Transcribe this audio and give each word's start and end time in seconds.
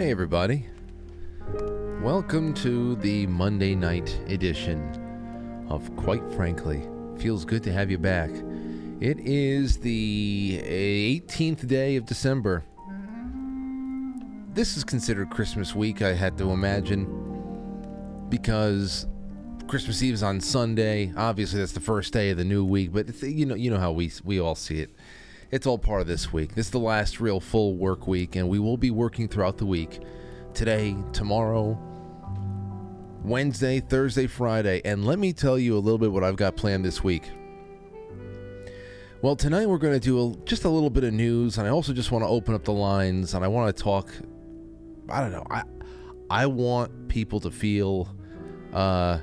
Hey, 0.00 0.10
everybody. 0.10 0.64
Welcome 2.00 2.54
to 2.54 2.96
the 2.96 3.26
Monday 3.26 3.74
night 3.74 4.18
edition 4.28 5.66
of 5.68 5.94
Quite 5.96 6.22
Frankly. 6.32 6.88
Feels 7.18 7.44
good 7.44 7.62
to 7.64 7.72
have 7.74 7.90
you 7.90 7.98
back. 7.98 8.30
It 9.00 9.20
is 9.20 9.76
the 9.76 10.62
18th 10.64 11.66
day 11.66 11.96
of 11.96 12.06
December. 12.06 12.64
This 14.54 14.78
is 14.78 14.84
considered 14.84 15.28
Christmas 15.28 15.74
week, 15.74 16.00
I 16.00 16.14
had 16.14 16.38
to 16.38 16.50
imagine, 16.50 17.04
because 18.30 19.06
Christmas 19.68 20.02
Eve 20.02 20.14
is 20.14 20.22
on 20.22 20.40
Sunday. 20.40 21.12
Obviously, 21.14 21.60
that's 21.60 21.72
the 21.72 21.80
first 21.80 22.14
day 22.14 22.30
of 22.30 22.38
the 22.38 22.44
new 22.44 22.64
week, 22.64 22.90
but 22.90 23.22
you 23.22 23.44
know, 23.44 23.54
you 23.54 23.70
know 23.70 23.78
how 23.78 23.92
we 23.92 24.10
we 24.24 24.40
all 24.40 24.54
see 24.54 24.80
it. 24.80 24.88
It's 25.50 25.66
all 25.66 25.78
part 25.78 26.00
of 26.00 26.06
this 26.06 26.32
week. 26.32 26.54
This 26.54 26.66
is 26.66 26.70
the 26.70 26.78
last 26.78 27.18
real 27.18 27.40
full 27.40 27.74
work 27.74 28.06
week, 28.06 28.36
and 28.36 28.48
we 28.48 28.60
will 28.60 28.76
be 28.76 28.92
working 28.92 29.26
throughout 29.26 29.58
the 29.58 29.66
week. 29.66 30.00
Today, 30.54 30.94
tomorrow, 31.12 31.76
Wednesday, 33.24 33.80
Thursday, 33.80 34.28
Friday, 34.28 34.80
and 34.84 35.04
let 35.04 35.18
me 35.18 35.32
tell 35.32 35.58
you 35.58 35.76
a 35.76 35.80
little 35.80 35.98
bit 35.98 36.12
what 36.12 36.22
I've 36.22 36.36
got 36.36 36.54
planned 36.54 36.84
this 36.84 37.02
week. 37.02 37.24
Well, 39.22 39.34
tonight 39.34 39.66
we're 39.66 39.78
going 39.78 39.92
to 39.92 40.00
do 40.00 40.20
a, 40.20 40.36
just 40.46 40.64
a 40.64 40.68
little 40.68 40.88
bit 40.88 41.02
of 41.02 41.12
news, 41.12 41.58
and 41.58 41.66
I 41.66 41.70
also 41.70 41.92
just 41.92 42.12
want 42.12 42.22
to 42.22 42.28
open 42.28 42.54
up 42.54 42.62
the 42.62 42.72
lines, 42.72 43.34
and 43.34 43.44
I 43.44 43.48
want 43.48 43.76
to 43.76 43.82
talk. 43.82 44.08
I 45.08 45.20
don't 45.20 45.32
know. 45.32 45.46
I 45.50 45.64
I 46.30 46.46
want 46.46 47.08
people 47.08 47.40
to 47.40 47.50
feel 47.50 48.14
uh, 48.72 49.18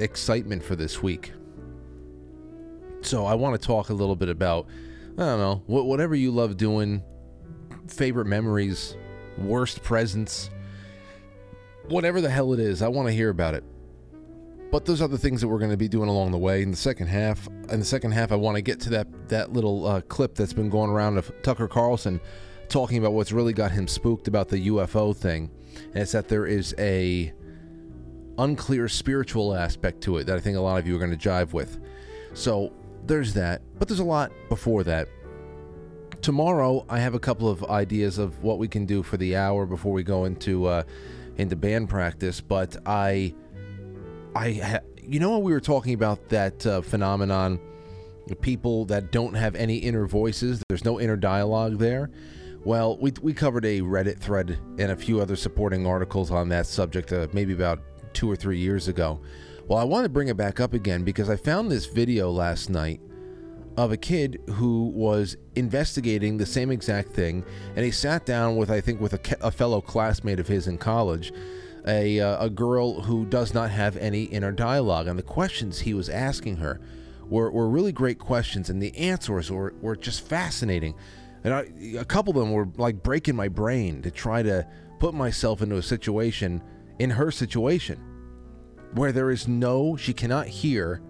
excitement 0.00 0.64
for 0.64 0.74
this 0.74 1.04
week. 1.04 1.32
So 3.04 3.26
I 3.26 3.34
want 3.34 3.60
to 3.60 3.66
talk 3.66 3.90
a 3.90 3.94
little 3.94 4.16
bit 4.16 4.28
about 4.28 4.66
I 5.18 5.22
don't 5.22 5.38
know 5.38 5.62
wh- 5.66 5.86
whatever 5.86 6.14
you 6.14 6.30
love 6.30 6.56
doing, 6.56 7.02
favorite 7.86 8.26
memories, 8.26 8.96
worst 9.38 9.82
presents, 9.82 10.50
whatever 11.88 12.20
the 12.20 12.30
hell 12.30 12.52
it 12.52 12.60
is. 12.60 12.82
I 12.82 12.88
want 12.88 13.08
to 13.08 13.14
hear 13.14 13.30
about 13.30 13.54
it. 13.54 13.64
But 14.72 14.86
those 14.86 15.00
are 15.00 15.08
the 15.08 15.18
things 15.18 15.40
that 15.40 15.48
we're 15.48 15.58
going 15.58 15.70
to 15.70 15.76
be 15.76 15.86
doing 15.86 16.08
along 16.08 16.32
the 16.32 16.38
way 16.38 16.62
in 16.62 16.70
the 16.70 16.76
second 16.76 17.06
half. 17.06 17.46
In 17.70 17.78
the 17.78 17.84
second 17.84 18.12
half, 18.12 18.32
I 18.32 18.36
want 18.36 18.56
to 18.56 18.62
get 18.62 18.80
to 18.80 18.90
that 18.90 19.28
that 19.28 19.52
little 19.52 19.86
uh, 19.86 20.00
clip 20.00 20.34
that's 20.34 20.52
been 20.52 20.70
going 20.70 20.90
around 20.90 21.18
of 21.18 21.30
Tucker 21.42 21.68
Carlson 21.68 22.20
talking 22.68 22.98
about 22.98 23.12
what's 23.12 23.30
really 23.30 23.52
got 23.52 23.70
him 23.70 23.86
spooked 23.86 24.26
about 24.26 24.48
the 24.48 24.68
UFO 24.68 25.14
thing, 25.14 25.50
and 25.76 25.96
it's 25.96 26.12
that 26.12 26.28
there 26.28 26.46
is 26.46 26.74
a 26.78 27.32
unclear 28.38 28.88
spiritual 28.88 29.54
aspect 29.54 30.00
to 30.00 30.16
it 30.16 30.24
that 30.24 30.36
I 30.36 30.40
think 30.40 30.56
a 30.56 30.60
lot 30.60 30.78
of 30.78 30.88
you 30.88 30.96
are 30.96 30.98
going 30.98 31.16
to 31.16 31.28
jive 31.28 31.52
with. 31.52 31.78
So 32.32 32.72
there's 33.06 33.34
that, 33.34 33.62
but 33.78 33.88
there's 33.88 34.00
a 34.00 34.04
lot 34.04 34.32
before 34.48 34.84
that. 34.84 35.08
Tomorrow, 36.22 36.86
I 36.88 37.00
have 37.00 37.14
a 37.14 37.18
couple 37.18 37.48
of 37.48 37.64
ideas 37.64 38.18
of 38.18 38.42
what 38.42 38.58
we 38.58 38.66
can 38.66 38.86
do 38.86 39.02
for 39.02 39.16
the 39.18 39.36
hour 39.36 39.66
before 39.66 39.92
we 39.92 40.02
go 40.02 40.24
into 40.24 40.66
uh, 40.66 40.84
into 41.36 41.56
band 41.56 41.88
practice. 41.88 42.40
But 42.40 42.76
I, 42.86 43.34
I, 44.34 44.52
ha- 44.52 44.80
you 45.02 45.20
know, 45.20 45.32
when 45.32 45.42
we 45.42 45.52
were 45.52 45.60
talking 45.60 45.92
about 45.92 46.28
that 46.30 46.64
uh, 46.66 46.80
phenomenon, 46.80 47.60
people 48.40 48.86
that 48.86 49.12
don't 49.12 49.34
have 49.34 49.54
any 49.54 49.76
inner 49.76 50.06
voices, 50.06 50.62
there's 50.68 50.84
no 50.84 50.98
inner 50.98 51.16
dialogue 51.16 51.78
there. 51.78 52.10
Well, 52.64 52.96
we, 52.96 53.12
we 53.20 53.34
covered 53.34 53.66
a 53.66 53.82
Reddit 53.82 54.18
thread 54.18 54.58
and 54.78 54.92
a 54.92 54.96
few 54.96 55.20
other 55.20 55.36
supporting 55.36 55.86
articles 55.86 56.30
on 56.30 56.48
that 56.48 56.66
subject, 56.66 57.12
uh, 57.12 57.26
maybe 57.34 57.52
about 57.52 57.82
two 58.14 58.30
or 58.30 58.36
three 58.36 58.58
years 58.58 58.88
ago. 58.88 59.20
Well, 59.66 59.78
I 59.78 59.84
want 59.84 60.04
to 60.04 60.10
bring 60.10 60.28
it 60.28 60.36
back 60.36 60.60
up 60.60 60.74
again 60.74 61.04
because 61.04 61.30
I 61.30 61.36
found 61.36 61.70
this 61.70 61.86
video 61.86 62.30
last 62.30 62.68
night 62.68 63.00
of 63.78 63.92
a 63.92 63.96
kid 63.96 64.38
who 64.50 64.88
was 64.88 65.38
investigating 65.56 66.36
the 66.36 66.44
same 66.44 66.70
exact 66.70 67.12
thing, 67.12 67.42
and 67.74 67.82
he 67.82 67.90
sat 67.90 68.26
down 68.26 68.56
with, 68.56 68.70
I 68.70 68.82
think, 68.82 69.00
with 69.00 69.14
a, 69.14 69.38
a 69.40 69.50
fellow 69.50 69.80
classmate 69.80 70.38
of 70.38 70.46
his 70.46 70.66
in 70.66 70.76
college, 70.76 71.32
a 71.86 72.20
uh, 72.20 72.44
a 72.44 72.50
girl 72.50 73.00
who 73.00 73.24
does 73.24 73.54
not 73.54 73.70
have 73.70 73.96
any 73.96 74.24
inner 74.24 74.52
dialogue, 74.52 75.06
and 75.06 75.18
the 75.18 75.22
questions 75.22 75.80
he 75.80 75.94
was 75.94 76.10
asking 76.10 76.58
her 76.58 76.78
were, 77.30 77.50
were 77.50 77.70
really 77.70 77.92
great 77.92 78.18
questions, 78.18 78.68
and 78.68 78.82
the 78.82 78.94
answers 78.98 79.50
were, 79.50 79.72
were 79.80 79.96
just 79.96 80.28
fascinating. 80.28 80.94
And 81.42 81.54
I, 81.54 81.70
a 81.98 82.04
couple 82.04 82.32
of 82.32 82.38
them 82.38 82.52
were 82.52 82.68
like 82.76 83.02
breaking 83.02 83.34
my 83.34 83.48
brain 83.48 84.02
to 84.02 84.10
try 84.10 84.42
to 84.42 84.66
put 84.98 85.14
myself 85.14 85.62
into 85.62 85.76
a 85.76 85.82
situation 85.82 86.62
in 86.98 87.08
her 87.08 87.30
situation 87.30 87.98
where 88.94 89.12
there 89.12 89.30
is 89.30 89.46
no, 89.48 89.96
she 89.96 90.12
cannot 90.12 90.46
hear, 90.46 91.00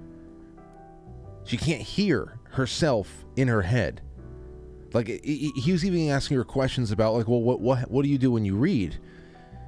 she 1.45 1.57
can't 1.57 1.83
hear 1.83 2.39
herself 2.51 3.25
in 3.37 3.49
her 3.49 3.63
head. 3.63 4.01
Like 4.93 5.09
he 5.25 5.73
was 5.73 5.85
even 5.85 6.09
asking 6.09 6.37
her 6.37 6.45
questions 6.45 6.93
about 6.93 7.15
like, 7.15 7.27
well, 7.27 7.43
what 7.43 7.61
what 7.61 7.91
what 7.91 8.05
do 8.05 8.09
you 8.09 8.17
do 8.17 8.31
when 8.31 8.45
you 8.45 8.55
read? 8.57 8.97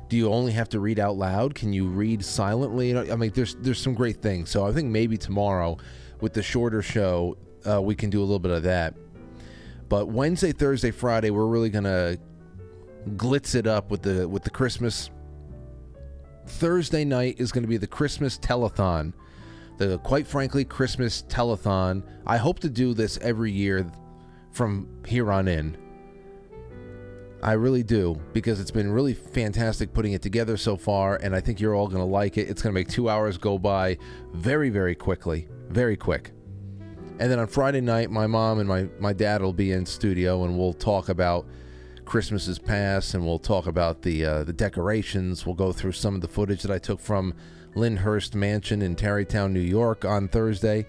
Do 0.08 0.16
you 0.16 0.32
only 0.32 0.52
have 0.52 0.68
to 0.68 0.78
read 0.78 1.00
out 1.00 1.16
loud? 1.16 1.56
Can 1.56 1.72
you 1.72 1.86
read 1.88 2.24
silently? 2.24 2.96
I 2.96 3.16
mean, 3.16 3.32
there's 3.34 3.56
there's 3.56 3.80
some 3.80 3.94
great 3.94 4.22
things. 4.22 4.50
So 4.50 4.64
I 4.64 4.72
think 4.72 4.88
maybe 4.88 5.18
tomorrow, 5.18 5.78
with 6.20 6.32
the 6.32 6.44
shorter 6.44 6.80
show, 6.80 7.36
uh, 7.68 7.82
we 7.82 7.96
can 7.96 8.08
do 8.08 8.20
a 8.20 8.22
little 8.22 8.38
bit 8.38 8.52
of 8.52 8.62
that. 8.62 8.94
But 9.88 10.06
Wednesday, 10.06 10.52
Thursday, 10.52 10.92
Friday, 10.92 11.30
we're 11.30 11.46
really 11.46 11.70
gonna 11.70 12.18
glitz 13.16 13.56
it 13.56 13.66
up 13.66 13.90
with 13.90 14.02
the 14.02 14.28
with 14.28 14.44
the 14.44 14.50
Christmas. 14.50 15.10
Thursday 16.46 17.04
night 17.04 17.36
is 17.38 17.52
going 17.52 17.64
to 17.64 17.68
be 17.68 17.76
the 17.76 17.86
Christmas 17.86 18.38
telethon, 18.38 19.12
the 19.78 19.98
quite 19.98 20.26
frankly 20.26 20.64
Christmas 20.64 21.22
telethon. 21.28 22.02
I 22.26 22.36
hope 22.36 22.60
to 22.60 22.70
do 22.70 22.94
this 22.94 23.18
every 23.18 23.52
year 23.52 23.86
from 24.52 24.88
here 25.06 25.30
on 25.30 25.48
in. 25.48 25.76
I 27.42 27.52
really 27.52 27.82
do 27.82 28.20
because 28.32 28.60
it's 28.60 28.70
been 28.70 28.90
really 28.90 29.14
fantastic 29.14 29.92
putting 29.92 30.14
it 30.14 30.22
together 30.22 30.56
so 30.56 30.76
far, 30.76 31.16
and 31.16 31.34
I 31.34 31.40
think 31.40 31.60
you're 31.60 31.74
all 31.74 31.88
going 31.88 31.98
to 31.98 32.04
like 32.04 32.38
it. 32.38 32.48
It's 32.48 32.62
going 32.62 32.74
to 32.74 32.80
make 32.80 32.88
two 32.88 33.08
hours 33.08 33.36
go 33.38 33.58
by 33.58 33.98
very, 34.32 34.70
very 34.70 34.94
quickly, 34.94 35.48
very 35.68 35.96
quick. 35.96 36.32
And 37.18 37.30
then 37.30 37.38
on 37.38 37.46
Friday 37.46 37.80
night, 37.80 38.10
my 38.10 38.26
mom 38.26 38.58
and 38.58 38.68
my, 38.68 38.88
my 38.98 39.12
dad 39.12 39.42
will 39.42 39.52
be 39.52 39.72
in 39.72 39.84
studio, 39.86 40.44
and 40.44 40.58
we'll 40.58 40.72
talk 40.72 41.08
about 41.08 41.46
Christmases 42.06 42.58
past, 42.58 43.14
and 43.14 43.26
we'll 43.26 43.38
talk 43.38 43.66
about 43.66 44.02
the 44.02 44.24
uh, 44.24 44.44
the 44.44 44.52
decorations. 44.52 45.44
We'll 45.44 45.54
go 45.54 45.72
through 45.72 45.92
some 45.92 46.14
of 46.14 46.20
the 46.22 46.28
footage 46.28 46.62
that 46.62 46.70
I 46.70 46.78
took 46.78 47.00
from 47.00 47.34
Lyndhurst 47.74 48.34
Mansion 48.34 48.80
in 48.80 48.94
Tarrytown, 48.94 49.52
New 49.52 49.60
York, 49.60 50.04
on 50.04 50.28
Thursday, 50.28 50.86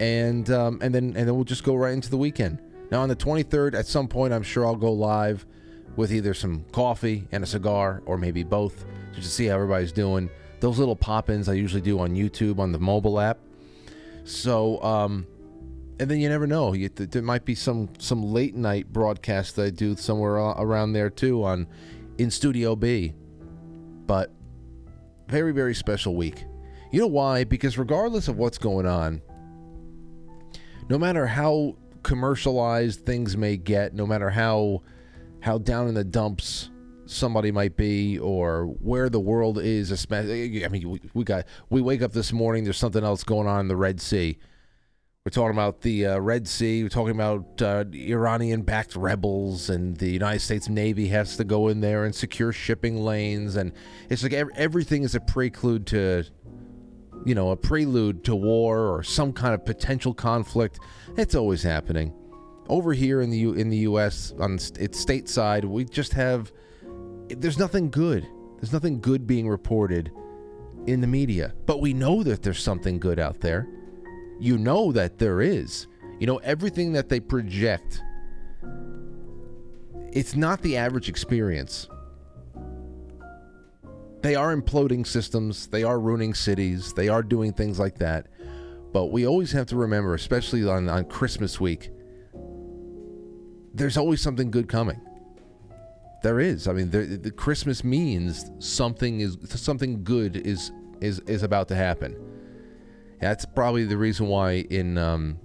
and 0.00 0.50
um, 0.50 0.78
and 0.82 0.94
then 0.94 1.14
and 1.16 1.28
then 1.28 1.34
we'll 1.34 1.44
just 1.44 1.64
go 1.64 1.74
right 1.74 1.94
into 1.94 2.10
the 2.10 2.18
weekend. 2.18 2.58
Now 2.90 3.02
on 3.02 3.08
the 3.08 3.16
23rd, 3.16 3.74
at 3.74 3.86
some 3.86 4.08
point, 4.08 4.34
I'm 4.34 4.42
sure 4.42 4.66
I'll 4.66 4.76
go 4.76 4.92
live 4.92 5.46
with 5.96 6.12
either 6.12 6.34
some 6.34 6.64
coffee 6.72 7.28
and 7.32 7.44
a 7.44 7.46
cigar, 7.46 8.02
or 8.04 8.18
maybe 8.18 8.42
both, 8.42 8.84
just 9.12 9.28
to 9.28 9.32
see 9.32 9.46
how 9.46 9.54
everybody's 9.54 9.92
doing. 9.92 10.28
Those 10.58 10.78
little 10.78 10.96
pop-ins 10.96 11.48
I 11.48 11.54
usually 11.54 11.80
do 11.80 12.00
on 12.00 12.14
YouTube 12.14 12.58
on 12.58 12.72
the 12.72 12.78
mobile 12.78 13.18
app. 13.18 13.38
So. 14.24 14.82
Um, 14.82 15.26
and 16.00 16.10
then 16.10 16.18
you 16.18 16.30
never 16.30 16.46
know. 16.46 16.72
You, 16.72 16.88
there 16.88 17.20
might 17.20 17.44
be 17.44 17.54
some 17.54 17.90
some 17.98 18.22
late 18.22 18.56
night 18.56 18.90
broadcast 18.90 19.56
that 19.56 19.64
I 19.66 19.70
do 19.70 19.94
somewhere 19.94 20.36
around 20.36 20.94
there 20.94 21.10
too 21.10 21.44
on 21.44 21.68
in 22.16 22.30
Studio 22.30 22.74
B. 22.74 23.12
But 24.06 24.32
very 25.28 25.52
very 25.52 25.74
special 25.74 26.16
week. 26.16 26.46
You 26.90 27.00
know 27.00 27.06
why? 27.06 27.44
Because 27.44 27.76
regardless 27.76 28.28
of 28.28 28.38
what's 28.38 28.56
going 28.56 28.86
on, 28.86 29.20
no 30.88 30.98
matter 30.98 31.26
how 31.26 31.76
commercialized 32.02 33.04
things 33.04 33.36
may 33.36 33.58
get, 33.58 33.94
no 33.94 34.06
matter 34.06 34.30
how 34.30 34.82
how 35.40 35.58
down 35.58 35.86
in 35.86 35.94
the 35.94 36.02
dumps 36.02 36.70
somebody 37.04 37.52
might 37.52 37.76
be 37.76 38.18
or 38.18 38.66
where 38.80 39.10
the 39.10 39.18
world 39.18 39.58
is 39.58 39.90
especially 39.90 40.64
i 40.64 40.68
mean 40.68 40.88
we, 40.88 41.00
we 41.12 41.24
got 41.24 41.44
we 41.68 41.80
wake 41.80 42.02
up 42.02 42.12
this 42.12 42.32
morning 42.32 42.62
there's 42.62 42.76
something 42.76 43.02
else 43.02 43.24
going 43.24 43.48
on 43.48 43.58
in 43.58 43.66
the 43.66 43.74
red 43.74 44.00
sea 44.00 44.38
we're 45.26 45.30
talking 45.32 45.52
about 45.52 45.82
the 45.82 46.06
uh, 46.06 46.18
Red 46.18 46.48
Sea. 46.48 46.82
We're 46.82 46.88
talking 46.88 47.14
about 47.14 47.60
uh, 47.60 47.84
Iranian 47.92 48.62
backed 48.62 48.96
rebels, 48.96 49.68
and 49.68 49.94
the 49.98 50.08
United 50.08 50.40
States 50.40 50.66
Navy 50.70 51.08
has 51.08 51.36
to 51.36 51.44
go 51.44 51.68
in 51.68 51.82
there 51.82 52.06
and 52.06 52.14
secure 52.14 52.52
shipping 52.52 52.96
lanes. 52.96 53.56
And 53.56 53.72
it's 54.08 54.22
like 54.22 54.32
ev- 54.32 54.48
everything 54.54 55.02
is 55.02 55.14
a 55.14 55.20
prelude 55.20 55.86
to, 55.88 56.24
you 57.26 57.34
know, 57.34 57.50
a 57.50 57.56
prelude 57.56 58.24
to 58.24 58.34
war 58.34 58.88
or 58.88 59.02
some 59.02 59.30
kind 59.34 59.52
of 59.52 59.62
potential 59.62 60.14
conflict. 60.14 60.80
It's 61.18 61.34
always 61.34 61.62
happening. 61.62 62.14
Over 62.70 62.94
here 62.94 63.20
in 63.20 63.28
the 63.28 63.38
U- 63.40 63.52
in 63.52 63.68
the 63.68 63.76
U.S. 63.78 64.32
on 64.40 64.58
st- 64.58 64.80
its 64.80 65.04
stateside, 65.04 65.66
we 65.66 65.84
just 65.84 66.14
have 66.14 66.50
there's 67.28 67.58
nothing 67.58 67.90
good. 67.90 68.26
There's 68.56 68.72
nothing 68.72 69.02
good 69.02 69.26
being 69.26 69.50
reported 69.50 70.12
in 70.86 71.02
the 71.02 71.06
media, 71.06 71.52
but 71.66 71.82
we 71.82 71.92
know 71.92 72.22
that 72.22 72.42
there's 72.42 72.62
something 72.62 72.98
good 72.98 73.18
out 73.18 73.40
there 73.40 73.68
you 74.40 74.58
know 74.58 74.90
that 74.92 75.18
there 75.18 75.40
is. 75.40 75.86
You 76.18 76.26
know, 76.26 76.38
everything 76.38 76.92
that 76.92 77.08
they 77.08 77.20
project, 77.20 78.02
it's 80.12 80.34
not 80.34 80.60
the 80.62 80.76
average 80.76 81.08
experience. 81.08 81.88
They 84.22 84.34
are 84.34 84.54
imploding 84.54 85.06
systems, 85.06 85.66
they 85.68 85.82
are 85.82 85.98
ruining 85.98 86.34
cities, 86.34 86.92
they 86.92 87.08
are 87.08 87.22
doing 87.22 87.52
things 87.52 87.78
like 87.78 87.98
that. 87.98 88.26
But 88.92 89.06
we 89.06 89.26
always 89.26 89.52
have 89.52 89.66
to 89.68 89.76
remember, 89.76 90.14
especially 90.14 90.68
on, 90.68 90.88
on 90.88 91.04
Christmas 91.04 91.60
week, 91.60 91.90
there's 93.72 93.96
always 93.96 94.20
something 94.20 94.50
good 94.50 94.68
coming. 94.68 95.00
There 96.22 96.40
is. 96.40 96.68
I 96.68 96.72
mean, 96.72 96.90
the, 96.90 96.98
the 97.16 97.30
Christmas 97.30 97.82
means 97.82 98.50
something 98.58 99.20
is 99.20 99.38
something 99.48 100.04
good 100.04 100.36
is 100.36 100.70
is 101.00 101.20
is 101.20 101.42
about 101.42 101.68
to 101.68 101.74
happen. 101.74 102.14
That's 103.20 103.44
probably 103.44 103.84
the 103.84 103.98
reason 103.98 104.28
why 104.28 104.66
in 104.70 104.96
um, 104.96 105.38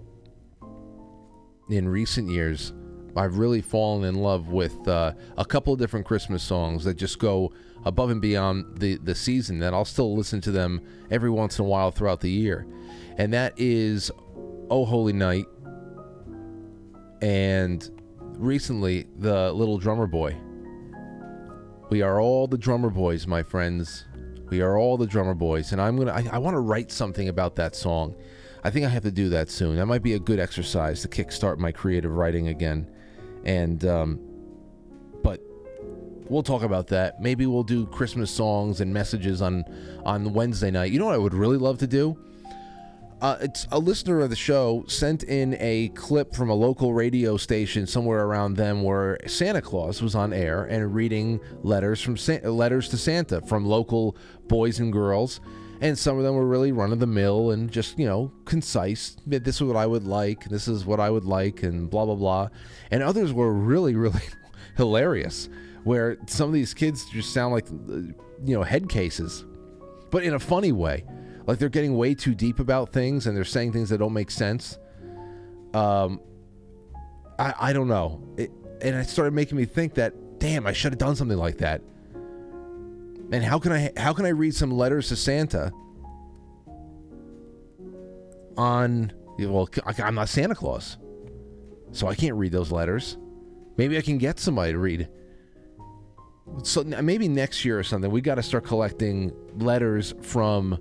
in 1.70 1.88
recent 1.88 2.30
years 2.30 2.74
I've 3.18 3.38
really 3.38 3.62
fallen 3.62 4.04
in 4.04 4.16
love 4.16 4.50
with 4.50 4.88
uh, 4.88 5.14
a 5.38 5.46
couple 5.46 5.74
of 5.74 5.80
different 5.80 6.06
Christmas 6.06 6.44
songs 6.44 6.84
that 6.84 6.96
just 6.96 7.18
go 7.18 7.54
above 7.86 8.10
and 8.10 8.22
beyond 8.22 8.80
the 8.80 8.98
the 8.98 9.16
season. 9.16 9.60
That 9.60 9.74
I'll 9.74 9.86
still 9.86 10.16
listen 10.16 10.42
to 10.42 10.52
them 10.52 10.82
every 11.12 11.30
once 11.30 11.60
in 11.60 11.66
a 11.66 11.68
while 11.68 11.92
throughout 11.92 12.22
the 12.22 12.32
year, 12.32 12.68
and 13.18 13.34
that 13.34 13.54
is 13.58 14.12
"Oh 14.70 14.86
Holy 14.86 15.14
Night" 15.14 15.46
and 17.22 17.90
recently 18.38 19.08
the 19.18 19.52
Little 19.54 19.78
Drummer 19.78 20.08
Boy. 20.08 20.36
We 21.90 22.02
are 22.02 22.20
all 22.20 22.48
the 22.48 22.58
drummer 22.58 22.90
boys, 22.90 23.28
my 23.28 23.44
friends. 23.44 24.05
We 24.50 24.62
are 24.62 24.78
all 24.78 24.98
the 24.98 25.08
drummer 25.08 25.34
boys, 25.34 25.72
and 25.72 25.82
I'm 25.82 25.98
gonna. 25.98 26.12
I, 26.12 26.28
I 26.34 26.38
want 26.38 26.56
to 26.56 26.60
write 26.60 26.92
something 26.92 27.30
about 27.30 27.56
that 27.56 27.76
song. 27.76 28.16
I 28.64 28.70
think 28.72 28.86
I 28.86 28.90
have 28.90 29.04
to 29.04 29.12
do 29.12 29.30
that 29.30 29.50
soon. 29.50 29.76
That 29.76 29.86
might 29.86 30.02
be 30.04 30.14
a 30.14 30.20
good 30.20 30.40
exercise 30.40 31.02
to 31.02 31.08
kickstart 31.08 31.58
my 31.58 31.72
creative 31.72 32.12
writing 32.12 32.48
again. 32.48 32.90
And 33.44 33.86
um, 33.86 34.20
but 35.24 35.40
we'll 36.30 36.44
talk 36.44 36.64
about 36.64 36.88
that. 36.88 37.22
Maybe 37.22 37.46
we'll 37.46 37.64
do 37.64 37.86
Christmas 37.88 38.32
songs 38.32 38.82
and 38.82 38.94
messages 38.94 39.42
on 39.42 39.66
on 40.04 40.34
Wednesday 40.34 40.72
night. 40.72 40.92
You 40.92 41.00
know 41.00 41.06
what 41.06 41.16
I 41.16 41.20
would 41.20 41.34
really 41.34 41.58
love 41.58 41.78
to 41.80 41.88
do? 41.88 42.18
Uh, 43.26 43.40
it's 43.42 43.66
a 43.72 43.80
listener 43.80 44.20
of 44.20 44.30
the 44.30 44.36
show 44.36 44.86
sent 44.88 45.24
in 45.24 45.58
a 45.60 45.88
clip 45.96 46.36
from 46.36 46.48
a 46.48 46.54
local 46.54 46.94
radio 46.94 47.38
station 47.38 47.88
somewhere 47.88 48.24
around 48.24 48.54
them 48.54 48.84
where 48.84 49.18
Santa 49.26 49.64
Claus 49.64 50.00
was 50.00 50.14
on 50.14 50.32
air 50.32 50.66
and 50.66 50.94
reading 50.94 51.40
letters 51.64 52.00
from 52.00 52.18
Sa- 52.18 52.38
letters 52.44 52.88
to 52.90 52.98
Santa 53.00 53.42
from 53.42 53.66
local 53.66 54.16
boys 54.48 54.80
and 54.80 54.94
girls, 54.94 55.42
and 55.82 55.98
some 55.98 56.20
of 56.20 56.24
them 56.24 56.36
were 56.36 56.46
really 56.46 56.72
run 56.72 56.92
of 56.92 57.00
the 57.00 57.08
mill 57.08 57.50
and 57.50 57.72
just 57.72 57.98
you 57.98 58.06
know 58.06 58.32
concise. 58.46 59.18
This 59.26 59.56
is 59.56 59.64
what 59.64 59.76
I 59.76 59.88
would 59.88 60.06
like. 60.06 60.46
This 60.46 60.68
is 60.68 60.86
what 60.86 61.00
I 61.00 61.10
would 61.10 61.26
like, 61.26 61.64
and 61.64 61.90
blah 61.90 62.06
blah 62.06 62.14
blah. 62.14 62.50
And 62.92 63.02
others 63.02 63.34
were 63.34 63.52
really 63.52 63.96
really 64.06 64.22
hilarious, 64.78 65.50
where 65.84 66.18
some 66.28 66.48
of 66.48 66.54
these 66.54 66.76
kids 66.76 67.10
just 67.10 67.34
sound 67.34 67.56
like 67.56 67.68
you 67.72 68.56
know 68.56 68.62
head 68.62 68.88
cases, 68.88 69.46
but 70.12 70.24
in 70.24 70.36
a 70.36 70.40
funny 70.40 70.72
way 70.72 71.06
like 71.46 71.60
they're 71.60 71.70
getting 71.70 71.96
way 71.96 72.16
too 72.16 72.34
deep 72.34 72.60
about 72.60 72.92
things 72.92 73.28
and 73.28 73.36
they're 73.36 73.44
saying 73.44 73.72
things 73.72 73.90
that 73.90 74.00
don't 74.00 74.14
make 74.14 74.32
sense. 74.32 74.78
Um, 75.74 76.20
I 77.38 77.54
I 77.60 77.74
don't 77.74 77.88
know. 77.88 78.22
It, 78.38 78.52
and 78.82 78.96
it 78.96 79.08
started 79.08 79.34
making 79.34 79.58
me 79.58 79.66
think 79.66 79.96
that 79.96 80.14
damn, 80.40 80.68
I 80.68 80.74
should 80.74 80.92
have 80.92 81.00
done 81.00 81.16
something 81.16 81.38
like 81.38 81.58
that. 81.60 81.82
And 83.32 83.44
how 83.44 83.60
can 83.60 83.72
I 83.72 83.92
how 83.98 84.14
can 84.14 84.26
I 84.26 84.30
read 84.30 84.56
some 84.56 84.72
letters 84.72 85.10
to 85.10 85.16
Santa 85.16 85.72
on 88.58 89.12
well 89.40 89.70
I'm 89.98 90.16
not 90.16 90.30
Santa 90.30 90.56
Claus. 90.56 90.98
So 91.92 92.08
I 92.08 92.16
can't 92.16 92.36
read 92.36 92.52
those 92.52 92.72
letters. 92.72 93.18
Maybe 93.78 93.98
I 93.98 94.02
can 94.02 94.18
get 94.18 94.40
somebody 94.40 94.72
to 94.72 94.80
read. 94.80 95.08
So 96.64 96.84
maybe 96.84 97.28
next 97.28 97.66
year 97.66 97.80
or 97.80 97.84
something 97.84 98.12
we 98.12 98.22
got 98.22 98.36
to 98.36 98.44
start 98.44 98.66
collecting 98.66 99.32
letters 99.58 100.14
from 100.22 100.78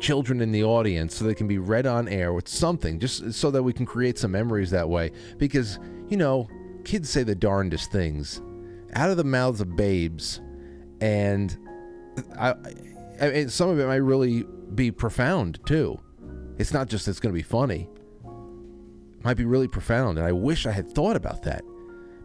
children 0.00 0.40
in 0.40 0.52
the 0.52 0.64
audience 0.64 1.14
so 1.14 1.24
they 1.24 1.34
can 1.34 1.46
be 1.46 1.58
read 1.58 1.86
on 1.86 2.08
air 2.08 2.32
with 2.32 2.48
something 2.48 2.98
just 2.98 3.32
so 3.32 3.50
that 3.50 3.62
we 3.62 3.72
can 3.72 3.86
create 3.86 4.18
some 4.18 4.32
memories 4.32 4.70
that 4.70 4.88
way. 4.88 5.10
Because 5.38 5.78
you 6.08 6.16
know 6.16 6.48
kids 6.84 7.08
say 7.08 7.22
the 7.22 7.34
darndest 7.34 7.90
things. 7.90 8.40
Out 8.94 9.10
of 9.10 9.16
the 9.16 9.24
mouths 9.24 9.60
of 9.60 9.76
babes. 9.76 10.40
And 11.00 11.56
I, 12.38 12.50
I, 13.20 13.26
I 13.26 13.46
some 13.46 13.68
of 13.68 13.78
it 13.78 13.86
might 13.86 13.96
really 13.96 14.44
be 14.74 14.90
profound 14.90 15.60
too. 15.66 15.98
It's 16.58 16.72
not 16.72 16.88
just 16.88 17.08
it's 17.08 17.20
going 17.20 17.32
to 17.32 17.38
be 17.38 17.42
funny. 17.42 17.88
It 18.24 19.24
might 19.24 19.36
be 19.36 19.44
really 19.44 19.68
profound 19.68 20.18
and 20.18 20.26
i 20.26 20.32
wish 20.32 20.66
i 20.66 20.72
had 20.72 20.90
thought 20.90 21.16
about 21.16 21.42
that. 21.44 21.62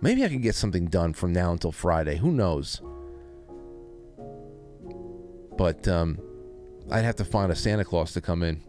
Maybe 0.02 0.24
i 0.24 0.28
can 0.28 0.42
get 0.42 0.56
something 0.56 0.88
done 0.88 1.14
from 1.14 1.34
now 1.34 1.52
until 1.52 1.72
friday. 1.72 2.18
Who 2.18 2.32
knows? 2.32 2.82
But 5.58 5.88
um 5.88 6.20
I'd 6.90 7.04
have 7.04 7.16
to 7.18 7.26
find 7.26 7.52
a 7.52 7.56
Santa 7.56 7.84
Claus 7.84 8.14
to 8.14 8.22
come 8.22 8.44
in. 8.44 8.62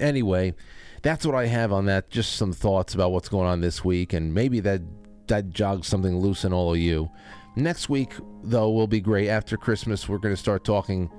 Anyway, 0.00 0.54
that's 1.02 1.24
what 1.24 1.34
I 1.34 1.46
have 1.46 1.72
on 1.72 1.86
that. 1.86 2.10
Just 2.10 2.36
some 2.36 2.52
thoughts 2.52 2.94
about 2.94 3.12
what's 3.12 3.28
going 3.28 3.46
on 3.46 3.60
this 3.60 3.84
week, 3.84 4.12
and 4.12 4.34
maybe 4.34 4.60
that 4.60 4.82
that 5.28 5.50
jogs 5.50 5.88
something 5.88 6.18
loose 6.18 6.44
in 6.44 6.52
all 6.52 6.72
of 6.72 6.78
you. 6.78 7.10
Next 7.56 7.88
week, 7.88 8.12
though, 8.42 8.70
will 8.70 8.86
be 8.86 9.00
great. 9.00 9.28
After 9.28 9.56
Christmas, 9.56 10.08
we're 10.08 10.18
going 10.18 10.34
to 10.34 10.40
start 10.40 10.64
talking 10.64 11.10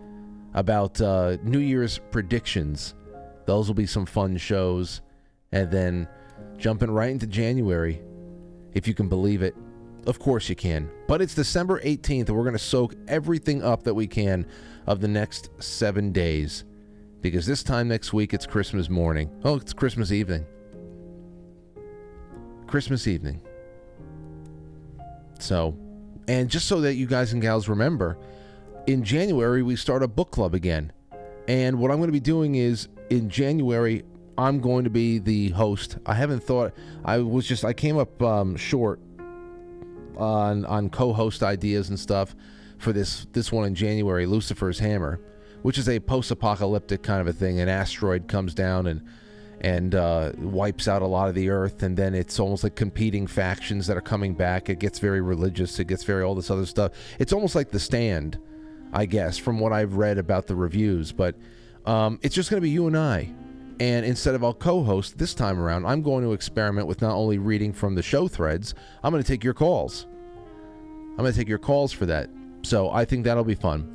about 0.53 1.01
uh, 1.01 1.37
New 1.43 1.59
Year's 1.59 1.99
predictions. 2.11 2.93
Those 3.45 3.67
will 3.67 3.75
be 3.75 3.87
some 3.87 4.05
fun 4.05 4.37
shows, 4.37 5.01
and 5.51 5.71
then 5.71 6.07
jumping 6.57 6.91
right 6.91 7.09
into 7.09 7.27
January, 7.27 8.01
if 8.73 8.87
you 8.87 8.93
can 8.93 9.09
believe 9.09 9.41
it. 9.41 9.55
Of 10.05 10.19
course 10.19 10.47
you 10.47 10.55
can. 10.55 10.89
But 11.07 11.21
it's 11.21 11.35
December 11.35 11.81
18th, 11.81 12.27
and 12.27 12.37
we're 12.37 12.43
going 12.43 12.53
to 12.53 12.59
soak 12.59 12.95
everything 13.07 13.63
up 13.63 13.83
that 13.83 13.93
we 13.93 14.07
can 14.07 14.45
of 14.87 15.01
the 15.01 15.07
next 15.07 15.49
seven 15.59 16.11
days. 16.11 16.63
Because 17.21 17.45
this 17.45 17.63
time 17.63 17.87
next 17.87 18.13
week, 18.13 18.33
it's 18.33 18.45
Christmas 18.45 18.89
morning. 18.89 19.29
Oh, 19.43 19.55
it's 19.55 19.73
Christmas 19.73 20.11
evening. 20.11 20.45
Christmas 22.67 23.07
evening. 23.07 23.41
So, 25.39 25.77
and 26.27 26.49
just 26.49 26.67
so 26.67 26.81
that 26.81 26.95
you 26.95 27.05
guys 27.05 27.33
and 27.33 27.41
gals 27.41 27.67
remember, 27.67 28.17
in 28.87 29.03
January, 29.03 29.61
we 29.63 29.75
start 29.75 30.03
a 30.03 30.07
book 30.07 30.31
club 30.31 30.53
again. 30.53 30.91
And 31.47 31.79
what 31.79 31.91
I'm 31.91 31.97
going 31.97 32.07
to 32.09 32.13
be 32.13 32.19
doing 32.19 32.55
is 32.55 32.87
in 33.09 33.29
January, 33.29 34.03
I'm 34.37 34.59
going 34.59 34.83
to 34.83 34.89
be 34.89 35.19
the 35.19 35.49
host. 35.49 35.97
I 36.05 36.13
haven't 36.13 36.43
thought, 36.43 36.73
I 37.03 37.19
was 37.19 37.47
just, 37.47 37.65
I 37.65 37.73
came 37.73 37.97
up 37.97 38.21
um, 38.21 38.55
short 38.55 38.99
on 40.17 40.65
on 40.65 40.89
co-host 40.89 41.43
ideas 41.43 41.89
and 41.89 41.99
stuff 41.99 42.35
for 42.77 42.93
this 42.93 43.27
this 43.33 43.51
one 43.51 43.65
in 43.65 43.75
January, 43.75 44.25
Lucifer's 44.25 44.79
Hammer, 44.79 45.19
which 45.61 45.77
is 45.77 45.89
a 45.89 45.99
post-apocalyptic 45.99 47.03
kind 47.03 47.21
of 47.21 47.27
a 47.27 47.33
thing. 47.33 47.59
An 47.59 47.69
asteroid 47.69 48.27
comes 48.27 48.53
down 48.53 48.87
and 48.87 49.01
and 49.61 49.95
uh, 49.95 50.31
wipes 50.37 50.87
out 50.87 51.01
a 51.01 51.07
lot 51.07 51.29
of 51.29 51.35
the 51.35 51.49
Earth, 51.49 51.81
and 51.83 51.97
then 51.97 52.13
it's 52.13 52.39
almost 52.39 52.63
like 52.63 52.75
competing 52.75 53.25
factions 53.25 53.87
that 53.87 53.97
are 53.97 54.01
coming 54.01 54.33
back. 54.33 54.69
It 54.69 54.79
gets 54.79 54.99
very 54.99 55.21
religious. 55.21 55.79
It 55.79 55.85
gets 55.87 56.03
very 56.03 56.23
all 56.23 56.35
this 56.35 56.51
other 56.51 56.65
stuff. 56.65 56.91
It's 57.19 57.33
almost 57.33 57.55
like 57.55 57.71
The 57.71 57.79
Stand, 57.79 58.37
I 58.93 59.05
guess, 59.05 59.37
from 59.37 59.59
what 59.59 59.73
I've 59.73 59.95
read 59.95 60.19
about 60.19 60.47
the 60.47 60.55
reviews. 60.55 61.11
But 61.11 61.35
um, 61.85 62.19
it's 62.21 62.35
just 62.35 62.49
going 62.49 62.57
to 62.57 62.61
be 62.61 62.69
you 62.69 62.87
and 62.87 62.97
I. 62.97 63.33
And 63.79 64.05
instead 64.05 64.35
of 64.35 64.43
a 64.43 64.53
co 64.53 64.83
host 64.83 65.17
this 65.17 65.33
time 65.33 65.59
around, 65.59 65.85
I'm 65.85 66.01
going 66.01 66.23
to 66.23 66.33
experiment 66.33 66.87
with 66.87 67.01
not 67.01 67.15
only 67.15 67.37
reading 67.37 67.73
from 67.73 67.95
the 67.95 68.03
show 68.03 68.27
threads, 68.27 68.73
I'm 69.03 69.11
going 69.11 69.23
to 69.23 69.27
take 69.27 69.43
your 69.43 69.53
calls. 69.53 70.07
I'm 71.11 71.17
going 71.17 71.31
to 71.31 71.37
take 71.37 71.49
your 71.49 71.57
calls 71.57 71.91
for 71.91 72.05
that. 72.07 72.29
So 72.67 72.89
I 72.91 73.05
think 73.05 73.23
that'll 73.23 73.45
be 73.45 73.55
fun. 73.55 73.93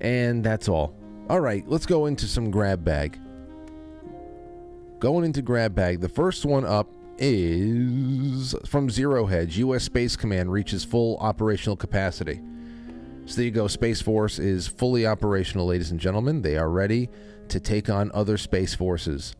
And 0.00 0.44
that's 0.44 0.68
all. 0.68 0.94
All 1.28 1.40
right, 1.40 1.66
let's 1.66 1.86
go 1.86 2.06
into 2.06 2.26
some 2.26 2.52
grab 2.52 2.84
bag. 2.84 3.18
Going 5.00 5.24
into 5.24 5.42
grab 5.42 5.74
bag, 5.74 6.00
the 6.00 6.08
first 6.08 6.44
one 6.44 6.64
up 6.64 6.88
is 7.18 8.54
from 8.64 8.90
Zero 8.90 9.26
Hedge. 9.26 9.58
U.S. 9.58 9.82
Space 9.82 10.14
Command 10.14 10.52
reaches 10.52 10.84
full 10.84 11.16
operational 11.16 11.74
capacity. 11.74 12.40
So 13.26 13.34
there 13.34 13.46
you 13.46 13.50
go. 13.50 13.66
Space 13.66 14.00
Force 14.00 14.38
is 14.38 14.68
fully 14.68 15.04
operational, 15.04 15.66
ladies 15.66 15.90
and 15.90 15.98
gentlemen. 15.98 16.42
They 16.42 16.56
are 16.56 16.70
ready 16.70 17.10
to 17.48 17.58
take 17.58 17.90
on 17.90 18.12
other 18.14 18.38
space 18.38 18.76
forces. 18.76 19.34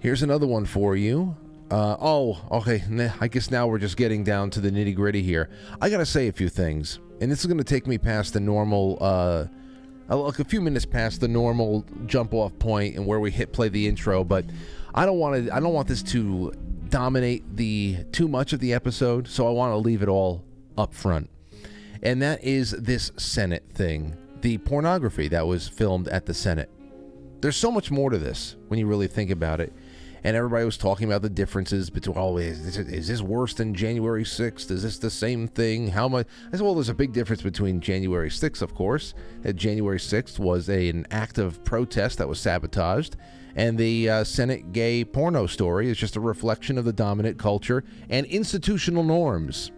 Here's 0.00 0.24
another 0.24 0.48
one 0.48 0.66
for 0.66 0.96
you. 0.96 1.36
Uh, 1.70 1.96
oh, 2.00 2.40
okay. 2.50 2.82
I 3.20 3.28
guess 3.28 3.50
now 3.50 3.66
we're 3.66 3.78
just 3.78 3.96
getting 3.96 4.22
down 4.22 4.50
to 4.50 4.60
the 4.60 4.70
nitty 4.70 4.94
gritty 4.94 5.22
here. 5.22 5.50
I 5.80 5.90
gotta 5.90 6.06
say 6.06 6.28
a 6.28 6.32
few 6.32 6.48
things, 6.48 7.00
and 7.20 7.30
this 7.30 7.40
is 7.40 7.46
gonna 7.46 7.64
take 7.64 7.86
me 7.86 7.98
past 7.98 8.34
the 8.34 8.40
normal, 8.40 8.98
uh, 9.00 9.46
like 10.08 10.38
a 10.38 10.44
few 10.44 10.60
minutes 10.60 10.84
past 10.84 11.20
the 11.20 11.28
normal 11.28 11.84
jump 12.06 12.34
off 12.34 12.56
point 12.58 12.94
and 12.94 13.04
where 13.04 13.18
we 13.18 13.32
hit 13.32 13.52
play 13.52 13.68
the 13.68 13.88
intro. 13.88 14.22
But 14.22 14.44
I 14.94 15.06
don't 15.06 15.18
want 15.18 15.46
to. 15.46 15.54
I 15.54 15.58
don't 15.58 15.72
want 15.72 15.88
this 15.88 16.02
to 16.04 16.52
dominate 16.88 17.56
the 17.56 18.04
too 18.12 18.28
much 18.28 18.52
of 18.52 18.60
the 18.60 18.72
episode, 18.72 19.26
so 19.26 19.48
I 19.48 19.50
want 19.50 19.72
to 19.72 19.76
leave 19.76 20.02
it 20.02 20.08
all 20.08 20.44
up 20.78 20.94
front. 20.94 21.28
And 22.02 22.22
that 22.22 22.44
is 22.44 22.70
this 22.70 23.10
Senate 23.16 23.64
thing, 23.74 24.16
the 24.40 24.58
pornography 24.58 25.26
that 25.28 25.46
was 25.46 25.66
filmed 25.66 26.06
at 26.08 26.26
the 26.26 26.34
Senate. 26.34 26.70
There's 27.40 27.56
so 27.56 27.72
much 27.72 27.90
more 27.90 28.10
to 28.10 28.18
this 28.18 28.54
when 28.68 28.78
you 28.78 28.86
really 28.86 29.08
think 29.08 29.30
about 29.30 29.60
it 29.60 29.72
and 30.26 30.36
everybody 30.36 30.64
was 30.64 30.76
talking 30.76 31.06
about 31.06 31.22
the 31.22 31.30
differences 31.30 31.88
between. 31.88 32.18
Oh, 32.18 32.36
is 32.36 32.64
this, 32.64 32.76
is 32.78 33.06
this 33.06 33.22
worse 33.22 33.54
than 33.54 33.74
January 33.74 34.24
6th? 34.24 34.72
Is 34.72 34.82
this 34.82 34.98
the 34.98 35.08
same 35.08 35.46
thing? 35.46 35.86
How 35.86 36.08
much? 36.08 36.26
I 36.48 36.50
said, 36.50 36.62
well, 36.62 36.74
there's 36.74 36.88
a 36.88 36.94
big 36.94 37.12
difference 37.12 37.42
between 37.42 37.80
January 37.80 38.28
6th, 38.28 38.60
of 38.60 38.74
course. 38.74 39.14
That 39.42 39.52
January 39.52 40.00
6th 40.00 40.40
was 40.40 40.68
a, 40.68 40.88
an 40.88 41.06
act 41.12 41.38
of 41.38 41.62
protest 41.62 42.18
that 42.18 42.26
was 42.26 42.40
sabotaged, 42.40 43.14
and 43.54 43.78
the 43.78 44.10
uh, 44.10 44.24
Senate 44.24 44.72
gay 44.72 45.04
porno 45.04 45.46
story 45.46 45.88
is 45.88 45.96
just 45.96 46.16
a 46.16 46.20
reflection 46.20 46.76
of 46.76 46.84
the 46.84 46.92
dominant 46.92 47.38
culture 47.38 47.84
and 48.10 48.26
institutional 48.26 49.04
norms. 49.04 49.70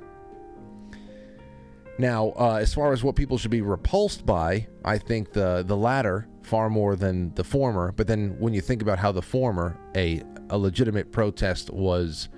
Now, 1.98 2.32
uh, 2.38 2.54
as 2.54 2.72
far 2.72 2.94
as 2.94 3.04
what 3.04 3.16
people 3.16 3.36
should 3.36 3.50
be 3.50 3.60
repulsed 3.60 4.24
by, 4.24 4.66
I 4.82 4.96
think 4.96 5.32
the 5.32 5.62
the 5.66 5.76
latter 5.76 6.26
far 6.48 6.70
more 6.70 6.96
than 6.96 7.34
the 7.34 7.44
former. 7.44 7.92
But 7.92 8.06
then 8.06 8.36
when 8.38 8.54
you 8.54 8.60
think 8.60 8.80
about 8.80 8.98
how 8.98 9.12
the 9.12 9.22
former, 9.22 9.76
a 9.94 10.22
a 10.50 10.58
legitimate 10.58 11.12
protest, 11.12 11.70
was 11.70 12.28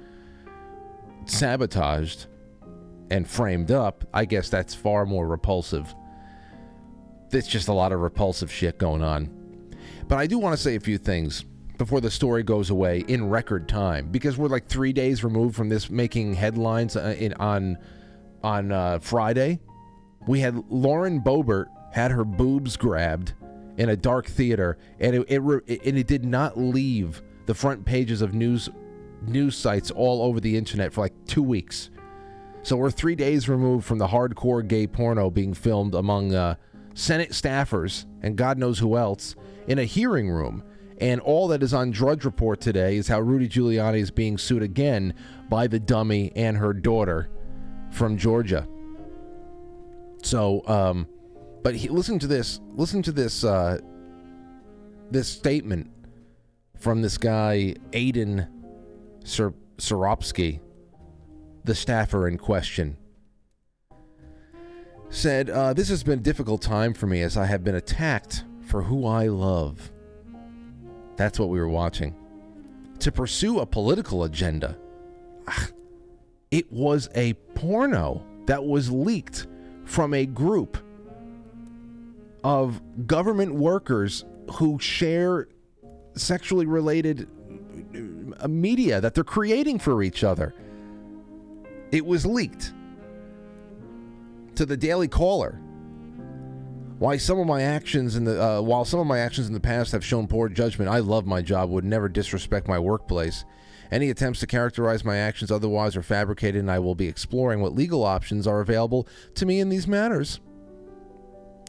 sabotaged 1.26 2.26
and 3.10 3.28
framed 3.28 3.70
up, 3.70 4.04
I 4.14 4.24
guess 4.24 4.48
that's 4.48 4.74
far 4.74 5.04
more 5.06 5.26
repulsive. 5.26 5.94
It's 7.32 7.48
just 7.48 7.68
a 7.68 7.72
lot 7.72 7.92
of 7.92 8.00
repulsive 8.00 8.50
shit 8.50 8.78
going 8.78 9.02
on. 9.02 9.36
But 10.08 10.18
I 10.18 10.26
do 10.26 10.38
want 10.38 10.56
to 10.56 10.62
say 10.62 10.76
a 10.76 10.80
few 10.80 10.98
things 10.98 11.44
before 11.78 12.00
the 12.00 12.10
story 12.10 12.42
goes 12.42 12.70
away 12.70 13.04
in 13.08 13.28
record 13.28 13.68
time 13.68 14.10
because 14.10 14.36
we're 14.36 14.48
like 14.48 14.68
three 14.68 14.92
days 14.92 15.24
removed 15.24 15.56
from 15.56 15.68
this 15.68 15.88
making 15.88 16.34
headlines 16.34 16.96
uh, 16.96 17.14
in, 17.18 17.32
on 17.34 17.78
on 18.42 18.72
uh, 18.72 18.98
Friday, 19.00 19.60
we 20.26 20.40
had 20.40 20.62
Lauren 20.68 21.20
Boebert 21.20 21.66
had 21.92 22.10
her 22.10 22.24
boobs 22.24 22.76
grabbed 22.76 23.34
in 23.76 23.88
a 23.88 23.96
dark 23.96 24.26
theater, 24.26 24.78
and 24.98 25.16
it, 25.16 25.26
it 25.28 25.40
and 25.86 25.98
it 25.98 26.06
did 26.06 26.24
not 26.24 26.58
leave 26.58 27.22
the 27.50 27.54
front 27.54 27.84
pages 27.84 28.22
of 28.22 28.32
news 28.32 28.68
news 29.22 29.56
sites 29.56 29.90
all 29.90 30.22
over 30.22 30.38
the 30.38 30.56
internet 30.56 30.92
for 30.92 31.00
like 31.00 31.26
two 31.26 31.42
weeks. 31.42 31.90
So 32.62 32.76
we're 32.76 32.92
three 32.92 33.16
days 33.16 33.48
removed 33.48 33.84
from 33.84 33.98
the 33.98 34.06
hardcore 34.06 34.66
gay 34.66 34.86
porno 34.86 35.30
being 35.30 35.52
filmed 35.52 35.96
among 35.96 36.32
uh, 36.32 36.54
Senate 36.94 37.30
staffers 37.30 38.06
and 38.22 38.36
God 38.36 38.56
knows 38.56 38.78
who 38.78 38.96
else 38.96 39.34
in 39.66 39.80
a 39.80 39.84
hearing 39.84 40.30
room. 40.30 40.62
And 41.00 41.20
all 41.20 41.48
that 41.48 41.64
is 41.64 41.74
on 41.74 41.90
Drudge 41.90 42.24
Report 42.24 42.60
today 42.60 42.96
is 42.96 43.08
how 43.08 43.18
Rudy 43.18 43.48
Giuliani 43.48 43.98
is 43.98 44.12
being 44.12 44.38
sued 44.38 44.62
again 44.62 45.12
by 45.48 45.66
the 45.66 45.80
dummy 45.80 46.30
and 46.36 46.56
her 46.56 46.72
daughter 46.72 47.30
from 47.90 48.16
Georgia. 48.16 48.68
So, 50.22 50.62
um, 50.68 51.08
but 51.64 51.74
he, 51.74 51.88
listen 51.88 52.20
to 52.20 52.28
this. 52.28 52.60
Listen 52.76 53.02
to 53.02 53.10
this. 53.10 53.42
Uh, 53.42 53.80
this 55.10 55.26
statement 55.26 55.90
from 56.80 57.02
this 57.02 57.18
guy 57.18 57.74
Aiden 57.92 58.48
Soropsky, 59.22 60.60
the 61.62 61.74
staffer 61.74 62.26
in 62.26 62.38
question. 62.38 62.96
Said, 65.10 65.50
uh, 65.50 65.74
This 65.74 65.88
has 65.90 66.02
been 66.02 66.20
a 66.20 66.22
difficult 66.22 66.62
time 66.62 66.94
for 66.94 67.06
me 67.06 67.22
as 67.22 67.36
I 67.36 67.44
have 67.46 67.62
been 67.62 67.74
attacked 67.74 68.44
for 68.62 68.82
who 68.82 69.06
I 69.06 69.28
love. 69.28 69.92
That's 71.16 71.38
what 71.38 71.50
we 71.50 71.60
were 71.60 71.68
watching. 71.68 72.16
To 73.00 73.12
pursue 73.12 73.60
a 73.60 73.66
political 73.66 74.24
agenda. 74.24 74.76
It 76.50 76.72
was 76.72 77.08
a 77.14 77.34
porno 77.54 78.24
that 78.46 78.64
was 78.64 78.90
leaked 78.90 79.46
from 79.84 80.14
a 80.14 80.26
group 80.26 80.78
of 82.42 82.80
government 83.06 83.54
workers 83.54 84.24
who 84.54 84.78
share 84.80 85.46
sexually 86.20 86.66
related 86.66 87.28
uh, 88.40 88.48
media 88.48 89.00
that 89.00 89.14
they're 89.14 89.24
creating 89.24 89.78
for 89.78 90.02
each 90.02 90.22
other. 90.24 90.54
It 91.90 92.06
was 92.06 92.24
leaked 92.24 92.72
to 94.54 94.66
the 94.66 94.76
Daily 94.76 95.08
Caller. 95.08 95.60
Why 96.98 97.16
some 97.16 97.38
of 97.38 97.46
my 97.46 97.62
actions 97.62 98.16
in 98.16 98.24
the 98.24 98.42
uh, 98.42 98.60
while 98.60 98.84
some 98.84 99.00
of 99.00 99.06
my 99.06 99.18
actions 99.18 99.46
in 99.46 99.54
the 99.54 99.60
past 99.60 99.92
have 99.92 100.04
shown 100.04 100.26
poor 100.26 100.48
judgment, 100.48 100.90
I 100.90 100.98
love 100.98 101.26
my 101.26 101.40
job, 101.40 101.70
would 101.70 101.84
never 101.84 102.08
disrespect 102.08 102.68
my 102.68 102.78
workplace. 102.78 103.44
Any 103.90 104.10
attempts 104.10 104.40
to 104.40 104.46
characterize 104.46 105.04
my 105.04 105.16
actions 105.16 105.50
otherwise 105.50 105.96
are 105.96 106.02
fabricated, 106.02 106.60
and 106.60 106.70
I 106.70 106.78
will 106.78 106.94
be 106.94 107.08
exploring 107.08 107.60
what 107.60 107.74
legal 107.74 108.04
options 108.04 108.46
are 108.46 108.60
available 108.60 109.08
to 109.34 109.46
me 109.46 109.58
in 109.58 109.68
these 109.68 109.88
matters. 109.88 110.40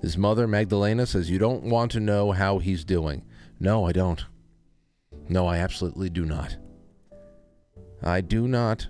His 0.01 0.17
mother, 0.17 0.47
Magdalena, 0.47 1.05
says, 1.05 1.31
You 1.31 1.39
don't 1.39 1.63
want 1.63 1.91
to 1.91 1.99
know 1.99 2.31
how 2.31 2.59
he's 2.59 2.83
doing. 2.83 3.23
No, 3.59 3.85
I 3.85 3.91
don't. 3.91 4.23
No, 5.31 5.47
I 5.47 5.59
absolutely 5.59 6.09
do 6.09 6.25
not. 6.25 6.57
I 8.03 8.19
do 8.19 8.49
not. 8.49 8.85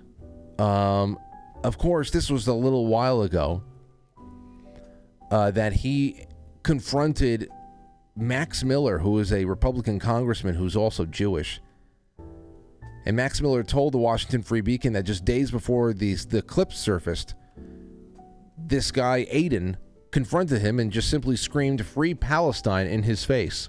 Um, 0.58 1.16
of 1.62 1.78
course, 1.78 2.10
this 2.10 2.28
was 2.28 2.48
a 2.48 2.52
little 2.52 2.88
while 2.88 3.22
ago 3.22 3.62
uh, 5.30 5.52
that 5.52 5.72
he 5.72 6.26
confronted 6.64 7.48
Max 8.16 8.64
Miller, 8.64 8.98
who 8.98 9.20
is 9.20 9.32
a 9.32 9.44
Republican 9.44 10.00
congressman 10.00 10.56
who's 10.56 10.74
also 10.74 11.06
Jewish. 11.06 11.60
And 13.06 13.14
Max 13.14 13.40
Miller 13.40 13.62
told 13.62 13.94
the 13.94 13.98
Washington 13.98 14.42
Free 14.42 14.62
Beacon 14.62 14.94
that 14.94 15.04
just 15.04 15.24
days 15.24 15.52
before 15.52 15.92
these 15.92 16.26
the 16.26 16.42
clips 16.42 16.76
surfaced, 16.76 17.36
this 18.58 18.90
guy 18.90 19.26
Aiden 19.32 19.76
confronted 20.10 20.60
him 20.60 20.80
and 20.80 20.90
just 20.90 21.08
simply 21.08 21.36
screamed 21.36 21.86
"Free 21.86 22.14
Palestine" 22.14 22.88
in 22.88 23.04
his 23.04 23.24
face. 23.24 23.68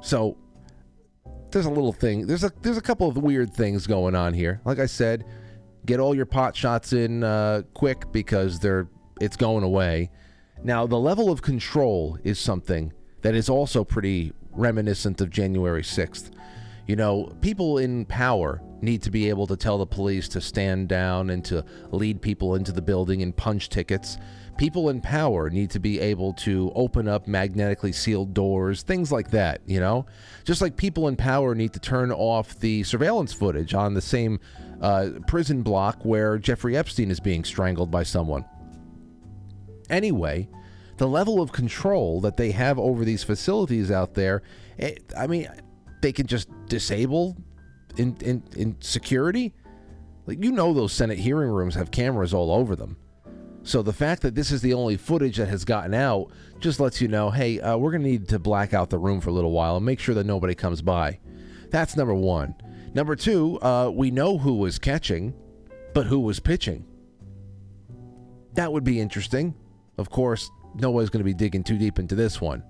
So 0.00 0.38
there's 1.52 1.66
a 1.66 1.70
little 1.70 1.92
thing. 1.92 2.26
There's 2.26 2.44
a 2.44 2.52
there's 2.62 2.76
a 2.76 2.82
couple 2.82 3.08
of 3.08 3.16
weird 3.16 3.54
things 3.54 3.86
going 3.86 4.14
on 4.14 4.34
here. 4.34 4.60
Like 4.64 4.78
I 4.78 4.86
said, 4.86 5.24
get 5.86 6.00
all 6.00 6.14
your 6.14 6.26
pot 6.26 6.56
shots 6.56 6.92
in 6.92 7.24
uh, 7.24 7.62
quick 7.74 8.10
because 8.12 8.58
they're 8.58 8.88
it's 9.20 9.36
going 9.36 9.64
away. 9.64 10.10
Now 10.62 10.86
the 10.86 10.98
level 10.98 11.30
of 11.30 11.42
control 11.42 12.18
is 12.24 12.38
something 12.38 12.92
that 13.22 13.34
is 13.34 13.48
also 13.48 13.84
pretty 13.84 14.32
reminiscent 14.52 15.20
of 15.20 15.30
January 15.30 15.82
6th. 15.82 16.30
You 16.86 16.96
know, 16.96 17.32
people 17.40 17.78
in 17.78 18.04
power 18.06 18.60
need 18.80 19.02
to 19.02 19.10
be 19.10 19.28
able 19.28 19.46
to 19.46 19.56
tell 19.56 19.78
the 19.78 19.86
police 19.86 20.28
to 20.28 20.40
stand 20.40 20.88
down 20.88 21.30
and 21.30 21.44
to 21.44 21.64
lead 21.92 22.20
people 22.20 22.54
into 22.56 22.72
the 22.72 22.82
building 22.82 23.22
and 23.22 23.36
punch 23.36 23.68
tickets. 23.68 24.18
People 24.60 24.90
in 24.90 25.00
power 25.00 25.48
need 25.48 25.70
to 25.70 25.80
be 25.80 25.98
able 26.00 26.34
to 26.34 26.70
open 26.74 27.08
up 27.08 27.26
magnetically 27.26 27.92
sealed 27.92 28.34
doors, 28.34 28.82
things 28.82 29.10
like 29.10 29.30
that, 29.30 29.62
you 29.64 29.80
know? 29.80 30.04
Just 30.44 30.60
like 30.60 30.76
people 30.76 31.08
in 31.08 31.16
power 31.16 31.54
need 31.54 31.72
to 31.72 31.80
turn 31.80 32.12
off 32.12 32.60
the 32.60 32.82
surveillance 32.82 33.32
footage 33.32 33.72
on 33.72 33.94
the 33.94 34.02
same 34.02 34.38
uh, 34.82 35.12
prison 35.26 35.62
block 35.62 36.04
where 36.04 36.36
Jeffrey 36.36 36.76
Epstein 36.76 37.10
is 37.10 37.20
being 37.20 37.42
strangled 37.42 37.90
by 37.90 38.02
someone. 38.02 38.44
Anyway, 39.88 40.46
the 40.98 41.08
level 41.08 41.40
of 41.40 41.52
control 41.52 42.20
that 42.20 42.36
they 42.36 42.50
have 42.50 42.78
over 42.78 43.02
these 43.02 43.24
facilities 43.24 43.90
out 43.90 44.12
there, 44.12 44.42
it, 44.76 45.10
I 45.16 45.26
mean, 45.26 45.48
they 46.02 46.12
can 46.12 46.26
just 46.26 46.50
disable 46.66 47.34
in, 47.96 48.14
in, 48.20 48.42
in 48.58 48.76
security. 48.80 49.54
Like 50.26 50.44
you 50.44 50.52
know, 50.52 50.74
those 50.74 50.92
Senate 50.92 51.18
hearing 51.18 51.48
rooms 51.48 51.76
have 51.76 51.90
cameras 51.90 52.34
all 52.34 52.52
over 52.52 52.76
them. 52.76 52.98
So 53.62 53.82
the 53.82 53.92
fact 53.92 54.22
that 54.22 54.34
this 54.34 54.50
is 54.50 54.62
the 54.62 54.74
only 54.74 54.96
footage 54.96 55.36
that 55.36 55.48
has 55.48 55.64
gotten 55.64 55.94
out 55.94 56.30
just 56.60 56.80
lets 56.80 57.00
you 57.00 57.08
know, 57.08 57.30
hey, 57.30 57.60
uh, 57.60 57.76
we're 57.76 57.90
going 57.90 58.02
to 58.02 58.08
need 58.08 58.28
to 58.28 58.38
black 58.38 58.72
out 58.72 58.90
the 58.90 58.98
room 58.98 59.20
for 59.20 59.30
a 59.30 59.32
little 59.32 59.52
while 59.52 59.76
and 59.76 59.84
make 59.84 60.00
sure 60.00 60.14
that 60.14 60.24
nobody 60.24 60.54
comes 60.54 60.82
by. 60.82 61.18
That's 61.70 61.96
number 61.96 62.14
one. 62.14 62.54
Number 62.94 63.14
two, 63.14 63.60
uh, 63.60 63.90
we 63.94 64.10
know 64.10 64.38
who 64.38 64.54
was 64.54 64.78
catching, 64.78 65.34
but 65.94 66.06
who 66.06 66.20
was 66.20 66.40
pitching. 66.40 66.84
That 68.54 68.72
would 68.72 68.82
be 68.82 68.98
interesting. 68.98 69.54
Of 69.98 70.10
course, 70.10 70.50
nobody's 70.74 71.10
going 71.10 71.20
to 71.20 71.24
be 71.24 71.34
digging 71.34 71.62
too 71.62 71.78
deep 71.78 71.98
into 71.98 72.14
this 72.14 72.40
one. 72.40 72.64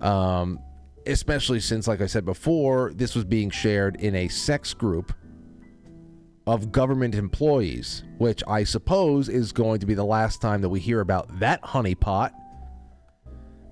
Um, 0.00 0.58
especially 1.06 1.60
since, 1.60 1.86
like 1.86 2.00
I 2.00 2.06
said 2.06 2.24
before, 2.24 2.92
this 2.94 3.14
was 3.14 3.24
being 3.24 3.50
shared 3.50 3.96
in 3.96 4.14
a 4.14 4.28
sex 4.28 4.74
group 4.74 5.12
of 6.46 6.72
government 6.72 7.14
employees, 7.14 8.04
which 8.18 8.42
I 8.46 8.64
suppose 8.64 9.28
is 9.28 9.52
going 9.52 9.80
to 9.80 9.86
be 9.86 9.94
the 9.94 10.04
last 10.04 10.42
time 10.42 10.60
that 10.60 10.68
we 10.68 10.80
hear 10.80 11.00
about 11.00 11.38
that 11.40 11.62
honeypot. 11.62 12.32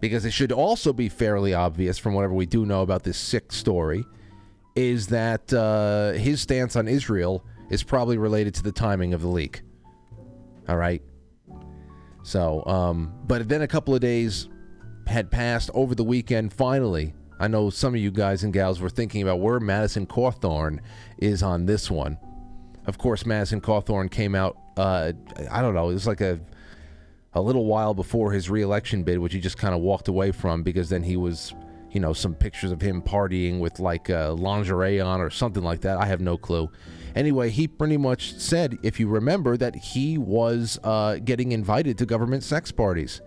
Because 0.00 0.24
it 0.24 0.32
should 0.32 0.52
also 0.52 0.92
be 0.92 1.08
fairly 1.08 1.54
obvious 1.54 1.98
from 1.98 2.14
whatever 2.14 2.34
we 2.34 2.46
do 2.46 2.66
know 2.66 2.82
about 2.82 3.04
this 3.04 3.18
sick 3.18 3.52
story, 3.52 4.04
is 4.74 5.06
that 5.08 5.52
uh, 5.52 6.12
his 6.18 6.40
stance 6.40 6.74
on 6.76 6.88
Israel 6.88 7.44
is 7.70 7.82
probably 7.82 8.18
related 8.18 8.54
to 8.54 8.62
the 8.62 8.72
timing 8.72 9.14
of 9.14 9.20
the 9.20 9.28
leak. 9.28 9.62
All 10.68 10.76
right. 10.76 11.02
So, 12.22 12.64
um, 12.66 13.14
but 13.26 13.48
then 13.48 13.62
a 13.62 13.68
couple 13.68 13.94
of 13.94 14.00
days 14.00 14.48
had 15.06 15.30
passed 15.30 15.70
over 15.74 15.94
the 15.94 16.04
weekend. 16.04 16.52
Finally, 16.52 17.14
I 17.38 17.48
know 17.48 17.70
some 17.70 17.94
of 17.94 18.00
you 18.00 18.10
guys 18.10 18.44
and 18.44 18.52
gals 18.52 18.80
were 18.80 18.90
thinking 18.90 19.22
about 19.22 19.40
where 19.40 19.60
Madison 19.60 20.06
Cawthorn 20.06 20.80
is 21.18 21.42
on 21.42 21.66
this 21.66 21.90
one. 21.90 22.18
Of 22.86 22.98
course, 22.98 23.24
Madison 23.24 23.60
Cawthorn 23.60 24.10
came 24.10 24.34
out. 24.34 24.56
Uh, 24.76 25.12
I 25.50 25.62
don't 25.62 25.74
know. 25.74 25.90
It 25.90 25.94
was 25.94 26.06
like 26.06 26.20
a 26.20 26.40
a 27.34 27.40
little 27.40 27.64
while 27.64 27.94
before 27.94 28.32
his 28.32 28.50
reelection 28.50 29.04
bid, 29.04 29.18
which 29.18 29.32
he 29.32 29.40
just 29.40 29.56
kind 29.56 29.74
of 29.74 29.80
walked 29.80 30.08
away 30.08 30.32
from 30.32 30.62
because 30.62 30.90
then 30.90 31.02
he 31.02 31.16
was 31.16 31.54
you 31.92 32.00
know, 32.00 32.12
some 32.12 32.34
pictures 32.34 32.72
of 32.72 32.80
him 32.80 33.02
partying 33.02 33.60
with 33.60 33.78
like 33.78 34.08
uh, 34.08 34.32
lingerie 34.32 35.00
on 35.00 35.20
or 35.20 35.30
something 35.30 35.62
like 35.62 35.82
that. 35.82 35.98
I 35.98 36.06
have 36.06 36.20
no 36.20 36.38
clue. 36.38 36.70
Anyway, 37.14 37.50
he 37.50 37.68
pretty 37.68 37.98
much 37.98 38.34
said, 38.34 38.78
if 38.82 38.98
you 38.98 39.08
remember, 39.08 39.58
that 39.58 39.76
he 39.76 40.16
was 40.16 40.78
uh, 40.82 41.18
getting 41.22 41.52
invited 41.52 41.98
to 41.98 42.06
government 42.06 42.42
sex 42.42 42.72
parties. 42.72 43.20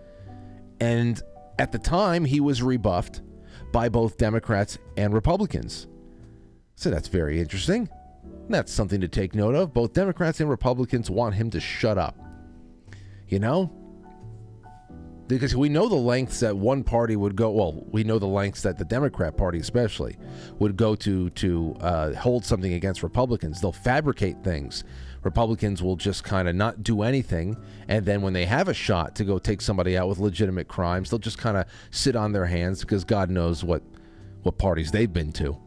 And 0.80 1.20
at 1.60 1.70
the 1.70 1.78
time, 1.78 2.24
he 2.24 2.40
was 2.40 2.62
rebuffed 2.62 3.22
by 3.72 3.88
both 3.88 4.18
Democrats 4.18 4.78
and 4.96 5.14
Republicans. 5.14 5.86
So 6.74 6.90
that's 6.90 7.08
very 7.08 7.40
interesting. 7.40 7.88
That's 8.48 8.72
something 8.72 9.00
to 9.00 9.08
take 9.08 9.34
note 9.34 9.54
of. 9.54 9.74
Both 9.74 9.92
Democrats 9.92 10.40
and 10.40 10.48
Republicans 10.48 11.10
want 11.10 11.34
him 11.34 11.50
to 11.50 11.60
shut 11.60 11.98
up. 11.98 12.16
You 13.28 13.38
know? 13.40 13.72
Because 15.26 15.56
we 15.56 15.68
know 15.68 15.88
the 15.88 15.96
lengths 15.96 16.38
that 16.40 16.56
one 16.56 16.84
party 16.84 17.16
would 17.16 17.34
go. 17.34 17.50
Well, 17.50 17.84
we 17.90 18.04
know 18.04 18.20
the 18.20 18.26
lengths 18.26 18.62
that 18.62 18.78
the 18.78 18.84
Democrat 18.84 19.36
Party, 19.36 19.58
especially, 19.58 20.16
would 20.60 20.76
go 20.76 20.94
to 20.94 21.30
to 21.30 21.76
uh, 21.80 22.12
hold 22.14 22.44
something 22.44 22.74
against 22.74 23.02
Republicans. 23.02 23.60
They'll 23.60 23.72
fabricate 23.72 24.44
things. 24.44 24.84
Republicans 25.24 25.82
will 25.82 25.96
just 25.96 26.22
kind 26.22 26.46
of 26.48 26.54
not 26.54 26.84
do 26.84 27.02
anything, 27.02 27.56
and 27.88 28.06
then 28.06 28.22
when 28.22 28.34
they 28.34 28.46
have 28.46 28.68
a 28.68 28.74
shot 28.74 29.16
to 29.16 29.24
go 29.24 29.40
take 29.40 29.60
somebody 29.60 29.98
out 29.98 30.08
with 30.08 30.20
legitimate 30.20 30.68
crimes, 30.68 31.10
they'll 31.10 31.18
just 31.18 31.38
kind 31.38 31.56
of 31.56 31.66
sit 31.90 32.14
on 32.14 32.30
their 32.30 32.46
hands 32.46 32.82
because 32.82 33.02
God 33.02 33.28
knows 33.28 33.64
what 33.64 33.82
what 34.42 34.58
parties 34.58 34.92
they've 34.92 35.12
been 35.12 35.32
to. 35.32 35.58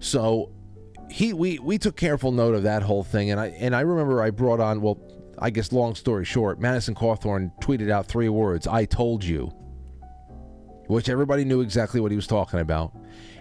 So 0.00 0.50
he 1.10 1.32
we 1.32 1.58
we 1.58 1.78
took 1.78 1.96
careful 1.96 2.32
note 2.32 2.54
of 2.54 2.62
that 2.64 2.82
whole 2.82 3.04
thing, 3.04 3.30
and 3.30 3.40
I 3.40 3.48
and 3.58 3.74
I 3.74 3.80
remember 3.80 4.22
I 4.22 4.30
brought 4.30 4.60
on 4.60 4.80
well, 4.80 4.98
I 5.38 5.50
guess 5.50 5.72
long 5.72 5.94
story 5.94 6.24
short, 6.24 6.60
Madison 6.60 6.94
Cawthorn 6.94 7.52
tweeted 7.60 7.90
out 7.90 8.06
three 8.06 8.28
words: 8.28 8.66
"I 8.66 8.84
told 8.84 9.24
you," 9.24 9.52
which 10.86 11.08
everybody 11.08 11.44
knew 11.44 11.60
exactly 11.60 12.00
what 12.00 12.10
he 12.10 12.16
was 12.16 12.26
talking 12.26 12.60
about. 12.60 12.92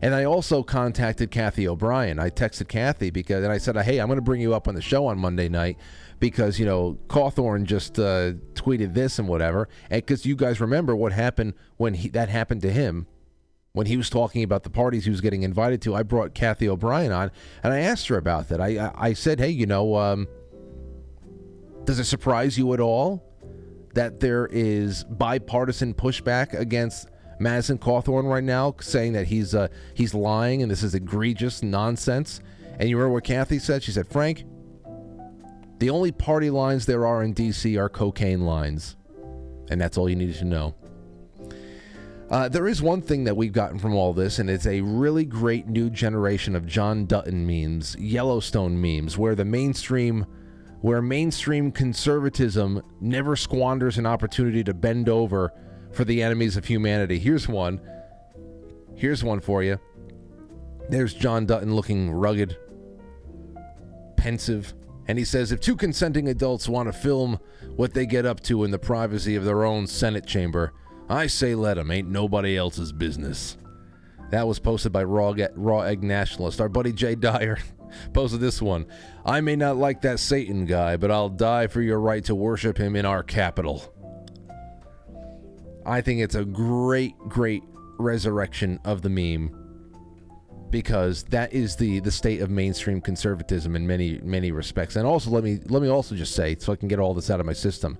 And 0.01 0.13
I 0.13 0.25
also 0.25 0.61
contacted 0.61 1.31
Cathy 1.31 1.67
O'Brien. 1.67 2.19
I 2.19 2.29
texted 2.29 2.67
Cathy 2.67 3.09
because, 3.09 3.43
and 3.43 3.51
I 3.51 3.57
said, 3.57 3.75
"Hey, 3.77 3.99
I'm 3.99 4.07
going 4.07 4.17
to 4.17 4.21
bring 4.23 4.41
you 4.41 4.53
up 4.53 4.67
on 4.67 4.75
the 4.75 4.81
show 4.81 5.07
on 5.07 5.17
Monday 5.17 5.49
night." 5.49 5.77
Because 6.17 6.59
you 6.59 6.65
know 6.65 6.97
Cawthorn 7.07 7.65
just 7.65 7.99
uh, 7.99 8.33
tweeted 8.53 8.93
this 8.93 9.19
and 9.19 9.27
whatever, 9.27 9.67
and 9.89 10.01
because 10.01 10.25
you 10.25 10.35
guys 10.35 10.61
remember 10.61 10.95
what 10.95 11.11
happened 11.11 11.55
when 11.77 11.93
he, 11.93 12.07
that 12.09 12.29
happened 12.29 12.61
to 12.61 12.71
him, 12.71 13.05
when 13.75 13.87
he 13.87 13.97
was 13.97 14.09
talking 14.09 14.41
about 14.41 14.63
the 14.63 14.69
parties 14.69 15.03
he 15.03 15.11
was 15.11 15.19
getting 15.19 15.43
invited 15.43 15.81
to, 15.81 15.93
I 15.93 16.03
brought 16.03 16.33
Cathy 16.33 16.69
O'Brien 16.69 17.11
on 17.11 17.29
and 17.61 17.73
I 17.73 17.79
asked 17.81 18.07
her 18.07 18.17
about 18.17 18.47
that. 18.47 18.61
I 18.61 18.89
I, 18.95 19.11
said, 19.11 19.37
hey, 19.37 19.49
you 19.49 19.65
know, 19.65 19.95
um, 19.97 20.29
does 21.83 21.99
it 21.99 22.05
surprise 22.05 22.57
you 22.57 22.73
at 22.73 22.79
all 22.79 23.21
that 23.93 24.21
there 24.21 24.47
is 24.49 25.03
bipartisan 25.03 25.93
pushback 25.93 26.57
against 26.57 27.09
Madison 27.37 27.77
Cawthorn 27.77 28.23
right 28.29 28.43
now, 28.45 28.75
saying 28.79 29.11
that 29.11 29.27
he's 29.27 29.53
uh, 29.53 29.67
he's 29.93 30.13
lying 30.13 30.61
and 30.61 30.71
this 30.71 30.81
is 30.81 30.95
egregious 30.95 31.61
nonsense? 31.61 32.39
And 32.79 32.89
you 32.89 32.95
remember 32.95 33.15
what 33.15 33.25
Cathy 33.25 33.59
said? 33.59 33.83
She 33.83 33.91
said, 33.91 34.07
Frank, 34.07 34.45
the 35.79 35.89
only 35.89 36.13
party 36.13 36.49
lines 36.49 36.85
there 36.85 37.05
are 37.05 37.23
in 37.23 37.33
D.C. 37.33 37.77
are 37.77 37.89
cocaine 37.89 38.45
lines, 38.45 38.95
and 39.69 39.81
that's 39.81 39.97
all 39.97 40.07
you 40.07 40.15
needed 40.15 40.37
to 40.37 40.45
know. 40.45 40.75
Uh, 42.29 42.49
there 42.49 42.67
is 42.67 42.81
one 42.81 43.01
thing 43.03 43.23
that 43.23 43.37
we've 43.37 43.53
gotten 43.53 43.77
from 43.77 43.93
all 43.93 44.11
this, 44.11 44.39
and 44.39 44.49
it's 44.49 44.65
a 44.65 44.81
really 44.81 45.25
great 45.25 45.67
new 45.67 45.91
generation 45.91 46.55
of 46.55 46.65
John 46.65 47.05
Dutton 47.05 47.45
memes, 47.45 47.95
Yellowstone 47.99 48.81
memes, 48.81 49.15
where 49.15 49.35
the 49.35 49.45
mainstream, 49.45 50.25
where 50.81 51.03
mainstream 51.03 51.71
conservatism 51.71 52.81
never 52.99 53.35
squanders 53.35 53.99
an 53.99 54.07
opportunity 54.07 54.63
to 54.63 54.73
bend 54.73 55.07
over 55.07 55.53
for 55.91 56.03
the 56.03 56.23
enemies 56.23 56.57
of 56.57 56.65
humanity. 56.65 57.19
Here's 57.19 57.47
one. 57.47 57.79
Here's 58.95 59.23
one 59.23 59.39
for 59.39 59.61
you. 59.61 59.79
There's 60.89 61.13
John 61.13 61.45
Dutton 61.45 61.75
looking 61.75 62.09
rugged, 62.09 62.57
pensive, 64.17 64.73
and 65.07 65.19
he 65.19 65.25
says 65.25 65.51
if 65.51 65.59
two 65.59 65.75
consenting 65.75 66.29
adults 66.29 66.67
want 66.67 66.91
to 66.91 66.93
film 66.93 67.39
what 67.75 67.93
they 67.93 68.07
get 68.07 68.25
up 68.25 68.41
to 68.41 68.63
in 68.63 68.71
the 68.71 68.79
privacy 68.79 69.35
of 69.35 69.45
their 69.45 69.63
own 69.63 69.85
Senate 69.85 70.25
chamber, 70.25 70.73
I 71.09 71.27
say 71.27 71.55
let 71.55 71.77
'em, 71.77 71.91
ain't 71.91 72.09
nobody 72.09 72.57
else's 72.57 72.91
business. 72.91 73.57
That 74.31 74.47
was 74.47 74.59
posted 74.59 74.91
by 74.91 75.03
Raw, 75.03 75.35
Raw 75.53 75.81
Egg 75.81 76.03
Nationalist. 76.03 76.59
Our 76.59 76.69
buddy 76.69 76.91
Jay 76.91 77.15
Dyer 77.15 77.57
posted 78.13 78.39
this 78.39 78.61
one. 78.61 78.87
I 79.23 79.41
may 79.41 79.55
not 79.55 79.77
like 79.77 80.01
that 80.01 80.19
Satan 80.19 80.65
guy, 80.65 80.97
but 80.97 81.11
I'll 81.11 81.29
die 81.29 81.67
for 81.67 81.81
your 81.81 81.99
right 81.99 82.23
to 82.25 82.33
worship 82.33 82.77
him 82.77 82.95
in 82.95 83.05
our 83.05 83.23
capitol. 83.23 83.93
I 85.85 86.01
think 86.01 86.21
it's 86.21 86.35
a 86.35 86.43
great, 86.43 87.17
great 87.29 87.63
resurrection 87.97 88.79
of 88.83 89.03
the 89.03 89.09
meme 89.09 89.55
because 90.71 91.23
that 91.25 91.53
is 91.53 91.75
the 91.75 91.99
the 91.99 92.11
state 92.11 92.41
of 92.41 92.49
mainstream 92.49 92.99
conservatism 92.99 93.75
in 93.75 93.85
many 93.85 94.19
many 94.23 94.51
respects. 94.51 94.95
And 94.95 95.05
also 95.05 95.29
let 95.29 95.43
me 95.43 95.59
let 95.67 95.81
me 95.81 95.87
also 95.87 96.15
just 96.15 96.33
say 96.35 96.55
so 96.59 96.73
I 96.73 96.75
can 96.75 96.87
get 96.87 96.99
all 96.99 97.13
this 97.13 97.29
out 97.29 97.39
of 97.39 97.45
my 97.45 97.53
system. 97.53 97.97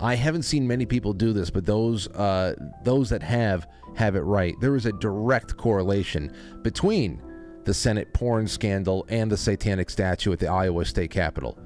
I 0.00 0.14
haven't 0.14 0.42
seen 0.42 0.66
many 0.66 0.86
people 0.86 1.12
do 1.12 1.32
this, 1.32 1.50
but 1.50 1.66
those 1.66 2.08
uh, 2.08 2.54
those 2.84 3.10
that 3.10 3.22
have 3.22 3.66
have 3.96 4.16
it 4.16 4.20
right. 4.20 4.54
There 4.60 4.76
is 4.76 4.86
a 4.86 4.92
direct 4.92 5.56
correlation 5.56 6.32
between 6.62 7.22
the 7.64 7.74
Senate 7.74 8.12
porn 8.14 8.48
scandal 8.48 9.04
and 9.08 9.30
the 9.30 9.36
satanic 9.36 9.90
statue 9.90 10.32
at 10.32 10.38
the 10.38 10.48
Iowa 10.48 10.84
State 10.84 11.10
Capitol. 11.10 11.58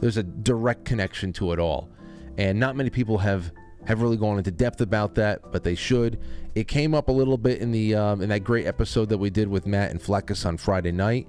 There's 0.00 0.16
a 0.16 0.22
direct 0.22 0.84
connection 0.84 1.32
to 1.34 1.52
it 1.52 1.60
all, 1.60 1.90
and 2.36 2.58
not 2.58 2.76
many 2.76 2.90
people 2.90 3.18
have 3.18 3.52
have 3.84 4.02
really 4.02 4.16
gone 4.16 4.36
into 4.36 4.50
depth 4.50 4.80
about 4.80 5.14
that, 5.14 5.52
but 5.52 5.62
they 5.62 5.76
should. 5.76 6.18
It 6.56 6.66
came 6.66 6.92
up 6.92 7.08
a 7.08 7.12
little 7.12 7.38
bit 7.38 7.60
in 7.60 7.70
the 7.70 7.94
um, 7.94 8.20
in 8.20 8.30
that 8.30 8.40
great 8.40 8.66
episode 8.66 9.08
that 9.10 9.18
we 9.18 9.30
did 9.30 9.46
with 9.46 9.64
Matt 9.64 9.92
and 9.92 10.00
Fleckus 10.00 10.44
on 10.44 10.56
Friday 10.56 10.92
night, 10.92 11.28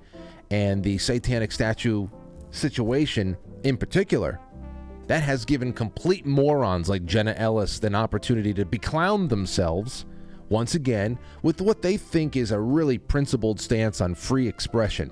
and 0.49 0.83
the 0.83 0.97
satanic 0.97 1.51
statue 1.51 2.07
situation 2.49 3.37
in 3.63 3.77
particular 3.77 4.39
that 5.07 5.23
has 5.23 5.45
given 5.45 5.73
complete 5.73 6.25
morons 6.25 6.89
like 6.89 7.05
Jenna 7.05 7.33
Ellis 7.37 7.79
an 7.79 7.95
opportunity 7.95 8.53
to 8.53 8.65
beclown 8.65 9.29
themselves 9.29 10.05
once 10.49 10.75
again 10.75 11.17
with 11.41 11.61
what 11.61 11.81
they 11.81 11.97
think 11.97 12.35
is 12.35 12.51
a 12.51 12.59
really 12.59 12.97
principled 12.97 13.59
stance 13.59 14.01
on 14.01 14.15
free 14.15 14.47
expression. 14.47 15.11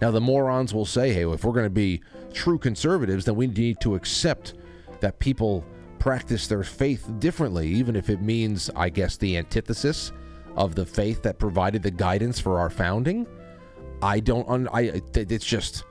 Now, 0.00 0.10
the 0.10 0.20
morons 0.20 0.74
will 0.74 0.86
say, 0.86 1.12
hey, 1.12 1.26
if 1.26 1.44
we're 1.44 1.52
going 1.52 1.64
to 1.64 1.70
be 1.70 2.02
true 2.32 2.58
conservatives, 2.58 3.24
then 3.24 3.36
we 3.36 3.46
need 3.46 3.80
to 3.80 3.94
accept 3.94 4.54
that 5.00 5.18
people 5.18 5.64
practice 5.98 6.46
their 6.46 6.62
faith 6.62 7.10
differently, 7.18 7.68
even 7.68 7.96
if 7.96 8.10
it 8.10 8.20
means, 8.20 8.70
I 8.76 8.90
guess, 8.90 9.16
the 9.16 9.36
antithesis 9.36 10.12
of 10.54 10.74
the 10.74 10.86
faith 10.86 11.22
that 11.22 11.38
provided 11.38 11.82
the 11.82 11.90
guidance 11.90 12.38
for 12.38 12.58
our 12.58 12.70
founding. 12.70 13.26
I 14.02 14.20
don't, 14.20 14.48
un- 14.48 14.68
I, 14.72 15.02
it's 15.14 15.46
just 15.46 15.84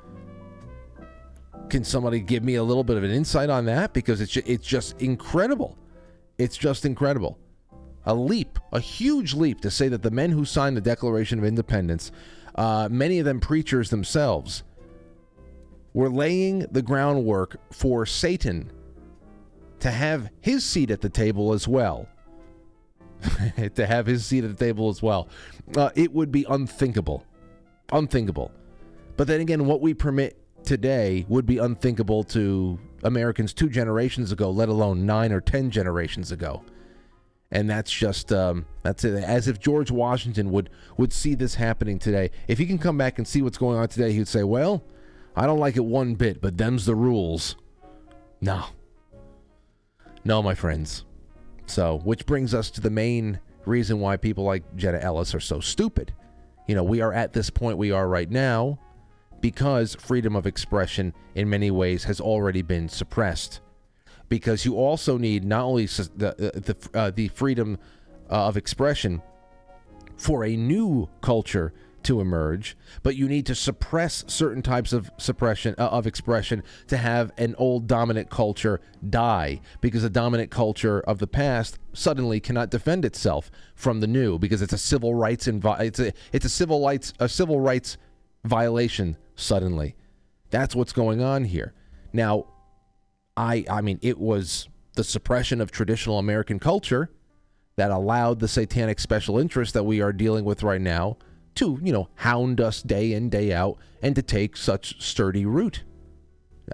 can 1.70 1.84
somebody 1.84 2.20
give 2.20 2.44
me 2.44 2.56
a 2.56 2.64
little 2.64 2.84
bit 2.84 2.98
of 2.98 3.04
an 3.04 3.12
insight 3.12 3.50
on 3.50 3.66
that? 3.66 3.94
Because 3.94 4.22
it's 4.22 4.32
just, 4.32 4.48
it's 4.48 4.68
just 4.68 5.02
incredible. 5.02 5.78
It's 6.38 6.58
just 6.58 6.86
incredible. 6.86 7.38
A 8.06 8.14
leap, 8.14 8.60
a 8.72 8.80
huge 8.80 9.34
leap 9.34 9.62
to 9.62 9.72
say 9.72 9.88
that 9.88 10.04
the 10.04 10.12
men 10.12 10.32
who 10.32 10.46
signed 10.46 10.78
the 10.78 10.82
Declaration 10.82 11.40
of 11.40 11.46
Independence, 11.46 12.12
uh, 12.56 12.88
many 12.92 13.20
of 13.20 13.26
them 13.26 13.40
preachers 13.40 13.90
themselves, 13.90 14.64
were 15.94 16.10
laying 16.10 16.60
the 16.72 16.82
groundwork 16.82 17.58
for 17.72 18.06
Satan 18.06 18.72
to 19.80 19.90
have 19.90 20.30
his 20.42 20.64
seat 20.64 20.92
at 20.92 21.02
the 21.02 21.10
table 21.10 21.54
as 21.54 21.68
well. 21.68 22.08
to 23.76 23.86
have 23.86 24.06
his 24.06 24.26
seat 24.26 24.44
at 24.44 24.56
the 24.56 24.66
table 24.66 24.90
as 24.90 25.02
well. 25.02 25.30
Uh, 25.76 25.90
it 25.96 26.12
would 26.14 26.32
be 26.32 26.46
unthinkable. 26.50 27.26
Unthinkable. 27.92 28.52
But 29.18 29.28
then 29.28 29.42
again, 29.42 29.66
what 29.66 29.82
we 29.82 29.94
permit 29.94 30.38
today 30.66 31.26
would 31.30 31.46
be 31.46 31.58
unthinkable 31.58 32.24
to 32.26 32.80
Americans 33.04 33.54
two 33.54 33.70
generations 33.70 34.32
ago, 34.32 34.50
let 34.50 34.70
alone 34.70 35.06
nine 35.06 35.32
or 35.32 35.42
ten 35.42 35.70
generations 35.70 36.32
ago. 36.32 36.64
And 37.52 37.70
that's 37.70 37.92
just 37.92 38.34
um, 38.34 38.66
that's 38.82 39.04
it. 39.04 39.24
As 39.24 39.48
if 39.48 39.60
George 39.60 39.92
Washington 39.92 40.52
would 40.52 40.70
would 40.98 41.14
see 41.14 41.36
this 41.36 41.56
happening 41.56 42.00
today. 42.00 42.32
If 42.48 42.58
he 42.58 42.66
can 42.66 42.78
come 42.78 42.98
back 42.98 43.18
and 43.18 43.28
see 43.28 43.42
what's 43.42 43.58
going 43.58 43.78
on 43.78 43.88
today, 43.88 44.12
he'd 44.12 44.28
say, 44.28 44.44
"Well, 44.44 44.84
I 45.36 45.46
don't 45.46 45.60
like 45.60 45.78
it 45.78 45.86
one 45.86 46.16
bit, 46.16 46.42
but 46.42 46.58
them's 46.58 46.86
the 46.86 46.96
rules." 46.96 47.56
No, 48.42 48.66
no, 50.24 50.42
my 50.42 50.56
friends. 50.56 51.06
So, 51.68 52.00
which 52.04 52.26
brings 52.26 52.54
us 52.54 52.70
to 52.72 52.82
the 52.82 52.90
main 52.90 53.40
reason 53.66 54.00
why 54.00 54.18
people 54.18 54.44
like 54.44 54.64
Jenna 54.76 55.00
Ellis 55.00 55.34
are 55.34 55.40
so 55.40 55.60
stupid. 55.60 56.14
You 56.68 56.76
know, 56.76 56.84
we 56.84 57.02
are 57.02 57.14
at 57.14 57.34
this 57.34 57.50
point 57.50 57.78
we 57.78 57.92
are 57.92 58.08
right 58.08 58.30
now 58.30 58.80
because 59.46 59.94
freedom 59.94 60.36
of 60.36 60.48
expression 60.48 61.14
in 61.36 61.48
many 61.48 61.70
ways 61.70 62.06
has 62.06 62.20
already 62.20 62.64
been 62.64 62.90
suppressed. 62.90 63.60
Because 64.28 64.66
you 64.66 64.76
also 64.76 65.20
need 65.20 65.46
not 65.46 65.66
only 65.66 65.86
the 65.86 66.30
uh, 66.30 66.60
the, 66.60 66.90
uh, 66.96 67.12
the 67.12 67.28
freedom 67.28 67.78
uh, 68.28 68.48
of 68.48 68.58
expression 68.58 69.22
for 70.18 70.44
a 70.44 70.56
new 70.56 71.08
culture 71.22 71.74
to 72.02 72.22
emerge, 72.22 72.76
but 73.04 73.16
you 73.16 73.28
need 73.28 73.46
to 73.46 73.54
suppress 73.54 74.26
certain 74.28 74.64
types 74.64 74.92
of 74.94 75.12
suppression 75.18 75.76
uh, 75.78 75.90
of 75.90 76.08
expression 76.08 76.64
to 76.88 76.98
have 76.98 77.32
an 77.38 77.54
old 77.60 77.86
dominant 77.86 78.32
culture 78.32 78.82
die 79.12 79.62
because 79.80 80.02
the 80.02 80.10
dominant 80.10 80.50
culture 80.50 81.02
of 81.02 81.20
the 81.20 81.28
past 81.28 81.78
suddenly 81.94 82.40
cannot 82.40 82.72
defend 82.72 83.06
itself 83.06 83.52
from 83.76 84.00
the 84.00 84.08
new 84.08 84.40
because 84.40 84.64
it's 84.64 84.74
a 84.74 84.78
civil 84.80 85.14
rights 85.14 85.46
invi- 85.46 85.82
it's 85.82 86.00
a 86.00 86.12
it's 86.34 86.46
a 86.46 86.50
civil 86.50 86.84
rights 86.84 87.14
a 87.20 87.30
civil 87.30 87.60
rights 87.60 88.00
violation 88.44 89.16
suddenly. 89.36 89.96
That's 90.50 90.76
what's 90.76 90.94
going 90.94 91.22
on 91.22 91.46
here. 91.46 91.74
Now, 92.14 92.46
I 93.36 93.66
I 93.70 93.82
mean 93.82 94.00
it 94.02 94.18
was 94.18 94.70
the 94.96 95.04
suppression 95.04 95.60
of 95.62 95.72
traditional 95.72 96.20
American 96.20 96.60
culture 96.60 97.10
that 97.76 97.92
allowed 97.92 98.40
the 98.40 98.48
satanic 98.48 99.00
special 99.00 99.38
interest 99.38 99.74
that 99.74 99.84
we 99.84 100.02
are 100.02 100.14
dealing 100.14 100.46
with 100.46 100.64
right 100.64 100.80
now 100.80 101.18
to, 101.56 101.80
you 101.82 101.92
know, 101.92 102.10
hound 102.16 102.62
us 102.62 102.82
day 102.82 103.14
in, 103.14 103.30
day 103.30 103.54
out, 103.54 103.78
and 104.02 104.16
to 104.16 104.22
take 104.22 104.56
such 104.58 105.02
sturdy 105.02 105.46
root. 105.46 105.84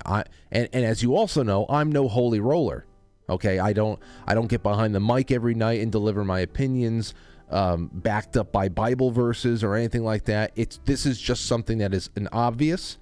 I 0.05 0.23
and, 0.51 0.69
and 0.73 0.85
as 0.85 1.03
you 1.03 1.15
also 1.15 1.43
know, 1.43 1.65
I'm 1.69 1.91
no 1.91 2.07
holy 2.07 2.39
roller. 2.39 2.85
Okay, 3.29 3.59
I 3.59 3.73
don't 3.73 3.99
I 4.27 4.33
don't 4.33 4.47
get 4.47 4.63
behind 4.63 4.93
the 4.93 4.99
mic 4.99 5.31
every 5.31 5.53
night 5.53 5.81
and 5.81 5.91
deliver 5.91 6.23
my 6.23 6.39
opinions 6.39 7.13
um, 7.51 7.89
backed 7.93 8.37
up 8.37 8.51
by 8.51 8.69
Bible 8.69 9.11
verses 9.11 9.63
or 9.63 9.75
anything 9.75 10.03
like 10.03 10.25
that. 10.25 10.51
It's 10.55 10.79
this 10.85 11.05
is 11.05 11.19
just 11.19 11.45
something 11.45 11.77
that 11.79 11.93
is 11.93 12.09
an 12.15 12.29
obvious, 12.31 12.97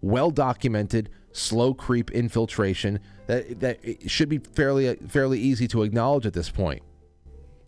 well 0.00 0.30
documented, 0.30 1.10
slow 1.32 1.74
creep 1.74 2.10
infiltration 2.10 3.00
that 3.26 3.60
that 3.60 4.10
should 4.10 4.28
be 4.28 4.38
fairly 4.38 4.94
fairly 5.06 5.40
easy 5.40 5.68
to 5.68 5.82
acknowledge 5.82 6.26
at 6.26 6.32
this 6.32 6.50
point. 6.50 6.82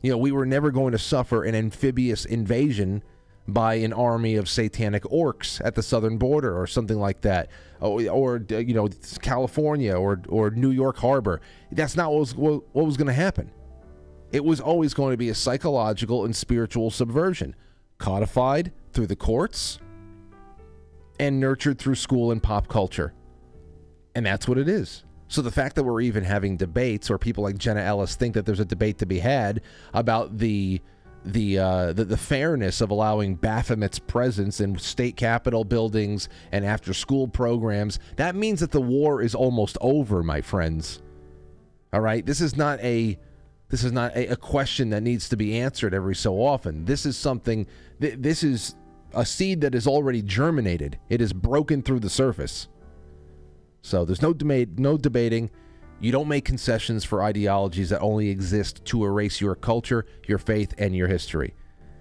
You 0.03 0.13
know, 0.13 0.19
we 0.19 0.33
were 0.33 0.47
never 0.47 0.71
going 0.71 0.93
to 0.93 0.99
suffer 0.99 1.45
an 1.45 1.55
amphibious 1.55 2.25
invasion 2.25 3.03
by 3.47 3.75
an 3.75 3.93
army 3.93 4.37
of 4.37 4.49
satanic 4.49 5.03
orcs 5.05 5.61
at 5.65 5.75
the 5.75 5.83
southern 5.83 6.17
border 6.17 6.59
or 6.59 6.67
something 6.67 6.99
like 6.99 7.23
that, 7.23 7.51
or, 7.81 8.09
or 8.09 8.45
you 8.49 8.73
know, 8.73 8.89
California 9.21 9.95
or 9.95 10.23
or 10.29 10.51
New 10.51 10.71
York 10.71 10.97
Harbor. 10.99 11.41
That's 11.73 11.97
not 11.97 12.13
what 12.13 12.21
was 12.21 12.35
what, 12.35 12.63
what 12.73 12.87
was 12.87 12.97
going 12.97 13.09
to 13.09 13.13
happen. 13.13 13.51
It 14.33 14.45
was 14.45 14.61
always 14.61 14.95
going 14.95 15.13
to 15.13 15.17
be 15.17 15.29
a 15.29 15.35
psychological 15.35 16.25
and 16.25 16.35
spiritual 16.35 16.91
subversion, 16.91 17.57
codified 17.99 18.73
through 18.93 19.09
the 19.09 19.17
courts 19.17 19.81
and 21.19 21.41
nurtured 21.41 21.79
through 21.79 21.97
school 21.97 22.33
and 22.33 22.43
pop 22.43 22.69
culture. 22.69 23.13
And 24.15 24.25
that's 24.25 24.49
what 24.49 24.59
it 24.59 24.69
is. 24.69 25.05
So 25.29 25.43
the 25.43 25.51
fact 25.51 25.77
that 25.77 25.85
we're 25.85 26.01
even 26.01 26.25
having 26.25 26.57
debates, 26.57 27.11
or 27.11 27.19
people 27.19 27.45
like 27.45 27.59
Jenna 27.59 27.83
Ellis 27.83 28.17
think 28.17 28.35
that 28.35 28.47
there's 28.47 28.61
a 28.61 28.65
debate 28.65 28.99
to 28.99 29.07
be 29.07 29.19
had 29.19 29.63
about 29.93 30.39
the 30.39 30.81
the, 31.23 31.59
uh, 31.59 31.93
the 31.93 32.07
the 32.07 32.17
fairness 32.17 32.81
of 32.81 32.91
allowing 32.91 33.37
Baphomet's 33.37 33.99
presence 33.99 34.61
in 34.61 34.79
state 34.79 35.17
capitol 35.17 35.65
buildings 35.65 36.31
and 36.51 36.65
after 36.65 36.95
school 36.95 37.29
programs, 37.29 37.99
that 38.17 38.35
means 38.35 38.61
that 38.61 38.71
the 38.71 38.81
war 38.81 39.21
is 39.21 39.35
almost 39.35 39.77
over, 39.83 40.23
my 40.23 40.41
friends. 40.41 41.03
All 41.93 42.01
right, 42.01 42.25
this 42.25 42.41
is 42.41 42.57
not 42.57 42.81
a 42.81 43.19
this 43.71 43.85
is 43.85 43.93
not 43.93 44.15
a, 44.17 44.33
a 44.33 44.37
question 44.37 44.91
that 44.91 45.03
needs 45.03 45.29
to 45.31 45.37
be 45.37 45.59
answered 45.59 45.95
every 45.95 46.15
so 46.15 46.35
often. 46.35 46.85
This 46.85 47.07
is 47.07 47.17
something. 47.17 47.67
Th- 48.01 48.17
this 48.19 48.43
is 48.43 48.75
a 49.15 49.25
seed 49.25 49.61
that 49.63 49.75
is 49.75 49.87
already 49.87 50.23
germinated. 50.23 50.99
It 51.09 51.21
is 51.21 51.33
broken 51.33 51.83
through 51.83 52.01
the 52.01 52.11
surface. 52.11 52.69
So 53.83 54.05
there's 54.05 54.23
no 54.23 54.35
debate, 54.35 54.79
no 54.79 54.99
debating. 54.99 55.51
You 56.01 56.13
don't 56.13 56.29
make 56.29 56.45
concessions 56.45 57.05
for 57.05 57.23
ideologies 57.23 57.91
that 57.91 58.01
only 58.01 58.29
exist 58.29 58.85
to 58.87 59.05
erase 59.05 59.41
your 59.41 59.55
culture, 59.55 60.07
your 60.27 60.39
faith, 60.39 60.75
and 60.79 60.95
your 60.95 61.09
history. 61.09 61.55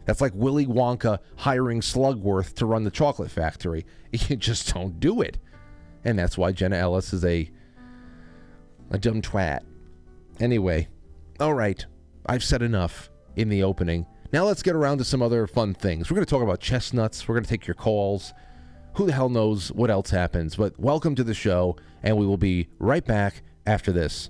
That's 0.05 0.21
like 0.21 0.33
Willy 0.33 0.65
Wonka 0.65 1.19
hiring 1.35 1.81
Slugworth 1.81 2.53
to 2.55 2.65
run 2.65 2.83
the 2.83 2.91
chocolate 2.91 3.31
factory. 3.31 3.85
You 4.11 4.35
just 4.37 4.73
don't 4.73 4.99
do 4.99 5.21
it. 5.21 5.37
And 6.03 6.17
that's 6.17 6.35
why 6.35 6.51
Jenna 6.51 6.77
Ellis 6.77 7.13
is 7.13 7.23
a 7.23 7.47
a 8.89 8.97
dumb 8.97 9.21
twat. 9.21 9.59
Anyway, 10.39 10.87
all 11.39 11.53
right. 11.53 11.85
I've 12.25 12.43
said 12.43 12.61
enough 12.61 13.09
in 13.35 13.49
the 13.49 13.63
opening. 13.63 14.05
Now 14.31 14.45
let's 14.45 14.61
get 14.61 14.75
around 14.75 14.99
to 14.99 15.03
some 15.03 15.21
other 15.21 15.47
fun 15.47 15.73
things. 15.73 16.09
We're 16.09 16.15
going 16.15 16.25
to 16.25 16.29
talk 16.29 16.43
about 16.43 16.59
chestnuts. 16.59 17.27
We're 17.27 17.35
going 17.35 17.45
to 17.45 17.49
take 17.49 17.65
your 17.65 17.75
calls 17.75 18.33
who 18.93 19.05
the 19.05 19.13
hell 19.13 19.29
knows 19.29 19.71
what 19.71 19.89
else 19.89 20.09
happens? 20.09 20.55
But 20.55 20.77
welcome 20.79 21.15
to 21.15 21.23
the 21.23 21.33
show, 21.33 21.77
and 22.03 22.17
we 22.17 22.25
will 22.25 22.37
be 22.37 22.67
right 22.79 23.05
back 23.05 23.43
after 23.65 23.91
this. 23.91 24.29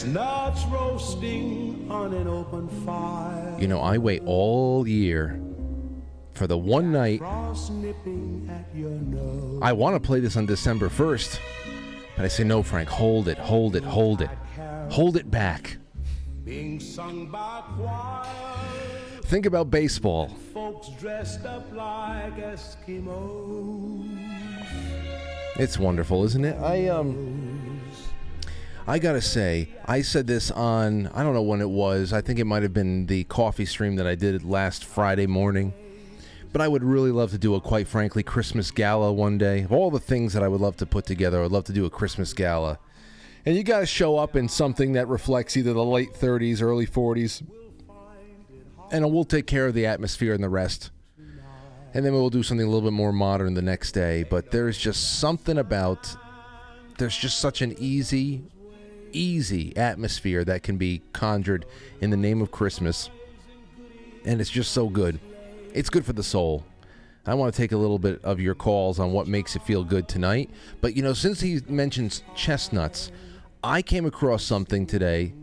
Chestnuts 0.00 0.64
roasting 0.64 1.86
on 1.90 2.14
an 2.14 2.26
open 2.26 2.68
fire. 2.86 3.54
You 3.58 3.68
know, 3.68 3.80
I 3.80 3.98
wait 3.98 4.22
all 4.24 4.88
year 4.88 5.38
for 6.32 6.46
the 6.46 6.56
one 6.56 6.90
night. 6.90 7.20
At 7.20 8.64
your 8.74 8.92
nose. 8.92 9.58
I 9.60 9.74
want 9.74 9.96
to 9.96 10.00
play 10.00 10.20
this 10.20 10.38
on 10.38 10.46
December 10.46 10.88
1st, 10.88 11.38
but 12.16 12.24
I 12.24 12.28
say, 12.28 12.44
no, 12.44 12.62
Frank, 12.62 12.88
hold 12.88 13.28
it, 13.28 13.36
hold 13.36 13.76
it, 13.76 13.84
hold 13.84 14.22
it. 14.22 14.30
Hold 14.88 15.18
it 15.18 15.30
back. 15.30 15.76
Being 16.44 16.80
sung 16.80 17.26
by 17.26 17.62
choir. 17.76 18.24
Think 19.24 19.44
about 19.44 19.70
baseball. 19.70 20.28
Folks 20.54 20.88
dressed 20.98 21.44
up 21.44 21.70
like 21.74 22.38
Eskimos. 22.38 24.08
It's 25.56 25.78
wonderful, 25.78 26.24
isn't 26.24 26.46
it? 26.46 26.56
I 26.56 26.88
um 26.88 27.59
I 28.90 28.98
got 28.98 29.12
to 29.12 29.22
say, 29.22 29.68
I 29.86 30.02
said 30.02 30.26
this 30.26 30.50
on 30.50 31.06
I 31.14 31.22
don't 31.22 31.32
know 31.32 31.42
when 31.42 31.60
it 31.60 31.70
was. 31.70 32.12
I 32.12 32.22
think 32.22 32.40
it 32.40 32.44
might 32.44 32.64
have 32.64 32.72
been 32.72 33.06
the 33.06 33.22
coffee 33.22 33.64
stream 33.64 33.94
that 33.94 34.06
I 34.08 34.16
did 34.16 34.42
last 34.42 34.84
Friday 34.84 35.28
morning. 35.28 35.72
But 36.52 36.60
I 36.60 36.66
would 36.66 36.82
really 36.82 37.12
love 37.12 37.30
to 37.30 37.38
do 37.38 37.54
a 37.54 37.60
quite 37.60 37.86
frankly 37.86 38.24
Christmas 38.24 38.72
gala 38.72 39.12
one 39.12 39.38
day. 39.38 39.62
Of 39.62 39.70
all 39.70 39.92
the 39.92 40.00
things 40.00 40.32
that 40.32 40.42
I 40.42 40.48
would 40.48 40.60
love 40.60 40.76
to 40.78 40.86
put 40.86 41.06
together, 41.06 41.44
I'd 41.44 41.52
love 41.52 41.66
to 41.66 41.72
do 41.72 41.84
a 41.84 41.90
Christmas 41.90 42.34
gala. 42.34 42.80
And 43.46 43.54
you 43.54 43.62
got 43.62 43.78
to 43.78 43.86
show 43.86 44.18
up 44.18 44.34
in 44.34 44.48
something 44.48 44.94
that 44.94 45.06
reflects 45.06 45.56
either 45.56 45.72
the 45.72 45.84
late 45.84 46.12
30s, 46.12 46.60
early 46.60 46.88
40s. 46.88 47.44
And 48.90 49.12
we'll 49.12 49.22
take 49.22 49.46
care 49.46 49.68
of 49.68 49.74
the 49.74 49.86
atmosphere 49.86 50.34
and 50.34 50.42
the 50.42 50.48
rest 50.48 50.90
and 51.94 52.04
then 52.04 52.12
we'll 52.12 52.30
do 52.30 52.42
something 52.42 52.66
a 52.66 52.70
little 52.70 52.88
bit 52.88 52.94
more 52.94 53.12
modern 53.12 53.54
the 53.54 53.62
next 53.62 53.92
day. 53.92 54.24
But 54.24 54.50
there's 54.50 54.78
just 54.78 55.18
something 55.18 55.58
about 55.58 56.16
there's 57.00 57.16
just 57.16 57.38
such 57.38 57.62
an 57.62 57.74
easy, 57.78 58.44
easy 59.12 59.76
atmosphere 59.76 60.44
that 60.44 60.62
can 60.62 60.76
be 60.76 61.02
conjured 61.12 61.66
in 62.00 62.10
the 62.10 62.16
name 62.16 62.40
of 62.40 62.50
Christmas, 62.50 63.10
and 64.24 64.40
it's 64.40 64.50
just 64.50 64.72
so 64.72 64.88
good. 64.88 65.20
It's 65.72 65.90
good 65.90 66.04
for 66.04 66.12
the 66.12 66.22
soul. 66.22 66.64
I 67.26 67.34
want 67.34 67.54
to 67.54 67.60
take 67.60 67.72
a 67.72 67.76
little 67.76 67.98
bit 67.98 68.22
of 68.24 68.40
your 68.40 68.54
calls 68.54 68.98
on 68.98 69.12
what 69.12 69.28
makes 69.28 69.54
it 69.54 69.62
feel 69.62 69.84
good 69.84 70.08
tonight. 70.08 70.50
But 70.80 70.96
you 70.96 71.02
know, 71.02 71.12
since 71.12 71.40
he 71.40 71.60
mentions 71.68 72.22
chestnuts, 72.34 73.12
I 73.62 73.82
came 73.82 74.06
across 74.06 74.42
something 74.42 74.86
today 74.86 75.34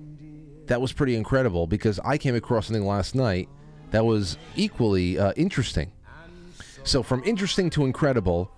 that 0.65 0.81
was 0.81 0.91
pretty 0.91 1.15
incredible 1.15 1.67
because 1.67 1.99
I 1.99 2.17
came 2.17 2.35
across 2.35 2.67
something 2.67 2.85
last 2.85 3.15
night 3.15 3.47
that 3.91 4.05
was 4.05 4.37
equally 4.55 5.17
uh, 5.17 5.33
interesting. 5.35 5.91
So, 6.83 7.03
from 7.03 7.23
interesting 7.23 7.69
to 7.71 7.85
incredible, 7.85 8.51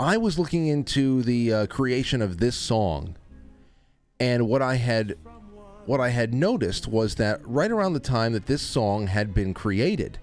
I 0.00 0.16
was 0.16 0.38
looking 0.38 0.68
into 0.68 1.22
the 1.22 1.52
uh, 1.52 1.66
creation 1.66 2.22
of 2.22 2.38
this 2.38 2.56
song, 2.56 3.16
and 4.20 4.48
what 4.48 4.62
I 4.62 4.76
had 4.76 5.16
what 5.86 6.00
I 6.00 6.10
had 6.10 6.34
noticed 6.34 6.86
was 6.86 7.14
that 7.14 7.40
right 7.44 7.70
around 7.70 7.94
the 7.94 8.00
time 8.00 8.34
that 8.34 8.46
this 8.46 8.60
song 8.60 9.06
had 9.06 9.32
been 9.32 9.54
created, 9.54 10.18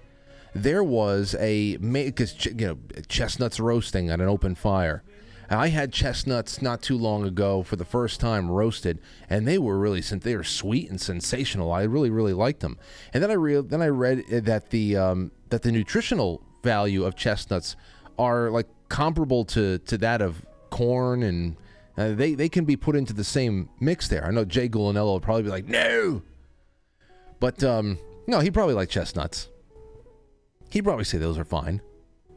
there 0.54 0.84
was 0.84 1.34
a 1.40 1.76
because 1.76 2.46
you 2.46 2.54
know 2.54 2.78
chestnuts 3.08 3.58
roasting 3.58 4.10
at 4.10 4.20
an 4.20 4.28
open 4.28 4.54
fire. 4.54 5.02
I 5.48 5.68
had 5.68 5.92
chestnuts 5.92 6.60
not 6.60 6.82
too 6.82 6.98
long 6.98 7.24
ago 7.24 7.62
for 7.62 7.76
the 7.76 7.84
first 7.84 8.18
time 8.18 8.50
roasted, 8.50 8.98
and 9.30 9.46
they 9.46 9.58
were 9.58 9.78
really 9.78 10.02
since 10.02 10.24
they 10.24 10.34
were 10.34 10.44
sweet 10.44 10.90
and 10.90 11.00
sensational. 11.00 11.72
I 11.72 11.82
really 11.82 12.10
really 12.10 12.32
liked 12.32 12.60
them. 12.60 12.78
And 13.12 13.22
then 13.22 13.30
I 13.30 13.34
re- 13.34 13.60
then 13.60 13.82
I 13.82 13.88
read 13.88 14.24
that 14.28 14.70
the 14.70 14.96
um, 14.96 15.32
that 15.50 15.62
the 15.62 15.72
nutritional 15.72 16.42
value 16.62 17.04
of 17.04 17.14
chestnuts 17.14 17.76
are 18.18 18.50
like 18.50 18.66
comparable 18.88 19.44
to 19.46 19.78
to 19.78 19.98
that 19.98 20.20
of 20.20 20.44
corn 20.70 21.22
and 21.22 21.56
uh, 21.96 22.12
they 22.12 22.34
they 22.34 22.48
can 22.48 22.64
be 22.64 22.76
put 22.76 22.96
into 22.96 23.12
the 23.12 23.24
same 23.24 23.68
mix 23.80 24.08
there. 24.08 24.24
I 24.24 24.30
know 24.30 24.44
Jay 24.44 24.68
Gulinello 24.68 25.14
would 25.14 25.22
probably 25.22 25.44
be 25.44 25.50
like 25.50 25.66
no, 25.66 26.22
but 27.40 27.62
um, 27.64 27.98
no, 28.26 28.40
he 28.40 28.50
probably 28.50 28.74
like 28.74 28.88
chestnuts. 28.88 29.48
He'd 30.70 30.84
probably 30.84 31.04
say 31.04 31.18
those 31.18 31.38
are 31.38 31.44
fine. 31.44 31.80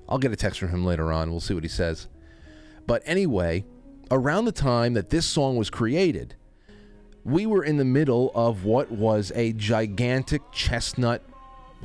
I'll 0.08 0.17
get 0.17 0.32
a 0.32 0.36
text 0.36 0.60
from 0.60 0.69
him 0.69 0.86
later 0.86 1.12
on. 1.12 1.32
We'll 1.32 1.39
see 1.39 1.54
what 1.54 1.63
he 1.63 1.69
says. 1.69 2.08
But 2.88 3.04
anyway, 3.06 3.65
around 4.10 4.45
the 4.45 4.52
time 4.52 4.93
that 4.93 5.10
this 5.10 5.26
song 5.26 5.56
was 5.56 5.69
created, 5.69 6.36
we 7.24 7.45
were 7.45 7.63
in 7.63 7.78
the 7.78 7.86
middle 7.86 8.32
of 8.34 8.65
what 8.65 8.91
was 8.91 9.32
a 9.36 9.54
gigantic 9.54 10.41
chestnut 10.52 11.22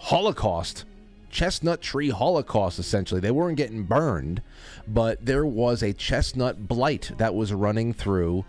holocaust. 0.00 0.84
Chestnut 1.30 1.82
tree 1.82 2.10
holocaust, 2.10 2.78
essentially. 2.78 3.20
They 3.20 3.30
weren't 3.30 3.56
getting 3.56 3.82
burned, 3.82 4.40
but 4.86 5.24
there 5.24 5.46
was 5.46 5.82
a 5.82 5.92
chestnut 5.92 6.68
blight 6.68 7.12
that 7.18 7.34
was 7.34 7.52
running 7.52 7.92
through 7.92 8.44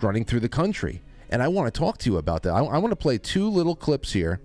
running 0.00 0.24
through 0.24 0.40
the 0.40 0.48
country. 0.48 1.02
And 1.28 1.42
I 1.42 1.48
want 1.48 1.72
to 1.72 1.78
talk 1.78 1.98
to 1.98 2.10
you 2.10 2.16
about 2.16 2.42
that. 2.44 2.50
I, 2.50 2.60
I 2.60 2.78
want 2.78 2.90
to 2.90 2.96
play 2.96 3.18
two 3.18 3.48
little 3.48 3.76
clips 3.76 4.12
here 4.12 4.40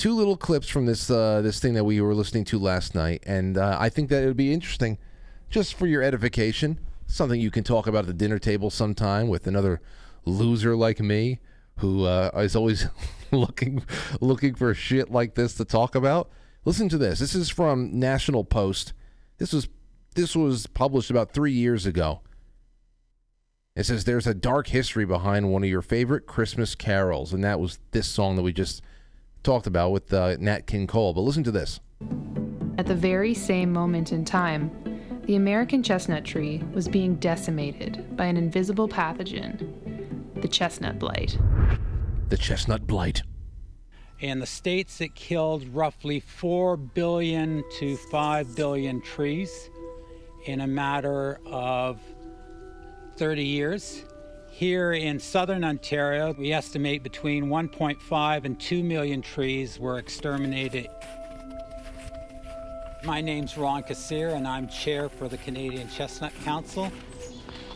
two 0.00 0.14
little 0.14 0.36
clips 0.36 0.66
from 0.66 0.86
this 0.86 1.10
uh, 1.10 1.42
this 1.42 1.60
thing 1.60 1.74
that 1.74 1.84
we 1.84 2.00
were 2.00 2.14
listening 2.14 2.44
to 2.46 2.58
last 2.58 2.94
night, 2.94 3.22
and 3.26 3.58
uh, 3.58 3.76
I 3.78 3.90
think 3.90 4.08
that 4.08 4.22
it 4.22 4.26
would 4.26 4.36
be 4.36 4.52
interesting 4.52 4.96
just 5.50 5.74
for 5.74 5.86
your 5.86 6.02
edification. 6.02 6.80
Something 7.06 7.40
you 7.40 7.50
can 7.50 7.64
talk 7.64 7.86
about 7.86 8.00
at 8.00 8.06
the 8.06 8.14
dinner 8.14 8.38
table 8.38 8.70
sometime 8.70 9.28
with 9.28 9.46
another 9.46 9.80
loser 10.24 10.74
like 10.74 11.00
me 11.00 11.40
who 11.78 12.04
uh, 12.04 12.30
is 12.36 12.56
always 12.56 12.86
looking 13.30 13.84
looking 14.20 14.54
for 14.54 14.72
shit 14.72 15.10
like 15.10 15.34
this 15.34 15.54
to 15.54 15.66
talk 15.66 15.94
about. 15.94 16.30
Listen 16.64 16.88
to 16.88 16.98
this. 16.98 17.18
This 17.18 17.34
is 17.34 17.50
from 17.50 17.98
National 17.98 18.42
Post. 18.42 18.94
This 19.36 19.52
was 19.52 19.68
this 20.14 20.34
was 20.34 20.66
published 20.66 21.10
about 21.10 21.32
three 21.32 21.52
years 21.52 21.86
ago. 21.86 22.20
It 23.76 23.84
says 23.84 24.04
there's 24.04 24.26
a 24.26 24.34
dark 24.34 24.68
history 24.68 25.04
behind 25.04 25.50
one 25.50 25.62
of 25.62 25.70
your 25.70 25.82
favorite 25.82 26.26
Christmas 26.26 26.74
carols, 26.74 27.32
and 27.32 27.44
that 27.44 27.60
was 27.60 27.78
this 27.92 28.08
song 28.08 28.36
that 28.36 28.42
we 28.42 28.52
just 28.52 28.82
talked 29.42 29.66
about 29.66 29.90
with 29.90 30.12
uh, 30.12 30.36
Nat 30.38 30.66
King 30.66 30.86
Cole. 30.86 31.14
But 31.14 31.22
listen 31.22 31.44
to 31.44 31.50
this. 31.50 31.80
At 32.78 32.86
the 32.86 32.94
very 32.94 33.34
same 33.34 33.72
moment 33.72 34.12
in 34.12 34.24
time, 34.24 34.70
the 35.24 35.36
American 35.36 35.82
chestnut 35.82 36.24
tree 36.24 36.62
was 36.74 36.88
being 36.88 37.14
decimated 37.16 38.16
by 38.16 38.26
an 38.26 38.36
invisible 38.36 38.88
pathogen, 38.88 40.42
the 40.42 40.48
chestnut 40.48 40.98
blight. 40.98 41.38
The 42.28 42.36
chestnut 42.36 42.86
blight. 42.86 43.22
In 44.18 44.40
the 44.40 44.46
states, 44.46 45.00
it 45.00 45.14
killed 45.14 45.66
roughly 45.68 46.20
4 46.20 46.76
billion 46.76 47.62
to 47.78 47.96
5 47.96 48.56
billion 48.56 49.00
trees 49.00 49.70
in 50.44 50.60
a 50.60 50.66
matter 50.66 51.40
of 51.46 52.00
30 53.16 53.44
years. 53.44 54.04
Here 54.50 54.92
in 54.92 55.18
southern 55.18 55.64
Ontario, 55.64 56.34
we 56.38 56.52
estimate 56.52 57.02
between 57.02 57.46
1.5 57.46 58.44
and 58.44 58.60
2 58.60 58.82
million 58.82 59.22
trees 59.22 59.78
were 59.78 59.98
exterminated 59.98 60.88
my 63.04 63.20
name's 63.20 63.56
Ron 63.56 63.82
Kassir, 63.82 64.34
and 64.34 64.46
I'm 64.46 64.68
chair 64.68 65.08
for 65.08 65.28
the 65.28 65.38
Canadian 65.38 65.88
Chestnut 65.88 66.32
Council. 66.44 66.92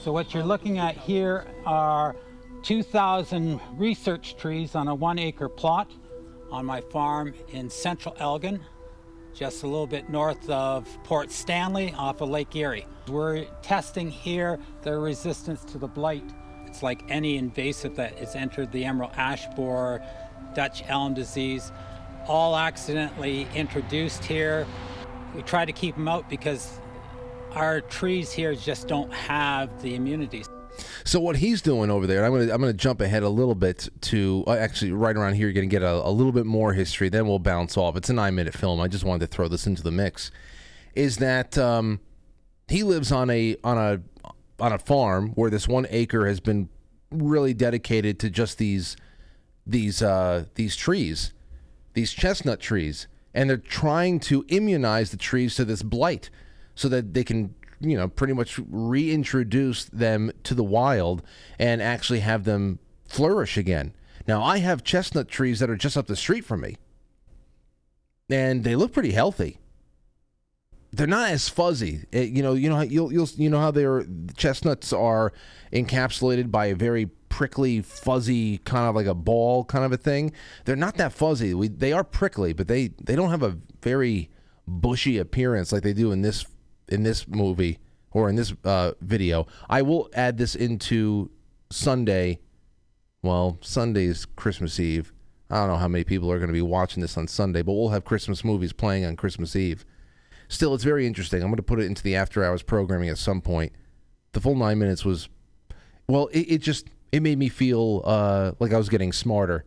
So, 0.02 0.12
what 0.12 0.34
you're 0.34 0.44
looking 0.44 0.78
at 0.78 0.96
here 0.96 1.46
are 1.64 2.14
2,000 2.62 3.58
research 3.72 4.36
trees 4.36 4.74
on 4.74 4.88
a 4.88 4.94
one 4.94 5.18
acre 5.18 5.48
plot 5.48 5.90
on 6.50 6.66
my 6.66 6.80
farm 6.80 7.34
in 7.52 7.70
central 7.70 8.14
Elgin, 8.18 8.60
just 9.34 9.62
a 9.62 9.66
little 9.66 9.86
bit 9.86 10.08
north 10.08 10.48
of 10.48 10.86
Port 11.04 11.30
Stanley 11.30 11.92
off 11.96 12.20
of 12.20 12.30
Lake 12.30 12.54
Erie. 12.56 12.86
We're 13.08 13.44
testing 13.62 14.10
here 14.10 14.58
their 14.82 15.00
resistance 15.00 15.64
to 15.66 15.78
the 15.78 15.88
blight. 15.88 16.24
It's 16.66 16.82
like 16.82 17.02
any 17.08 17.36
invasive 17.36 17.96
that 17.96 18.18
has 18.18 18.34
entered 18.34 18.72
the 18.72 18.84
emerald 18.84 19.12
ash 19.16 19.46
borer, 19.54 20.02
Dutch 20.54 20.82
elm 20.88 21.14
disease, 21.14 21.72
all 22.26 22.56
accidentally 22.56 23.46
introduced 23.54 24.24
here 24.24 24.66
we 25.34 25.42
try 25.42 25.64
to 25.64 25.72
keep 25.72 25.96
them 25.96 26.08
out 26.08 26.28
because 26.30 26.80
our 27.52 27.80
trees 27.80 28.32
here 28.32 28.54
just 28.54 28.88
don't 28.88 29.12
have 29.12 29.82
the 29.82 29.94
immunity. 29.94 30.44
So 31.04 31.20
what 31.20 31.36
he's 31.36 31.60
doing 31.62 31.90
over 31.90 32.06
there, 32.06 32.24
I'm 32.24 32.32
gonna 32.32 32.52
I'm 32.52 32.60
gonna 32.60 32.72
jump 32.72 33.00
ahead 33.00 33.22
a 33.22 33.28
little 33.28 33.54
bit 33.54 33.88
to 34.02 34.44
uh, 34.46 34.52
actually 34.52 34.92
right 34.92 35.16
around 35.16 35.34
here. 35.34 35.46
You're 35.46 35.54
gonna 35.54 35.66
get 35.66 35.82
a, 35.82 36.06
a, 36.06 36.10
little 36.10 36.32
bit 36.32 36.46
more 36.46 36.72
history, 36.72 37.08
then 37.08 37.26
we'll 37.26 37.38
bounce 37.38 37.76
off. 37.76 37.96
It's 37.96 38.08
a 38.08 38.14
nine 38.14 38.34
minute 38.34 38.54
film. 38.54 38.80
I 38.80 38.88
just 38.88 39.04
wanted 39.04 39.30
to 39.30 39.34
throw 39.34 39.48
this 39.48 39.66
into 39.66 39.82
the 39.82 39.90
mix. 39.90 40.30
Is 40.94 41.18
that 41.18 41.58
um, 41.58 42.00
he 42.68 42.82
lives 42.82 43.12
on 43.12 43.30
a 43.30 43.56
on 43.62 43.78
a 43.78 44.32
on 44.58 44.72
a 44.72 44.78
farm 44.78 45.30
where 45.30 45.50
this 45.50 45.68
one 45.68 45.86
acre 45.90 46.26
has 46.26 46.40
been 46.40 46.68
really 47.10 47.54
dedicated 47.54 48.18
to 48.20 48.30
just 48.30 48.58
these 48.58 48.96
these 49.66 50.02
uh, 50.02 50.46
these 50.54 50.76
trees, 50.76 51.32
these 51.94 52.12
chestnut 52.12 52.60
trees, 52.60 53.08
and 53.32 53.48
they're 53.48 53.56
trying 53.56 54.20
to 54.20 54.44
immunize 54.48 55.10
the 55.10 55.16
trees 55.16 55.54
to 55.56 55.64
this 55.64 55.82
blight 55.82 56.30
so 56.74 56.88
that 56.88 57.14
they 57.14 57.24
can 57.24 57.54
you 57.80 57.96
know 57.96 58.08
pretty 58.08 58.32
much 58.32 58.60
reintroduce 58.68 59.84
them 59.86 60.30
to 60.42 60.54
the 60.54 60.64
wild 60.64 61.22
and 61.58 61.82
actually 61.82 62.20
have 62.20 62.44
them 62.44 62.78
flourish 63.06 63.56
again 63.56 63.94
now 64.26 64.42
i 64.42 64.58
have 64.58 64.84
chestnut 64.84 65.28
trees 65.28 65.60
that 65.60 65.70
are 65.70 65.76
just 65.76 65.96
up 65.96 66.06
the 66.06 66.16
street 66.16 66.44
from 66.44 66.60
me 66.60 66.76
and 68.30 68.64
they 68.64 68.76
look 68.76 68.92
pretty 68.92 69.12
healthy 69.12 69.58
they're 70.92 71.06
not 71.06 71.30
as 71.30 71.48
fuzzy 71.48 72.04
it, 72.12 72.30
you 72.30 72.42
know 72.42 72.54
you 72.54 72.68
know 72.68 72.80
you'll, 72.80 73.12
you'll 73.12 73.28
you 73.36 73.50
know 73.50 73.60
how 73.60 73.70
they're 73.70 74.06
chestnuts 74.36 74.92
are 74.92 75.32
encapsulated 75.72 76.50
by 76.50 76.66
a 76.66 76.74
very 76.74 77.10
prickly, 77.34 77.80
fuzzy, 77.80 78.58
kind 78.58 78.88
of 78.88 78.94
like 78.94 79.06
a 79.06 79.14
ball 79.14 79.64
kind 79.64 79.84
of 79.84 79.90
a 79.90 79.96
thing. 79.96 80.30
They're 80.64 80.76
not 80.76 80.96
that 80.98 81.12
fuzzy. 81.12 81.52
We, 81.52 81.66
they 81.66 81.92
are 81.92 82.04
prickly, 82.04 82.52
but 82.52 82.68
they, 82.68 82.92
they 83.02 83.16
don't 83.16 83.30
have 83.30 83.42
a 83.42 83.58
very 83.82 84.30
bushy 84.68 85.18
appearance 85.18 85.72
like 85.72 85.82
they 85.82 85.92
do 85.92 86.12
in 86.12 86.22
this 86.22 86.46
in 86.88 87.02
this 87.02 87.26
movie 87.28 87.78
or 88.10 88.28
in 88.28 88.36
this 88.36 88.54
uh, 88.64 88.92
video. 89.00 89.46
I 89.68 89.82
will 89.82 90.08
add 90.14 90.38
this 90.38 90.54
into 90.54 91.30
Sunday. 91.70 92.38
Well, 93.22 93.58
Sunday's 93.60 94.24
Christmas 94.24 94.78
Eve. 94.78 95.12
I 95.50 95.56
don't 95.56 95.68
know 95.68 95.76
how 95.76 95.88
many 95.88 96.04
people 96.04 96.30
are 96.32 96.38
going 96.38 96.48
to 96.48 96.54
be 96.54 96.62
watching 96.62 97.00
this 97.00 97.16
on 97.16 97.28
Sunday, 97.28 97.62
but 97.62 97.74
we'll 97.74 97.90
have 97.90 98.04
Christmas 98.04 98.44
movies 98.44 98.72
playing 98.72 99.04
on 99.04 99.16
Christmas 99.16 99.54
Eve. 99.54 99.84
Still, 100.48 100.74
it's 100.74 100.84
very 100.84 101.06
interesting. 101.06 101.42
I'm 101.42 101.48
going 101.48 101.56
to 101.56 101.62
put 101.62 101.80
it 101.80 101.86
into 101.86 102.02
the 102.02 102.16
after 102.16 102.44
hours 102.44 102.62
programming 102.62 103.08
at 103.08 103.18
some 103.18 103.40
point. 103.40 103.72
The 104.32 104.40
full 104.40 104.54
nine 104.54 104.78
minutes 104.78 105.04
was, 105.04 105.28
well, 106.08 106.28
it, 106.28 106.40
it 106.40 106.58
just 106.58 106.88
it 107.12 107.22
made 107.22 107.38
me 107.38 107.48
feel 107.48 108.02
uh, 108.04 108.52
like 108.58 108.72
I 108.72 108.78
was 108.78 108.88
getting 108.88 109.12
smarter. 109.12 109.64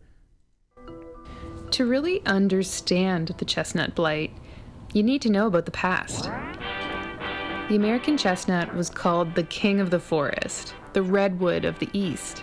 To 1.70 1.86
really 1.86 2.24
understand 2.26 3.34
the 3.38 3.44
chestnut 3.44 3.94
blight, 3.94 4.32
you 4.92 5.02
need 5.02 5.22
to 5.22 5.30
know 5.30 5.46
about 5.46 5.64
the 5.64 5.70
past. 5.70 6.30
The 7.68 7.76
American 7.76 8.16
chestnut 8.16 8.74
was 8.74 8.88
called 8.88 9.34
the 9.34 9.42
king 9.42 9.78
of 9.78 9.90
the 9.90 10.00
forest, 10.00 10.72
the 10.94 11.02
redwood 11.02 11.66
of 11.66 11.78
the 11.78 11.90
East. 11.92 12.42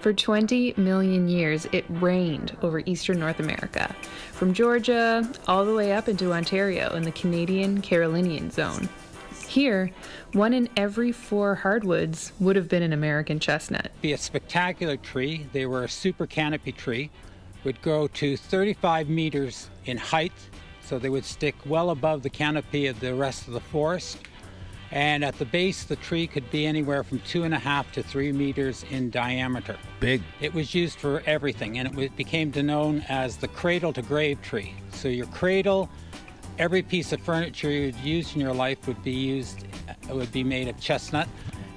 For 0.00 0.12
20 0.12 0.74
million 0.76 1.28
years, 1.28 1.66
it 1.72 1.84
reigned 1.88 2.56
over 2.62 2.78
eastern 2.86 3.18
North 3.18 3.40
America, 3.40 3.92
from 4.30 4.54
Georgia 4.54 5.28
all 5.48 5.64
the 5.64 5.74
way 5.74 5.92
up 5.92 6.08
into 6.08 6.32
Ontario 6.32 6.94
in 6.94 7.02
the 7.02 7.10
Canadian 7.10 7.82
Carolinian 7.82 8.52
zone. 8.52 8.88
Here, 9.48 9.90
one 10.32 10.54
in 10.54 10.68
every 10.76 11.10
four 11.10 11.56
hardwoods 11.56 12.32
would 12.38 12.54
have 12.54 12.68
been 12.68 12.84
an 12.84 12.92
American 12.92 13.40
chestnut. 13.40 13.90
Be 14.00 14.12
a 14.12 14.18
spectacular 14.18 14.96
tree. 14.96 15.48
They 15.52 15.66
were 15.66 15.82
a 15.82 15.88
super 15.88 16.24
canopy 16.24 16.70
tree. 16.70 17.10
Would 17.64 17.82
grow 17.82 18.06
to 18.06 18.36
35 18.36 19.08
meters 19.08 19.70
in 19.86 19.96
height, 19.96 20.32
so 20.84 21.00
they 21.00 21.08
would 21.08 21.24
stick 21.24 21.56
well 21.66 21.90
above 21.90 22.22
the 22.22 22.30
canopy 22.30 22.86
of 22.86 23.00
the 23.00 23.12
rest 23.12 23.48
of 23.48 23.54
the 23.54 23.60
forest. 23.60 24.18
And 24.92 25.24
at 25.24 25.38
the 25.38 25.46
base, 25.46 25.84
the 25.84 25.96
tree 25.96 26.26
could 26.26 26.48
be 26.50 26.66
anywhere 26.66 27.02
from 27.02 27.20
two 27.20 27.44
and 27.44 27.54
a 27.54 27.58
half 27.58 27.90
to 27.92 28.02
three 28.02 28.30
meters 28.30 28.84
in 28.90 29.08
diameter. 29.08 29.78
Big. 30.00 30.22
It 30.40 30.52
was 30.52 30.74
used 30.74 30.98
for 30.98 31.22
everything, 31.24 31.78
and 31.78 31.98
it 31.98 32.14
became 32.14 32.52
known 32.54 33.02
as 33.08 33.38
the 33.38 33.48
cradle 33.48 33.94
to 33.94 34.02
grave 34.02 34.42
tree. 34.42 34.74
So 34.92 35.08
your 35.08 35.26
cradle, 35.26 35.88
every 36.58 36.82
piece 36.82 37.10
of 37.12 37.22
furniture 37.22 37.70
you'd 37.70 37.96
use 37.96 38.34
in 38.34 38.40
your 38.42 38.52
life 38.52 38.86
would 38.86 39.02
be 39.02 39.12
used, 39.12 39.64
uh, 39.88 40.14
would 40.14 40.30
be 40.30 40.44
made 40.44 40.68
of 40.68 40.78
chestnut, 40.78 41.26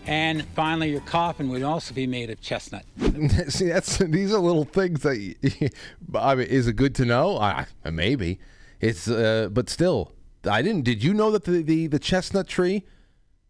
and 0.07 0.45
finally 0.53 0.91
your 0.91 1.01
coffin 1.01 1.47
would 1.49 1.63
also 1.63 1.93
be 1.93 2.07
made 2.07 2.29
of 2.29 2.41
chestnut. 2.41 2.83
See, 3.47 3.69
that's 3.69 3.97
these 3.97 4.33
are 4.33 4.39
little 4.39 4.65
things 4.65 5.03
that 5.03 5.71
I 6.13 6.35
mean, 6.35 6.47
is 6.47 6.67
it 6.67 6.75
good 6.75 6.93
to 6.95 7.05
know? 7.05 7.37
I 7.37 7.65
maybe 7.89 8.39
it's, 8.81 9.07
uh, 9.07 9.47
but 9.51 9.69
still, 9.69 10.11
I 10.43 10.61
didn't. 10.61 10.83
Did 10.83 11.01
you 11.01 11.13
know 11.13 11.31
that 11.31 11.45
the, 11.45 11.63
the 11.63 11.87
the 11.87 11.99
chestnut 11.99 12.47
tree, 12.47 12.83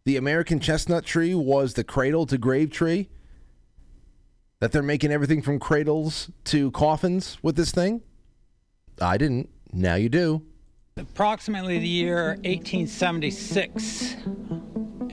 the 0.06 0.18
American 0.18 0.60
chestnut 0.60 1.04
tree, 1.04 1.34
was 1.34 1.74
the 1.74 1.84
cradle 1.84 2.28
to 2.28 2.38
grave 2.38 2.70
tree? 2.70 3.10
That 4.60 4.72
they're 4.72 4.84
making 4.84 5.12
everything 5.12 5.42
from 5.42 5.60
cradles 5.60 6.30
to 6.46 6.72
coffins 6.72 7.38
with 7.42 7.56
this 7.56 7.72
thing. 7.72 8.02
I 9.02 9.18
didn't. 9.18 9.50
Now 9.74 9.96
you 9.96 10.08
do. 10.08 10.44
Approximately 10.98 11.80
the 11.80 11.88
year 11.88 12.38
1876, 12.46 14.16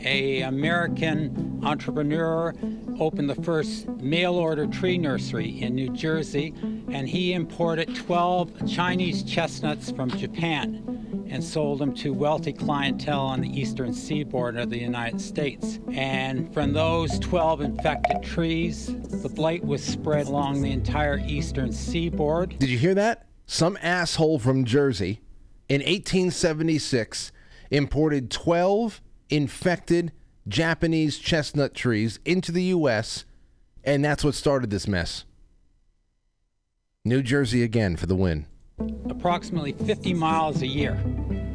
a 0.05 0.43
American 0.43 1.61
entrepreneur 1.65 2.55
opened 3.01 3.31
the 3.31 3.43
first 3.43 3.89
mail 3.89 4.35
order 4.35 4.67
tree 4.67 4.99
nursery 4.99 5.61
in 5.61 5.75
New 5.75 5.89
Jersey, 5.89 6.55
and 6.91 7.09
he 7.09 7.33
imported 7.33 7.97
12 7.97 8.69
Chinese 8.71 9.23
chestnuts 9.23 9.91
from 9.91 10.11
Japan 10.11 11.02
and 11.33 11.43
sold 11.43 11.79
them 11.79 11.95
to 11.95 12.13
wealthy 12.13 12.53
clientele 12.53 13.23
on 13.23 13.41
the 13.41 13.49
eastern 13.49 13.95
seaboard 13.95 14.59
of 14.59 14.69
the 14.69 14.79
United 14.79 15.19
States. 15.19 15.81
And 15.91 16.53
from 16.53 16.75
those 16.75 17.19
12 17.21 17.63
infected 17.63 18.23
trees, 18.23 18.95
the 19.23 19.31
blight 19.31 19.65
was 19.65 19.83
spread 19.83 20.27
along 20.27 20.61
the 20.61 20.71
entire 20.71 21.19
eastern 21.27 21.73
seaboard. 21.73 22.59
Did 22.59 22.69
you 22.69 22.77
hear 22.77 22.95
that? 22.95 23.27
Some 23.47 23.79
asshole 23.81 24.41
from 24.41 24.67
Jersey 24.67 25.23
in 25.71 25.81
1876 25.81 27.33
imported 27.71 28.31
12 28.31 29.01
infected 29.31 30.13
Japanese 30.47 31.17
chestnut 31.19 31.75
trees 31.75 32.21
into 32.27 32.53
the 32.53 32.65
U.S., 32.65 33.25
and 33.83 34.05
that's 34.05 34.23
what 34.23 34.35
started 34.35 34.69
this 34.69 34.87
mess. 34.87 35.25
New 37.07 37.23
Jersey 37.23 37.63
again 37.63 37.97
for 37.97 38.05
the 38.05 38.15
win. 38.15 38.47
Approximately 39.09 39.73
50 39.73 40.15
miles 40.15 40.63
a 40.63 40.67
year. 40.67 40.95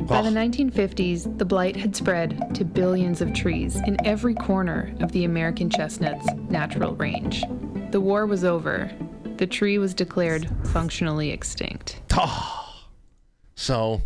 By 0.08 0.22
the 0.22 0.30
1950s, 0.30 1.38
the 1.38 1.44
blight 1.44 1.76
had 1.76 1.96
spread 1.96 2.56
to 2.56 2.64
billions 2.64 3.20
of 3.20 3.34
trees 3.34 3.76
in 3.88 3.98
every 4.06 4.34
corner 4.34 4.96
of 5.02 5.12
the 5.12 5.26
American 5.26 5.70
chestnut's 5.70 6.26
natural 6.50 6.96
range. 6.96 7.44
The 7.92 8.00
war 8.00 8.26
was 8.26 8.46
over. 8.46 8.90
The 9.36 9.48
tree 9.48 9.78
was 9.78 9.94
declared 9.94 10.50
functionally 10.68 11.32
extinct. 11.32 12.02
Ah. 12.14 12.86
So 13.56 14.02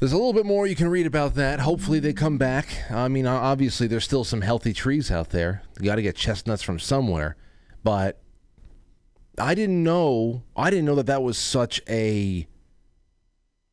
there's 0.00 0.12
a 0.12 0.16
little 0.16 0.32
bit 0.32 0.44
more 0.44 0.66
you 0.66 0.76
can 0.76 0.88
read 0.88 1.06
about 1.06 1.36
that. 1.36 1.60
Hopefully 1.60 2.00
they 2.00 2.12
come 2.12 2.36
back. 2.36 2.66
I 2.90 3.08
mean, 3.08 3.26
obviously 3.26 3.86
there's 3.86 4.04
still 4.04 4.24
some 4.24 4.40
healthy 4.40 4.72
trees 4.72 5.10
out 5.10 5.30
there. 5.30 5.62
You 5.78 5.86
got 5.86 5.94
to 5.94 6.02
get 6.02 6.16
chestnuts 6.16 6.62
from 6.62 6.78
somewhere, 6.78 7.36
but 7.84 8.20
I 9.38 9.54
didn't 9.54 9.82
know. 9.82 10.42
I 10.56 10.70
didn't 10.70 10.84
know 10.84 10.94
that 10.96 11.06
that 11.06 11.22
was 11.22 11.38
such 11.38 11.80
a 11.88 12.46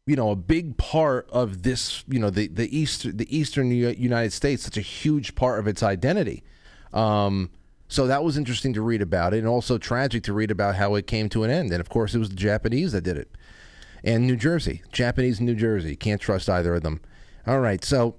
you 0.06 0.16
know 0.16 0.32
a 0.32 0.36
big 0.36 0.78
part 0.78 1.30
of 1.32 1.64
this. 1.64 2.04
You 2.08 2.20
know 2.20 2.30
the 2.30 2.48
the 2.48 2.76
east 2.78 3.18
the 3.18 3.36
eastern 3.36 3.72
United 3.72 4.34
States, 4.34 4.64
such 4.64 4.78
a 4.78 4.82
huge 4.82 5.36
part 5.36 5.60
of 5.60 5.68
its 5.68 5.84
identity. 5.84 6.44
Um, 6.94 7.52
so 7.88 8.08
that 8.08 8.24
was 8.24 8.38
interesting 8.38 8.74
to 8.74 8.82
read 8.82 9.02
about 9.02 9.34
it, 9.34 9.40
and 9.40 9.48
also 9.48 9.78
tragic 9.78 10.24
to 10.24 10.34
read 10.34 10.52
about 10.52 10.76
how 10.76 10.96
it 10.96 11.08
came 11.08 11.30
to 11.30 11.44
an 11.44 11.52
end. 11.52 11.72
And 11.72 11.82
of 11.82 11.90
course, 11.90 12.14
it 12.14 12.20
was 12.20 12.30
the 12.30 12.36
Japanese 12.36 12.92
that 12.92 13.02
did 13.02 13.18
it 13.18 13.30
and 14.04 14.26
New 14.26 14.36
Jersey. 14.36 14.82
Japanese 14.92 15.42
New 15.42 15.56
Jersey. 15.56 15.96
Can't 15.96 16.22
trust 16.22 16.50
either 16.50 16.76
of 16.76 16.84
them. 16.84 17.02
All 17.46 17.60
right. 17.60 17.84
So 17.84 18.16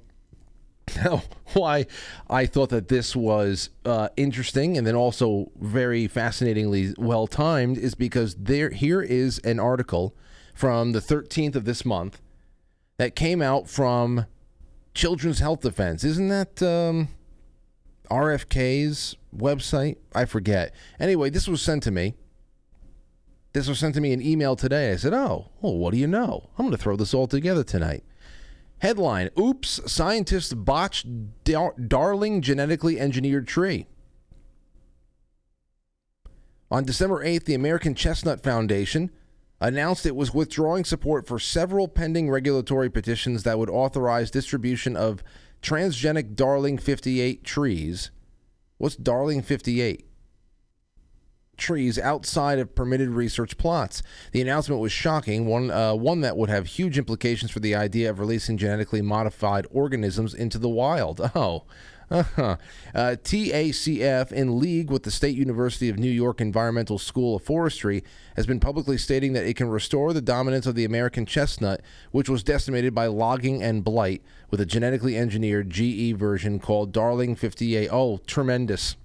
now 1.05 1.22
why 1.53 1.87
I 2.29 2.46
thought 2.46 2.70
that 2.70 2.88
this 2.88 3.14
was 3.14 3.70
uh, 3.85 4.09
interesting 4.16 4.76
and 4.76 4.87
then 4.87 4.94
also 4.94 5.50
very 5.61 6.07
fascinatingly 6.07 6.94
well 6.96 7.26
timed 7.26 7.79
is 7.79 7.94
because 7.94 8.35
there 8.37 8.70
here 8.70 9.03
is 9.03 9.38
an 9.40 9.59
article 9.59 10.14
from 10.55 10.92
the 10.92 11.00
13th 11.00 11.57
of 11.57 11.64
this 11.64 11.85
month 11.85 12.20
that 12.98 13.16
came 13.16 13.40
out 13.40 13.68
from 13.68 14.26
Children's 14.94 15.38
Health 15.38 15.61
Defense. 15.61 16.05
Isn't 16.05 16.29
that 16.29 16.62
um, 16.62 17.09
RFK's 18.11 19.16
website? 19.35 19.96
I 20.14 20.24
forget. 20.24 20.74
Anyway, 20.98 21.31
this 21.31 21.48
was 21.48 21.62
sent 21.62 21.83
to 21.85 21.90
me. 21.90 22.14
This 23.53 23.68
was 23.68 23.79
sent 23.79 23.94
to 23.94 24.00
me 24.00 24.12
an 24.12 24.22
email 24.22 24.55
today. 24.55 24.92
I 24.92 24.96
said, 24.96 25.12
"Oh, 25.12 25.50
well, 25.61 25.76
what 25.76 25.92
do 25.92 25.98
you 25.98 26.07
know? 26.07 26.50
I'm 26.59 26.66
going 26.66 26.76
to 26.76 26.83
throw 26.83 26.96
this 26.96 27.14
all 27.14 27.26
together 27.26 27.64
tonight." 27.64 28.05
Headline: 28.81 29.31
Oops! 29.38 29.81
Scientists 29.90 30.55
botched 30.55 31.07
dar- 31.45 31.75
darling 31.79 32.43
genetically 32.43 32.99
engineered 32.99 33.47
tree. 33.47 33.87
On 36.71 36.85
December 36.85 37.25
8th, 37.25 37.45
the 37.45 37.55
American 37.55 37.95
Chestnut 37.95 38.43
Foundation 38.43 39.11
announced 39.61 40.07
it 40.07 40.16
was 40.16 40.33
withdrawing 40.33 40.85
support 40.85 41.27
for 41.27 41.38
several 41.38 41.88
pending 41.88 42.31
regulatory 42.31 42.88
petitions 42.88 43.43
that 43.43 43.59
would 43.59 43.69
authorize 43.69 44.31
distribution 44.31 44.97
of 44.97 45.23
transgenic 45.61 46.35
Darling 46.35 46.79
58 46.79 47.45
trees. 47.45 48.11
What's 48.79 48.97
Darling 48.97 49.43
58? 49.43 50.07
Trees 51.61 51.99
outside 51.99 52.59
of 52.59 52.75
permitted 52.75 53.11
research 53.11 53.57
plots. 53.57 54.03
The 54.33 54.40
announcement 54.40 54.81
was 54.81 54.90
shocking, 54.90 55.46
one 55.46 55.70
uh, 55.70 55.94
one 55.94 56.23
that 56.23 56.37
would 56.37 56.51
have 56.51 56.66
huge 56.66 56.99
implications 56.99 57.51
for 57.51 57.61
the 57.61 57.75
idea 57.75 58.11
of 58.11 58.18
releasing 58.18 58.57
genetically 58.57 59.03
modified 59.03 59.66
organisms 59.70 60.35
into 60.35 60.59
the 60.59 60.68
wild. 60.68 61.20
Oh. 61.40 61.62
Uh-huh. 62.11 62.57
Uh, 62.92 63.14
TACF, 63.23 64.33
in 64.33 64.59
league 64.59 64.90
with 64.90 65.05
the 65.05 65.12
State 65.12 65.37
University 65.37 65.88
of 65.88 65.96
New 65.96 66.11
York 66.11 66.40
Environmental 66.40 66.99
School 66.99 67.37
of 67.37 67.44
Forestry, 67.44 68.03
has 68.35 68.46
been 68.46 68.59
publicly 68.59 68.99
stating 68.99 69.33
that 69.35 69.46
it 69.46 69.55
can 69.55 69.68
restore 69.68 70.12
the 70.12 70.20
dominance 70.20 70.66
of 70.66 70.75
the 70.75 70.85
American 70.85 71.25
chestnut, 71.25 71.81
which 72.11 72.29
was 72.29 72.42
decimated 72.42 72.96
by 72.96 73.07
logging 73.07 73.62
and 73.62 73.85
blight, 73.85 74.23
with 74.51 74.61
a 74.61 74.66
genetically 74.66 75.16
engineered 75.16 75.70
GE 75.70 76.16
version 76.16 76.59
called 76.59 76.90
Darling 76.90 77.37
58. 77.37 77.88
Oh, 77.92 78.18
tremendous 78.27 78.96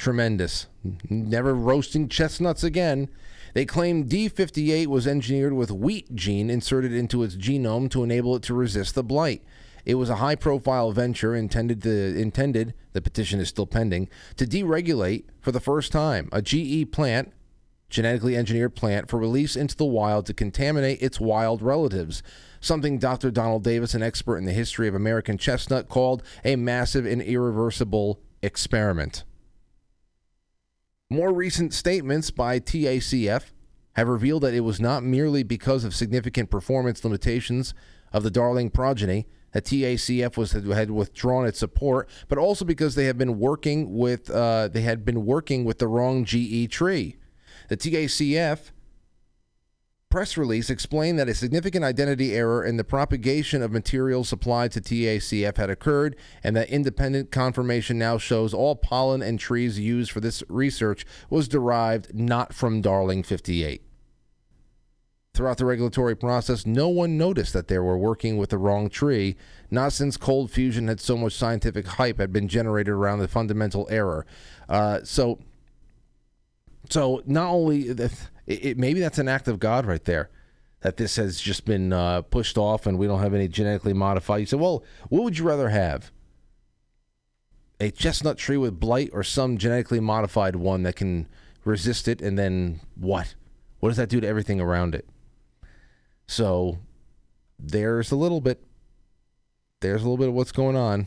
tremendous. 0.00 0.66
Never 1.08 1.54
roasting 1.54 2.08
chestnuts 2.08 2.64
again. 2.64 3.08
They 3.52 3.66
claim 3.66 4.08
D58 4.08 4.86
was 4.86 5.06
engineered 5.06 5.52
with 5.52 5.70
wheat 5.70 6.14
gene 6.14 6.48
inserted 6.48 6.92
into 6.92 7.22
its 7.22 7.36
genome 7.36 7.90
to 7.90 8.02
enable 8.02 8.36
it 8.36 8.42
to 8.44 8.54
resist 8.54 8.94
the 8.94 9.04
blight. 9.04 9.42
It 9.84 9.94
was 9.96 10.10
a 10.10 10.16
high-profile 10.16 10.92
venture 10.92 11.34
intended 11.34 11.82
to 11.82 12.18
intended, 12.18 12.74
the 12.92 13.02
petition 13.02 13.40
is 13.40 13.48
still 13.48 13.66
pending, 13.66 14.08
to 14.36 14.46
deregulate 14.46 15.24
for 15.40 15.52
the 15.52 15.60
first 15.60 15.90
time 15.90 16.28
a 16.32 16.42
GE 16.42 16.92
plant, 16.92 17.32
genetically 17.88 18.36
engineered 18.36 18.76
plant 18.76 19.08
for 19.08 19.18
release 19.18 19.56
into 19.56 19.76
the 19.76 19.84
wild 19.84 20.26
to 20.26 20.34
contaminate 20.34 21.02
its 21.02 21.18
wild 21.18 21.60
relatives. 21.60 22.22
Something 22.60 22.98
Dr. 22.98 23.30
Donald 23.30 23.64
Davis, 23.64 23.94
an 23.94 24.02
expert 24.02 24.36
in 24.36 24.44
the 24.44 24.52
history 24.52 24.86
of 24.86 24.94
American 24.94 25.38
chestnut, 25.38 25.88
called 25.88 26.22
a 26.44 26.56
massive 26.56 27.06
and 27.06 27.22
irreversible 27.22 28.20
experiment. 28.42 29.24
More 31.12 31.32
recent 31.32 31.74
statements 31.74 32.30
by 32.30 32.60
TACF 32.60 33.50
have 33.94 34.06
revealed 34.06 34.44
that 34.44 34.54
it 34.54 34.60
was 34.60 34.78
not 34.78 35.02
merely 35.02 35.42
because 35.42 35.82
of 35.82 35.92
significant 35.92 36.50
performance 36.50 37.02
limitations 37.02 37.74
of 38.12 38.22
the 38.22 38.30
Darling 38.30 38.70
progeny 38.70 39.26
that 39.50 39.64
TACF 39.64 40.36
was 40.36 40.52
had 40.52 40.92
withdrawn 40.92 41.46
its 41.46 41.58
support, 41.58 42.08
but 42.28 42.38
also 42.38 42.64
because 42.64 42.94
they 42.94 43.06
have 43.06 43.18
been 43.18 43.40
working 43.40 43.96
with 43.96 44.30
uh, 44.30 44.68
they 44.68 44.82
had 44.82 45.04
been 45.04 45.26
working 45.26 45.64
with 45.64 45.80
the 45.80 45.88
wrong 45.88 46.24
GE 46.24 46.70
tree. 46.70 47.16
The 47.68 47.76
TACF 47.76 48.70
press 50.10 50.36
release 50.36 50.68
explained 50.68 51.18
that 51.18 51.28
a 51.28 51.34
significant 51.34 51.84
identity 51.84 52.34
error 52.34 52.64
in 52.64 52.76
the 52.76 52.84
propagation 52.84 53.62
of 53.62 53.70
materials 53.70 54.28
supplied 54.28 54.72
to 54.72 54.80
TACF 54.80 55.56
had 55.56 55.70
occurred, 55.70 56.16
and 56.42 56.56
that 56.56 56.68
independent 56.68 57.30
confirmation 57.30 57.96
now 57.96 58.18
shows 58.18 58.52
all 58.52 58.74
pollen 58.74 59.22
and 59.22 59.38
trees 59.38 59.78
used 59.78 60.10
for 60.10 60.20
this 60.20 60.42
research 60.48 61.06
was 61.30 61.48
derived 61.48 62.12
not 62.12 62.52
from 62.52 62.82
Darling 62.82 63.22
58. 63.22 63.82
Throughout 65.32 65.58
the 65.58 65.64
regulatory 65.64 66.16
process, 66.16 66.66
no 66.66 66.88
one 66.88 67.16
noticed 67.16 67.52
that 67.52 67.68
they 67.68 67.78
were 67.78 67.96
working 67.96 68.36
with 68.36 68.50
the 68.50 68.58
wrong 68.58 68.90
tree, 68.90 69.36
not 69.70 69.92
since 69.92 70.16
cold 70.16 70.50
fusion 70.50 70.88
had 70.88 71.00
so 71.00 71.16
much 71.16 71.34
scientific 71.34 71.86
hype 71.86 72.18
had 72.18 72.32
been 72.32 72.48
generated 72.48 72.92
around 72.92 73.20
the 73.20 73.28
fundamental 73.28 73.86
error. 73.88 74.26
Uh, 74.68 74.98
so, 75.04 75.38
so 76.90 77.22
not 77.26 77.48
only 77.48 77.92
the, 77.92 78.12
it, 78.50 78.64
it, 78.64 78.78
maybe 78.78 79.00
that's 79.00 79.18
an 79.18 79.28
act 79.28 79.46
of 79.48 79.60
God 79.60 79.86
right 79.86 80.04
there. 80.04 80.28
that 80.80 80.96
this 80.96 81.16
has 81.16 81.40
just 81.40 81.64
been 81.64 81.92
uh, 81.92 82.22
pushed 82.22 82.56
off 82.56 82.86
and 82.86 82.98
we 82.98 83.06
don't 83.06 83.20
have 83.20 83.34
any 83.34 83.48
genetically 83.48 83.92
modified. 83.92 84.40
You 84.40 84.46
say, 84.46 84.56
well, 84.56 84.82
what 85.08 85.24
would 85.24 85.38
you 85.38 85.44
rather 85.44 85.68
have? 85.68 86.10
A 87.80 87.90
chestnut 87.90 88.38
tree 88.38 88.56
with 88.56 88.80
blight 88.80 89.10
or 89.12 89.22
some 89.22 89.56
genetically 89.56 90.00
modified 90.00 90.56
one 90.56 90.82
that 90.82 90.96
can 90.96 91.28
resist 91.64 92.08
it 92.08 92.20
and 92.20 92.38
then 92.38 92.80
what? 92.94 93.34
What 93.80 93.90
does 93.90 93.98
that 93.98 94.08
do 94.08 94.20
to 94.20 94.26
everything 94.26 94.60
around 94.60 94.94
it? 94.94 95.06
So 96.26 96.78
there's 97.58 98.10
a 98.10 98.16
little 98.16 98.40
bit 98.40 98.62
there's 99.80 100.02
a 100.02 100.04
little 100.04 100.18
bit 100.18 100.28
of 100.28 100.34
what's 100.34 100.52
going 100.52 100.76
on. 100.76 101.06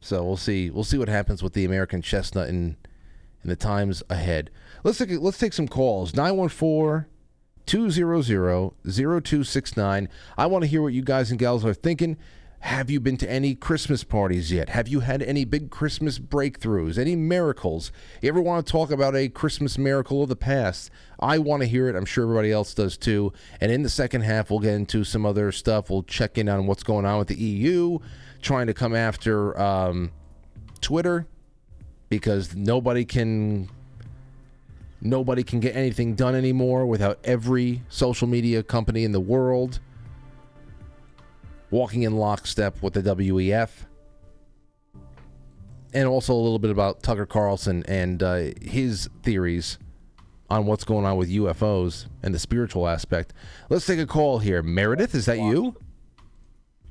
So 0.00 0.22
we'll 0.22 0.36
see. 0.36 0.68
We'll 0.68 0.84
see 0.84 0.98
what 0.98 1.08
happens 1.08 1.42
with 1.42 1.54
the 1.54 1.64
American 1.64 2.02
chestnut 2.02 2.48
in 2.50 2.76
in 3.42 3.50
the 3.50 3.56
times 3.56 4.02
ahead. 4.08 4.50
Let's 4.84 4.98
take 4.98 5.10
let's 5.10 5.38
take 5.38 5.52
some 5.52 5.68
calls. 5.68 6.14
914 6.14 7.06
200 7.66 8.72
0269. 8.84 10.08
I 10.36 10.46
want 10.46 10.62
to 10.62 10.68
hear 10.68 10.82
what 10.82 10.92
you 10.92 11.02
guys 11.02 11.30
and 11.30 11.38
gals 11.38 11.64
are 11.64 11.74
thinking. 11.74 12.16
Have 12.60 12.90
you 12.90 13.00
been 13.00 13.16
to 13.16 13.28
any 13.28 13.56
Christmas 13.56 14.04
parties 14.04 14.52
yet? 14.52 14.68
Have 14.68 14.86
you 14.86 15.00
had 15.00 15.20
any 15.20 15.44
big 15.44 15.68
Christmas 15.68 16.20
breakthroughs? 16.20 16.96
Any 16.96 17.16
miracles? 17.16 17.90
You 18.20 18.28
ever 18.28 18.40
want 18.40 18.64
to 18.64 18.70
talk 18.70 18.92
about 18.92 19.16
a 19.16 19.28
Christmas 19.28 19.76
miracle 19.76 20.22
of 20.22 20.28
the 20.28 20.36
past? 20.36 20.88
I 21.18 21.38
want 21.38 21.62
to 21.62 21.68
hear 21.68 21.88
it. 21.88 21.96
I'm 21.96 22.04
sure 22.04 22.22
everybody 22.22 22.52
else 22.52 22.72
does 22.72 22.96
too. 22.96 23.32
And 23.60 23.72
in 23.72 23.82
the 23.82 23.88
second 23.88 24.20
half, 24.20 24.48
we'll 24.48 24.60
get 24.60 24.74
into 24.74 25.02
some 25.02 25.26
other 25.26 25.50
stuff. 25.50 25.90
We'll 25.90 26.04
check 26.04 26.38
in 26.38 26.48
on 26.48 26.68
what's 26.68 26.84
going 26.84 27.04
on 27.04 27.18
with 27.18 27.26
the 27.26 27.34
EU, 27.34 27.98
trying 28.42 28.68
to 28.68 28.74
come 28.74 28.94
after 28.94 29.60
um, 29.60 30.12
Twitter 30.80 31.26
because 32.12 32.54
nobody 32.54 33.06
can 33.06 33.70
nobody 35.00 35.42
can 35.42 35.60
get 35.60 35.74
anything 35.74 36.14
done 36.14 36.34
anymore 36.34 36.84
without 36.84 37.18
every 37.24 37.80
social 37.88 38.28
media 38.28 38.62
company 38.62 39.02
in 39.02 39.12
the 39.12 39.20
world 39.20 39.80
walking 41.70 42.02
in 42.02 42.14
lockstep 42.14 42.82
with 42.82 42.92
the 42.92 43.00
WEF. 43.00 43.70
And 45.94 46.06
also 46.06 46.34
a 46.34 46.36
little 46.36 46.58
bit 46.58 46.70
about 46.70 47.02
Tucker 47.02 47.24
Carlson 47.24 47.82
and 47.88 48.22
uh, 48.22 48.50
his 48.60 49.08
theories 49.22 49.78
on 50.50 50.66
what's 50.66 50.84
going 50.84 51.06
on 51.06 51.16
with 51.16 51.30
UFOs 51.30 52.08
and 52.22 52.34
the 52.34 52.38
spiritual 52.38 52.86
aspect. 52.86 53.32
Let's 53.70 53.86
take 53.86 53.98
a 53.98 54.06
call 54.06 54.38
here. 54.38 54.62
Meredith, 54.62 55.14
is 55.14 55.24
that 55.24 55.38
you? 55.38 55.76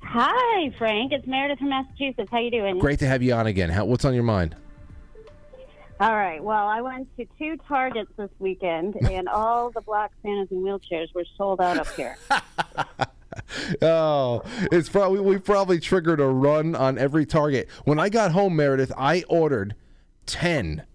Hi, 0.01 0.73
Frank. 0.79 1.11
It's 1.11 1.27
Meredith 1.27 1.59
from 1.59 1.69
Massachusetts. 1.69 2.29
How 2.31 2.39
you 2.39 2.49
doing? 2.49 2.79
Great 2.79 2.97
to 2.99 3.07
have 3.07 3.21
you 3.21 3.33
on 3.33 3.45
again. 3.45 3.69
How, 3.69 3.85
what's 3.85 4.03
on 4.03 4.15
your 4.15 4.23
mind? 4.23 4.55
All 6.01 6.15
right. 6.15 6.43
Well, 6.43 6.67
I 6.67 6.81
went 6.81 7.15
to 7.17 7.27
two 7.37 7.57
Targets 7.67 8.09
this 8.17 8.31
weekend, 8.39 8.95
and 9.11 9.29
all 9.29 9.69
the 9.69 9.81
black 9.81 10.11
Santas 10.23 10.49
and 10.49 10.65
wheelchairs 10.65 11.13
were 11.13 11.25
sold 11.37 11.61
out 11.61 11.77
up 11.77 11.87
here. 11.89 12.17
oh, 13.83 14.41
it's 14.71 14.89
probably 14.89 15.19
we 15.19 15.37
probably 15.37 15.79
triggered 15.79 16.19
a 16.19 16.25
run 16.25 16.73
on 16.73 16.97
every 16.97 17.27
target. 17.27 17.69
When 17.85 17.99
I 17.99 18.09
got 18.09 18.31
home, 18.31 18.55
Meredith, 18.55 18.91
I 18.97 19.23
ordered 19.29 19.75
ten. 20.25 20.87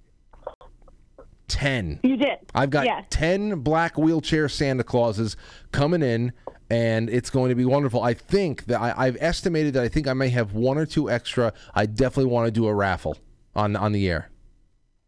Ten. 1.47 2.01
You 2.03 2.17
did. 2.17 2.39
I've 2.53 2.71
got 2.71 2.87
Yes. 2.87 3.05
ten 3.09 3.61
black 3.61 3.97
wheelchair 3.97 4.49
Santa 4.49 4.83
Clauses 4.83 5.37
coming 5.71 6.03
in, 6.03 6.33
and 6.69 7.09
it's 7.09 7.31
going 7.31 7.51
to 7.51 7.55
be 7.55 7.65
wonderful. 7.65 8.03
I 8.03 8.13
think 8.15 8.65
that 8.65 8.81
I, 8.81 9.07
I've 9.07 9.17
estimated 9.21 9.75
that 9.75 9.85
I 9.85 9.89
think 9.89 10.09
I 10.09 10.15
may 10.15 10.31
have 10.31 10.55
one 10.55 10.79
or 10.79 10.85
two 10.85 11.09
extra. 11.09 11.53
I 11.77 11.87
definitely 11.87 12.33
want 12.33 12.47
to 12.49 12.51
do 12.51 12.67
a 12.67 12.75
raffle 12.75 13.17
on 13.55 13.77
on 13.77 13.93
the 13.93 14.09
air. 14.11 14.31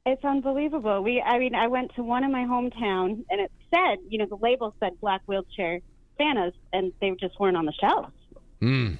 It's 0.08 0.24
unbelievable. 0.24 1.02
We, 1.02 1.20
I 1.20 1.38
mean, 1.38 1.54
I 1.54 1.66
went 1.66 1.94
to 1.96 2.02
one 2.02 2.24
in 2.24 2.32
my 2.32 2.44
hometown, 2.44 3.26
and 3.28 3.42
it 3.42 3.52
said, 3.68 3.98
you 4.08 4.16
know, 4.16 4.24
the 4.24 4.36
label 4.36 4.74
said 4.80 4.98
black 5.02 5.20
wheelchair 5.26 5.80
Santas, 6.16 6.54
and 6.72 6.94
they 6.98 7.10
just 7.20 7.38
weren't 7.38 7.58
on 7.58 7.66
the 7.66 7.74
shelves. 7.78 8.14
Mm. 8.62 8.96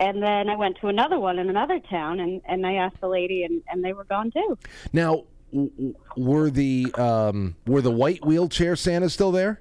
And 0.00 0.22
then 0.22 0.48
I 0.48 0.56
went 0.56 0.78
to 0.80 0.88
another 0.88 1.18
one 1.18 1.38
in 1.38 1.50
another 1.50 1.78
town, 1.90 2.20
and, 2.20 2.40
and 2.48 2.66
I 2.66 2.76
asked 2.76 3.02
the 3.02 3.08
lady, 3.08 3.42
and, 3.42 3.62
and 3.68 3.84
they 3.84 3.92
were 3.92 4.04
gone 4.04 4.30
too. 4.30 4.56
Now, 4.94 5.24
were 6.16 6.48
the 6.48 6.90
um, 6.94 7.54
were 7.66 7.82
the 7.82 7.90
white 7.90 8.24
wheelchair 8.24 8.76
Santas 8.76 9.12
still 9.12 9.30
there? 9.30 9.60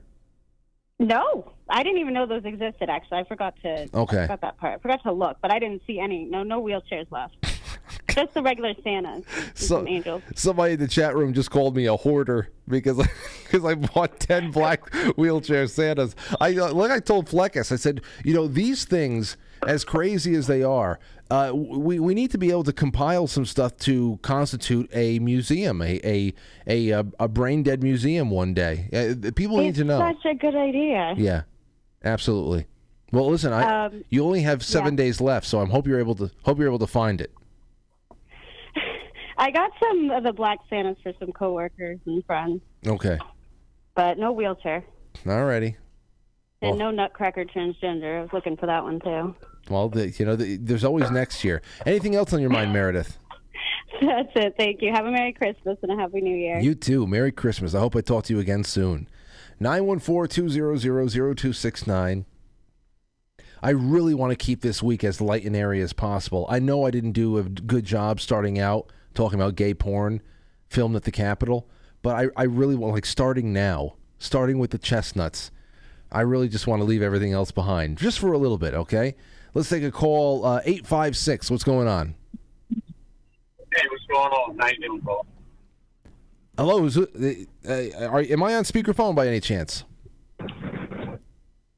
No, 0.98 1.52
I 1.70 1.84
didn't 1.84 2.00
even 2.00 2.14
know 2.14 2.26
those 2.26 2.46
existed. 2.46 2.90
Actually, 2.90 3.18
I 3.18 3.24
forgot 3.26 3.54
to. 3.64 3.90
Okay. 3.94 4.20
I 4.20 4.22
forgot 4.22 4.42
that 4.42 4.58
part. 4.60 4.76
I 4.76 4.82
forgot 4.82 5.04
to 5.04 5.12
look, 5.12 5.38
but 5.42 5.52
I 5.52 5.60
didn't 5.60 5.82
see 5.86 6.00
any. 6.00 6.24
No, 6.24 6.44
no 6.44 6.62
wheelchairs 6.64 7.12
left. 7.12 7.36
Just 8.16 8.34
the 8.34 8.42
regular 8.42 8.74
Santas. 8.84 9.26
and 9.36 9.58
So- 9.58 9.86
angels. 9.88 10.22
Somebody 10.36 10.74
in 10.74 10.80
the 10.80 10.88
chat 10.88 11.16
room 11.16 11.34
just 11.34 11.52
called 11.52 11.76
me 11.76 11.86
a 11.86 11.96
hoarder 11.96 12.50
because 12.68 12.98
because 13.44 13.66
I 13.72 13.76
bought 13.76 14.20
ten 14.20 14.52
black 14.52 14.94
wheelchair 15.18 15.68
Santas. 15.68 16.16
I 16.40 16.56
uh, 16.58 16.74
like 16.74 16.92
I 16.92 17.00
told 17.00 17.28
Fleckus, 17.28 17.72
I 17.72 17.76
said, 17.76 18.02
you 18.24 18.34
know, 18.34 18.48
these 18.48 18.86
things, 18.86 19.38
as 19.68 19.84
crazy 19.84 20.34
as 20.36 20.48
they 20.48 20.64
are, 20.64 21.00
uh, 21.30 21.52
we 21.54 22.00
we 22.00 22.14
need 22.14 22.32
to 22.32 22.38
be 22.38 22.50
able 22.52 22.64
to 22.64 22.74
compile 22.74 23.28
some 23.28 23.46
stuff 23.46 23.76
to 23.80 24.18
constitute 24.22 24.90
a 24.94 25.20
museum, 25.20 25.82
a 25.82 26.00
a 26.04 26.34
a, 26.68 26.90
a, 26.92 27.06
a 27.20 27.28
brain 27.28 27.64
dead 27.64 27.84
museum 27.84 28.30
one 28.30 28.54
day. 28.54 28.90
Uh, 28.94 29.32
people 29.32 29.58
need 29.58 29.76
to 29.76 29.84
know. 29.84 30.00
such 30.00 30.26
a 30.26 30.36
good 30.36 30.56
idea. 30.56 31.14
Yeah, 31.18 31.42
absolutely. 32.04 32.68
Well, 33.12 33.30
listen, 33.30 33.54
I 33.54 33.86
Um, 33.86 34.04
you 34.10 34.24
only 34.26 34.42
have 34.42 34.64
seven 34.64 34.94
yeah. 34.94 35.04
days 35.06 35.22
left, 35.22 35.46
so 35.48 35.60
I'm 35.60 35.70
hope 35.70 35.88
you're 35.88 36.00
able 36.00 36.16
to 36.16 36.32
hope 36.44 36.58
you're 36.58 36.68
able 36.68 36.80
to 36.80 36.88
find 36.88 37.22
it. 37.22 37.32
I 39.38 39.52
got 39.52 39.72
some 39.84 40.12
of 40.12 40.24
the 40.24 40.32
black 40.34 40.60
Santas 40.70 40.98
for 41.04 41.14
some 41.20 41.32
coworkers 41.32 42.00
and 42.06 42.24
friends, 42.26 42.62
Okay, 42.88 43.18
but 43.96 44.18
no 44.18 44.32
wheelchair 44.32 44.84
alrighty. 45.26 45.76
and 46.62 46.78
no 46.78 46.92
Nutcracker 46.92 47.46
transgender. 47.46 48.20
I 48.20 48.22
was 48.22 48.30
looking 48.34 48.58
for 48.58 48.66
that 48.68 48.84
one 48.84 49.00
too. 49.00 49.36
Well, 49.70 49.90
the, 49.90 50.10
you 50.10 50.26
know, 50.26 50.36
the, 50.36 50.58
there's 50.58 50.84
always 50.84 51.10
next 51.12 51.44
year. 51.44 51.62
Anything 51.86 52.16
else 52.16 52.32
on 52.34 52.40
your 52.40 52.52
mind, 52.52 52.72
Meredith? 52.72 53.18
That's 54.02 54.30
it. 54.36 54.56
Thank 54.58 54.82
you. 54.82 54.92
Have 54.94 55.06
a 55.06 55.12
Merry 55.12 55.34
Christmas 55.34 55.78
and 55.82 55.92
a 55.92 55.96
Happy 55.96 56.22
New 56.22 56.36
Year. 56.36 56.60
You 56.60 56.76
too. 56.76 57.08
Merry 57.08 57.32
Christmas. 57.32 57.74
I 57.74 57.80
hope 57.80 57.96
I 57.96 58.02
talk 58.02 58.26
to 58.26 58.34
you 58.34 58.40
again 58.40 58.64
soon. 58.64 59.08
914-200-0269. 59.62 62.26
I 63.64 63.70
really 63.70 64.14
want 64.14 64.32
to 64.32 64.36
keep 64.36 64.62
this 64.62 64.84
week 64.84 65.04
as 65.04 65.22
light 65.22 65.46
and 65.46 65.56
airy 65.56 65.82
as 65.82 65.94
possible. 65.94 66.46
I 66.50 66.60
know 66.60 66.86
I 66.86 66.92
didn't 66.92 67.14
do 67.14 67.38
a 67.38 67.44
good 67.44 67.86
job 67.86 68.20
starting 68.20 68.60
out 68.60 68.92
talking 69.16 69.40
about 69.40 69.56
gay 69.56 69.74
porn 69.74 70.22
filmed 70.70 70.96
at 70.96 71.04
the 71.04 71.12
Capitol, 71.12 71.68
but 72.02 72.16
I, 72.16 72.42
I 72.42 72.44
really 72.44 72.76
want, 72.76 72.94
like, 72.94 73.06
starting 73.06 73.54
now, 73.54 73.96
starting 74.20 74.60
with 74.60 74.72
the 74.72 74.78
chestnuts, 74.78 75.52
I 76.12 76.22
really 76.22 76.48
just 76.48 76.68
want 76.68 76.82
to 76.82 76.84
leave 76.84 77.02
everything 77.02 77.34
else 77.34 77.52
behind, 77.52 77.98
just 77.98 78.20
for 78.20 78.32
a 78.32 78.38
little 78.38 78.58
bit, 78.58 78.74
okay? 78.74 79.16
Let's 79.54 79.70
take 79.70 79.84
a 79.84 79.92
call. 79.92 80.46
Uh, 80.46 80.62
856, 80.66 81.50
what's 81.50 81.64
going 81.64 81.88
on? 81.88 82.16
Hey, 82.70 83.82
what's 83.90 84.06
going 84.08 84.32
on? 84.32 84.58
How 84.60 84.68
you 84.68 84.80
doing, 84.80 85.00
bro? 85.00 85.26
Hello, 86.58 86.86
is 86.86 86.96
it, 86.98 87.50
uh, 87.68 88.08
are, 88.08 88.22
am 88.22 88.44
I 88.44 88.56
on 88.56 88.64
speakerphone 88.64 89.16
by 89.16 89.28
any 89.28 89.40
chance? 89.42 89.84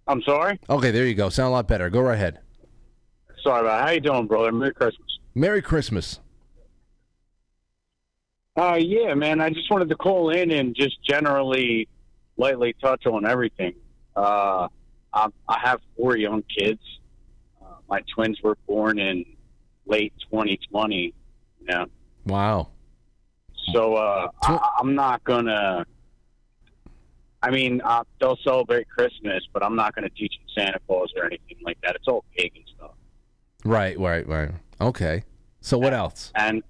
I'm 0.07 0.21
sorry. 0.21 0.59
Okay, 0.69 0.91
there 0.91 1.05
you 1.05 1.15
go. 1.15 1.29
Sound 1.29 1.47
a 1.47 1.51
lot 1.51 1.67
better. 1.67 1.89
Go 1.89 2.01
right 2.01 2.13
ahead. 2.13 2.39
Sorry 3.43 3.61
about. 3.61 3.83
How 3.83 3.91
you 3.91 3.99
doing, 3.99 4.27
brother? 4.27 4.51
Merry 4.51 4.73
Christmas. 4.73 5.19
Merry 5.35 5.61
Christmas. 5.61 6.19
Uh, 8.57 8.75
yeah, 8.81 9.13
man. 9.13 9.39
I 9.39 9.49
just 9.51 9.69
wanted 9.69 9.89
to 9.89 9.95
call 9.95 10.31
in 10.31 10.49
and 10.51 10.75
just 10.75 10.97
generally 11.03 11.87
lightly 12.37 12.73
touch 12.81 13.05
on 13.05 13.25
everything. 13.25 13.75
Uh, 14.15 14.67
I, 15.13 15.27
I 15.47 15.59
have 15.59 15.79
four 15.95 16.17
young 16.17 16.43
kids. 16.57 16.81
Uh, 17.61 17.75
my 17.87 18.01
twins 18.13 18.41
were 18.41 18.57
born 18.67 18.97
in 18.97 19.25
late 19.85 20.13
2020. 20.31 21.13
You 21.59 21.65
know, 21.67 21.85
Wow. 22.25 22.69
so 23.73 23.95
uh, 23.95 24.29
I, 24.43 24.69
I'm 24.79 24.95
not 24.95 25.23
gonna. 25.23 25.85
I 27.43 27.51
mean, 27.51 27.81
uh, 27.83 28.03
they'll 28.19 28.37
celebrate 28.43 28.89
Christmas, 28.89 29.43
but 29.53 29.63
I'm 29.63 29.75
not 29.75 29.93
gonna 29.93 30.09
teach 30.09 30.33
them 30.33 30.47
Santa 30.65 30.79
Claus 30.87 31.11
or 31.15 31.25
anything 31.25 31.57
like 31.63 31.77
that. 31.83 31.95
It's 31.95 32.07
all 32.07 32.23
pagan 32.35 32.63
stuff. 32.75 32.91
Right, 33.63 33.99
right, 33.99 34.25
right. 34.27 34.49
Okay. 34.81 35.23
So 35.61 35.77
what 35.77 35.93
else? 35.93 36.31
And 36.35 36.63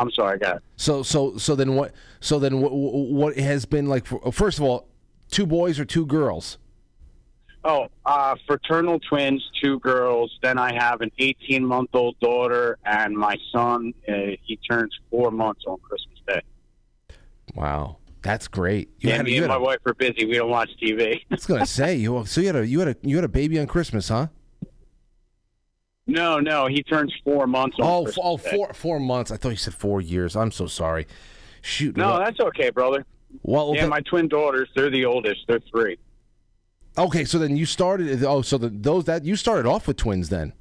I'm 0.00 0.10
sorry, 0.12 0.34
I 0.34 0.38
got. 0.38 0.62
So 0.76 1.02
so 1.02 1.36
so 1.36 1.54
then 1.54 1.76
what? 1.76 1.92
So 2.20 2.38
then 2.38 2.60
what? 2.60 2.72
What 2.72 3.36
has 3.36 3.66
been 3.66 3.86
like? 3.86 4.06
First 4.32 4.58
of 4.58 4.64
all, 4.64 4.88
two 5.30 5.46
boys 5.46 5.78
or 5.78 5.84
two 5.84 6.06
girls? 6.06 6.56
Oh, 7.62 7.88
uh, 8.06 8.34
fraternal 8.46 8.98
twins, 9.00 9.46
two 9.62 9.78
girls. 9.80 10.36
Then 10.42 10.58
I 10.58 10.72
have 10.72 11.02
an 11.02 11.10
18 11.18 11.62
month 11.62 11.90
old 11.92 12.18
daughter, 12.20 12.78
and 12.86 13.14
my 13.14 13.36
son, 13.52 13.92
uh, 14.08 14.12
he 14.42 14.58
turns 14.68 14.98
four 15.10 15.30
months 15.30 15.64
on 15.66 15.76
Christmas 15.80 16.18
Day. 16.26 16.40
Wow, 17.54 17.98
that's 18.22 18.48
great. 18.48 18.88
You 19.00 19.10
yeah, 19.10 19.16
had, 19.16 19.26
me 19.26 19.34
you 19.34 19.42
and 19.42 19.48
my 19.48 19.56
a, 19.56 19.60
wife 19.60 19.80
are 19.84 19.92
busy. 19.92 20.24
We 20.24 20.36
don't 20.36 20.48
watch 20.48 20.70
TV. 20.82 21.16
I 21.16 21.34
was 21.34 21.44
gonna 21.44 21.66
say 21.66 21.96
you. 21.96 22.24
So 22.24 22.40
you 22.40 22.46
had 22.46 22.56
a 22.56 22.66
you 22.66 22.78
had 22.78 22.88
a 22.88 22.96
you 23.02 23.16
had 23.16 23.24
a 23.24 23.28
baby 23.28 23.58
on 23.60 23.66
Christmas, 23.66 24.08
huh? 24.08 24.28
No, 26.10 26.38
no, 26.40 26.66
he 26.66 26.82
turns 26.82 27.12
four 27.24 27.46
months 27.46 27.76
on 27.80 27.86
Oh, 27.86 28.12
oh, 28.22 28.36
four 28.36 28.72
four 28.74 29.00
months. 29.00 29.30
I 29.30 29.36
thought 29.36 29.50
you 29.50 29.56
said 29.56 29.74
four 29.74 30.00
years. 30.00 30.36
I'm 30.36 30.50
so 30.50 30.66
sorry. 30.66 31.06
Shoot. 31.62 31.96
No, 31.96 32.18
that's 32.18 32.40
okay, 32.40 32.70
brother. 32.70 33.04
Well, 33.42 33.74
Yeah, 33.74 33.86
my 33.86 34.00
twin 34.00 34.28
daughters, 34.28 34.68
they're 34.74 34.90
the 34.90 35.04
oldest. 35.04 35.40
They're 35.46 35.60
three. 35.70 35.98
okay. 36.98 37.24
So 37.24 37.38
then 37.38 37.56
you 37.56 37.66
started. 37.66 38.24
Oh, 38.24 38.42
so 38.42 38.58
the, 38.58 38.68
those 38.68 39.04
that 39.04 39.24
you 39.24 39.36
started 39.36 39.66
off 39.68 39.86
with 39.86 39.96
twins 39.96 40.28
then. 40.28 40.52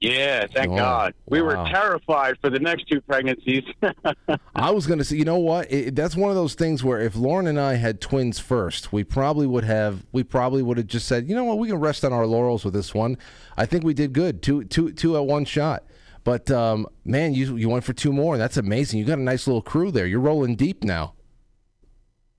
Yeah, 0.00 0.46
thank 0.52 0.72
Oh, 0.72 0.76
God. 0.76 1.14
We 1.26 1.40
were 1.40 1.54
terrified 1.70 2.36
for 2.42 2.50
the 2.50 2.58
next 2.58 2.86
two 2.86 3.00
pregnancies. 3.00 3.64
I 4.54 4.70
was 4.70 4.86
going 4.86 4.98
to 4.98 5.04
say, 5.04 5.16
you 5.16 5.24
know 5.24 5.38
what? 5.38 5.72
It, 5.72 5.94
that's 5.96 6.14
one 6.14 6.28
of 6.28 6.36
those 6.36 6.54
things 6.54 6.84
where 6.84 7.00
if 7.00 7.16
Lauren 7.16 7.46
and 7.46 7.58
I 7.58 7.76
had 7.76 8.00
twins 8.00 8.38
first, 8.38 8.92
we 8.92 9.04
probably 9.04 9.46
would 9.46 9.64
have. 9.64 10.04
We 10.12 10.22
probably 10.22 10.62
would 10.62 10.76
have 10.76 10.86
just 10.86 11.08
said, 11.08 11.28
you 11.28 11.34
know 11.34 11.44
what, 11.44 11.58
we 11.58 11.68
can 11.68 11.78
rest 11.78 12.04
on 12.04 12.12
our 12.12 12.26
laurels 12.26 12.62
with 12.62 12.74
this 12.74 12.94
one. 12.94 13.16
I 13.56 13.64
think 13.64 13.84
we 13.84 13.94
did 13.94 14.12
good, 14.12 14.42
two, 14.42 14.64
two, 14.64 14.92
two 14.92 15.16
at 15.16 15.24
one 15.24 15.46
shot. 15.46 15.82
But 16.24 16.50
um, 16.50 16.86
man, 17.04 17.32
you 17.34 17.56
you 17.56 17.68
went 17.68 17.84
for 17.84 17.92
two 17.92 18.12
more. 18.12 18.36
That's 18.36 18.56
amazing. 18.56 18.98
You 18.98 19.06
got 19.06 19.18
a 19.18 19.22
nice 19.22 19.46
little 19.46 19.62
crew 19.62 19.90
there. 19.92 20.06
You're 20.06 20.20
rolling 20.20 20.56
deep 20.56 20.82
now. 20.84 21.14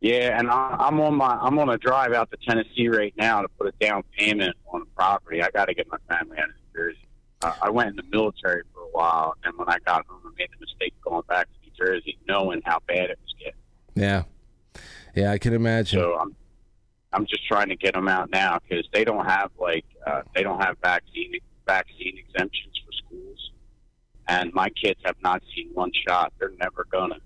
yeah, 0.01 0.37
and 0.37 0.51
I, 0.51 0.75
I'm 0.77 0.99
on 0.99 1.15
my 1.15 1.37
I'm 1.41 1.57
on 1.57 1.69
a 1.69 1.77
drive 1.77 2.13
out 2.13 2.29
to 2.31 2.37
Tennessee 2.45 2.89
right 2.89 3.13
now 3.17 3.41
to 3.41 3.47
put 3.47 3.67
a 3.67 3.71
down 3.83 4.03
payment 4.17 4.55
on 4.71 4.81
a 4.83 4.85
property. 4.95 5.41
I 5.41 5.49
got 5.51 5.65
to 5.69 5.73
get 5.73 5.87
my 5.89 5.97
family 6.07 6.37
out 6.37 6.49
of 6.49 6.55
New 6.75 6.79
Jersey. 6.79 7.06
I 7.41 7.69
went 7.69 7.89
in 7.89 7.95
the 7.95 8.03
military 8.03 8.63
for 8.73 8.81
a 8.81 8.89
while, 8.91 9.35
and 9.43 9.55
when 9.57 9.69
I 9.69 9.77
got 9.85 10.05
home, 10.07 10.21
I 10.25 10.29
made 10.37 10.49
the 10.51 10.65
mistake 10.65 10.93
of 10.97 11.11
going 11.11 11.23
back 11.29 11.47
to 11.47 11.53
New 11.63 11.71
Jersey, 11.77 12.17
knowing 12.27 12.61
how 12.65 12.79
bad 12.87 13.11
it 13.11 13.19
was 13.21 13.35
getting. 13.37 13.53
Yeah, 13.95 14.23
yeah, 15.15 15.31
I 15.31 15.37
can 15.37 15.53
imagine. 15.53 15.99
So 15.99 16.17
I'm 16.17 16.35
I'm 17.13 17.25
just 17.25 17.45
trying 17.47 17.69
to 17.69 17.75
get 17.75 17.93
them 17.93 18.07
out 18.07 18.31
now 18.31 18.59
because 18.59 18.85
they 18.93 19.03
don't 19.03 19.25
have 19.25 19.51
like 19.59 19.85
uh, 20.05 20.21
they 20.35 20.43
don't 20.43 20.61
have 20.61 20.77
vaccine 20.83 21.33
vaccine 21.65 22.17
exemptions 22.17 22.81
for 22.85 22.91
schools, 23.05 23.51
and 24.27 24.53
my 24.53 24.69
kids 24.69 24.99
have 25.05 25.15
not 25.21 25.41
seen 25.55 25.69
one 25.73 25.91
shot. 26.07 26.33
They're 26.39 26.53
never 26.59 26.87
gonna. 26.91 27.17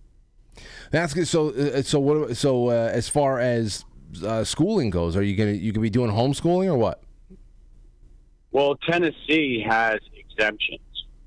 That's 0.91 1.13
good. 1.13 1.27
So, 1.27 1.49
uh, 1.49 1.81
so 1.81 1.99
what? 1.99 2.37
So, 2.37 2.69
uh, 2.69 2.89
as 2.91 3.07
far 3.07 3.39
as 3.39 3.85
uh, 4.25 4.43
schooling 4.43 4.89
goes, 4.89 5.15
are 5.15 5.23
you 5.23 5.35
gonna 5.35 5.51
you 5.51 5.71
gonna 5.71 5.81
be 5.81 5.89
doing 5.89 6.11
homeschooling 6.11 6.67
or 6.67 6.77
what? 6.77 7.01
Well, 8.51 8.75
Tennessee 8.75 9.63
has 9.67 9.99
exemptions. 10.15 10.81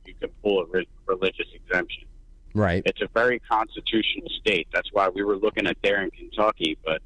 You 0.04 0.14
can 0.20 0.30
pull 0.42 0.60
a 0.62 0.66
re- 0.66 0.88
religious 1.06 1.46
exemption. 1.54 2.04
Right. 2.54 2.82
It's 2.86 3.00
a 3.00 3.08
very 3.14 3.40
constitutional 3.40 4.28
state. 4.40 4.68
That's 4.72 4.88
why 4.92 5.08
we 5.08 5.24
were 5.24 5.36
looking 5.36 5.66
at 5.66 5.76
there 5.82 6.02
in 6.02 6.10
Kentucky, 6.10 6.78
but 6.84 7.02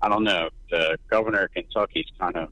I 0.00 0.08
don't 0.08 0.24
know. 0.24 0.48
The 0.70 0.96
governor 1.10 1.44
of 1.44 1.52
Kentucky's 1.52 2.06
kind 2.18 2.36
of 2.36 2.48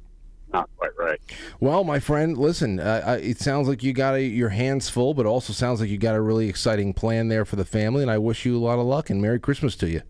not 0.52 0.68
quite 0.76 0.90
right. 0.98 1.20
Well, 1.60 1.82
my 1.84 1.98
friend, 1.98 2.36
listen. 2.36 2.78
Uh, 2.78 3.18
it 3.22 3.38
sounds 3.38 3.68
like 3.68 3.82
you 3.82 3.92
got 3.92 4.14
a, 4.14 4.22
your 4.22 4.50
hands 4.50 4.88
full, 4.88 5.14
but 5.14 5.26
also 5.26 5.52
sounds 5.52 5.80
like 5.80 5.88
you 5.88 5.98
got 5.98 6.14
a 6.14 6.20
really 6.20 6.48
exciting 6.48 6.92
plan 6.92 7.28
there 7.28 7.44
for 7.44 7.56
the 7.56 7.64
family. 7.64 8.02
And 8.02 8.10
I 8.10 8.18
wish 8.18 8.44
you 8.44 8.56
a 8.56 8.60
lot 8.60 8.78
of 8.78 8.86
luck 8.86 9.10
and 9.10 9.20
Merry 9.22 9.40
Christmas 9.40 9.74
to 9.76 9.88
you. 9.88 10.02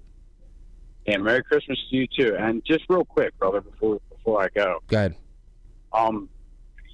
And 1.06 1.22
Merry 1.22 1.42
Christmas 1.44 1.78
to 1.90 1.96
you 1.96 2.06
too. 2.08 2.36
And 2.38 2.64
just 2.64 2.84
real 2.88 3.04
quick, 3.04 3.38
brother, 3.38 3.60
before 3.60 4.00
before 4.10 4.42
I 4.42 4.48
go, 4.54 4.78
Go 4.88 4.96
ahead. 4.96 5.14
um, 5.92 6.28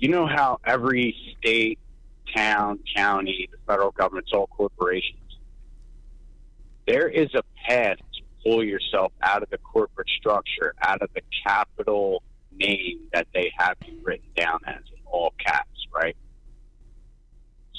you 0.02 0.08
know 0.08 0.26
how 0.26 0.58
every 0.64 1.16
state, 1.38 1.78
town, 2.34 2.80
county, 2.96 3.48
the 3.52 3.58
federal 3.68 3.92
government's 3.92 4.32
all 4.32 4.48
corporations. 4.48 5.38
There 6.88 7.08
is 7.08 7.32
a 7.36 7.44
path 7.64 7.98
to 7.98 8.22
pull 8.42 8.64
yourself 8.64 9.12
out 9.22 9.44
of 9.44 9.50
the 9.50 9.58
corporate 9.58 10.08
structure, 10.18 10.74
out 10.82 11.02
of 11.02 11.10
the 11.14 11.20
capital 11.46 12.24
name 12.50 13.02
that 13.12 13.28
they 13.32 13.52
have 13.56 13.76
you 13.86 14.00
written 14.02 14.26
down 14.36 14.58
as 14.66 14.82
in 14.92 14.98
all 15.06 15.34
caps, 15.38 15.86
right? 15.94 16.16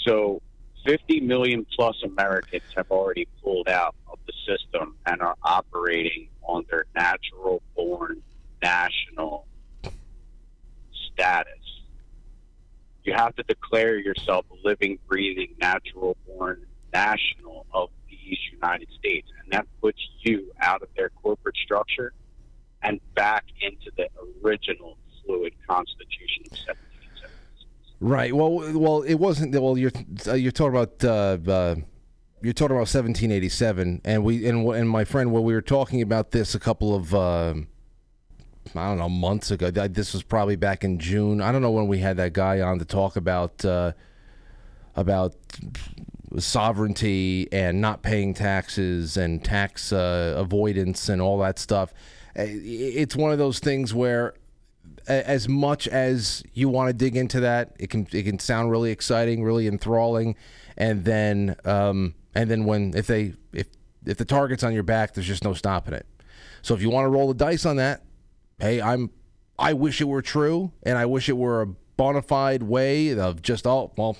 So, 0.07 0.41
50 0.85 1.19
million 1.19 1.65
plus 1.75 2.01
Americans 2.05 2.63
have 2.77 2.89
already 2.89 3.27
pulled 3.43 3.67
out 3.67 3.95
of 4.09 4.17
the 4.27 4.33
system 4.47 4.95
and 5.05 5.21
are 5.21 5.35
operating 5.43 6.29
on 6.43 6.63
their 6.69 6.85
natural 6.95 7.61
born 7.75 8.21
national 8.61 9.45
status. 11.11 11.62
You 13.03 13.13
have 13.13 13.35
to 13.35 13.43
declare 13.43 13.97
yourself 13.97 14.45
a 14.51 14.67
living, 14.67 14.97
breathing, 15.07 15.55
natural 15.59 16.15
born 16.25 16.65
national 16.93 17.65
of 17.73 17.89
these 18.09 18.37
United 18.51 18.87
States. 18.97 19.27
And 19.43 19.51
that 19.51 19.67
puts 19.81 19.99
you 20.21 20.51
out 20.61 20.81
of 20.81 20.89
their 20.95 21.09
corporate 21.09 21.57
structure 21.57 22.13
and 22.81 22.99
back 23.15 23.45
into 23.61 23.91
the 23.97 24.07
original 24.43 24.97
fluid 25.25 25.53
Constitution 25.67 26.43
of 26.45 26.57
1776. 26.67 27.31
Right. 27.99 28.33
Well, 28.35 28.79
well, 28.79 29.01
it 29.01 29.15
wasn't. 29.15 29.53
Well, 29.53 29.77
you're 29.77 29.91
uh, 30.27 30.33
you're 30.33 30.51
talking 30.51 30.77
about 30.77 31.03
uh, 31.03 31.51
uh, 31.51 31.75
you're 32.41 32.53
talking 32.53 32.75
about 32.75 32.91
1787, 32.93 34.01
and 34.03 34.23
we 34.23 34.47
and 34.47 34.67
and 34.67 34.89
my 34.89 35.05
friend, 35.05 35.31
when 35.31 35.43
we 35.43 35.53
were 35.53 35.61
talking 35.61 36.01
about 36.01 36.31
this 36.31 36.55
a 36.55 36.59
couple 36.59 36.95
of. 36.95 37.65
I 38.75 38.87
don't 38.87 38.97
know, 38.97 39.09
months 39.09 39.51
ago. 39.51 39.69
This 39.71 40.13
was 40.13 40.23
probably 40.23 40.55
back 40.55 40.83
in 40.83 40.99
June. 40.99 41.41
I 41.41 41.51
don't 41.51 41.61
know 41.61 41.71
when 41.71 41.87
we 41.87 41.99
had 41.99 42.17
that 42.17 42.33
guy 42.33 42.61
on 42.61 42.79
to 42.79 42.85
talk 42.85 43.15
about 43.15 43.63
uh, 43.63 43.93
about 44.95 45.35
sovereignty 46.39 47.47
and 47.51 47.79
not 47.79 48.01
paying 48.01 48.33
taxes 48.33 49.17
and 49.17 49.43
tax 49.43 49.93
uh, 49.93 50.33
avoidance 50.37 51.09
and 51.09 51.21
all 51.21 51.37
that 51.39 51.59
stuff. 51.59 51.93
It's 52.35 53.15
one 53.15 53.31
of 53.31 53.37
those 53.37 53.59
things 53.59 53.93
where, 53.93 54.33
as 55.07 55.47
much 55.47 55.87
as 55.87 56.43
you 56.53 56.69
want 56.69 56.89
to 56.89 56.93
dig 56.93 57.15
into 57.15 57.39
that, 57.41 57.75
it 57.79 57.89
can 57.89 58.07
it 58.11 58.23
can 58.23 58.39
sound 58.39 58.71
really 58.71 58.91
exciting, 58.91 59.43
really 59.43 59.67
enthralling, 59.67 60.35
and 60.77 61.05
then 61.05 61.55
um, 61.65 62.15
and 62.33 62.49
then 62.49 62.65
when 62.65 62.95
if 62.95 63.07
they 63.07 63.33
if 63.51 63.67
if 64.05 64.17
the 64.17 64.25
target's 64.25 64.63
on 64.63 64.73
your 64.73 64.83
back, 64.83 65.13
there's 65.13 65.27
just 65.27 65.43
no 65.43 65.53
stopping 65.53 65.93
it. 65.93 66.07
So 66.63 66.73
if 66.73 66.81
you 66.81 66.89
want 66.89 67.05
to 67.05 67.09
roll 67.09 67.27
the 67.27 67.33
dice 67.33 67.65
on 67.65 67.75
that, 67.75 68.01
hey, 68.63 68.81
I'm 68.81 69.11
I 69.59 69.73
wish 69.73 70.01
it 70.01 70.05
were 70.05 70.21
true, 70.21 70.71
and 70.83 70.97
I 70.97 71.05
wish 71.05 71.29
it 71.29 71.37
were 71.37 71.61
a 71.61 71.67
bona 71.67 72.21
fide 72.21 72.63
way 72.63 73.17
of 73.17 73.41
just 73.41 73.67
oh 73.67 73.91
well, 73.97 74.17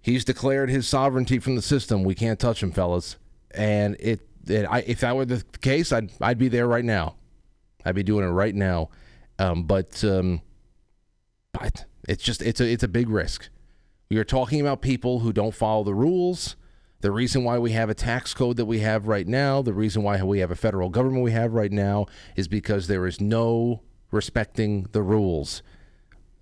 he's 0.00 0.24
declared 0.24 0.70
his 0.70 0.86
sovereignty 0.86 1.38
from 1.38 1.56
the 1.56 1.62
system. 1.62 2.04
We 2.04 2.14
can't 2.14 2.38
touch 2.38 2.62
him, 2.62 2.72
fellas. 2.72 3.16
And 3.50 3.96
it, 4.00 4.20
it 4.46 4.64
I, 4.64 4.80
if 4.80 5.00
that 5.00 5.14
were 5.16 5.24
the 5.24 5.44
case, 5.60 5.92
I'd 5.92 6.10
I'd 6.20 6.38
be 6.38 6.48
there 6.48 6.66
right 6.66 6.84
now. 6.84 7.16
I'd 7.84 7.94
be 7.94 8.02
doing 8.02 8.24
it 8.24 8.30
right 8.30 8.54
now. 8.54 8.90
Um, 9.38 9.64
but 9.64 10.02
um, 10.04 10.40
but 11.52 11.84
it's 12.08 12.22
just 12.22 12.40
it's 12.40 12.60
a 12.60 12.70
it's 12.70 12.84
a 12.84 12.88
big 12.88 13.08
risk. 13.08 13.48
We 14.10 14.16
are 14.18 14.24
talking 14.24 14.60
about 14.60 14.80
people 14.80 15.20
who 15.20 15.32
don't 15.32 15.54
follow 15.54 15.82
the 15.82 15.94
rules. 15.94 16.56
The 17.04 17.12
reason 17.12 17.44
why 17.44 17.58
we 17.58 17.72
have 17.72 17.90
a 17.90 17.94
tax 17.94 18.32
code 18.32 18.56
that 18.56 18.64
we 18.64 18.78
have 18.78 19.06
right 19.06 19.28
now, 19.28 19.60
the 19.60 19.74
reason 19.74 20.02
why 20.02 20.22
we 20.22 20.38
have 20.38 20.50
a 20.50 20.56
federal 20.56 20.88
government 20.88 21.22
we 21.22 21.32
have 21.32 21.52
right 21.52 21.70
now, 21.70 22.06
is 22.34 22.48
because 22.48 22.86
there 22.86 23.06
is 23.06 23.20
no 23.20 23.82
respecting 24.10 24.86
the 24.92 25.02
rules. 25.02 25.62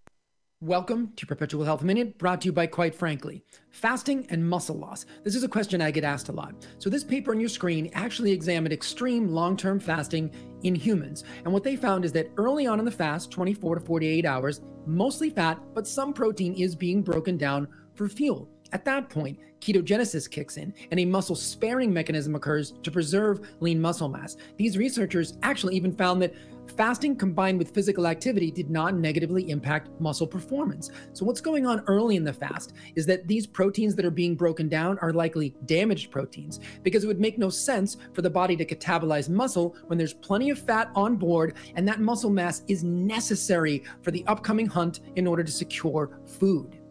Welcome 0.62 1.12
to 1.16 1.26
Perpetual 1.26 1.64
Health 1.64 1.82
Minute, 1.82 2.18
brought 2.18 2.42
to 2.42 2.46
you 2.46 2.52
by 2.52 2.68
Quite 2.68 2.94
Frankly. 2.94 3.42
Fasting 3.70 4.28
and 4.30 4.48
muscle 4.48 4.78
loss. 4.78 5.06
This 5.24 5.34
is 5.34 5.42
a 5.42 5.48
question 5.48 5.82
I 5.82 5.90
get 5.90 6.04
asked 6.04 6.28
a 6.28 6.32
lot. 6.32 6.54
So, 6.78 6.88
this 6.88 7.02
paper 7.02 7.32
on 7.32 7.40
your 7.40 7.48
screen 7.48 7.90
actually 7.94 8.30
examined 8.30 8.72
extreme 8.72 9.26
long 9.26 9.56
term 9.56 9.80
fasting 9.80 10.30
in 10.62 10.76
humans. 10.76 11.24
And 11.44 11.52
what 11.52 11.64
they 11.64 11.74
found 11.74 12.04
is 12.04 12.12
that 12.12 12.30
early 12.36 12.68
on 12.68 12.78
in 12.78 12.84
the 12.84 12.92
fast, 12.92 13.32
24 13.32 13.80
to 13.80 13.84
48 13.84 14.24
hours, 14.24 14.60
mostly 14.86 15.30
fat, 15.30 15.58
but 15.74 15.88
some 15.88 16.12
protein 16.12 16.54
is 16.54 16.76
being 16.76 17.02
broken 17.02 17.36
down 17.36 17.66
for 17.96 18.08
fuel. 18.08 18.48
At 18.72 18.84
that 18.84 19.10
point, 19.10 19.38
ketogenesis 19.60 20.30
kicks 20.30 20.56
in 20.56 20.72
and 20.90 20.98
a 20.98 21.04
muscle 21.04 21.36
sparing 21.36 21.92
mechanism 21.92 22.34
occurs 22.34 22.72
to 22.82 22.90
preserve 22.90 23.40
lean 23.60 23.80
muscle 23.80 24.08
mass. 24.08 24.36
These 24.56 24.78
researchers 24.78 25.38
actually 25.42 25.76
even 25.76 25.94
found 25.94 26.22
that 26.22 26.34
fasting 26.76 27.16
combined 27.16 27.58
with 27.58 27.74
physical 27.74 28.06
activity 28.06 28.50
did 28.50 28.70
not 28.70 28.94
negatively 28.94 29.50
impact 29.50 29.88
muscle 30.00 30.26
performance. 30.26 30.90
So, 31.12 31.24
what's 31.24 31.40
going 31.40 31.66
on 31.66 31.82
early 31.86 32.16
in 32.16 32.24
the 32.24 32.32
fast 32.32 32.72
is 32.94 33.06
that 33.06 33.28
these 33.28 33.46
proteins 33.46 33.94
that 33.96 34.04
are 34.04 34.10
being 34.10 34.34
broken 34.34 34.68
down 34.68 34.98
are 34.98 35.12
likely 35.12 35.54
damaged 35.66 36.10
proteins 36.10 36.60
because 36.82 37.04
it 37.04 37.06
would 37.06 37.20
make 37.20 37.38
no 37.38 37.50
sense 37.50 37.96
for 38.12 38.22
the 38.22 38.30
body 38.30 38.56
to 38.56 38.64
catabolize 38.64 39.28
muscle 39.28 39.76
when 39.86 39.98
there's 39.98 40.14
plenty 40.14 40.50
of 40.50 40.58
fat 40.58 40.90
on 40.94 41.16
board 41.16 41.54
and 41.76 41.86
that 41.86 42.00
muscle 42.00 42.30
mass 42.30 42.62
is 42.68 42.84
necessary 42.84 43.82
for 44.02 44.10
the 44.10 44.24
upcoming 44.26 44.66
hunt 44.66 45.00
in 45.16 45.26
order 45.26 45.44
to 45.44 45.52
secure 45.52 46.20
food. 46.26 46.81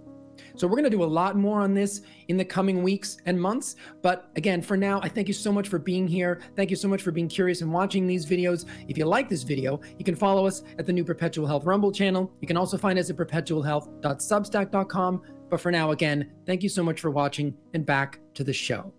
So 0.56 0.68
we're 0.68 0.76
going 0.76 0.84
to 0.84 0.90
do 0.90 1.04
a 1.04 1.06
lot 1.06 1.36
more 1.36 1.62
on 1.62 1.74
this 1.74 2.02
in 2.28 2.38
the 2.38 2.46
coming 2.46 2.84
weeks 2.84 3.18
and 3.26 3.40
months. 3.40 3.76
But 4.02 4.30
again, 4.36 4.62
for 4.62 4.78
now, 4.78 5.00
I 5.02 5.10
thank 5.10 5.28
you 5.28 5.34
so 5.34 5.52
much 5.52 5.68
for 5.68 5.80
being 5.80 6.08
here. 6.08 6.42
Thank 6.56 6.70
you 6.70 6.76
so 6.76 6.88
much 6.88 7.02
for 7.02 7.12
being 7.12 7.28
curious 7.28 7.62
and 7.62 7.72
watching 7.72 8.08
these 8.08 8.26
videos. 8.26 8.66
If 8.88 8.98
you 8.98 9.06
like 9.06 9.30
this 9.30 9.44
video, 9.44 9.82
you 9.98 10.06
can 10.06 10.16
follow 10.16 10.46
us 10.46 10.64
at 10.78 10.86
the 10.86 10.94
new 10.94 11.04
Perpetual 11.04 11.48
Health 11.48 11.66
Rumble 11.66 11.92
channel. 11.92 12.32
You 12.40 12.48
can 12.48 12.58
also 12.58 12.78
find 12.78 13.00
us 13.00 13.10
at 13.10 13.18
perpetualhealth.substack.com. 13.18 15.22
But 15.50 15.60
for 15.60 15.72
now, 15.72 15.92
again, 15.92 16.32
thank 16.46 16.64
you 16.64 16.70
so 16.70 16.82
much 16.82 17.02
for 17.02 17.12
watching 17.12 17.54
and 17.74 17.86
back 17.86 18.20
to 18.36 18.44
the 18.44 18.54
show. 18.54 18.94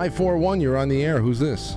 541, 0.00 0.62
you're 0.62 0.78
on 0.78 0.88
the 0.88 1.04
air. 1.04 1.20
Who's 1.20 1.38
this? 1.38 1.72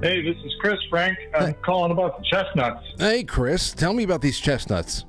Hey, 0.00 0.22
this 0.22 0.36
is 0.44 0.52
Chris 0.60 0.78
Frank. 0.88 1.18
I'm 1.34 1.54
calling 1.54 1.90
about 1.90 2.18
the 2.18 2.24
chestnuts. 2.30 2.86
Hey, 3.00 3.24
Chris, 3.24 3.72
tell 3.72 3.92
me 3.92 4.04
about 4.04 4.20
these 4.20 4.38
chestnuts. 4.38 5.04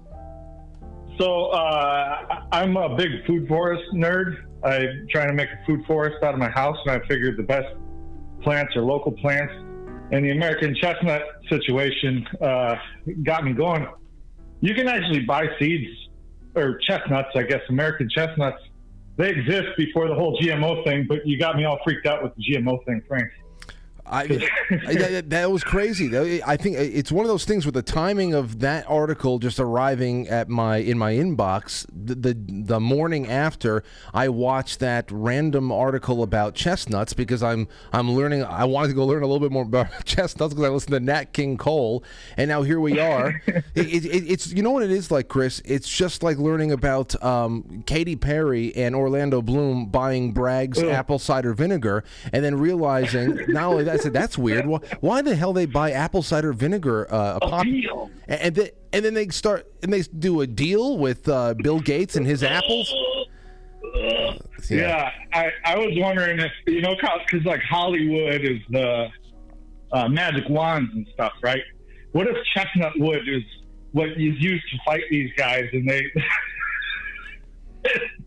So, 1.20 1.49
uh, 1.51 2.45
I'm 2.51 2.76
a 2.76 2.95
big 2.95 3.24
food 3.28 3.47
forest 3.47 3.84
nerd. 3.93 4.38
I'm 4.63 5.07
trying 5.11 5.28
to 5.28 5.36
make 5.36 5.49
a 5.49 5.63
food 5.67 5.86
forest 5.86 6.24
out 6.24 6.34
of 6.34 6.39
my 6.39 6.49
house, 6.49 6.76
and 6.88 6.99
I 6.99 7.07
figured 7.07 7.38
the 7.38 7.43
best 7.43 7.67
plants 8.41 8.76
are 8.76 8.82
local 8.82 9.11
plants. 9.11 9.53
And 10.11 10.26
the 10.26 10.32
American 10.32 10.74
chestnut 10.74 11.22
situation 11.49 12.26
uh, 12.41 12.78
got 13.22 13.43
me 13.43 13.53
going. 13.53 13.86
You 14.61 14.74
can 14.74 14.88
actually 14.88 15.20
buy 15.20 15.45
seeds 15.59 15.91
or 16.55 16.80
chestnuts, 16.80 17.30
I 17.36 17.43
guess, 17.43 17.61
American 17.70 18.09
chestnuts. 18.09 18.57
They 19.20 19.32
exist 19.32 19.76
before 19.76 20.07
the 20.07 20.15
whole 20.15 20.39
GMO 20.39 20.82
thing, 20.86 21.05
but 21.05 21.28
you 21.28 21.38
got 21.38 21.57
me 21.57 21.65
all 21.65 21.78
freaked 21.84 22.07
out 22.07 22.24
with 22.24 22.34
the 22.36 22.41
GMO 22.41 22.86
thing, 22.86 23.03
Frank. 23.05 23.30
I, 24.10 24.22
I- 24.88 24.93
that, 24.95 25.26
that 25.30 25.51
was 25.51 25.64
crazy. 25.64 26.41
I 26.43 26.57
think 26.57 26.78
it's 26.78 27.12
one 27.12 27.26
of 27.26 27.30
those 27.30 27.45
things 27.45 27.66
with 27.66 27.76
the 27.76 27.82
timing 27.82 28.34
of 28.34 28.60
that 28.60 28.86
article 28.89 29.39
just 29.39 29.60
arriving 29.60 30.28
at 30.28 30.49
my 30.49 30.78
in 30.78 30.97
my 30.97 31.14
inbox. 31.14 31.86
The 31.93 32.16
the, 32.16 32.38
the 32.38 32.80
morning 32.80 33.28
after 33.30 33.84
I 34.14 34.30
watched 34.30 34.80
that 34.80 35.10
random 35.12 35.72
article 35.72 36.24
about 36.24 36.55
chestnuts 36.55 37.14
because 37.14 37.43
I'm 37.43 37.68
I'm 37.93 38.12
learning. 38.12 38.43
I 38.43 38.66
wanted 38.66 38.89
to 38.89 38.93
go 38.93 39.05
learn 39.05 39.24
a 39.24 39.28
little 39.28 39.39
bit 39.39 39.51
more 39.51 39.64
about 39.64 39.88
chestnuts 40.05 40.53
because 40.53 40.66
I 40.68 40.70
listened 40.74 40.93
to 40.93 40.99
Nat 40.99 41.34
King 41.34 41.57
Cole, 41.57 42.03
and 42.38 42.49
now 42.49 42.62
here 42.62 42.80
we 42.80 42.99
are. 42.99 43.41
it, 43.47 43.64
it, 43.76 44.05
it's 44.05 44.51
you 44.51 44.64
know 44.64 44.72
what 44.72 44.84
it 44.84 44.91
is 44.91 45.12
like, 45.12 45.28
Chris. 45.28 45.62
It's 45.66 45.88
just 45.88 46.24
like 46.24 46.38
learning 46.38 46.72
about 46.72 47.22
um, 47.24 47.84
Katy 47.86 48.16
Perry 48.16 48.76
and 48.76 48.95
Orlando 48.95 49.41
Bloom 49.41 49.88
buying 49.88 50.32
Bragg's 50.32 50.82
apple 50.82 51.20
cider 51.20 51.53
vinegar, 51.53 52.03
and 52.34 52.43
then 52.43 52.55
realizing 52.57 53.36
not 53.49 53.66
only 53.66 53.84
that, 53.86 53.99
said 54.00 54.14
that's 54.14 54.38
weird. 54.38 54.66
Why, 54.66 54.80
why 55.00 55.22
the 55.22 55.36
hell 55.36 55.54
they 55.54 55.66
buy 55.66 55.91
apple 55.91 56.22
cider 56.22 56.54
vinegar? 56.54 57.12
Uh, 57.12 57.38
a 57.38 57.39
pop, 57.39 57.66
and 57.66 58.10
and, 58.28 58.56
then 58.56 58.70
and 58.93 59.06
then 59.06 59.14
they 59.14 59.28
start 59.30 59.68
and 59.84 59.91
they 59.91 60.02
do 60.02 60.41
a 60.41 60.47
deal 60.47 60.97
with 60.97 61.28
uh, 61.28 61.54
Bill 61.56 61.80
Gates 61.80 62.16
and 62.16 62.26
his 62.26 62.43
apples. 62.43 62.93
Yeah, 64.70 65.10
I, 65.34 65.52
I 65.66 65.78
was 65.78 65.93
wondering 65.97 66.39
if 66.39 66.52
you 66.68 66.82
know 66.82 66.95
because 66.95 67.45
like 67.45 67.62
Hollywood 67.62 68.43
is 68.43 68.60
the 68.70 69.08
uh, 69.91 70.08
magic 70.08 70.47
wands 70.50 70.91
and 70.93 71.08
stuff, 71.14 71.34
right? 71.41 71.62
What 72.12 72.28
if 72.28 72.36
chestnut 72.54 72.93
wood 72.97 73.28
is 73.28 73.43
what 73.91 74.10
is 74.10 74.36
used 74.39 74.64
to 74.72 74.78
fight 74.86 75.04
these 75.10 75.32
guys, 75.38 75.66
and 75.74 75.89
they 75.89 76.04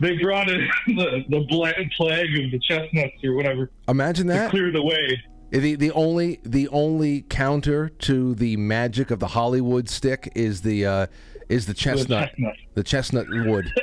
they 0.00 0.16
brought 0.18 0.48
in 0.50 0.68
the 0.88 1.24
the 1.28 1.40
bla- 1.48 1.72
plague 1.96 2.44
of 2.44 2.50
the 2.50 2.60
chestnuts 2.68 3.14
or 3.24 3.34
whatever 3.34 3.70
Imagine 3.88 4.26
to 4.28 4.32
that. 4.34 4.50
clear 4.50 4.70
the 4.72 4.82
way. 4.82 5.22
The 5.50 5.76
the 5.76 5.90
only 5.92 6.40
the 6.44 6.68
only 6.68 7.22
counter 7.22 7.88
to 7.88 8.34
the 8.34 8.56
magic 8.56 9.10
of 9.10 9.18
the 9.18 9.28
Hollywood 9.28 9.88
stick 9.88 10.30
is 10.34 10.60
the 10.62 10.84
uh, 10.86 11.06
is 11.48 11.66
the 11.66 11.74
chestnut 11.74 12.28
chestnut. 12.30 12.54
the 12.74 12.82
chestnut 12.82 13.26
wood. 13.30 13.70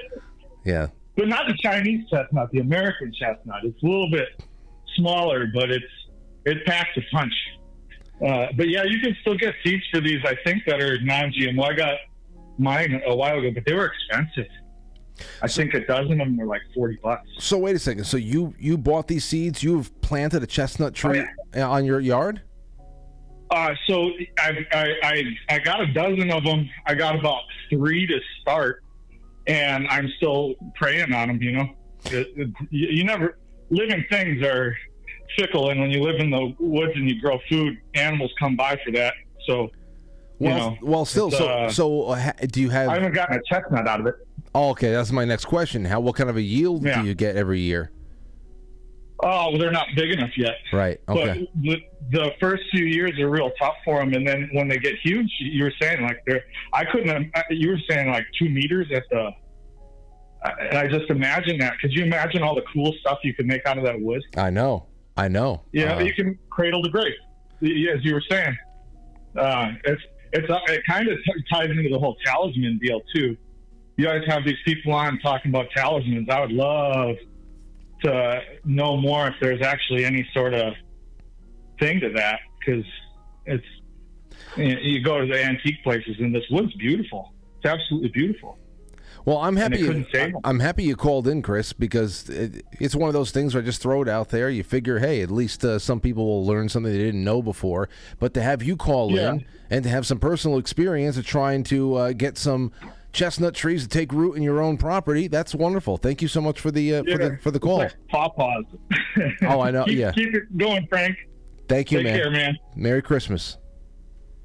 Yeah. 0.65 0.87
But 1.15 1.27
not 1.27 1.47
the 1.47 1.55
Chinese 1.61 2.09
chestnut, 2.09 2.49
the 2.51 2.57
American 2.59 3.13
chestnut. 3.13 3.63
It's 3.63 3.81
a 3.83 3.85
little 3.85 4.09
bit 4.09 4.29
smaller, 4.95 5.45
but 5.53 5.69
it's 5.69 5.85
it 6.45 6.65
packs 6.65 6.89
a 6.97 7.01
punch. 7.15 7.33
Uh, 8.25 8.47
but 8.57 8.67
yeah, 8.69 8.83
you 8.83 8.99
can 8.99 9.15
still 9.21 9.35
get 9.37 9.53
seeds 9.63 9.83
for 9.93 10.01
these. 10.01 10.19
I 10.25 10.35
think 10.43 10.63
that 10.65 10.81
are 10.81 10.99
non-GMO. 11.01 11.63
I 11.63 11.73
got 11.75 11.97
mine 12.57 12.99
a 13.05 13.15
while 13.15 13.37
ago, 13.37 13.51
but 13.53 13.63
they 13.65 13.73
were 13.73 13.91
expensive. 13.93 14.49
I 15.41 15.47
think 15.47 15.73
a 15.73 15.85
dozen 15.85 16.13
of 16.21 16.27
them 16.27 16.37
were 16.37 16.45
like 16.45 16.61
forty 16.73 16.97
bucks. 17.01 17.27
So 17.39 17.57
wait 17.57 17.75
a 17.75 17.79
second. 17.79 18.03
So 18.05 18.17
you 18.17 18.53
you 18.59 18.77
bought 18.77 19.07
these 19.07 19.23
seeds? 19.25 19.63
You've 19.63 19.89
planted 20.01 20.43
a 20.43 20.47
chestnut 20.47 20.93
tree 20.93 21.23
uh, 21.55 21.61
on 21.69 21.85
your 21.85 21.99
yard? 21.99 22.41
Uh, 23.51 23.73
so 23.87 24.09
I, 24.39 24.65
I, 24.73 24.93
I, 25.03 25.23
I 25.49 25.59
got 25.59 25.79
a 25.79 25.85
dozen 25.93 26.31
of 26.31 26.43
them. 26.43 26.67
I 26.87 26.95
got 26.95 27.17
about 27.17 27.43
three 27.69 28.07
to 28.07 28.19
start, 28.41 28.83
and 29.47 29.87
I'm 29.87 30.09
still 30.17 30.55
preying 30.75 31.13
on 31.13 31.27
them. 31.29 31.41
You 31.41 31.51
know, 31.51 31.69
It- 32.05 32.33
it- 32.35 32.49
you, 32.71 32.87
you 32.87 33.03
never 33.03 33.37
living 33.69 34.03
things 34.09 34.41
are 34.43 34.75
fickle, 35.37 35.69
and 35.69 35.79
when 35.79 35.91
you 35.91 36.01
live 36.01 36.19
in 36.19 36.29
the 36.31 36.55
woods 36.59 36.93
and 36.95 37.07
you 37.09 37.21
grow 37.21 37.39
food, 37.47 37.77
animals 37.93 38.31
come 38.39 38.55
by 38.55 38.79
for 38.83 38.91
that. 38.93 39.13
So, 39.45 39.69
you 40.39 40.49
Well, 40.49 40.57
know, 40.71 40.77
well, 40.81 41.05
still, 41.05 41.27
it's, 41.27 41.37
so 41.37 41.47
uh, 41.47 41.69
so 41.71 42.01
uh, 42.09 42.31
do 42.47 42.61
you 42.61 42.69
have? 42.69 42.89
I 42.89 42.95
haven't 42.95 43.13
gotten 43.13 43.37
a 43.37 43.41
chestnut 43.47 43.87
out 43.87 43.99
of 44.01 44.07
it. 44.07 44.15
Oh, 44.55 44.69
okay, 44.69 44.89
that's 44.91 45.11
my 45.11 45.25
next 45.25 45.45
question. 45.45 45.83
How 45.83 45.99
what 45.99 46.15
kind 46.15 46.29
of 46.29 46.37
a 46.37 46.41
yield 46.41 46.85
Yeah. 46.85 47.01
do 47.01 47.07
you 47.07 47.13
get 47.13 47.35
every 47.35 47.59
year? 47.59 47.91
Oh, 49.21 49.49
well, 49.51 49.57
they're 49.59 49.71
not 49.71 49.87
big 49.97 50.11
enough 50.11 50.31
yet. 50.37 50.55
Right. 50.71 50.99
Okay. 51.09 51.47
But 51.55 51.61
the, 51.61 51.81
the 52.11 52.31
first 52.39 52.63
few 52.71 52.85
years 52.85 53.19
are 53.19 53.29
real 53.29 53.51
tough 53.59 53.75
for 53.83 53.99
them, 53.99 54.13
and 54.13 54.25
then 54.25 54.49
when 54.53 54.67
they 54.69 54.77
get 54.77 54.95
huge, 55.03 55.29
you 55.39 55.63
were 55.65 55.73
saying 55.81 56.01
like 56.03 56.21
they're. 56.25 56.43
I 56.73 56.85
couldn't. 56.85 57.31
You 57.49 57.69
were 57.69 57.79
saying 57.89 58.09
like 58.09 58.25
two 58.39 58.49
meters 58.49 58.87
at 58.93 59.03
the. 59.11 59.31
I- 60.43 60.67
And 60.69 60.77
I 60.77 60.87
just 60.87 61.09
imagine 61.09 61.57
that. 61.59 61.77
Could 61.79 61.91
you 61.93 62.03
imagine 62.05 62.41
all 62.43 62.55
the 62.55 62.63
cool 62.73 62.93
stuff 63.01 63.19
you 63.23 63.33
could 63.33 63.45
make 63.47 63.65
out 63.65 63.77
of 63.77 63.83
that 63.83 63.99
wood? 63.99 64.21
I 64.37 64.49
know. 64.51 64.85
I 65.17 65.27
know. 65.27 65.63
Yeah, 65.73 65.95
Uh, 65.95 65.99
you 66.01 66.13
can 66.13 66.37
cradle 66.49 66.81
to 66.83 66.89
grave, 66.89 67.13
as 67.61 68.03
you 68.03 68.13
were 68.13 68.23
saying. 68.29 68.55
Uh, 69.35 69.71
it's 69.85 70.01
it's 70.33 70.49
uh, 70.49 70.59
it 70.67 70.81
kind 70.87 71.07
of 71.09 71.17
t- 71.25 71.43
ties 71.51 71.69
into 71.69 71.89
the 71.89 71.99
whole 71.99 72.15
talisman 72.25 72.77
deal 72.81 73.01
too. 73.13 73.35
You 73.97 74.05
guys 74.05 74.21
have 74.27 74.43
these 74.45 74.57
people 74.65 74.93
on 74.93 75.19
talking 75.19 75.51
about 75.51 75.67
talismans. 75.75 76.27
I 76.29 76.41
would 76.41 76.51
love 76.51 77.15
to 78.03 78.41
know 78.65 78.97
more 78.97 79.27
if 79.27 79.35
there's 79.39 79.61
actually 79.61 80.03
any 80.05 80.27
sort 80.33 80.53
of 80.53 80.73
thing 81.79 81.99
to 82.01 82.09
that 82.11 82.39
because 82.59 82.85
it's 83.45 83.65
you, 84.57 85.01
go 85.03 85.19
to 85.21 85.27
the 85.27 85.41
antique 85.41 85.81
places 85.83 86.15
and 86.19 86.33
this 86.33 86.43
wood's 86.51 86.73
beautiful. 86.75 87.33
It's 87.57 87.65
absolutely 87.65 88.09
beautiful. 88.09 88.57
Well, 89.23 89.37
I'm 89.37 89.55
happy. 89.55 89.77
they 89.77 89.87
couldn't 89.87 90.07
save 90.13 90.29
You. 90.29 90.39
I'm 90.43 90.59
happy 90.59 90.83
you 90.83 90.95
called 90.95 91.27
in, 91.27 91.41
Chris, 91.41 91.73
because 91.73 92.29
it, 92.29 92.63
it's 92.79 92.95
one 92.95 93.07
of 93.07 93.13
those 93.13 93.31
things 93.31 93.55
where 93.55 93.63
I 93.63 93.65
just 93.65 93.81
throw 93.81 94.03
it 94.03 94.07
out 94.09 94.29
there. 94.29 94.49
You 94.51 94.63
figure, 94.63 94.99
hey, 94.99 95.21
at 95.21 95.31
least 95.31 95.65
uh, 95.65 95.79
some 95.79 95.99
people 95.99 96.25
will 96.25 96.45
learn 96.45 96.69
something 96.69 96.91
they 96.91 96.97
didn't 96.99 97.23
know 97.23 97.41
before. 97.41 97.89
But 98.19 98.35
to 98.35 98.41
have 98.43 98.61
you 98.61 98.75
call 98.77 99.11
Yeah. 99.11 99.31
in 99.33 99.45
and 99.71 99.83
to 99.83 99.89
have 99.89 100.05
some 100.05 100.19
personal 100.19 100.59
experience 100.59 101.17
of 101.17 101.25
trying 101.25 101.63
to 101.65 101.95
uh, 101.95 102.11
get 102.11 102.37
some 102.37 102.71
chestnut 103.15 103.55
trees 103.55 103.83
to 103.83 103.89
take 103.89 104.11
root 104.11 104.33
in 104.33 104.43
your 104.43 104.61
own 104.61 104.77
property, 104.77 105.27
that's 105.27 105.55
wonderful. 105.55 105.97
Thank 105.97 106.21
you 106.21 106.27
so 106.27 106.41
much 106.41 106.59
for 106.59 106.69
the 106.69 106.95
uh, 106.95 107.03
for 107.03 107.17
the 107.17 107.39
for 107.41 107.51
the 107.51 107.59
call. 107.59 107.77
like 107.77 107.95
pawpaws. 108.09 108.65
Oh, 109.43 109.61
I 109.61 109.71
know. 109.71 109.85
keep, 109.85 109.97
yeah. 109.97 110.11
keep 110.11 110.35
it 110.35 110.57
going, 110.57 110.85
Frank. 110.87 111.17
Thank 111.69 111.91
you, 111.91 111.99
man. 111.99 112.05
Take 112.05 112.13
man. 112.13 112.21
care, 112.21 112.31
man. 112.31 112.57
Merry 112.75 113.01
Christmas. 113.01 113.57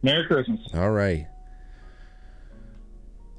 Merry 0.03 0.27
Christmas. 0.27 0.61
All 0.73 0.93
right. 0.93 1.27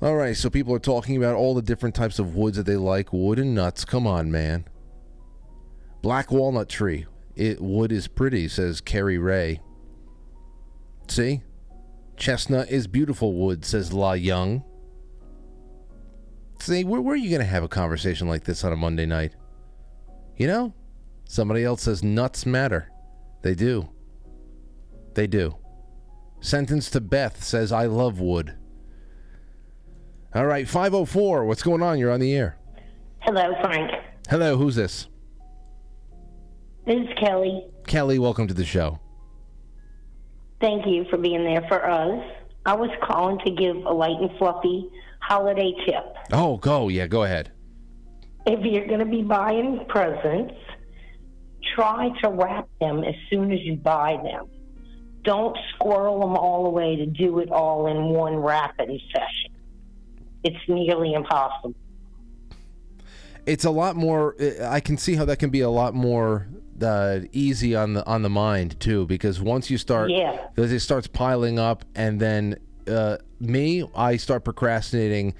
All 0.01 0.15
right, 0.15 0.35
so 0.35 0.49
people 0.49 0.73
are 0.73 0.79
talking 0.79 1.15
about 1.15 1.35
all 1.35 1.53
the 1.53 1.61
different 1.61 1.93
types 1.95 2.17
of 2.19 2.35
woods 2.35 2.57
that 2.57 2.65
they 2.65 2.75
like. 2.75 3.13
Wood 3.13 3.39
and 3.39 3.53
nuts. 3.53 3.85
Come 3.85 4.07
on, 4.07 4.31
man. 4.31 4.65
Black 6.01 6.31
walnut 6.31 6.69
tree. 6.69 7.05
It 7.35 7.61
wood 7.61 7.91
is 7.91 8.07
pretty, 8.07 8.47
says 8.47 8.81
Carrie 8.81 9.19
Ray. 9.19 9.61
See? 11.07 11.41
Chestnut 12.17 12.69
is 12.69 12.87
beautiful 12.87 13.33
wood, 13.33 13.63
says 13.63 13.93
La 13.93 14.13
Young. 14.13 14.63
See, 16.61 16.83
where, 16.83 17.01
where 17.01 17.15
are 17.15 17.17
you 17.17 17.31
going 17.31 17.41
to 17.41 17.47
have 17.47 17.63
a 17.63 17.67
conversation 17.67 18.27
like 18.27 18.43
this 18.43 18.63
on 18.63 18.71
a 18.71 18.75
Monday 18.75 19.07
night? 19.07 19.33
You 20.37 20.45
know? 20.45 20.73
Somebody 21.25 21.63
else 21.63 21.81
says 21.81 22.03
nuts 22.03 22.45
matter. 22.45 22.91
They 23.41 23.55
do. 23.55 23.89
They 25.15 25.25
do. 25.25 25.57
Sentence 26.39 26.91
to 26.91 27.01
Beth 27.01 27.43
says, 27.43 27.71
I 27.71 27.87
love 27.87 28.19
wood. 28.19 28.55
All 30.35 30.45
right, 30.45 30.67
504. 30.67 31.45
What's 31.45 31.63
going 31.63 31.81
on? 31.81 31.97
You're 31.97 32.11
on 32.11 32.19
the 32.19 32.35
air. 32.35 32.59
Hello, 33.21 33.53
Frank. 33.61 33.89
Hello, 34.29 34.55
who's 34.55 34.75
this? 34.75 35.07
This 36.85 36.97
is 36.97 37.09
Kelly. 37.19 37.65
Kelly, 37.87 38.19
welcome 38.19 38.47
to 38.47 38.53
the 38.53 38.65
show. 38.65 38.99
Thank 40.59 40.85
you 40.85 41.05
for 41.09 41.17
being 41.17 41.43
there 41.43 41.65
for 41.67 41.89
us. 41.89 42.23
I 42.67 42.75
was 42.75 42.91
calling 43.01 43.39
to 43.45 43.51
give 43.51 43.77
a 43.77 43.93
light 43.93 44.21
and 44.21 44.29
fluffy 44.37 44.91
holiday 45.21 45.73
tip. 45.85 46.03
Oh, 46.31 46.57
go. 46.57 46.87
Yeah, 46.89 47.07
go 47.07 47.23
ahead. 47.23 47.51
If 48.45 48.65
you're 48.65 48.87
going 48.87 48.99
to 48.99 49.05
be 49.05 49.21
buying 49.21 49.85
presents, 49.87 50.53
try 51.75 52.09
to 52.21 52.29
wrap 52.29 52.67
them 52.79 53.03
as 53.03 53.15
soon 53.29 53.51
as 53.51 53.59
you 53.61 53.75
buy 53.75 54.19
them. 54.23 54.47
Don't 55.23 55.55
squirrel 55.75 56.19
them 56.21 56.35
all 56.35 56.65
away 56.65 56.95
to 56.95 57.05
do 57.05 57.39
it 57.39 57.51
all 57.51 57.85
in 57.87 58.05
one 58.05 58.35
wrapping 58.37 58.99
session. 59.13 59.51
It's 60.43 60.57
nearly 60.67 61.13
impossible. 61.13 61.75
It's 63.45 63.65
a 63.65 63.69
lot 63.69 63.95
more. 63.95 64.35
I 64.63 64.79
can 64.79 64.97
see 64.97 65.15
how 65.15 65.25
that 65.25 65.37
can 65.37 65.51
be 65.51 65.61
a 65.61 65.69
lot 65.69 65.93
more 65.93 66.47
uh, 66.81 67.19
easy 67.31 67.75
on 67.75 67.93
the 67.93 68.05
on 68.07 68.23
the 68.23 68.29
mind 68.29 68.79
too, 68.79 69.05
because 69.05 69.39
once 69.39 69.69
you 69.69 69.77
start, 69.77 70.09
Yeah. 70.09 70.47
because 70.55 70.71
it 70.71 70.79
starts 70.79 71.05
piling 71.07 71.59
up, 71.59 71.85
and 71.95 72.19
then 72.19 72.57
uh, 72.87 73.17
me, 73.39 73.83
I 73.95 74.17
start 74.17 74.43
procrastinating, 74.43 75.33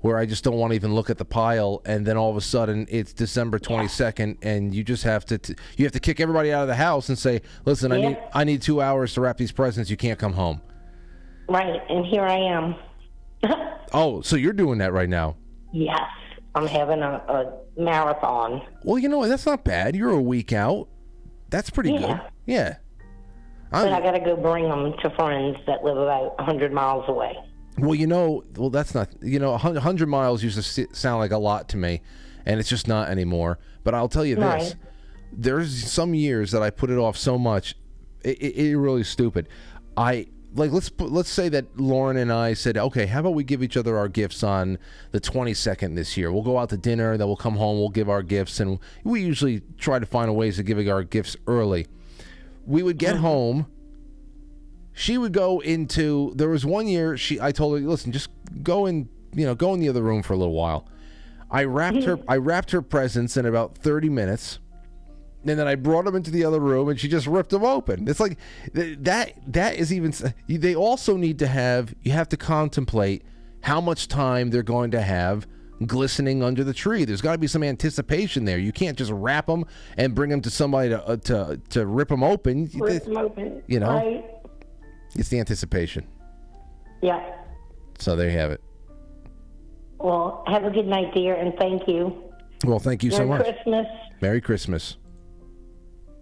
where 0.00 0.16
I 0.16 0.26
just 0.26 0.44
don't 0.44 0.54
want 0.56 0.70
to 0.70 0.74
even 0.76 0.94
look 0.94 1.10
at 1.10 1.18
the 1.18 1.24
pile, 1.24 1.82
and 1.84 2.06
then 2.06 2.16
all 2.16 2.30
of 2.30 2.36
a 2.36 2.40
sudden 2.40 2.86
it's 2.88 3.12
December 3.12 3.58
twenty 3.58 3.88
second, 3.88 4.38
and 4.42 4.74
you 4.74 4.84
just 4.84 5.02
have 5.04 5.24
to 5.26 5.38
t- 5.38 5.54
you 5.76 5.84
have 5.84 5.92
to 5.92 6.00
kick 6.00 6.20
everybody 6.20 6.52
out 6.52 6.62
of 6.62 6.68
the 6.68 6.76
house 6.76 7.08
and 7.08 7.18
say, 7.18 7.42
listen, 7.64 7.90
I 7.92 8.00
need 8.00 8.18
I 8.32 8.44
need 8.44 8.62
two 8.62 8.80
hours 8.80 9.12
to 9.14 9.20
wrap 9.20 9.36
these 9.38 9.52
presents. 9.52 9.90
You 9.90 9.96
can't 9.96 10.18
come 10.18 10.34
home. 10.34 10.60
Right, 11.48 11.80
and 11.88 12.04
here 12.06 12.22
I 12.22 12.36
am. 12.38 12.74
Oh, 13.94 14.20
so 14.20 14.36
you're 14.36 14.52
doing 14.52 14.78
that 14.80 14.92
right 14.92 15.08
now? 15.08 15.36
Yes, 15.72 15.98
I'm 16.54 16.66
having 16.66 17.00
a, 17.00 17.14
a 17.26 17.80
marathon. 17.80 18.60
Well, 18.84 18.98
you 18.98 19.08
know 19.08 19.16
what? 19.16 19.28
That's 19.28 19.46
not 19.46 19.64
bad. 19.64 19.96
You're 19.96 20.10
a 20.10 20.20
week 20.20 20.52
out. 20.52 20.88
That's 21.48 21.70
pretty 21.70 21.92
Yeah. 21.92 22.00
good. 22.00 22.20
Yeah. 22.44 22.76
But 23.70 23.92
I 23.92 24.00
got 24.00 24.12
to 24.12 24.20
go 24.20 24.36
bring 24.36 24.68
them 24.68 24.94
to 25.02 25.10
friends 25.10 25.58
that 25.66 25.84
live 25.84 25.96
about 25.96 26.36
100 26.38 26.72
miles 26.72 27.04
away. 27.08 27.36
Well, 27.78 27.94
you 27.94 28.06
know, 28.06 28.44
well, 28.56 28.70
that's 28.70 28.94
not, 28.94 29.08
you 29.22 29.38
know, 29.38 29.50
a 29.50 29.58
100 29.58 30.08
miles 30.08 30.42
used 30.42 30.74
to 30.74 30.88
sound 30.94 31.20
like 31.20 31.30
a 31.30 31.38
lot 31.38 31.68
to 31.70 31.76
me, 31.76 32.00
and 32.46 32.58
it's 32.58 32.68
just 32.68 32.88
not 32.88 33.08
anymore. 33.08 33.58
But 33.84 33.94
I'll 33.94 34.08
tell 34.08 34.24
you 34.24 34.34
this 34.36 34.44
Right. 34.44 34.76
there's 35.32 35.90
some 35.90 36.14
years 36.14 36.50
that 36.52 36.62
I 36.62 36.70
put 36.70 36.90
it 36.90 36.98
off 36.98 37.16
so 37.16 37.38
much, 37.38 37.76
it, 38.24 38.38
it, 38.42 38.56
it 38.70 38.76
really 38.78 39.04
stupid. 39.04 39.48
I, 39.96 40.26
like, 40.54 40.72
let's 40.72 40.88
put, 40.88 41.12
let's 41.12 41.28
say 41.28 41.48
that 41.50 41.78
Lauren 41.78 42.16
and 42.16 42.32
I 42.32 42.54
said, 42.54 42.76
okay, 42.78 43.06
how 43.06 43.20
about 43.20 43.34
we 43.34 43.44
give 43.44 43.62
each 43.62 43.76
other 43.76 43.96
our 43.96 44.08
gifts 44.08 44.42
on 44.42 44.78
the 45.12 45.20
22nd 45.20 45.94
this 45.94 46.16
year? 46.16 46.32
We'll 46.32 46.42
go 46.42 46.58
out 46.58 46.70
to 46.70 46.76
dinner, 46.78 47.16
then 47.16 47.26
we'll 47.28 47.36
come 47.36 47.56
home, 47.56 47.78
we'll 47.78 47.90
give 47.90 48.08
our 48.08 48.22
gifts, 48.22 48.58
and 48.58 48.80
we 49.04 49.20
usually 49.22 49.62
try 49.76 49.98
to 50.00 50.06
find 50.06 50.34
ways 50.34 50.58
of 50.58 50.64
giving 50.66 50.90
our 50.90 51.04
gifts 51.04 51.36
early. 51.46 51.86
We 52.68 52.82
would 52.82 52.98
get 52.98 53.16
home. 53.16 53.66
She 54.92 55.16
would 55.16 55.32
go 55.32 55.60
into 55.60 56.32
there 56.36 56.50
was 56.50 56.66
one 56.66 56.86
year 56.86 57.16
she 57.16 57.40
I 57.40 57.50
told 57.50 57.80
her 57.80 57.86
listen 57.86 58.12
just 58.12 58.28
go 58.62 58.84
in 58.84 59.08
you 59.32 59.46
know 59.46 59.54
go 59.54 59.72
in 59.72 59.80
the 59.80 59.88
other 59.88 60.02
room 60.02 60.22
for 60.22 60.34
a 60.34 60.36
little 60.36 60.54
while. 60.54 60.86
I 61.50 61.64
wrapped 61.64 62.04
her 62.04 62.18
I 62.28 62.36
wrapped 62.36 62.72
her 62.72 62.82
presents 62.82 63.36
in 63.38 63.46
about 63.46 63.78
30 63.78 64.10
minutes 64.10 64.58
and 65.46 65.58
then 65.58 65.66
I 65.66 65.76
brought 65.76 66.04
them 66.04 66.14
into 66.14 66.30
the 66.30 66.44
other 66.44 66.60
room 66.60 66.90
and 66.90 67.00
she 67.00 67.08
just 67.08 67.26
ripped 67.26 67.50
them 67.50 67.64
open. 67.64 68.06
It's 68.06 68.20
like 68.20 68.36
that 68.74 69.32
that 69.46 69.76
is 69.76 69.90
even 69.90 70.12
they 70.46 70.74
also 70.74 71.16
need 71.16 71.38
to 71.38 71.46
have 71.46 71.94
you 72.02 72.12
have 72.12 72.28
to 72.28 72.36
contemplate 72.36 73.24
how 73.62 73.80
much 73.80 74.08
time 74.08 74.50
they're 74.50 74.62
going 74.62 74.90
to 74.90 75.00
have 75.00 75.46
glistening 75.86 76.42
under 76.42 76.64
the 76.64 76.74
tree 76.74 77.04
there's 77.04 77.20
got 77.20 77.32
to 77.32 77.38
be 77.38 77.46
some 77.46 77.62
anticipation 77.62 78.44
there 78.44 78.58
you 78.58 78.72
can't 78.72 78.98
just 78.98 79.12
wrap 79.12 79.46
them 79.46 79.64
and 79.96 80.14
bring 80.14 80.28
them 80.30 80.40
to 80.40 80.50
somebody 80.50 80.88
to 80.88 81.06
uh, 81.06 81.16
to 81.16 81.60
to 81.68 81.86
rip 81.86 82.08
them 82.08 82.22
open 82.24 82.68
Rip 82.74 83.04
them 83.04 83.16
open. 83.16 83.62
you 83.68 83.78
know 83.78 83.90
Right? 83.94 84.24
it's 85.14 85.28
the 85.28 85.38
anticipation 85.38 86.06
Yeah. 87.00 87.22
so 87.98 88.16
there 88.16 88.28
you 88.30 88.36
have 88.38 88.50
it. 88.50 88.60
Well, 90.00 90.44
have 90.46 90.62
a 90.64 90.70
good 90.70 90.86
night, 90.86 91.12
dear, 91.12 91.34
and 91.34 91.52
thank 91.58 91.88
you. 91.88 92.22
Well, 92.64 92.78
thank 92.78 93.02
you 93.02 93.10
so 93.10 93.26
much. 93.26 93.40
Merry. 93.40 93.52
Christmas. 93.52 93.86
Merry 94.20 94.40
Christmas. 94.40 94.96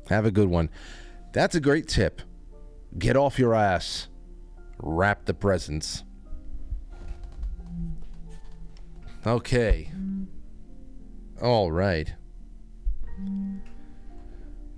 Have 0.09 0.25
a 0.25 0.31
good 0.31 0.49
one. 0.49 0.71
That's 1.35 1.55
a 1.55 1.61
great 1.61 1.87
tip. 1.87 2.23
Get 2.99 3.19
off 3.19 3.39
your 3.39 3.55
ass. 3.55 4.09
Wrap 4.79 5.27
the 5.27 5.35
presents. 5.35 6.05
Okay. 9.27 9.91
All 11.43 11.73
right. 11.73 12.15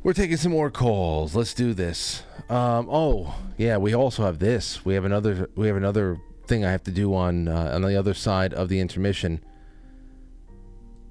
We're 0.03 0.15
taking 0.15 0.39
some 0.39 0.53
more 0.53 0.71
calls. 0.71 1.37
Let's 1.37 1.53
do 1.53 1.75
this. 1.75 2.23
Um, 2.49 2.89
oh, 2.91 3.35
yeah, 3.59 3.77
we 3.77 3.95
also 3.95 4.25
have 4.25 4.39
this. 4.39 4.85
We 4.85 4.95
have 4.95 5.05
another 5.05 5.51
we 5.55 5.67
have 5.67 5.77
another 5.77 6.19
thing 6.47 6.65
I 6.65 6.71
have 6.71 6.83
to 6.85 6.91
do 6.91 7.15
on 7.15 7.47
uh, 7.49 7.73
on 7.75 7.83
the 7.83 7.97
other 7.97 8.15
side 8.15 8.55
of 8.55 8.71
the 8.71 8.81
intermission 8.81 9.45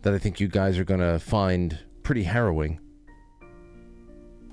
that 0.01 0.13
I 0.13 0.17
think 0.17 0.39
you 0.39 0.47
guys 0.47 0.79
are 0.79 0.83
going 0.83 0.99
to 1.01 1.19
find 1.19 1.77
pretty 2.03 2.23
harrowing. 2.23 2.79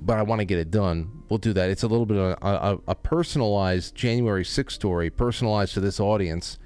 but 0.01 0.19
I 0.19 0.23
want 0.23 0.41
to 0.41 0.45
get 0.45 0.59
it 0.59 0.71
done. 0.71 1.23
We'll 1.31 1.39
do 1.39 1.55
that. 1.55 1.71
It's 1.71 1.83
a 1.83 1.89
little 1.89 2.07
bit 2.07 2.19
of 2.19 2.37
a, 2.43 2.47
a, 2.47 2.79
a 2.89 2.95
personalized 2.95 3.95
January 3.95 4.45
6th 4.45 4.73
story, 4.73 5.09
personalized 5.11 5.73
to 5.75 5.81
this 5.81 5.99
audience. 6.01 6.59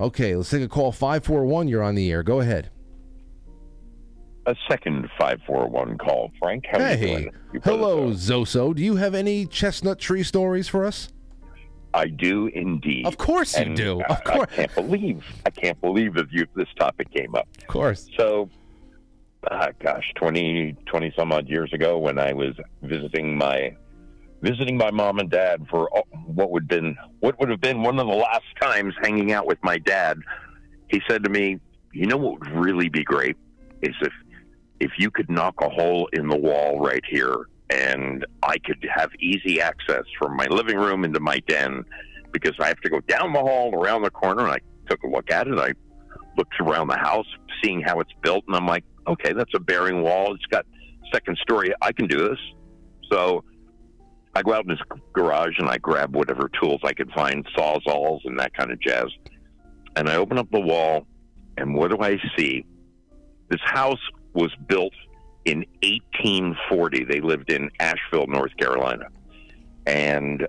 Okay, 0.00 0.36
let's 0.36 0.50
take 0.50 0.62
a 0.62 0.68
call. 0.68 0.92
541, 0.92 1.68
you're 1.68 1.82
on 1.82 1.94
the 1.94 2.10
air. 2.10 2.22
Go 2.22 2.40
ahead. 2.40 2.70
A 4.46 4.54
second 4.68 5.08
541 5.18 5.98
call, 5.98 6.30
Frank. 6.40 6.64
How 6.70 6.78
you 6.78 6.84
hey, 6.84 7.30
hello, 7.64 8.10
Zoso. 8.10 8.74
Do 8.74 8.82
you 8.82 8.96
have 8.96 9.14
any 9.14 9.44
chestnut 9.46 9.98
tree 9.98 10.22
stories 10.22 10.68
for 10.68 10.84
us? 10.86 11.08
I 11.94 12.06
do 12.08 12.46
indeed. 12.48 13.06
Of 13.06 13.16
course 13.16 13.56
you 13.56 13.64
And 13.64 13.76
do. 13.76 14.02
I- 14.02 14.04
Of 14.14 14.24
course. 14.24 14.48
I 14.52 14.54
can't 14.54 14.74
believe 14.74 15.24
I 15.46 15.50
can't 15.50 15.80
believe 15.80 16.14
that 16.14 16.30
you 16.30 16.46
this 16.54 16.68
topic 16.78 17.10
came 17.10 17.34
up. 17.34 17.48
Of 17.58 17.66
course. 17.66 18.08
So, 18.16 18.48
uh, 19.50 19.68
gosh, 19.80 20.12
20, 20.14 20.76
20 20.86 21.12
some 21.16 21.32
odd 21.32 21.48
years 21.48 21.72
ago, 21.72 21.98
when 21.98 22.18
I 22.18 22.32
was 22.32 22.54
visiting 22.82 23.36
my 23.36 23.74
visiting 24.42 24.76
my 24.76 24.90
mom 24.90 25.18
and 25.18 25.30
dad 25.30 25.66
for 25.70 25.88
uh, 25.96 26.02
what 26.26 26.50
would 26.50 26.68
been 26.68 26.96
what 27.20 27.38
would 27.40 27.50
have 27.50 27.60
been 27.60 27.82
one 27.82 27.98
of 27.98 28.06
the 28.06 28.12
last 28.12 28.44
times 28.60 28.94
hanging 29.02 29.32
out 29.32 29.46
with 29.46 29.58
my 29.62 29.78
dad, 29.78 30.18
he 30.88 31.00
said 31.08 31.24
to 31.24 31.30
me, 31.30 31.58
"You 31.92 32.06
know 32.06 32.16
what 32.16 32.40
would 32.40 32.50
really 32.50 32.88
be 32.88 33.04
great 33.04 33.36
is 33.82 33.94
if 34.00 34.12
if 34.80 34.92
you 34.98 35.10
could 35.10 35.30
knock 35.30 35.54
a 35.62 35.68
hole 35.68 36.08
in 36.12 36.28
the 36.28 36.36
wall 36.36 36.80
right 36.80 37.02
here 37.08 37.46
and 37.70 38.24
I 38.42 38.58
could 38.58 38.86
have 38.94 39.10
easy 39.18 39.60
access 39.60 40.04
from 40.18 40.36
my 40.36 40.46
living 40.46 40.76
room 40.76 41.04
into 41.04 41.20
my 41.20 41.40
den 41.48 41.84
because 42.32 42.54
I 42.60 42.68
have 42.68 42.80
to 42.80 42.90
go 42.90 43.00
down 43.00 43.32
the 43.32 43.40
hall 43.40 43.74
around 43.74 44.02
the 44.02 44.10
corner 44.10 44.42
and 44.42 44.52
I 44.52 44.58
took 44.88 45.02
a 45.02 45.08
look 45.08 45.30
at 45.30 45.48
it. 45.48 45.58
I 45.58 45.72
looked 46.36 46.54
around 46.60 46.88
the 46.88 46.98
house, 46.98 47.26
seeing 47.62 47.80
how 47.80 48.00
it's 48.00 48.12
built, 48.22 48.44
and 48.46 48.54
I'm 48.54 48.66
like, 48.66 48.84
okay, 49.08 49.32
that's 49.32 49.52
a 49.54 49.58
bearing 49.58 50.02
wall. 50.02 50.34
It's 50.34 50.46
got 50.46 50.66
second 51.12 51.38
story. 51.38 51.72
I 51.80 51.92
can 51.92 52.06
do 52.06 52.28
this. 52.28 52.38
So 53.10 53.42
I 54.36 54.42
go 54.42 54.52
out 54.52 54.64
in 54.64 54.70
his 54.70 54.80
garage 55.14 55.58
and 55.58 55.66
I 55.66 55.78
grab 55.78 56.14
whatever 56.14 56.50
tools 56.60 56.80
I 56.84 56.92
could 56.92 57.10
find, 57.12 57.46
sawzalls 57.56 58.20
and 58.26 58.38
that 58.38 58.52
kind 58.54 58.70
of 58.70 58.78
jazz. 58.80 59.06
And 59.96 60.10
I 60.10 60.16
open 60.16 60.36
up 60.36 60.50
the 60.50 60.60
wall, 60.60 61.06
and 61.56 61.74
what 61.74 61.90
do 61.90 61.96
I 62.00 62.18
see? 62.36 62.66
This 63.48 63.62
house 63.64 64.00
was 64.34 64.54
built 64.68 64.92
in 65.46 65.64
1840. 65.82 67.04
They 67.04 67.20
lived 67.20 67.50
in 67.50 67.70
Asheville, 67.80 68.26
North 68.26 68.54
Carolina. 68.58 69.06
And 69.86 70.46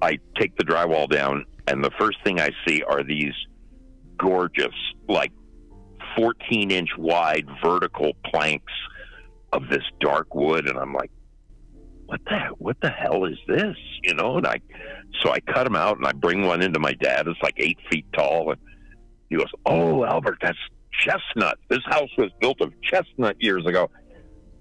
I 0.00 0.18
take 0.38 0.56
the 0.56 0.64
drywall 0.64 1.10
down, 1.10 1.44
and 1.66 1.82
the 1.82 1.90
first 1.98 2.18
thing 2.22 2.38
I 2.38 2.50
see 2.68 2.84
are 2.84 3.02
these 3.02 3.34
gorgeous, 4.16 4.74
like 5.08 5.32
14 6.16 6.70
inch 6.70 6.90
wide 6.96 7.48
vertical 7.64 8.12
planks 8.24 8.72
of 9.52 9.68
this 9.68 9.82
dark 9.98 10.36
wood. 10.36 10.68
And 10.68 10.78
I'm 10.78 10.92
like, 10.92 11.10
what 12.14 12.24
the 12.26 12.54
what 12.58 12.76
the 12.80 12.90
hell 12.90 13.24
is 13.24 13.38
this? 13.48 13.76
You 14.02 14.14
know, 14.14 14.36
and 14.36 14.46
I 14.46 14.60
so 15.22 15.32
I 15.32 15.40
cut 15.40 15.64
them 15.64 15.74
out 15.74 15.96
and 15.96 16.06
I 16.06 16.12
bring 16.12 16.46
one 16.46 16.62
into 16.62 16.78
my 16.78 16.92
dad. 16.92 17.26
It's 17.26 17.40
like 17.42 17.54
eight 17.56 17.78
feet 17.90 18.06
tall, 18.12 18.52
and 18.52 18.60
he 19.30 19.36
goes, 19.36 19.50
"Oh, 19.66 20.04
Albert, 20.04 20.38
that's 20.40 20.58
chestnut. 20.92 21.58
This 21.68 21.80
house 21.86 22.10
was 22.16 22.30
built 22.40 22.60
of 22.60 22.72
chestnut 22.82 23.36
years 23.40 23.66
ago." 23.66 23.90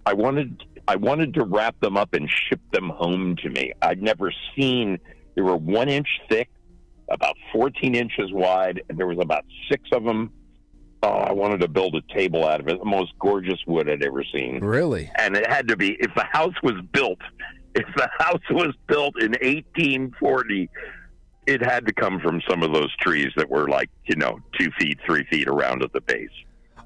I 0.05 0.13
wanted 0.13 0.63
I 0.87 0.95
wanted 0.95 1.35
to 1.35 1.45
wrap 1.45 1.79
them 1.79 1.95
up 1.95 2.13
and 2.13 2.27
ship 2.29 2.59
them 2.71 2.89
home 2.89 3.35
to 3.43 3.49
me. 3.49 3.73
I'd 3.81 4.01
never 4.01 4.33
seen. 4.55 4.97
They 5.35 5.41
were 5.41 5.55
one 5.55 5.89
inch 5.89 6.09
thick, 6.29 6.49
about 7.09 7.35
14 7.53 7.93
inches 7.93 8.31
wide, 8.31 8.81
and 8.89 8.97
there 8.97 9.07
was 9.07 9.19
about 9.21 9.45
six 9.69 9.83
of 9.93 10.03
them. 10.03 10.31
Oh, 11.05 11.09
I 11.09 11.33
wanted 11.33 11.59
to 11.61 11.67
build 11.67 11.95
a 11.95 12.13
table 12.13 12.45
out 12.47 12.61
of 12.61 12.67
it. 12.69 12.79
The 12.79 12.85
most 12.85 13.11
gorgeous 13.19 13.59
wood 13.67 13.89
I'd 13.89 14.01
ever 14.03 14.23
seen 14.23 14.59
Really? 14.63 15.11
and 15.19 15.35
it 15.35 15.45
had 15.49 15.67
to 15.67 15.75
be 15.75 15.97
if 15.99 16.13
the 16.15 16.23
house 16.31 16.53
was 16.63 16.75
built 16.93 17.19
if 17.75 17.85
the 17.97 18.09
house 18.19 18.41
was 18.51 18.73
built 18.87 19.19
in 19.21 19.31
1840 19.31 20.69
it 21.45 21.61
had 21.61 21.85
to 21.87 21.93
come 21.93 22.19
from 22.21 22.41
some 22.49 22.63
of 22.63 22.71
those 22.71 22.95
trees 22.97 23.29
that 23.35 23.49
were 23.49 23.67
like 23.67 23.89
you 24.05 24.15
know 24.15 24.39
two 24.57 24.69
feet 24.79 24.97
three 25.05 25.25
feet 25.25 25.47
around 25.47 25.83
at 25.83 25.91
the 25.93 26.01
base 26.01 26.29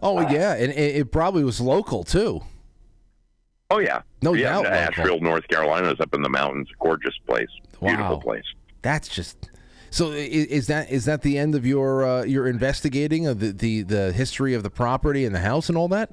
Oh, 0.02 0.20
uh, 0.20 0.30
yeah. 0.30 0.54
And 0.54 0.72
it, 0.74 0.96
it 0.96 1.12
probably 1.12 1.44
was 1.44 1.60
local, 1.60 2.04
too. 2.04 2.42
oh 3.72 3.80
yeah 3.80 4.02
No 4.22 4.34
yeah 4.34 4.62
doubt 4.62 4.66
asheville 4.68 5.20
north 5.20 5.48
carolina 5.48 5.92
is 5.92 6.00
up 6.00 6.14
in 6.14 6.22
the 6.22 6.30
mountains 6.30 6.68
gorgeous 6.80 7.16
place 7.28 7.50
beautiful 7.82 8.20
place 8.22 8.46
That's 8.82 9.08
just. 9.10 9.47
So 9.90 10.12
is 10.12 10.68
that 10.68 10.92
is 10.92 11.06
that 11.06 11.22
the 11.22 11.38
end 11.38 11.56
of 11.56 11.66
your 11.66 12.06
uh, 12.06 12.24
your 12.24 12.48
investigating 12.48 13.28
of 13.28 13.40
the, 13.40 13.52
the 13.52 13.82
the 13.84 14.12
history 14.12 14.54
of 14.54 14.64
the 14.64 14.70
property 14.70 15.26
and 15.26 15.34
the 15.34 15.40
house 15.40 15.70
and 15.70 15.78
all 15.78 15.88
that? 15.90 16.12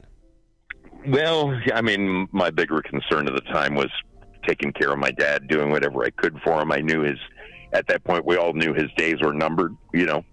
Well, 1.06 1.60
I 1.74 1.82
mean, 1.82 2.28
my 2.32 2.50
bigger 2.50 2.80
concern 2.80 3.28
at 3.28 3.34
the 3.34 3.52
time 3.52 3.74
was 3.74 3.90
taking 4.46 4.72
care 4.72 4.92
of 4.92 4.98
my 4.98 5.10
dad, 5.10 5.48
doing 5.48 5.70
whatever 5.70 6.04
I 6.04 6.10
could 6.10 6.38
for 6.42 6.60
him. 6.60 6.72
I 6.72 6.80
knew 6.80 7.02
his, 7.02 7.18
at 7.72 7.86
that 7.88 8.04
point, 8.04 8.24
we 8.24 8.36
all 8.36 8.54
knew 8.54 8.72
his 8.72 8.90
days 8.96 9.16
were 9.20 9.34
numbered, 9.34 9.76
you 9.92 10.06
know, 10.06 10.24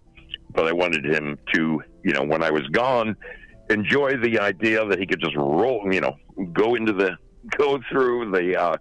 but 0.53 0.67
I 0.67 0.71
wanted 0.71 1.05
him 1.05 1.37
to, 1.53 1.81
you 2.03 2.13
know, 2.13 2.23
when 2.23 2.41
I 2.41 2.51
was 2.51 2.65
gone, 2.67 3.15
enjoy 3.69 4.17
the 4.17 4.39
idea 4.39 4.85
that 4.85 4.99
he 4.99 5.05
could 5.05 5.19
just 5.19 5.35
roll, 5.35 5.87
you 5.91 6.01
know, 6.01 6.15
go 6.53 6.75
into 6.75 6.93
the, 6.93 7.17
go 7.57 7.79
through 7.91 8.31
the, 8.31 8.59
uh, 8.59 8.77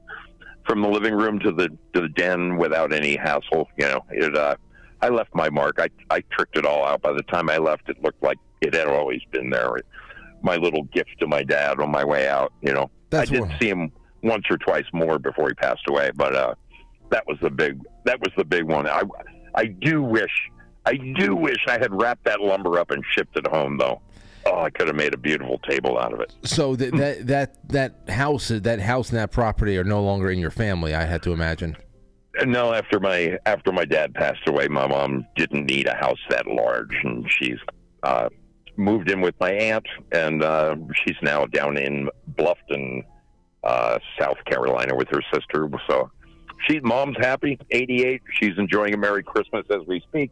from 0.71 0.83
the 0.83 0.89
living 0.89 1.15
room 1.15 1.41
to 1.41 1.51
the, 1.51 1.69
to 1.93 2.01
the 2.01 2.09
den 2.11 2.57
without 2.57 2.93
any 2.93 3.17
hassle. 3.17 3.69
You 3.77 3.87
know, 3.87 4.05
it, 4.11 4.37
uh, 4.37 4.55
I 5.03 5.09
left 5.09 5.35
my 5.35 5.51
mark. 5.51 5.81
I, 5.81 5.89
I 6.11 6.21
tricked 6.31 6.57
it 6.57 6.65
all 6.65 6.85
out. 6.85 7.03
By 7.03 7.13
the 7.13 7.25
time 7.25 7.51
I 7.51 7.57
left, 7.57 7.89
it 7.89 8.01
looked 8.05 8.23
like 8.23 8.39
it 8.61 8.73
had 8.73 8.87
always 8.87 9.21
been 9.33 9.51
there. 9.51 9.79
It, 9.79 9.87
my 10.43 10.55
little 10.55 10.85
gift 10.85 11.11
to 11.19 11.27
my 11.27 11.43
dad 11.43 11.81
on 11.81 11.91
my 11.91 12.05
way 12.05 12.29
out. 12.29 12.53
You 12.63 12.73
know, 12.73 12.89
That's 13.11 13.31
I 13.31 13.35
did 13.35 13.41
wha- 13.41 13.59
see 13.59 13.69
him 13.69 13.91
once 14.23 14.45
or 14.49 14.59
twice 14.59 14.85
more 14.93 15.19
before 15.19 15.49
he 15.49 15.55
passed 15.55 15.89
away, 15.89 16.13
but 16.15 16.37
uh, 16.37 16.55
that 17.11 17.27
was 17.27 17.37
the 17.43 17.51
big 17.51 17.81
that 18.05 18.21
was 18.21 18.31
the 18.37 18.45
big 18.45 18.65
one. 18.65 18.87
I 18.87 19.03
I 19.57 19.67
do 19.67 20.03
wish 20.03 20.31
I 20.87 20.97
do 21.19 21.35
wish 21.35 21.59
I 21.67 21.79
had 21.81 21.93
wrapped 22.01 22.25
that 22.27 22.41
lumber 22.41 22.79
up 22.79 22.93
and 22.93 23.03
shipped 23.11 23.37
it 23.37 23.47
home 23.49 23.77
though. 23.77 24.01
Oh, 24.47 24.63
I 24.63 24.71
could 24.71 24.87
have 24.87 24.97
made 24.97 25.15
a 25.15 25.19
beautiful 25.19 25.59
table 25.59 25.99
out 25.99 26.13
of 26.13 26.21
it. 26.21 26.33
So 26.45 26.75
that 26.77 26.97
that 26.97 27.27
that 27.29 27.69
that 27.69 28.09
house 28.11 28.49
that 28.49 28.81
house 28.81 29.11
and 29.11 29.19
that 29.19 29.31
property 29.31 29.77
are 29.77 29.85
no 29.85 30.03
longer 30.03 30.31
in 30.31 30.39
your 30.39 30.51
family. 30.51 30.95
I 30.95 31.05
had 31.05 31.23
to 31.25 31.33
imagine. 31.33 31.77
No, 32.45 32.73
after 32.73 33.01
my 33.01 33.39
after 33.45 33.73
my 33.73 33.85
dad 33.85 34.15
passed 34.15 34.47
away, 34.47 34.69
my 34.69 34.87
mom 34.87 35.27
didn't 35.37 35.67
need 35.67 35.87
a 35.87 35.95
house 35.95 36.19
that 36.31 36.47
large, 36.47 36.95
and 37.03 37.29
she's 37.31 37.59
uh, 38.03 38.29
moved 38.77 39.11
in 39.11 39.21
with 39.21 39.35
my 39.41 39.53
aunt, 39.53 39.87
and 40.13 40.43
uh, 40.43 40.77
she's 40.95 41.17
now 41.23 41.45
down 41.47 41.77
in 41.77 42.09
Bluffton, 42.35 43.05
uh, 43.65 43.99
South 44.19 44.39
Carolina, 44.47 44.95
with 44.95 45.09
her 45.09 45.23
sister. 45.35 45.69
So, 45.89 46.11
she 46.67 46.81
mom's 46.81 47.17
happy, 47.19 47.59
eighty 47.73 48.05
eight. 48.05 48.23
She's 48.41 48.57
enjoying 48.59 48.95
a 48.95 48.97
Merry 48.97 49.23
Christmas 49.23 49.67
as 49.71 49.87
we 49.87 50.01
speak. 50.09 50.31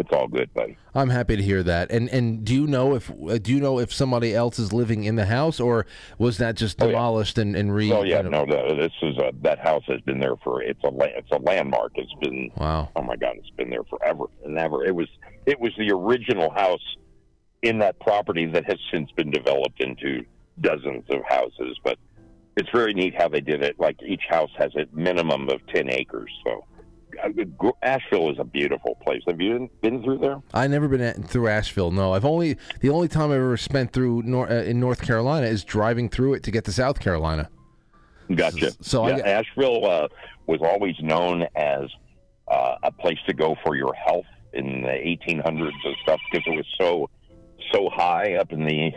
It's 0.00 0.08
all 0.14 0.28
good, 0.28 0.52
buddy. 0.54 0.78
I'm 0.94 1.10
happy 1.10 1.36
to 1.36 1.42
hear 1.42 1.62
that. 1.62 1.90
And 1.90 2.08
and 2.08 2.42
do 2.42 2.54
you 2.54 2.66
know 2.66 2.94
if 2.94 3.10
uh, 3.10 3.36
do 3.36 3.52
you 3.52 3.60
know 3.60 3.78
if 3.78 3.92
somebody 3.92 4.34
else 4.34 4.58
is 4.58 4.72
living 4.72 5.04
in 5.04 5.16
the 5.16 5.26
house 5.26 5.60
or 5.60 5.84
was 6.16 6.38
that 6.38 6.56
just 6.56 6.78
demolished 6.78 7.36
and 7.36 7.54
and 7.54 7.74
re? 7.74 7.92
Oh 7.92 8.02
yeah, 8.02 8.22
no, 8.22 8.46
the, 8.46 8.76
this 8.76 8.92
is 9.02 9.18
a 9.18 9.30
that 9.42 9.58
house 9.58 9.82
has 9.88 10.00
been 10.00 10.18
there 10.18 10.36
for 10.42 10.62
it's 10.62 10.82
a 10.84 10.90
it's 11.18 11.30
a 11.32 11.38
landmark. 11.40 11.92
It's 11.96 12.14
been 12.14 12.50
Wow. 12.56 12.88
oh 12.96 13.02
my 13.02 13.14
god, 13.16 13.36
it's 13.36 13.50
been 13.50 13.68
there 13.68 13.84
forever 13.84 14.24
and 14.42 14.56
ever. 14.58 14.86
It 14.86 14.94
was 14.94 15.08
it 15.44 15.60
was 15.60 15.72
the 15.76 15.90
original 15.92 16.50
house 16.50 16.96
in 17.60 17.78
that 17.80 18.00
property 18.00 18.46
that 18.46 18.64
has 18.64 18.78
since 18.90 19.10
been 19.12 19.30
developed 19.30 19.82
into 19.82 20.24
dozens 20.62 21.04
of 21.10 21.22
houses. 21.28 21.78
But 21.84 21.98
it's 22.56 22.70
very 22.70 22.94
neat 22.94 23.14
how 23.14 23.28
they 23.28 23.42
did 23.42 23.62
it. 23.62 23.78
Like 23.78 23.98
each 24.02 24.22
house 24.30 24.50
has 24.56 24.74
a 24.76 24.86
minimum 24.94 25.50
of 25.50 25.60
ten 25.66 25.90
acres. 25.90 26.30
So 26.46 26.64
Asheville 27.82 28.30
is 28.30 28.38
a 28.38 28.44
beautiful 28.44 28.96
place. 29.02 29.22
Have 29.26 29.40
you 29.40 29.70
been- 29.82 30.02
through 30.02 30.18
there? 30.18 30.36
I 30.54 30.66
never 30.66 30.88
been 30.88 31.22
through 31.24 31.48
Asheville. 31.48 31.90
No, 31.90 32.14
I've 32.14 32.24
only 32.24 32.56
the 32.80 32.88
only 32.90 33.08
time 33.08 33.30
I've 33.30 33.36
ever 33.36 33.56
spent 33.56 33.92
through 33.92 34.22
nor, 34.24 34.48
uh, 34.50 34.62
in 34.62 34.80
North 34.80 35.02
Carolina 35.02 35.46
is 35.46 35.62
driving 35.64 36.08
through 36.08 36.34
it 36.34 36.42
to 36.44 36.50
get 36.50 36.64
to 36.66 36.72
South 36.72 37.00
Carolina. 37.00 37.48
Gotcha. 38.34 38.72
So 38.80 39.04
I 39.04 39.10
yeah, 39.10 39.16
got- 39.18 39.26
Asheville 39.26 39.84
uh, 39.86 40.08
was 40.46 40.60
always 40.62 40.94
known 41.00 41.46
as 41.56 41.84
uh, 42.48 42.76
a 42.82 42.90
place 42.92 43.18
to 43.26 43.34
go 43.34 43.56
for 43.64 43.76
your 43.76 43.92
health 43.94 44.24
in 44.52 44.82
the 44.82 44.88
1800s 44.88 45.46
and 45.84 45.96
stuff 46.02 46.20
because 46.30 46.46
it 46.46 46.56
was 46.56 46.66
so 46.80 47.08
so 47.72 47.88
high 47.90 48.34
up 48.34 48.52
in 48.52 48.64
the 48.64 48.92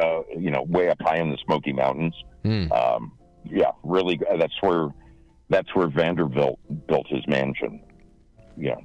uh, 0.00 0.22
you 0.36 0.50
know 0.50 0.62
way 0.62 0.88
up 0.88 0.98
high 1.00 1.16
in 1.18 1.30
the 1.30 1.38
Smoky 1.44 1.72
Mountains. 1.72 2.14
Hmm. 2.42 2.70
Um, 2.72 3.12
yeah, 3.44 3.70
really. 3.84 4.18
That's 4.38 4.52
where 4.60 4.88
that's 5.48 5.74
where 5.74 5.88
Vanderbilt 5.88 6.58
built 6.86 7.06
his 7.08 7.26
mansion. 7.26 7.82
Yeah. 8.56 8.76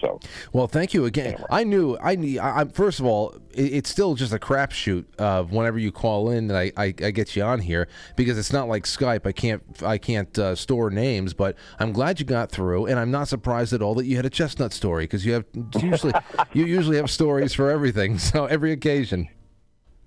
So 0.00 0.20
Well, 0.52 0.66
thank 0.66 0.92
you 0.92 1.04
again. 1.04 1.42
I 1.50 1.64
knew 1.64 1.96
I 2.02 2.16
need. 2.16 2.38
I, 2.38 2.60
I 2.60 2.64
first 2.66 3.00
of 3.00 3.06
all, 3.06 3.34
it, 3.52 3.72
it's 3.74 3.90
still 3.90 4.14
just 4.14 4.32
a 4.32 4.38
crapshoot 4.38 5.04
of 5.16 5.52
whenever 5.52 5.78
you 5.78 5.92
call 5.92 6.30
in 6.30 6.48
that 6.48 6.56
I, 6.56 6.72
I, 6.76 6.86
I 6.86 7.10
get 7.10 7.34
you 7.36 7.42
on 7.42 7.60
here 7.60 7.88
because 8.16 8.38
it's 8.38 8.52
not 8.52 8.68
like 8.68 8.84
Skype. 8.84 9.26
I 9.26 9.32
can't 9.32 9.62
I 9.82 9.98
can't 9.98 10.36
uh, 10.38 10.54
store 10.54 10.90
names, 10.90 11.32
but 11.32 11.56
I'm 11.78 11.92
glad 11.92 12.20
you 12.20 12.26
got 12.26 12.50
through, 12.50 12.86
and 12.86 12.98
I'm 12.98 13.10
not 13.10 13.28
surprised 13.28 13.72
at 13.72 13.82
all 13.82 13.94
that 13.94 14.06
you 14.06 14.16
had 14.16 14.26
a 14.26 14.30
chestnut 14.30 14.72
story 14.72 15.04
because 15.04 15.24
you 15.24 15.32
have 15.34 15.44
usually 15.80 16.12
you 16.52 16.64
usually 16.66 16.96
have 16.96 17.10
stories 17.10 17.54
for 17.54 17.70
everything. 17.70 18.18
So 18.18 18.46
every 18.46 18.72
occasion. 18.72 19.28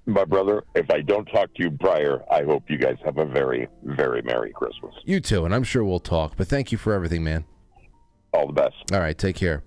My 0.07 0.23
brother, 0.25 0.63
if 0.75 0.89
I 0.89 1.01
don't 1.01 1.25
talk 1.25 1.53
to 1.55 1.63
you 1.63 1.71
prior, 1.71 2.23
I 2.31 2.43
hope 2.43 2.63
you 2.69 2.77
guys 2.77 2.95
have 3.05 3.17
a 3.17 3.25
very, 3.25 3.67
very 3.83 4.21
Merry 4.23 4.51
Christmas. 4.53 4.93
You 5.03 5.19
too, 5.19 5.45
and 5.45 5.53
I'm 5.53 5.63
sure 5.63 5.83
we'll 5.83 5.99
talk. 5.99 6.33
But 6.37 6.47
thank 6.47 6.71
you 6.71 6.77
for 6.77 6.93
everything, 6.93 7.23
man. 7.23 7.45
All 8.33 8.47
the 8.47 8.53
best. 8.53 8.75
All 8.93 8.99
right, 8.99 9.17
take 9.17 9.35
care. 9.35 9.63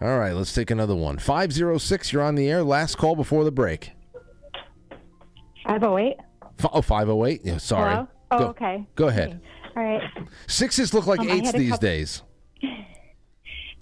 All 0.00 0.18
right, 0.18 0.32
let's 0.32 0.52
take 0.54 0.70
another 0.70 0.94
one. 0.94 1.18
506, 1.18 2.12
you're 2.12 2.22
on 2.22 2.34
the 2.36 2.48
air. 2.48 2.62
Last 2.62 2.96
call 2.98 3.16
before 3.16 3.44
the 3.44 3.50
break. 3.50 3.92
508. 5.66 6.16
F- 6.60 6.70
oh, 6.72 6.82
508. 6.82 7.40
Yeah, 7.44 7.58
sorry. 7.58 7.94
Hello? 7.94 8.08
Oh, 8.30 8.38
Go- 8.38 8.44
okay. 8.48 8.86
Go 8.94 9.08
ahead. 9.08 9.40
All 9.76 9.82
right. 9.82 10.02
Sixes 10.46 10.92
look 10.94 11.06
like 11.06 11.20
Um, 11.20 11.30
eights 11.30 11.52
these 11.52 11.70
couple- 11.70 11.86
days. 11.88 12.22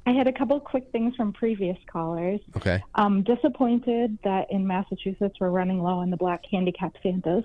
I 0.07 0.13
had 0.13 0.29
a 0.29 0.33
couple 0.33 0.59
quick 0.61 0.89
things 0.93 1.17
from 1.17 1.33
previous 1.33 1.77
callers. 1.91 2.41
Okay. 2.57 2.83
Um, 2.95 3.25
disappointed 3.25 4.17
that 4.23 4.47
in 4.51 4.65
Massachusetts 4.65 5.35
we're 5.41 5.51
running 5.51 5.83
low 5.83 5.99
on 5.99 6.11
the 6.11 6.17
black 6.17 6.43
handicap 6.51 6.95
Santas. 7.03 7.45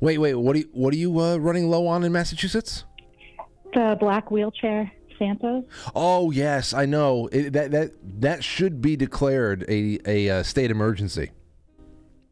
Wait, 0.00 0.18
wait. 0.18 0.34
What 0.34 0.54
are 0.54 0.60
you, 0.60 0.68
what 0.72 0.94
are 0.94 0.96
you 0.96 1.18
uh, 1.20 1.36
running 1.36 1.68
low 1.68 1.88
on 1.88 2.04
in 2.04 2.12
Massachusetts? 2.12 2.84
The 3.74 3.96
black 3.98 4.30
wheelchair 4.30 4.92
Santas. 5.18 5.64
Oh 5.94 6.30
yes, 6.30 6.72
I 6.72 6.86
know. 6.86 7.28
It, 7.32 7.52
that 7.52 7.70
that 7.72 7.90
that 8.20 8.42
should 8.42 8.80
be 8.80 8.96
declared 8.96 9.64
a 9.68 9.98
a 10.06 10.30
uh, 10.30 10.42
state 10.42 10.70
emergency. 10.70 11.32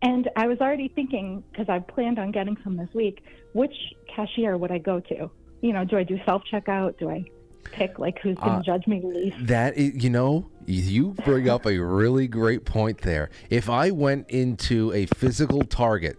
And 0.00 0.30
I 0.36 0.46
was 0.46 0.58
already 0.60 0.88
thinking, 0.88 1.42
because 1.50 1.68
I 1.68 1.80
planned 1.80 2.20
on 2.20 2.30
getting 2.30 2.56
some 2.62 2.76
this 2.76 2.88
week, 2.94 3.20
which 3.52 3.74
cashier 4.14 4.56
would 4.56 4.70
I 4.70 4.78
go 4.78 5.00
to? 5.00 5.28
You 5.60 5.72
know, 5.72 5.84
do 5.84 5.96
I 5.98 6.04
do 6.04 6.18
self 6.24 6.42
checkout? 6.50 6.98
Do 6.98 7.10
I 7.10 7.24
pick 7.64 7.98
like 7.98 8.18
who's 8.20 8.36
going 8.36 8.50
to 8.50 8.58
Uh, 8.58 8.62
judge 8.62 8.86
me 8.86 9.00
least? 9.02 9.36
That 9.46 9.76
is, 9.76 10.02
you 10.02 10.10
know, 10.10 10.48
you 10.66 11.14
bring 11.24 11.48
up 11.48 11.66
a 11.66 11.78
really 11.78 12.26
great 12.28 12.64
point 12.64 12.98
there. 12.98 13.30
If 13.50 13.70
I 13.70 13.90
went 13.90 14.28
into 14.30 14.92
a 14.92 15.06
physical 15.06 15.62
Target 15.62 16.18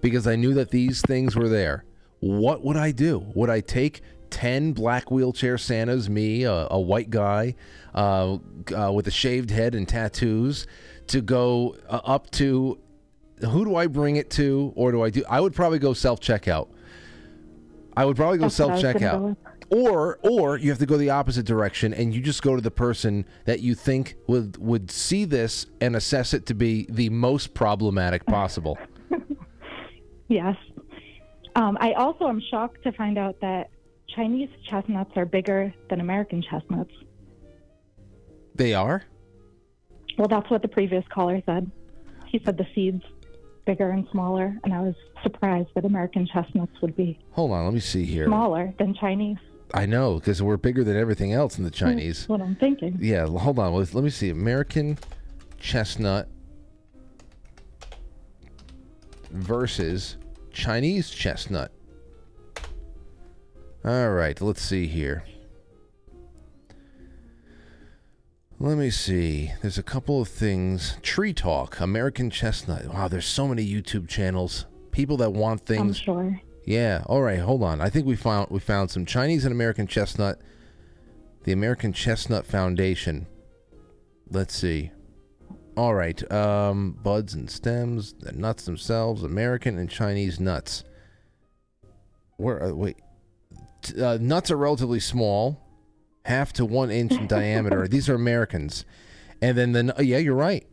because 0.00 0.26
I 0.26 0.36
knew 0.36 0.54
that 0.54 0.70
these 0.70 1.00
things 1.02 1.36
were 1.36 1.48
there, 1.48 1.84
what 2.20 2.64
would 2.64 2.76
I 2.76 2.90
do? 2.92 3.24
Would 3.34 3.50
I 3.50 3.60
take 3.60 4.02
10 4.30 4.72
black 4.72 5.10
wheelchair 5.10 5.58
Santas, 5.58 6.08
me, 6.08 6.42
a, 6.44 6.66
a 6.70 6.80
white 6.80 7.10
guy 7.10 7.54
uh, 7.94 8.38
uh, 8.76 8.92
with 8.92 9.06
a 9.06 9.10
shaved 9.10 9.50
head 9.50 9.74
and 9.74 9.88
tattoos, 9.88 10.66
to 11.08 11.20
go 11.20 11.76
uh, 11.88 12.00
up 12.04 12.30
to 12.32 12.78
who 13.40 13.64
do 13.64 13.76
I 13.76 13.86
bring 13.86 14.16
it 14.16 14.30
to, 14.30 14.72
or 14.74 14.90
do 14.92 15.02
I 15.02 15.10
do? 15.10 15.22
I 15.28 15.40
would 15.40 15.54
probably 15.54 15.78
go 15.78 15.92
self 15.92 16.20
checkout. 16.20 16.68
I 17.96 18.04
would 18.04 18.16
probably 18.16 18.38
go 18.38 18.44
That's 18.44 18.58
what 18.58 18.70
I 18.70 18.80
self 18.80 18.94
was 18.94 19.00
gonna 19.00 19.18
go 19.18 19.34
checkout. 19.44 19.45
With. 19.70 19.78
Or 19.86 20.18
or 20.22 20.56
you 20.58 20.70
have 20.70 20.78
to 20.78 20.86
go 20.86 20.96
the 20.96 21.10
opposite 21.10 21.46
direction 21.46 21.92
and 21.94 22.14
you 22.14 22.20
just 22.20 22.42
go 22.42 22.54
to 22.56 22.62
the 22.62 22.70
person 22.70 23.26
that 23.44 23.60
you 23.60 23.74
think 23.74 24.16
would 24.26 24.56
would 24.58 24.90
see 24.90 25.24
this 25.24 25.66
and 25.80 25.96
assess 25.96 26.34
it 26.34 26.46
to 26.46 26.54
be 26.54 26.86
the 26.88 27.08
most 27.10 27.54
problematic 27.54 28.24
possible. 28.26 28.78
Yes. 30.28 30.56
Um, 31.54 31.78
I 31.80 31.92
also 31.92 32.26
am 32.26 32.42
shocked 32.50 32.82
to 32.82 32.90
find 32.90 33.16
out 33.16 33.40
that 33.42 33.70
Chinese 34.08 34.48
chestnuts 34.68 35.12
are 35.16 35.24
bigger 35.24 35.72
than 35.88 36.00
American 36.00 36.42
chestnuts. 36.42 36.90
they 38.56 38.74
are? 38.74 39.04
Well, 40.18 40.26
that's 40.26 40.50
what 40.50 40.62
the 40.62 40.68
previous 40.68 41.04
caller 41.12 41.40
said. 41.46 41.70
He 42.26 42.40
said 42.44 42.58
the 42.58 42.66
seeds 42.74 43.04
bigger 43.66 43.90
and 43.90 44.06
smaller, 44.10 44.56
and 44.64 44.74
I 44.74 44.80
was 44.80 44.94
surprised 45.22 45.68
that 45.76 45.84
American 45.84 46.26
chestnuts 46.26 46.72
would 46.82 46.96
be 46.96 47.18
Hold 47.30 47.52
on, 47.52 47.64
let 47.64 47.74
me 47.74 47.78
see 47.80 48.04
here. 48.04 48.26
smaller 48.26 48.74
than 48.80 48.94
Chinese. 48.94 49.38
I 49.74 49.86
know 49.86 50.18
because 50.18 50.42
we're 50.42 50.56
bigger 50.56 50.84
than 50.84 50.96
everything 50.96 51.32
else 51.32 51.58
in 51.58 51.64
the 51.64 51.70
hmm, 51.70 51.76
Chinese. 51.76 52.18
That's 52.20 52.28
what 52.28 52.40
I'm 52.40 52.56
thinking. 52.56 52.98
Yeah, 53.00 53.26
hold 53.26 53.58
on. 53.58 53.74
Let 53.74 53.94
let 53.94 54.04
me 54.04 54.10
see. 54.10 54.30
American 54.30 54.98
chestnut 55.58 56.28
versus 59.30 60.16
Chinese 60.52 61.10
chestnut. 61.10 61.72
All 63.84 64.10
right, 64.10 64.40
let's 64.40 64.62
see 64.62 64.86
here. 64.86 65.24
Let 68.58 68.78
me 68.78 68.88
see. 68.88 69.52
There's 69.60 69.76
a 69.76 69.82
couple 69.82 70.20
of 70.22 70.28
things. 70.28 70.96
Tree 71.02 71.34
Talk, 71.34 71.78
American 71.78 72.30
chestnut. 72.30 72.86
Wow, 72.86 73.06
there's 73.06 73.26
so 73.26 73.46
many 73.46 73.66
YouTube 73.66 74.08
channels. 74.08 74.64
People 74.92 75.18
that 75.18 75.32
want 75.32 75.60
things. 75.66 75.98
I'm 75.98 76.04
sure. 76.04 76.40
Yeah. 76.66 77.02
All 77.06 77.22
right. 77.22 77.38
Hold 77.38 77.62
on. 77.62 77.80
I 77.80 77.88
think 77.88 78.06
we 78.06 78.16
found 78.16 78.48
we 78.50 78.58
found 78.60 78.90
some 78.90 79.06
Chinese 79.06 79.44
and 79.44 79.52
American 79.52 79.86
chestnut. 79.86 80.38
The 81.44 81.52
American 81.52 81.92
Chestnut 81.92 82.44
Foundation. 82.44 83.26
Let's 84.30 84.54
see. 84.54 84.90
All 85.76 85.94
right. 85.94 86.20
Um, 86.32 86.98
buds 87.02 87.34
and 87.34 87.48
stems, 87.48 88.14
the 88.14 88.32
nuts 88.32 88.64
themselves, 88.64 89.22
American 89.22 89.78
and 89.78 89.88
Chinese 89.88 90.40
nuts. 90.40 90.82
Where? 92.36 92.62
Uh, 92.64 92.72
wait. 92.74 92.96
Uh, 94.00 94.18
nuts 94.20 94.50
are 94.50 94.56
relatively 94.56 94.98
small, 94.98 95.60
half 96.24 96.52
to 96.54 96.64
one 96.64 96.90
inch 96.90 97.12
in 97.12 97.26
diameter. 97.28 97.86
These 97.86 98.08
are 98.08 98.14
Americans, 98.14 98.84
and 99.40 99.56
then 99.56 99.70
the 99.72 99.78
n- 99.78 99.92
yeah, 100.04 100.18
you're 100.18 100.34
right. 100.34 100.66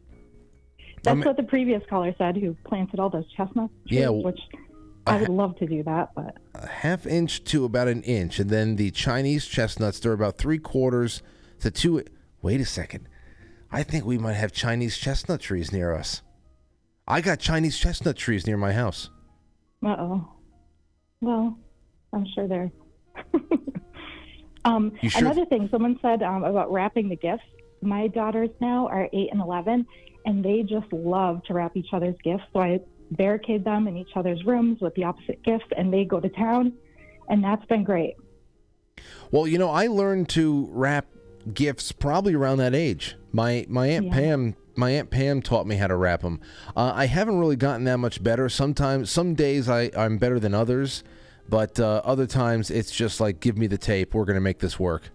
That's 1.04 1.16
Amer- 1.18 1.26
what 1.28 1.38
the 1.38 1.44
previous 1.44 1.84
caller 1.90 2.16
said, 2.18 2.38
who 2.38 2.56
planted 2.66 3.00
all 3.00 3.10
those 3.12 3.30
chestnuts. 3.38 3.74
trees, 3.88 4.00
Yeah, 4.00 4.10
which 4.10 4.40
I 5.06 5.18
would 5.18 5.30
love 5.30 5.58
to 5.58 5.66
do 5.66 5.84
that, 5.84 6.10
but 6.16 6.38
a 6.56 6.68
half 6.68 7.06
inch 7.06 7.44
to 7.46 7.66
about 7.66 7.88
an 7.88 8.04
inch, 8.04 8.40
and 8.40 8.50
then 8.50 8.76
the 8.78 8.92
Chinese 8.92 9.46
chestnuts 9.48 10.00
they're 10.00 10.14
about 10.14 10.38
three 10.38 10.60
quarters 10.60 11.22
to 11.60 11.72
two. 11.72 12.04
Wait 12.42 12.62
a 12.62 12.66
second, 12.66 13.08
I 13.72 13.84
think 13.84 14.06
we 14.06 14.18
might 14.18 14.34
have 14.34 14.52
Chinese 14.52 14.98
chestnut 14.98 15.42
trees 15.42 15.72
near 15.72 15.94
us. 15.94 16.22
I 17.08 17.20
got 17.22 17.40
Chinese 17.40 17.78
chestnut 17.78 18.16
trees 18.16 18.48
near 18.48 18.58
my 18.58 18.72
house. 18.74 19.10
uh 19.86 19.96
oh. 20.00 20.30
Well, 21.22 21.58
I'm 22.14 22.26
sure 22.34 22.48
they're. 22.48 22.72
um, 24.66 24.94
sure- 25.02 25.22
Another 25.22 25.46
thing, 25.46 25.68
someone 25.72 26.00
said 26.02 26.24
um, 26.24 26.44
about 26.44 26.72
wrapping 26.72 27.10
the 27.10 27.16
gifts. 27.18 27.44
My 27.82 28.08
daughters 28.08 28.50
now 28.62 28.88
are 28.88 29.10
eight 29.12 29.30
and 29.32 29.42
eleven, 29.42 29.86
and 30.26 30.44
they 30.44 30.64
just 30.64 30.92
love 30.94 31.44
to 31.46 31.54
wrap 31.54 31.76
each 31.76 31.90
other's 31.92 32.16
gifts. 32.24 32.44
So 32.54 32.60
I 32.62 32.80
barricade 33.12 33.64
them 33.64 33.88
in 33.88 33.98
each 33.98 34.12
other's 34.16 34.44
rooms 34.46 34.80
with 34.82 34.94
the 34.96 35.04
opposite 35.04 35.44
gifts, 35.44 35.66
and 35.78 35.94
they 35.94 36.06
go 36.06 36.20
to 36.20 36.30
town, 36.30 36.74
and 37.30 37.44
that's 37.44 37.66
been 37.66 37.84
great. 37.84 38.16
Well, 39.32 39.48
you 39.48 39.58
know, 39.58 39.70
I 39.70 39.88
learned 39.88 40.30
to 40.30 40.68
wrap 40.72 41.08
gifts 41.54 41.92
probably 41.92 42.34
around 42.34 42.58
that 42.58 42.76
age. 42.76 43.16
My 43.32 43.66
my 43.68 43.88
aunt 43.88 44.06
Yeah. 44.06 44.14
Pam, 44.14 44.56
my 44.76 44.92
aunt 44.92 45.10
Pam 45.10 45.42
taught 45.42 45.68
me 45.68 45.76
how 45.76 45.88
to 45.88 45.96
wrap 45.96 46.22
them. 46.22 46.40
Uh, 46.76 46.92
I 46.96 47.06
haven't 47.06 47.40
really 47.40 47.56
gotten 47.56 47.84
that 47.86 47.98
much 47.98 48.24
better. 48.24 48.50
Sometimes, 48.50 49.12
some 49.12 49.34
days 49.34 49.68
I 49.68 49.92
I'm 49.98 50.18
better 50.18 50.40
than 50.40 50.54
others, 50.54 51.04
but 51.50 51.80
uh, 51.80 52.02
other 52.06 52.28
times 52.28 52.70
it's 52.70 52.92
just 52.92 53.20
like 53.20 53.40
give 53.40 53.58
me 53.58 53.68
the 53.68 53.78
tape. 53.78 54.14
We're 54.14 54.26
gonna 54.26 54.42
make 54.42 54.60
this 54.60 54.80
work. 54.80 55.10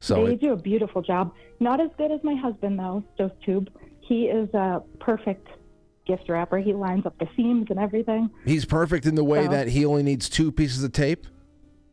So 0.00 0.26
they 0.26 0.32
it, 0.32 0.40
do 0.40 0.52
a 0.52 0.56
beautiful 0.56 1.00
job. 1.00 1.32
Not 1.60 1.80
as 1.80 1.90
good 1.96 2.12
as 2.12 2.22
my 2.22 2.34
husband 2.34 2.78
though, 2.78 3.02
Joseph 3.16 3.38
Tube. 3.44 3.70
He 4.00 4.24
is 4.24 4.52
a 4.52 4.82
perfect 5.00 5.48
gift 6.06 6.28
wrapper. 6.28 6.58
He 6.58 6.72
lines 6.72 7.06
up 7.06 7.18
the 7.18 7.28
seams 7.36 7.66
and 7.70 7.78
everything. 7.78 8.30
he's 8.44 8.64
perfect 8.64 9.06
in 9.06 9.14
the 9.14 9.24
way 9.24 9.44
So- 9.44 9.50
that 9.50 9.68
he 9.68 9.84
only 9.84 10.02
needs 10.02 10.28
two 10.28 10.50
pieces 10.52 10.82
of 10.84 10.92
tape. 10.92 11.26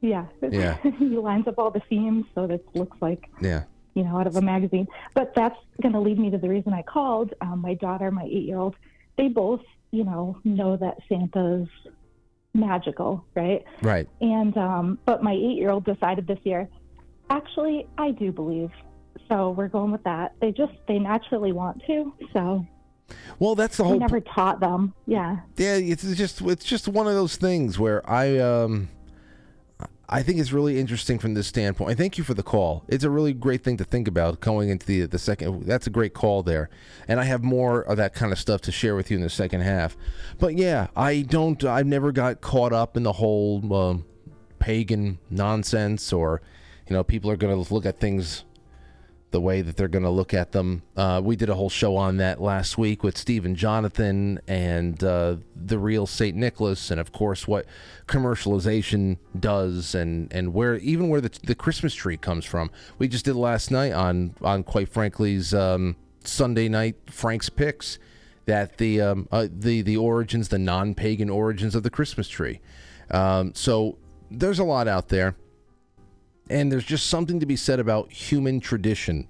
Yeah. 0.02 0.26
Yeah. 0.42 0.78
he 1.00 1.06
lines 1.18 1.48
up 1.48 1.60
all 1.60 1.70
the 1.72 1.82
seams 1.90 2.26
so 2.34 2.48
that 2.48 2.56
it 2.56 2.66
looks 2.74 2.98
like 3.02 3.30
Yeah. 3.42 3.64
you 3.94 4.04
know, 4.04 4.18
out 4.20 4.26
of 4.28 4.36
a 4.36 4.42
magazine. 4.42 4.88
But 5.14 5.34
that's 5.36 5.56
going 5.82 5.94
to 5.94 6.00
lead 6.00 6.18
me 6.18 6.30
to 6.32 6.38
the 6.40 6.50
reason 6.50 6.74
I 6.74 6.82
called. 6.82 7.34
Um, 7.42 7.62
my 7.62 7.76
daughter, 7.76 8.10
my 8.10 8.24
eight 8.24 8.44
year 8.46 8.58
old, 8.58 8.76
they 9.18 9.28
both, 9.28 9.62
you 9.92 10.04
know, 10.04 10.38
know 10.44 10.76
that 10.78 10.98
Santa's 11.08 11.68
magical, 12.54 13.24
right? 13.36 13.64
Right. 13.82 14.08
And, 14.20 14.58
um, 14.58 15.00
but 15.06 15.24
my 15.24 15.34
eight 15.34 15.58
year 15.58 15.70
old 15.70 15.86
decided 15.86 16.28
this 16.28 16.40
year, 16.44 16.68
actually, 17.30 17.88
I 17.98 18.12
do 18.12 18.32
believe. 18.32 18.72
So 19.30 19.52
we're 19.52 19.68
going 19.70 19.92
with 19.92 20.04
that. 20.04 20.34
They 20.42 20.52
just, 20.52 20.74
they 20.88 21.00
naturally 21.00 21.52
want 21.52 21.82
to. 21.88 22.14
So 22.34 22.66
Well, 23.40 23.56
that's 23.56 23.78
the 23.78 23.84
whole. 23.84 23.94
we 23.94 24.00
never 24.00 24.20
taught 24.20 24.60
them. 24.60 24.94
Yeah. 25.08 25.38
Yeah, 25.58 25.76
it's 25.76 26.04
just 26.16 26.42
it's 26.42 26.66
just 26.66 26.88
one 26.88 27.08
of 27.08 27.14
those 27.14 27.36
things 27.36 27.80
where 27.80 28.08
I 28.10 28.38
um 28.38 28.90
I 30.14 30.24
think 30.24 30.40
it's 30.40 30.52
really 30.52 30.78
interesting 30.78 31.20
from 31.20 31.36
this 31.36 31.48
standpoint. 31.48 31.90
I 31.90 31.96
thank 31.96 32.18
you 32.18 32.26
for 32.26 32.34
the 32.34 32.44
call. 32.44 32.84
It's 32.90 33.06
a 33.06 33.10
really 33.10 33.32
great 33.34 33.64
thing 33.64 33.78
to 33.78 33.86
think 33.86 34.10
about 34.10 34.42
going 34.42 34.70
into 34.70 34.86
the 34.86 35.06
the 35.06 35.18
second. 35.18 35.64
That's 35.66 35.88
a 35.88 35.90
great 35.90 36.14
call 36.14 36.44
there, 36.44 36.70
and 37.08 37.18
I 37.20 37.24
have 37.24 37.44
more 37.44 37.82
of 37.82 37.96
that 37.96 38.14
kind 38.14 38.34
of 38.34 38.38
stuff 38.38 38.60
to 38.62 38.74
share 38.74 38.96
with 38.96 39.10
you 39.10 39.16
in 39.16 39.24
the 39.24 39.30
second 39.30 39.62
half. 39.62 39.96
But 40.38 40.58
yeah, 40.58 40.88
I 40.98 41.22
don't. 41.22 41.64
I've 41.64 41.88
never 41.88 42.12
got 42.12 42.42
caught 42.42 42.74
up 42.74 42.98
in 42.98 43.04
the 43.04 43.14
whole 43.14 43.74
um, 43.74 44.06
pagan 44.60 45.18
nonsense, 45.30 46.12
or 46.12 46.42
you 46.90 46.94
know, 46.94 47.06
people 47.06 47.32
are 47.32 47.38
going 47.38 47.64
to 47.64 47.74
look 47.74 47.86
at 47.86 48.00
things 48.00 48.44
the 49.32 49.42
way 49.42 49.62
that 49.62 49.78
they're 49.78 49.88
going 49.88 50.04
to 50.04 50.10
look 50.10 50.34
at 50.34 50.52
them. 50.52 50.84
Uh, 50.96 51.22
we 51.24 51.36
did 51.36 51.50
a 51.50 51.56
whole 51.56 51.70
show 51.70 51.96
on 51.96 52.18
that 52.18 52.42
last 52.42 52.78
week 52.78 53.04
with 53.04 53.18
Stephen 53.18 53.56
Jonathan 53.56 54.40
and 54.48 55.04
uh, 55.04 55.38
the 55.56 55.80
real 55.80 56.06
St. 56.06 56.36
Nicholas, 56.36 56.92
and 56.92 57.00
of 57.00 57.12
course 57.12 57.48
what 57.48 57.66
commercialization 58.08 59.18
does, 59.40 59.96
and, 59.96 60.32
and 60.34 60.54
where 60.54 60.76
even 60.78 61.10
where 61.10 61.22
the, 61.22 61.32
the 61.44 61.56
Christmas 61.56 61.94
tree 61.94 62.18
comes 62.18 62.46
from. 62.46 62.70
We 63.00 63.08
just 63.08 63.26
did 63.26 63.36
last 63.36 63.72
night 63.72 63.94
on 63.94 64.36
on 64.42 64.64
quite 64.64 64.90
frankly's 64.90 65.54
um, 65.54 65.96
Sunday 66.24 66.70
night 66.70 66.96
Frank's 67.10 67.50
picks 67.50 67.98
that 68.46 68.78
the 68.78 69.02
um, 69.02 69.28
uh, 69.32 69.48
the 69.50 69.82
the 69.82 69.98
origins, 69.98 70.50
the 70.50 70.60
non-pagan 70.60 71.30
origins 71.30 71.74
of 71.74 71.84
the 71.84 71.90
Christmas 71.90 72.28
tree. 72.28 72.60
Um, 73.10 73.54
so 73.56 73.98
there's 74.30 74.60
a 74.60 74.64
lot 74.64 74.88
out 74.88 75.10
there, 75.10 75.36
and 76.52 76.72
there's 76.72 76.86
just 76.86 77.08
something 77.08 77.40
to 77.40 77.46
be 77.46 77.56
said 77.56 77.80
about 77.80 78.12
human 78.12 78.60
tradition, 78.60 79.28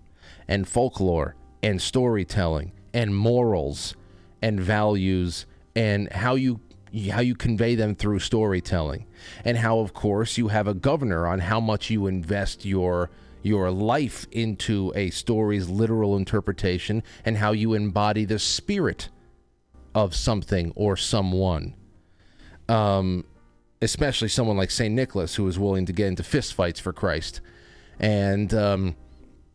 and 0.47 0.67
folklore, 0.67 1.35
and 1.61 1.81
storytelling, 1.81 2.71
and 2.93 3.15
morals, 3.15 3.95
and 4.41 4.59
values, 4.59 5.45
and 5.75 6.11
how 6.11 6.35
you 6.35 6.59
how 7.11 7.21
you 7.21 7.35
convey 7.35 7.75
them 7.75 7.95
through 7.95 8.19
storytelling, 8.19 9.05
and 9.45 9.57
how, 9.57 9.79
of 9.79 9.93
course, 9.93 10.37
you 10.37 10.49
have 10.49 10.67
a 10.67 10.73
governor 10.73 11.25
on 11.25 11.39
how 11.39 11.59
much 11.59 11.89
you 11.89 12.07
invest 12.07 12.65
your 12.65 13.09
your 13.43 13.71
life 13.71 14.27
into 14.31 14.91
a 14.95 15.09
story's 15.09 15.69
literal 15.69 16.17
interpretation 16.17 17.01
and 17.25 17.37
how 17.37 17.51
you 17.51 17.73
embody 17.73 18.25
the 18.25 18.37
spirit 18.37 19.09
of 19.95 20.13
something 20.13 20.71
or 20.75 20.95
someone. 20.95 21.73
Um, 22.69 23.25
especially 23.81 24.27
someone 24.27 24.57
like 24.57 24.71
St. 24.71 24.93
Nicholas, 24.93 25.35
who 25.35 25.47
is 25.47 25.57
willing 25.57 25.85
to 25.85 25.93
get 25.93 26.07
into 26.07 26.23
fistfights 26.23 26.79
for 26.79 26.93
Christ. 26.93 27.41
And 27.99 28.53
um, 28.53 28.95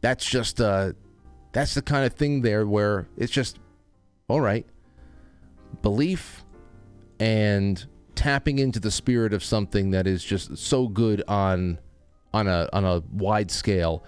that's 0.00 0.24
just, 0.24 0.60
uh, 0.60 0.92
that's 1.52 1.74
the 1.74 1.82
kind 1.82 2.04
of 2.04 2.14
thing 2.14 2.42
there 2.42 2.66
where 2.66 3.08
it's 3.16 3.32
just, 3.32 3.58
all 4.28 4.40
right, 4.40 4.66
belief 5.82 6.44
and 7.20 7.86
tapping 8.14 8.58
into 8.58 8.80
the 8.80 8.90
spirit 8.90 9.32
of 9.32 9.44
something 9.44 9.90
that 9.90 10.06
is 10.06 10.24
just 10.24 10.56
so 10.58 10.88
good 10.88 11.22
on 11.28 11.78
on 12.34 12.48
a 12.48 12.68
on 12.72 12.84
a 12.84 13.02
wide 13.12 13.50
scale. 13.50 14.04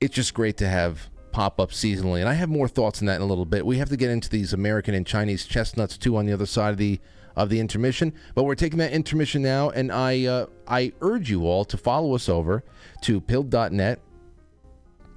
It's 0.00 0.14
just 0.14 0.34
great 0.34 0.56
to 0.58 0.68
have 0.68 1.10
pop 1.32 1.60
up 1.60 1.70
seasonally, 1.70 2.20
and 2.20 2.28
I 2.28 2.34
have 2.34 2.48
more 2.48 2.68
thoughts 2.68 3.00
on 3.00 3.06
that 3.06 3.16
in 3.16 3.22
a 3.22 3.26
little 3.26 3.44
bit. 3.44 3.64
We 3.64 3.78
have 3.78 3.88
to 3.88 3.96
get 3.96 4.10
into 4.10 4.28
these 4.28 4.52
American 4.52 4.94
and 4.94 5.06
Chinese 5.06 5.46
chestnuts 5.46 5.96
too 5.96 6.16
on 6.16 6.26
the 6.26 6.32
other 6.32 6.46
side 6.46 6.70
of 6.70 6.78
the 6.78 7.00
of 7.42 7.48
the 7.48 7.58
intermission, 7.58 8.12
but 8.34 8.44
we're 8.44 8.54
taking 8.54 8.78
that 8.78 8.92
intermission 8.92 9.42
now, 9.42 9.70
and 9.70 9.90
I 9.90 10.26
uh, 10.26 10.46
I 10.66 10.92
urge 11.00 11.30
you 11.30 11.46
all 11.46 11.64
to 11.64 11.76
follow 11.76 12.14
us 12.14 12.28
over 12.28 12.62
to 13.02 13.20
pilled.net 13.20 14.00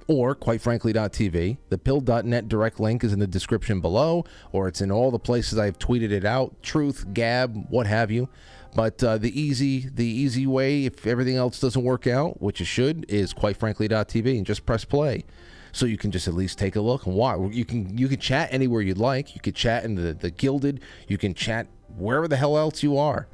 or 0.06 0.34
quite 0.34 0.60
frankly.tv. 0.60 1.58
The 1.68 1.78
pilled.net 1.78 2.48
direct 2.48 2.80
link 2.80 3.04
is 3.04 3.12
in 3.12 3.18
the 3.18 3.26
description 3.26 3.80
below, 3.80 4.24
or 4.52 4.68
it's 4.68 4.80
in 4.80 4.90
all 4.90 5.10
the 5.10 5.18
places 5.18 5.58
I've 5.58 5.78
tweeted 5.78 6.10
it 6.10 6.24
out, 6.24 6.62
Truth, 6.62 7.12
Gab, 7.12 7.66
what 7.70 7.86
have 7.86 8.10
you. 8.10 8.28
But 8.74 9.02
uh, 9.04 9.18
the 9.18 9.38
easy 9.38 9.88
the 9.88 10.06
easy 10.06 10.46
way, 10.46 10.84
if 10.84 11.06
everything 11.06 11.36
else 11.36 11.60
doesn't 11.60 11.84
work 11.84 12.06
out, 12.06 12.42
which 12.42 12.60
it 12.60 12.64
should, 12.64 13.06
is 13.08 13.32
quite 13.32 13.56
frankly.tv 13.56 14.36
and 14.36 14.44
just 14.44 14.66
press 14.66 14.84
play. 14.84 15.24
So 15.72 15.86
you 15.86 15.98
can 15.98 16.10
just 16.10 16.28
at 16.28 16.34
least 16.34 16.58
take 16.58 16.76
a 16.76 16.80
look 16.80 17.06
and 17.06 17.14
watch. 17.14 17.52
You 17.52 17.64
can 17.64 17.96
you 17.96 18.08
can 18.08 18.18
chat 18.18 18.48
anywhere 18.52 18.80
you'd 18.80 18.98
like. 18.98 19.34
You 19.34 19.40
could 19.40 19.54
chat 19.54 19.84
in 19.84 19.94
the, 19.94 20.12
the 20.14 20.30
gilded. 20.30 20.80
You 21.08 21.18
can 21.18 21.34
chat 21.34 21.66
wherever 21.96 22.28
the 22.28 22.36
hell 22.36 22.56
else 22.56 22.82
you 22.82 22.96
are. 22.96 23.28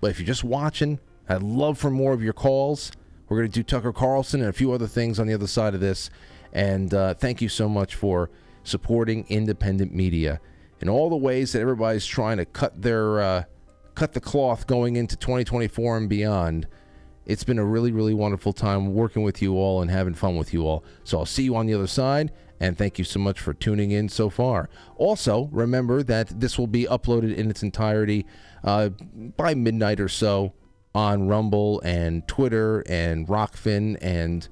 But 0.00 0.10
if 0.10 0.18
you're 0.18 0.26
just 0.26 0.44
watching, 0.44 1.00
I'd 1.28 1.42
love 1.42 1.78
for 1.78 1.90
more 1.90 2.12
of 2.12 2.22
your 2.22 2.32
calls. 2.32 2.92
We're 3.28 3.38
going 3.38 3.50
to 3.50 3.54
do 3.54 3.62
Tucker 3.62 3.92
Carlson 3.92 4.40
and 4.40 4.50
a 4.50 4.52
few 4.52 4.72
other 4.72 4.86
things 4.86 5.18
on 5.18 5.26
the 5.26 5.34
other 5.34 5.46
side 5.46 5.74
of 5.74 5.80
this. 5.80 6.10
And 6.52 6.92
uh, 6.92 7.14
thank 7.14 7.40
you 7.40 7.48
so 7.48 7.68
much 7.68 7.94
for 7.94 8.30
supporting 8.62 9.26
independent 9.28 9.94
media 9.94 10.40
in 10.80 10.88
all 10.88 11.08
the 11.08 11.16
ways 11.16 11.52
that 11.52 11.60
everybody's 11.60 12.06
trying 12.06 12.36
to 12.36 12.44
cut 12.44 12.80
their 12.80 13.20
uh, 13.20 13.44
cut 13.94 14.12
the 14.12 14.20
cloth 14.20 14.66
going 14.66 14.96
into 14.96 15.16
2024 15.16 15.96
and 15.96 16.08
beyond. 16.08 16.66
It's 17.26 17.44
been 17.44 17.58
a 17.58 17.64
really, 17.64 17.92
really 17.92 18.14
wonderful 18.14 18.52
time 18.52 18.94
working 18.94 19.22
with 19.22 19.40
you 19.40 19.54
all 19.54 19.80
and 19.80 19.90
having 19.90 20.14
fun 20.14 20.36
with 20.36 20.52
you 20.52 20.66
all. 20.66 20.84
So 21.04 21.18
I'll 21.18 21.26
see 21.26 21.44
you 21.44 21.56
on 21.56 21.66
the 21.66 21.74
other 21.74 21.86
side. 21.86 22.32
And 22.60 22.78
thank 22.78 22.98
you 22.98 23.04
so 23.04 23.18
much 23.18 23.40
for 23.40 23.52
tuning 23.52 23.90
in 23.90 24.08
so 24.08 24.30
far. 24.30 24.68
Also, 24.96 25.48
remember 25.52 26.02
that 26.02 26.40
this 26.40 26.58
will 26.58 26.66
be 26.66 26.84
uploaded 26.84 27.34
in 27.34 27.50
its 27.50 27.62
entirety 27.62 28.26
uh, 28.62 28.90
by 29.36 29.54
midnight 29.54 30.00
or 30.00 30.08
so 30.08 30.52
on 30.94 31.26
Rumble 31.26 31.80
and 31.80 32.26
Twitter 32.28 32.80
and 32.88 33.26
Rokfin 33.26 33.98
and 34.00 34.48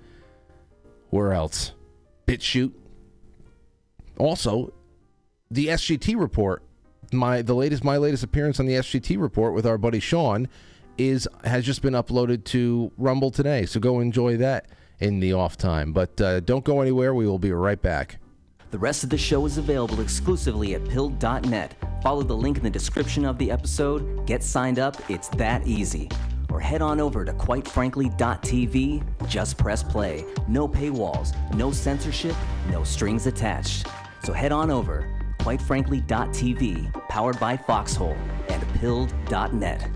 where 1.10 1.32
else? 1.32 1.72
BitChute. 2.26 2.72
Also, 4.18 4.72
the 5.50 5.66
SGT 5.68 6.18
report, 6.18 6.62
my 7.12 7.42
the 7.42 7.54
latest 7.54 7.84
my 7.84 7.98
latest 7.98 8.24
appearance 8.24 8.58
on 8.58 8.66
the 8.66 8.74
SGT 8.74 9.20
report 9.20 9.54
with 9.54 9.66
our 9.66 9.78
buddy 9.78 10.00
Sean 10.00 10.48
is 10.98 11.28
has 11.44 11.64
just 11.64 11.82
been 11.82 11.94
uploaded 11.94 12.44
to 12.44 12.92
Rumble 12.96 13.30
today. 13.30 13.66
So 13.66 13.80
go 13.80 14.00
enjoy 14.00 14.36
that 14.38 14.66
in 15.00 15.20
the 15.20 15.32
off 15.32 15.56
time. 15.56 15.92
But 15.92 16.20
uh, 16.20 16.40
don't 16.40 16.64
go 16.64 16.80
anywhere. 16.80 17.14
We 17.14 17.26
will 17.26 17.38
be 17.38 17.52
right 17.52 17.80
back. 17.80 18.18
The 18.70 18.78
rest 18.78 19.04
of 19.04 19.10
the 19.10 19.18
show 19.18 19.44
is 19.44 19.58
available 19.58 20.00
exclusively 20.00 20.74
at 20.74 20.88
pilled.net. 20.88 21.74
Follow 22.02 22.22
the 22.22 22.34
link 22.34 22.56
in 22.56 22.62
the 22.62 22.70
description 22.70 23.26
of 23.26 23.36
the 23.36 23.50
episode, 23.50 24.26
get 24.26 24.42
signed 24.42 24.78
up, 24.78 24.96
it's 25.10 25.28
that 25.28 25.66
easy. 25.66 26.08
Or 26.50 26.58
head 26.58 26.80
on 26.80 26.98
over 26.98 27.22
to 27.24 27.34
quitefrankly.tv, 27.34 29.28
just 29.28 29.58
press 29.58 29.82
play. 29.82 30.24
No 30.48 30.66
paywalls, 30.66 31.36
no 31.54 31.70
censorship, 31.70 32.34
no 32.70 32.82
strings 32.82 33.26
attached. 33.26 33.86
So 34.24 34.32
head 34.32 34.52
on 34.52 34.70
over, 34.70 35.06
quitefrankly.tv, 35.40 37.08
powered 37.10 37.38
by 37.38 37.58
Foxhole, 37.58 38.16
and 38.48 38.66
pilled.net. 38.74 39.90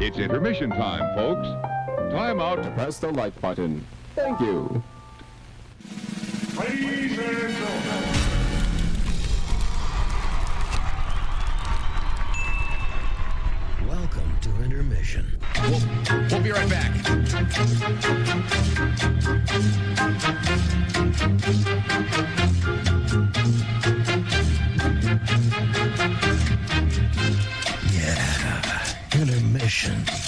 It's 0.00 0.16
intermission 0.16 0.70
time, 0.70 1.12
folks. 1.16 1.48
Time 2.12 2.40
out 2.40 2.62
to 2.62 2.70
press 2.70 3.00
the 3.00 3.10
like 3.10 3.38
button. 3.40 3.84
Thank 4.14 4.38
you. 4.38 4.80
Ladies 6.56 7.18
and 7.18 7.56
gentlemen. 7.56 8.04
Welcome 13.88 14.38
to 14.42 14.62
intermission. 14.62 15.36
We'll, 15.62 15.82
we'll 16.30 16.42
be 16.42 16.52
right 16.52 16.70
back. 16.70 16.94
Edition. 29.68 30.27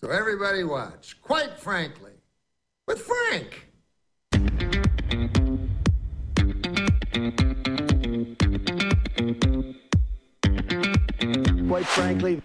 So 0.00 0.10
everybody 0.10 0.62
watch. 0.62 1.20
Quite 1.22 1.58
frankly, 1.58 2.12
with 2.86 3.00
Frank. 3.00 3.66
Quite 11.68 11.86
frankly. 11.86 12.42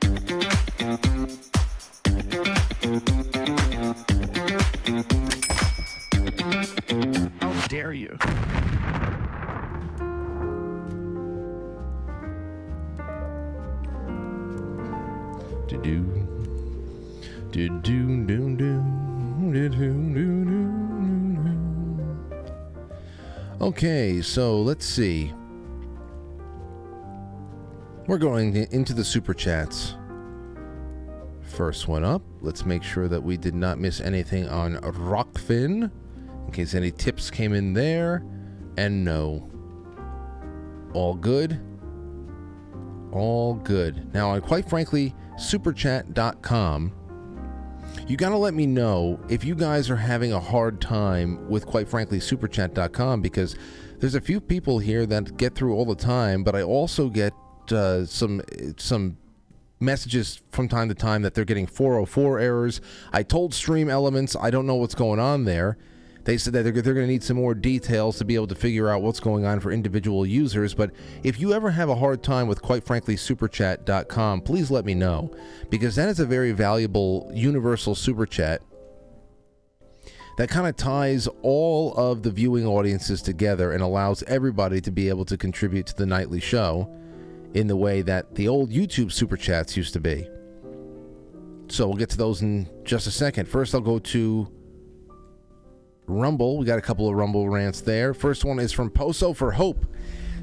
Okay, 23.63 24.21
so 24.21 24.61
let's 24.61 24.85
see. 24.85 25.33
We're 28.07 28.17
going 28.17 28.57
into 28.57 28.93
the 28.93 29.05
super 29.05 29.33
chats. 29.33 29.95
First 31.43 31.87
one 31.87 32.03
up. 32.03 32.21
Let's 32.41 32.65
make 32.65 32.83
sure 32.83 33.07
that 33.07 33.23
we 33.23 33.37
did 33.37 33.55
not 33.55 33.79
miss 33.79 34.01
anything 34.01 34.49
on 34.49 34.75
Rokfin, 34.79 35.89
in 36.45 36.51
case 36.51 36.75
any 36.75 36.91
tips 36.91 37.31
came 37.31 37.53
in 37.53 37.71
there. 37.71 38.25
And 38.75 39.05
no. 39.05 39.49
All 40.93 41.13
good. 41.13 41.57
All 43.13 43.53
good. 43.53 44.13
Now, 44.13 44.31
on 44.31 44.41
quite 44.41 44.67
frankly, 44.67 45.15
superchat.com, 45.39 46.91
you 48.07 48.17
got 48.17 48.29
to 48.29 48.37
let 48.37 48.53
me 48.53 48.65
know 48.65 49.19
if 49.29 49.43
you 49.43 49.55
guys 49.55 49.89
are 49.89 49.95
having 49.95 50.33
a 50.33 50.39
hard 50.39 50.81
time 50.81 51.47
with, 51.49 51.65
quite 51.65 51.87
frankly, 51.87 52.19
superchat.com 52.19 53.21
because 53.21 53.55
there's 53.99 54.15
a 54.15 54.21
few 54.21 54.41
people 54.41 54.79
here 54.79 55.05
that 55.05 55.37
get 55.37 55.55
through 55.55 55.73
all 55.73 55.85
the 55.85 55.95
time, 55.95 56.43
but 56.43 56.55
I 56.55 56.63
also 56.63 57.09
get 57.09 57.33
uh, 57.71 58.05
some 58.05 58.41
some 58.77 59.17
messages 59.79 60.41
from 60.51 60.67
time 60.67 60.89
to 60.89 60.95
time 60.95 61.21
that 61.21 61.33
they're 61.33 61.45
getting 61.45 61.67
404 61.67 62.39
errors. 62.39 62.81
I 63.11 63.23
told 63.23 63.53
Stream 63.53 63.89
Elements 63.89 64.35
I 64.35 64.49
don't 64.49 64.65
know 64.65 64.75
what's 64.75 64.95
going 64.95 65.19
on 65.19 65.45
there. 65.45 65.77
They 66.25 66.37
said 66.37 66.53
that 66.53 66.63
they're, 66.63 66.71
they're 66.71 66.93
going 66.93 67.07
to 67.07 67.11
need 67.11 67.23
some 67.23 67.37
more 67.37 67.53
details 67.53 68.17
to 68.17 68.25
be 68.25 68.35
able 68.35 68.47
to 68.47 68.55
figure 68.55 68.89
out 68.89 69.01
what's 69.01 69.19
going 69.19 69.45
on 69.45 69.59
for 69.59 69.71
individual 69.71 70.25
users. 70.25 70.73
But 70.73 70.91
if 71.23 71.39
you 71.39 71.53
ever 71.53 71.71
have 71.71 71.89
a 71.89 71.95
hard 71.95 72.23
time 72.23 72.47
with, 72.47 72.61
quite 72.61 72.85
frankly, 72.85 73.15
superchat.com, 73.15 74.41
please 74.41 74.71
let 74.71 74.85
me 74.85 74.93
know 74.93 75.31
because 75.69 75.95
that 75.95 76.09
is 76.09 76.19
a 76.19 76.25
very 76.25 76.51
valuable 76.51 77.29
universal 77.33 77.95
super 77.95 78.25
chat 78.25 78.61
that 80.37 80.49
kind 80.49 80.67
of 80.67 80.75
ties 80.75 81.27
all 81.43 81.93
of 81.93 82.23
the 82.23 82.31
viewing 82.31 82.65
audiences 82.65 83.21
together 83.21 83.71
and 83.71 83.83
allows 83.83 84.23
everybody 84.23 84.81
to 84.81 84.91
be 84.91 85.09
able 85.09 85.25
to 85.25 85.37
contribute 85.37 85.85
to 85.87 85.95
the 85.95 86.05
nightly 86.05 86.39
show 86.39 86.89
in 87.53 87.67
the 87.67 87.75
way 87.75 88.01
that 88.01 88.33
the 88.33 88.47
old 88.47 88.71
YouTube 88.71 89.11
super 89.11 89.37
chats 89.37 89.77
used 89.77 89.93
to 89.93 89.99
be. 89.99 90.27
So 91.67 91.87
we'll 91.87 91.97
get 91.97 92.09
to 92.11 92.17
those 92.17 92.41
in 92.41 92.67
just 92.83 93.05
a 93.05 93.11
second. 93.11 93.47
First, 93.47 93.75
I'll 93.75 93.81
go 93.81 93.99
to 93.99 94.51
Rumble. 96.05 96.57
We 96.57 96.65
got 96.65 96.77
a 96.77 96.81
couple 96.81 97.07
of 97.07 97.15
Rumble 97.15 97.49
rants 97.49 97.81
there. 97.81 98.13
First 98.13 98.45
one 98.45 98.59
is 98.59 98.71
from 98.71 98.89
Poso 98.89 99.33
for 99.33 99.51
Hope. 99.51 99.85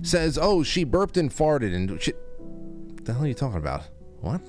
Says, 0.02 0.38
"Oh, 0.40 0.62
she 0.62 0.84
burped 0.84 1.16
and 1.16 1.30
farted 1.30 1.74
and 1.74 2.00
she, 2.00 2.12
the 3.02 3.12
hell 3.12 3.24
are 3.24 3.28
you 3.28 3.34
talking 3.34 3.58
about? 3.58 3.88
What?" 4.20 4.40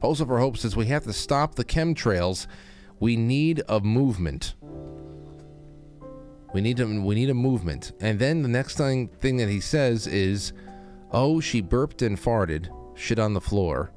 Poso 0.00 0.24
for 0.24 0.38
Hope 0.38 0.56
says 0.56 0.76
we 0.76 0.86
have 0.86 1.04
to 1.04 1.12
stop 1.12 1.56
the 1.56 1.64
chemtrails. 1.64 2.46
We 3.00 3.16
need 3.16 3.62
a 3.68 3.80
movement. 3.80 4.54
We 6.54 6.60
need 6.60 6.80
a 6.80 6.86
we 6.86 7.14
need 7.14 7.30
a 7.30 7.34
movement. 7.34 7.92
And 8.00 8.18
then 8.18 8.42
the 8.42 8.48
next 8.48 8.76
thing 8.76 9.08
thing 9.08 9.36
that 9.38 9.48
he 9.48 9.60
says 9.60 10.06
is, 10.06 10.52
"Oh, 11.10 11.40
she 11.40 11.60
burped 11.60 12.02
and 12.02 12.16
farted, 12.16 12.68
shit 12.94 13.18
on 13.18 13.34
the 13.34 13.40
floor. 13.40 13.90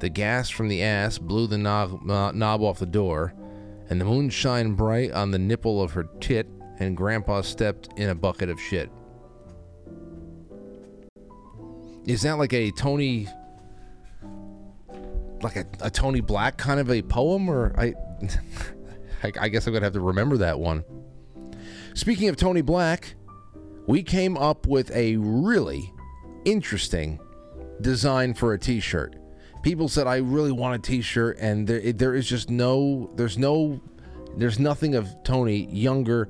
The 0.00 0.08
gas 0.08 0.50
from 0.50 0.68
the 0.68 0.82
ass 0.82 1.18
blew 1.18 1.46
the 1.46 1.58
knob, 1.58 2.10
uh, 2.10 2.32
knob 2.32 2.62
off 2.62 2.78
the 2.78 2.86
door, 2.86 3.34
and 3.90 4.00
the 4.00 4.04
moon 4.04 4.30
shined 4.30 4.76
bright 4.76 5.12
on 5.12 5.30
the 5.30 5.38
nipple 5.38 5.82
of 5.82 5.92
her 5.92 6.04
tit, 6.20 6.48
and 6.78 6.96
Grandpa 6.96 7.42
stepped 7.42 7.88
in 7.96 8.10
a 8.10 8.14
bucket 8.14 8.48
of 8.48 8.60
shit." 8.60 8.90
Is 12.06 12.22
that 12.22 12.38
like 12.38 12.52
a 12.52 12.70
Tony 12.72 13.28
like 15.44 15.56
a, 15.56 15.66
a 15.82 15.90
Tony 15.90 16.20
Black 16.20 16.56
kind 16.56 16.80
of 16.80 16.90
a 16.90 17.02
poem, 17.02 17.48
or 17.48 17.78
I, 17.78 17.94
I, 19.22 19.32
I 19.38 19.48
guess 19.48 19.66
I'm 19.66 19.72
gonna 19.72 19.84
have 19.84 19.92
to 19.92 20.00
remember 20.00 20.38
that 20.38 20.58
one. 20.58 20.82
Speaking 21.92 22.28
of 22.28 22.36
Tony 22.36 22.62
Black, 22.62 23.14
we 23.86 24.02
came 24.02 24.36
up 24.36 24.66
with 24.66 24.90
a 24.92 25.16
really 25.18 25.92
interesting 26.44 27.20
design 27.80 28.34
for 28.34 28.54
a 28.54 28.58
T-shirt. 28.58 29.14
People 29.64 29.88
said 29.88 30.06
I 30.06 30.16
really 30.18 30.52
want 30.52 30.74
a 30.74 30.78
T-shirt, 30.78 31.38
and 31.40 31.66
there 31.66 31.90
there 31.94 32.14
is 32.14 32.28
just 32.28 32.50
no 32.50 33.10
there's 33.16 33.38
no 33.38 33.80
there's 34.36 34.58
nothing 34.58 34.94
of 34.94 35.08
Tony 35.24 35.64
younger 35.72 36.28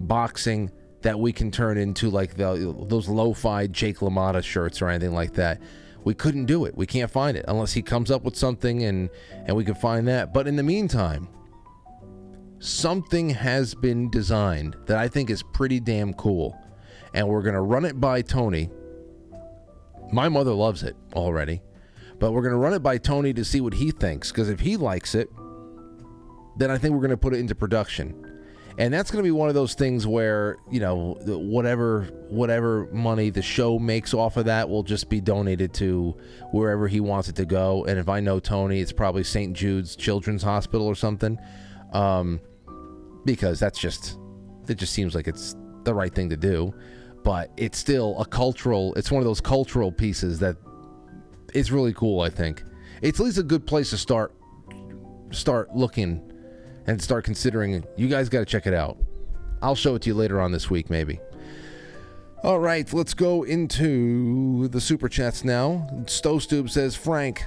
boxing 0.00 0.72
that 1.02 1.16
we 1.16 1.32
can 1.32 1.52
turn 1.52 1.78
into 1.78 2.10
like 2.10 2.34
the, 2.34 2.74
those 2.88 3.08
lo-fi 3.08 3.68
Jake 3.68 3.98
LaMotta 3.98 4.42
shirts 4.42 4.82
or 4.82 4.88
anything 4.88 5.14
like 5.14 5.34
that. 5.34 5.62
We 6.02 6.14
couldn't 6.14 6.46
do 6.46 6.64
it. 6.64 6.76
We 6.76 6.84
can't 6.84 7.08
find 7.08 7.36
it 7.36 7.44
unless 7.46 7.72
he 7.72 7.80
comes 7.80 8.10
up 8.10 8.24
with 8.24 8.34
something 8.34 8.82
and 8.82 9.08
and 9.46 9.56
we 9.56 9.64
can 9.64 9.76
find 9.76 10.08
that. 10.08 10.34
But 10.34 10.48
in 10.48 10.56
the 10.56 10.64
meantime, 10.64 11.28
something 12.58 13.30
has 13.30 13.72
been 13.76 14.10
designed 14.10 14.74
that 14.86 14.98
I 14.98 15.06
think 15.06 15.30
is 15.30 15.44
pretty 15.44 15.78
damn 15.78 16.12
cool. 16.14 16.58
And 17.14 17.28
we're 17.28 17.42
going 17.42 17.54
to 17.54 17.60
run 17.60 17.84
it 17.84 18.00
by 18.00 18.22
Tony. 18.22 18.68
My 20.12 20.28
mother 20.28 20.52
loves 20.52 20.82
it 20.82 20.96
already. 21.14 21.62
But 22.24 22.32
we're 22.32 22.40
going 22.40 22.52
to 22.52 22.58
run 22.58 22.72
it 22.72 22.82
by 22.82 22.96
Tony 22.96 23.34
to 23.34 23.44
see 23.44 23.60
what 23.60 23.74
he 23.74 23.90
thinks 23.90 24.32
because 24.32 24.48
if 24.48 24.58
he 24.58 24.78
likes 24.78 25.14
it, 25.14 25.30
then 26.56 26.70
I 26.70 26.78
think 26.78 26.94
we're 26.94 27.02
going 27.02 27.10
to 27.10 27.18
put 27.18 27.34
it 27.34 27.38
into 27.38 27.54
production. 27.54 28.40
And 28.78 28.94
that's 28.94 29.10
going 29.10 29.22
to 29.22 29.26
be 29.26 29.30
one 29.30 29.50
of 29.50 29.54
those 29.54 29.74
things 29.74 30.06
where, 30.06 30.56
you 30.70 30.80
know, 30.80 31.18
whatever 31.26 32.04
whatever 32.30 32.88
money 32.92 33.28
the 33.28 33.42
show 33.42 33.78
makes 33.78 34.14
off 34.14 34.38
of 34.38 34.46
that 34.46 34.70
will 34.70 34.82
just 34.82 35.10
be 35.10 35.20
donated 35.20 35.74
to 35.74 36.16
wherever 36.50 36.88
he 36.88 36.98
wants 36.98 37.28
it 37.28 37.36
to 37.36 37.44
go. 37.44 37.84
And 37.84 37.98
if 37.98 38.08
I 38.08 38.20
know 38.20 38.40
Tony, 38.40 38.80
it's 38.80 38.90
probably 38.90 39.22
St. 39.22 39.54
Jude's 39.54 39.94
Children's 39.94 40.42
Hospital 40.42 40.86
or 40.86 40.94
something. 40.94 41.38
Um, 41.92 42.40
because 43.26 43.60
that's 43.60 43.78
just 43.78 44.18
it 44.66 44.76
just 44.76 44.94
seems 44.94 45.14
like 45.14 45.28
it's 45.28 45.56
the 45.82 45.92
right 45.92 46.14
thing 46.14 46.30
to 46.30 46.38
do. 46.38 46.72
But 47.22 47.50
it's 47.58 47.76
still 47.76 48.18
a 48.18 48.24
cultural 48.24 48.94
it's 48.94 49.10
one 49.10 49.20
of 49.20 49.26
those 49.26 49.42
cultural 49.42 49.92
pieces 49.92 50.38
that 50.38 50.56
it's 51.54 51.70
really 51.70 51.94
cool, 51.94 52.20
I 52.20 52.28
think. 52.28 52.62
It's 53.00 53.20
at 53.20 53.24
least 53.24 53.38
a 53.38 53.42
good 53.42 53.66
place 53.66 53.90
to 53.90 53.96
start 53.96 54.34
start 55.30 55.74
looking 55.74 56.30
and 56.86 57.00
start 57.00 57.24
considering 57.24 57.84
you 57.96 58.08
guys 58.08 58.28
got 58.28 58.40
to 58.40 58.44
check 58.44 58.66
it 58.66 58.74
out. 58.74 58.98
I'll 59.62 59.74
show 59.74 59.94
it 59.94 60.02
to 60.02 60.10
you 60.10 60.14
later 60.14 60.40
on 60.40 60.52
this 60.52 60.68
week 60.68 60.90
maybe. 60.90 61.18
All 62.42 62.58
right, 62.58 62.92
let's 62.92 63.14
go 63.14 63.42
into 63.44 64.68
the 64.68 64.80
super 64.80 65.08
chats 65.08 65.44
now. 65.44 65.88
Stowstube 66.02 66.68
says, 66.68 66.94
"Frank, 66.94 67.46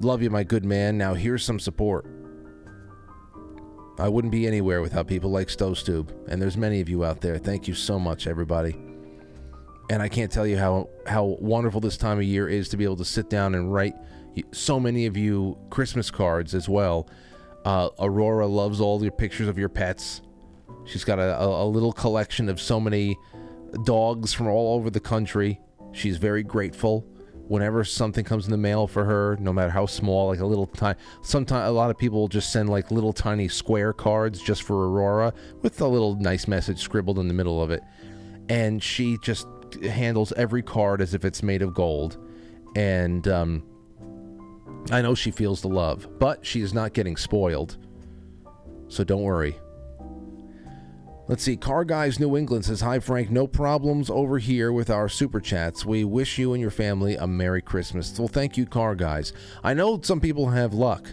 love 0.00 0.22
you 0.22 0.28
my 0.28 0.44
good 0.44 0.64
man. 0.64 0.98
Now 0.98 1.14
here's 1.14 1.44
some 1.44 1.58
support. 1.58 2.06
I 3.98 4.08
wouldn't 4.08 4.32
be 4.32 4.46
anywhere 4.46 4.82
without 4.82 5.06
people 5.06 5.30
like 5.30 5.48
Stowstube, 5.48 6.10
and 6.28 6.40
there's 6.40 6.56
many 6.56 6.80
of 6.80 6.88
you 6.88 7.04
out 7.04 7.20
there. 7.20 7.38
Thank 7.38 7.66
you 7.66 7.74
so 7.74 7.98
much 7.98 8.26
everybody." 8.26 8.89
And 9.90 10.00
I 10.00 10.08
can't 10.08 10.30
tell 10.30 10.46
you 10.46 10.56
how 10.56 10.88
how 11.04 11.36
wonderful 11.40 11.80
this 11.80 11.96
time 11.96 12.18
of 12.18 12.24
year 12.24 12.48
is 12.48 12.68
to 12.70 12.76
be 12.76 12.84
able 12.84 12.96
to 12.96 13.04
sit 13.04 13.28
down 13.28 13.56
and 13.56 13.72
write 13.74 13.96
so 14.52 14.78
many 14.78 15.06
of 15.06 15.16
you 15.16 15.58
Christmas 15.68 16.10
cards 16.12 16.54
as 16.54 16.68
well. 16.68 17.08
Uh, 17.64 17.88
Aurora 17.98 18.46
loves 18.46 18.80
all 18.80 19.02
your 19.02 19.12
pictures 19.12 19.48
of 19.48 19.58
your 19.58 19.68
pets. 19.68 20.22
She's 20.86 21.02
got 21.04 21.18
a, 21.18 21.42
a, 21.42 21.66
little 21.66 21.92
collection 21.92 22.48
of 22.48 22.60
so 22.60 22.80
many 22.80 23.18
dogs 23.84 24.32
from 24.32 24.46
all 24.46 24.76
over 24.76 24.88
the 24.88 25.00
country. 25.00 25.60
She's 25.92 26.16
very 26.16 26.44
grateful 26.44 27.04
whenever 27.48 27.82
something 27.82 28.24
comes 28.24 28.44
in 28.44 28.52
the 28.52 28.56
mail 28.56 28.86
for 28.86 29.04
her, 29.04 29.36
no 29.40 29.52
matter 29.52 29.70
how 29.70 29.84
small, 29.84 30.28
like 30.28 30.38
a 30.38 30.46
little 30.46 30.68
tiny. 30.68 30.98
Sometimes 31.22 31.68
a 31.68 31.72
lot 31.72 31.90
of 31.90 31.98
people 31.98 32.28
just 32.28 32.52
send 32.52 32.68
like 32.68 32.92
little 32.92 33.12
tiny 33.12 33.48
square 33.48 33.92
cards 33.92 34.40
just 34.40 34.62
for 34.62 34.88
Aurora 34.88 35.34
with 35.60 35.80
a 35.80 35.88
little 35.88 36.14
nice 36.14 36.46
message 36.46 36.78
scribbled 36.78 37.18
in 37.18 37.26
the 37.26 37.34
middle 37.34 37.60
of 37.60 37.72
it, 37.72 37.82
and 38.48 38.80
she 38.80 39.18
just 39.18 39.48
handles 39.82 40.32
every 40.36 40.62
card 40.62 41.00
as 41.00 41.14
if 41.14 41.24
it's 41.24 41.42
made 41.42 41.62
of 41.62 41.74
gold. 41.74 42.18
And 42.76 43.26
um, 43.28 43.62
I 44.90 45.02
know 45.02 45.14
she 45.14 45.30
feels 45.30 45.60
the 45.60 45.68
love, 45.68 46.08
but 46.18 46.44
she 46.44 46.60
is 46.60 46.72
not 46.72 46.92
getting 46.92 47.16
spoiled. 47.16 47.76
So 48.88 49.04
don't 49.04 49.22
worry. 49.22 49.56
Let's 51.30 51.44
see. 51.44 51.56
Car 51.56 51.84
Guys 51.84 52.18
New 52.18 52.36
England 52.36 52.64
says, 52.64 52.80
Hi, 52.80 52.98
Frank. 52.98 53.30
No 53.30 53.46
problems 53.46 54.10
over 54.10 54.38
here 54.38 54.72
with 54.72 54.90
our 54.90 55.08
super 55.08 55.40
chats. 55.40 55.86
We 55.86 56.02
wish 56.02 56.38
you 56.38 56.54
and 56.54 56.60
your 56.60 56.72
family 56.72 57.14
a 57.14 57.26
Merry 57.26 57.62
Christmas. 57.62 58.18
Well, 58.18 58.26
thank 58.26 58.56
you, 58.56 58.66
Car 58.66 58.96
Guys. 58.96 59.32
I 59.62 59.72
know 59.72 60.00
some 60.02 60.20
people 60.20 60.48
have 60.48 60.74
luck, 60.74 61.06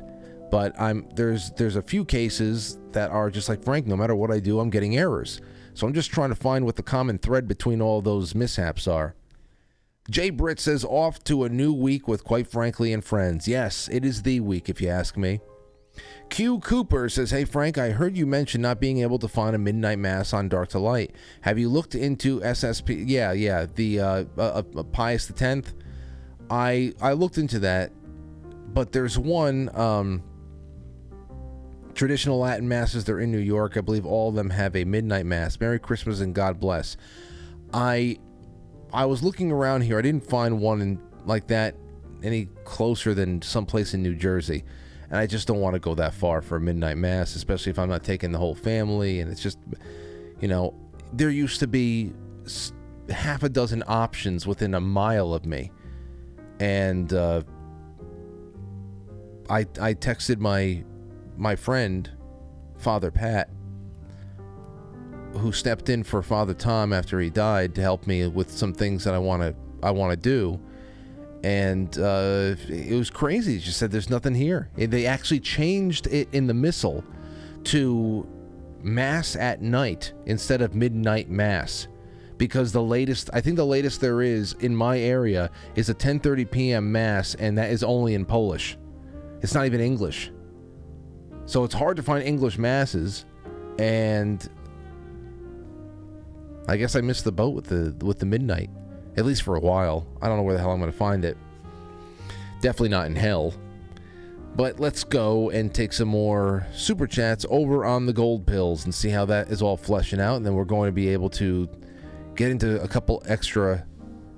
but 0.50 0.74
I'm 0.82 1.08
there's 1.14 1.52
there's 1.52 1.76
a 1.76 1.84
few 1.84 2.04
cases 2.04 2.80
that 2.94 3.12
are 3.12 3.30
just 3.30 3.48
like 3.48 3.64
Frank. 3.64 3.86
No 3.86 3.96
matter 3.96 4.16
what 4.16 4.32
I 4.32 4.40
do, 4.40 4.60
I'm 4.60 4.72
getting 4.72 4.98
errors. 4.98 5.40
So 5.78 5.86
I'm 5.86 5.94
just 5.94 6.10
trying 6.10 6.30
to 6.30 6.36
find 6.36 6.66
what 6.66 6.76
the 6.76 6.82
common 6.82 7.20
thread 7.20 7.48
between 7.48 7.84
all 7.84 8.02
those 8.02 8.34
mishaps 8.34 8.88
are. 8.88 9.14
Jay 10.10 10.32
Britt 10.32 10.60
says, 10.60 10.84
off 10.84 11.24
to 11.26 11.44
a 11.44 11.50
new 11.50 11.72
week 11.72 12.08
with 12.08 12.24
Quite 12.24 12.48
Frankly 12.48 12.92
and 12.92 13.06
Friends. 13.06 13.48
Yes, 13.48 13.88
it 13.92 14.04
is 14.04 14.24
the 14.24 14.40
week, 14.40 14.70
if 14.70 14.82
you 14.82 14.90
ask 14.90 15.16
me. 15.16 15.40
Q 16.32 16.58
Cooper 16.62 17.10
says, 17.10 17.30
Hey 17.30 17.46
Frank, 17.46 17.78
I 17.78 17.92
heard 17.92 18.18
you 18.18 18.26
mention 18.26 18.60
not 18.60 18.80
being 18.80 19.02
able 19.02 19.20
to 19.20 19.28
find 19.28 19.56
a 19.56 19.60
midnight 19.60 20.00
mass 20.00 20.34
on 20.34 20.50
Dark 20.50 20.70
to 20.70 20.80
Light. 20.80 21.14
Have 21.42 21.60
you 21.60 21.70
looked 21.70 21.94
into 21.94 22.40
SSP? 22.40 23.04
Yeah, 23.06 23.34
yeah, 23.34 23.68
the 23.76 24.00
uh, 24.00 24.26
uh, 24.36 24.64
uh, 24.76 24.84
Pius 24.84 25.28
the 25.28 25.34
Tenth. 25.34 25.76
I 26.50 26.94
I 27.00 27.14
looked 27.14 27.38
into 27.38 27.60
that, 27.60 27.92
but 28.74 28.94
there's 28.94 29.20
one 29.20 29.70
um, 29.76 30.24
traditional 31.98 32.38
Latin 32.38 32.68
masses. 32.68 33.04
They're 33.04 33.20
in 33.20 33.32
New 33.32 33.40
York. 33.40 33.76
I 33.76 33.82
believe 33.82 34.06
all 34.06 34.30
of 34.30 34.36
them 34.36 34.52
have 34.52 34.76
a 34.76 34.86
midnight 34.86 35.26
mass. 35.26 35.60
Merry 35.60 35.80
Christmas 35.80 36.22
and 36.22 36.34
God 36.34 36.60
bless. 36.60 36.96
I 37.74 38.18
I 38.94 39.06
was 39.06 39.22
looking 39.22 39.52
around 39.52 39.82
here. 39.82 40.00
I 40.00 40.02
didn't 40.02 40.26
find 40.26 40.62
one 40.62 40.82
in, 40.82 41.00
like 41.26 41.48
that 41.48 41.76
any 42.24 42.48
closer 42.64 43.14
than 43.14 43.42
someplace 43.42 43.94
in 43.94 44.02
New 44.02 44.16
Jersey. 44.16 44.64
And 45.10 45.18
I 45.18 45.28
just 45.28 45.48
don't 45.48 45.60
want 45.60 45.74
to 45.74 45.80
go 45.80 45.96
that 45.96 46.14
far 46.14 46.42
for 46.42 46.58
a 46.58 46.62
midnight 46.62 46.98
mass, 46.98 47.36
especially 47.36 47.72
if 47.72 47.80
I'm 47.80 47.90
not 47.90 48.04
taking 48.04 48.32
the 48.32 48.38
whole 48.38 48.56
family. 48.56 49.20
And 49.20 49.32
it's 49.32 49.42
just, 49.42 49.60
you 50.40 50.48
know, 50.48 50.74
there 51.14 51.30
used 51.30 51.60
to 51.60 51.68
be 51.68 52.14
half 53.10 53.44
a 53.44 53.50
dozen 53.50 53.84
options 53.88 54.46
within 54.46 54.74
a 54.74 54.82
mile 54.82 55.34
of 55.34 55.46
me. 55.46 55.72
And 56.60 57.12
uh, 57.14 57.44
I 59.50 59.60
I 59.82 59.94
texted 59.94 60.40
my 60.40 60.84
my 61.38 61.56
friend, 61.56 62.10
Father 62.78 63.12
Pat, 63.12 63.50
who 65.34 65.52
stepped 65.52 65.90
in 65.90 66.04
for 66.04 66.22
Father 66.22 66.54
Tom 66.54 66.94
after 66.94 67.20
he 67.20 67.30
died 67.30 67.76
to 67.76 67.82
help 67.82 68.08
me 68.08 68.28
with 68.28 68.52
some 68.52 68.74
things 68.74 69.04
that 69.04 69.14
I 69.14 69.20
want 69.20 69.44
to 69.44 69.56
I 69.84 69.92
want 69.92 70.12
to 70.12 70.18
do. 70.18 70.60
And 71.44 71.96
uh, 72.00 72.56
it 72.68 72.98
was 72.98 73.10
crazy. 73.10 73.60
She 73.60 73.72
said, 73.72 73.92
"There's 73.92 74.10
nothing 74.10 74.34
here." 74.34 74.70
They 74.76 75.06
actually 75.06 75.40
changed 75.40 76.08
it 76.08 76.28
in 76.32 76.48
the 76.48 76.54
missal 76.54 77.04
to 77.66 78.28
mass 78.82 79.36
at 79.36 79.62
night 79.62 80.14
instead 80.26 80.62
of 80.62 80.74
midnight 80.74 81.30
mass 81.30 81.88
because 82.38 82.72
the 82.72 82.82
latest 82.82 83.30
I 83.34 83.42
think 83.42 83.56
the 83.56 83.66
latest 83.66 84.02
there 84.02 84.22
is 84.22 84.54
in 84.60 84.76
my 84.76 85.00
area 85.00 85.52
is 85.76 85.90
a 85.90 85.94
10:30 85.94 86.50
p.m. 86.50 86.92
mass 86.92 87.36
and 87.36 87.58
that 87.58 87.72
is 87.72 87.84
only 87.84 88.14
in 88.14 88.26
Polish. 88.26 88.78
It's 89.42 89.54
not 89.54 89.66
even 89.66 89.80
English. 89.80 90.32
So 91.48 91.64
it's 91.64 91.74
hard 91.74 91.98
to 91.98 92.04
find 92.04 92.24
English 92.24 92.58
masses 92.58 93.26
and 93.80 94.48
I 96.68 96.78
guess 96.78 96.96
I 96.96 97.02
missed 97.02 97.24
the 97.24 97.32
boat 97.32 97.56
with 97.56 97.66
the 97.66 98.06
with 98.06 98.20
the 98.20 98.26
midnight 98.26 98.70
at 99.18 99.26
least 99.26 99.42
for 99.42 99.56
a 99.56 99.60
while. 99.60 100.06
I 100.22 100.28
don't 100.28 100.38
know 100.38 100.44
where 100.44 100.54
the 100.54 100.60
hell 100.60 100.72
I'm 100.72 100.80
going 100.80 100.92
to 100.92 100.98
find 100.98 101.26
it. 101.26 101.38
Definitely 102.62 102.90
not 102.90 103.08
in 103.08 103.16
hell. 103.16 103.54
But 104.56 104.80
let's 104.80 105.04
go 105.04 105.50
and 105.52 105.74
take 105.74 105.94
some 105.94 106.08
more 106.08 106.68
super 106.74 107.08
chats 107.08 107.46
over 107.50 107.86
on 107.86 108.06
the 108.06 108.14
gold 108.14 108.46
pills 108.46 108.86
and 108.86 108.94
see 108.94 109.10
how 109.10 109.26
that 109.26 109.50
is 109.50 109.62
all 109.62 109.78
fleshing 109.78 110.20
out. 110.20 110.36
And 110.36 110.46
then 110.46 110.54
we're 110.54 110.66
going 110.66 110.88
to 110.88 110.94
be 110.94 111.10
able 111.10 111.30
to 111.32 111.70
get 112.36 112.52
into 112.52 112.82
a 112.82 112.88
couple 112.88 113.24
extra 113.26 113.86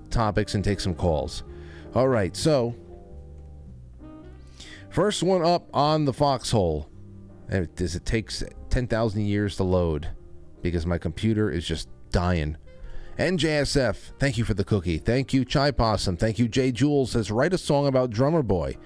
topics 0.10 0.56
and 0.56 0.64
take 0.64 0.80
some 0.80 0.94
calls. 0.94 1.44
All 1.96 2.08
right, 2.08 2.36
so 2.36 2.76
first 4.90 5.24
one 5.24 5.42
up 5.44 5.70
on 5.74 6.06
the 6.06 6.14
foxhole. 6.14 6.90
It, 7.50 7.76
does 7.76 7.96
it 7.96 8.06
takes 8.06 8.44
10,000 8.70 9.22
years 9.22 9.56
to 9.58 9.64
load 9.64 10.10
because 10.62 10.86
my 10.86 10.98
computer 10.98 11.50
is 11.50 11.66
just 11.66 11.90
dying. 12.12 12.58
NJSF, 13.18 14.14
thank 14.20 14.38
you 14.38 14.46
for 14.46 14.54
the 14.54 14.64
cookie. 14.64 14.98
Thank 14.98 15.34
you, 15.34 15.44
Chai 15.44 15.72
Possum. 15.72 16.16
Thank 16.16 16.40
you, 16.40 16.48
Jay 16.48 16.72
Jules 16.72 17.12
says, 17.12 17.32
write 17.32 17.54
a 17.54 17.58
song 17.58 17.88
about 17.88 18.12
Drummer 18.12 18.44
Boy. 18.44 18.78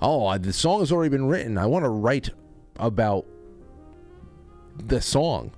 Oh, 0.00 0.36
the 0.38 0.52
song 0.52 0.80
has 0.80 0.90
already 0.90 1.10
been 1.10 1.26
written. 1.26 1.56
I 1.56 1.66
want 1.66 1.84
to 1.84 1.88
write 1.88 2.30
about 2.76 3.26
the 4.76 5.00
song. 5.00 5.52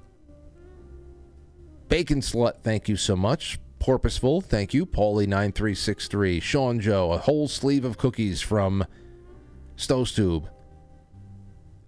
Bacon 1.89 2.21
Slut, 2.21 2.63
thank 2.63 2.89
you 2.89 2.97
so 2.97 3.17
much. 3.17 3.59
Porpoiseful, 3.79 4.43
thank 4.43 4.75
you. 4.75 4.85
Paulie9363. 4.85 6.43
Sean 6.43 6.81
Joe, 6.81 7.13
a 7.13 7.19
whole 7.19 7.49
sleeve 7.49 7.85
of 7.85 7.99
cookies 7.99 8.41
from 8.41 8.85
Stove 9.77 10.09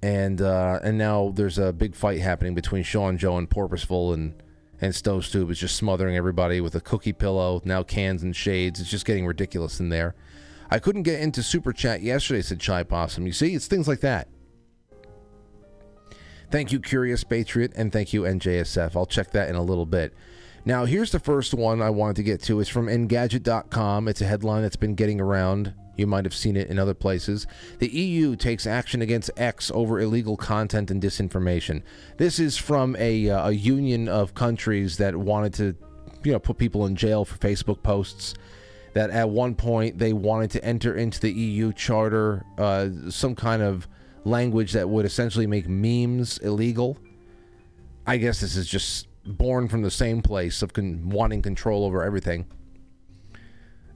And 0.03 0.41
uh, 0.41 0.79
and 0.83 0.97
now 0.97 1.33
there's 1.35 1.59
a 1.59 1.73
big 1.73 1.95
fight 1.95 2.21
happening 2.21 2.55
between 2.55 2.85
Sean 2.85 3.19
Joe 3.19 3.37
and 3.37 3.51
Porpoiseful 3.51 4.15
and 4.15 4.41
and 4.81 4.95
Stove 4.95 5.27
Tube 5.27 5.51
is 5.51 5.59
just 5.59 5.77
smothering 5.77 6.17
everybody 6.17 6.61
with 6.61 6.75
a 6.75 6.81
cookie 6.81 7.13
pillow, 7.13 7.61
now 7.65 7.83
cans 7.83 8.23
and 8.23 8.35
shades. 8.35 8.81
It's 8.81 8.91
just 8.91 9.05
getting 9.05 9.27
ridiculous 9.27 9.81
in 9.81 9.89
there. 9.89 10.15
I 10.71 10.79
couldn't 10.79 11.03
get 11.03 11.21
into 11.21 11.43
Super 11.43 11.73
Chat 11.73 12.03
yesterday, 12.03 12.43
said 12.43 12.61
Chai 12.61 12.83
Possum. 12.83 13.27
You 13.27 13.33
see, 13.33 13.55
it's 13.55 13.67
things 13.67 13.89
like 13.89 14.01
that. 14.01 14.29
Thank 16.51 16.73
you, 16.73 16.81
Curious 16.81 17.25
Patriot, 17.25 17.73
and 17.77 17.93
thank 17.93 18.13
you, 18.13 18.23
NJSF. 18.23 18.95
I'll 18.95 19.07
check 19.07 19.33
that 19.33 19.49
in 19.49 19.55
a 19.55 19.63
little 19.63 19.87
bit. 19.87 20.15
Now, 20.65 20.85
here's 20.85 21.13
the 21.13 21.19
first 21.19 21.55
one 21.55 21.83
I 21.83 21.91
wanted 21.91 22.17
to 22.17 22.23
get 22.23 22.43
to. 22.45 22.61
It's 22.61 22.69
from 22.69 22.87
Engadget.com. 22.87 24.09
It's 24.09 24.21
a 24.21 24.27
headline 24.27 24.63
that's 24.63 24.77
been 24.77 24.95
getting 24.95 25.21
around. 25.21 25.75
You 25.99 26.07
might 26.07 26.25
have 26.25 26.35
seen 26.35 26.57
it 26.57 26.69
in 26.69 26.79
other 26.79 26.95
places. 26.95 27.47
The 27.81 27.89
EU 27.89 28.37
takes 28.37 28.67
action 28.67 29.03
against 29.03 29.31
X 29.37 29.71
over 29.75 30.01
illegal 30.01 30.37
content 30.37 30.91
and 30.93 31.03
disinformation. 31.03 31.83
This 32.17 32.39
is 32.39 32.57
from 32.57 32.97
a, 32.99 33.29
uh, 33.29 33.49
a 33.49 33.53
union 33.53 34.09
of 34.09 34.33
countries 34.33 34.97
that 34.99 35.17
wanted 35.17 35.55
to, 35.55 35.75
you 36.23 36.33
know, 36.33 36.39
put 36.39 36.57
people 36.57 36.87
in 36.87 36.95
jail 36.95 37.25
for 37.25 37.37
Facebook 37.37 37.83
posts. 37.83 38.35
That 38.95 39.11
at 39.11 39.29
one 39.29 39.55
point 39.55 39.99
they 39.99 40.13
wanted 40.13 40.51
to 40.53 40.65
enter 40.65 40.95
into 40.95 41.21
the 41.21 41.31
EU 41.31 41.73
charter 41.73 42.45
uh, 42.57 42.89
some 43.11 43.35
kind 43.35 43.61
of 43.61 43.87
language 44.25 44.73
that 44.73 44.89
would 44.89 45.05
essentially 45.05 45.47
make 45.47 45.69
memes 45.69 46.39
illegal. 46.39 46.97
I 48.07 48.17
guess 48.17 48.41
this 48.41 48.57
is 48.57 48.69
just 48.69 49.09
born 49.27 49.69
from 49.69 49.83
the 49.83 49.91
same 49.91 50.23
place 50.23 50.63
of 50.63 50.73
con- 50.73 51.11
wanting 51.11 51.43
control 51.43 51.85
over 51.85 52.03
everything. 52.03 52.47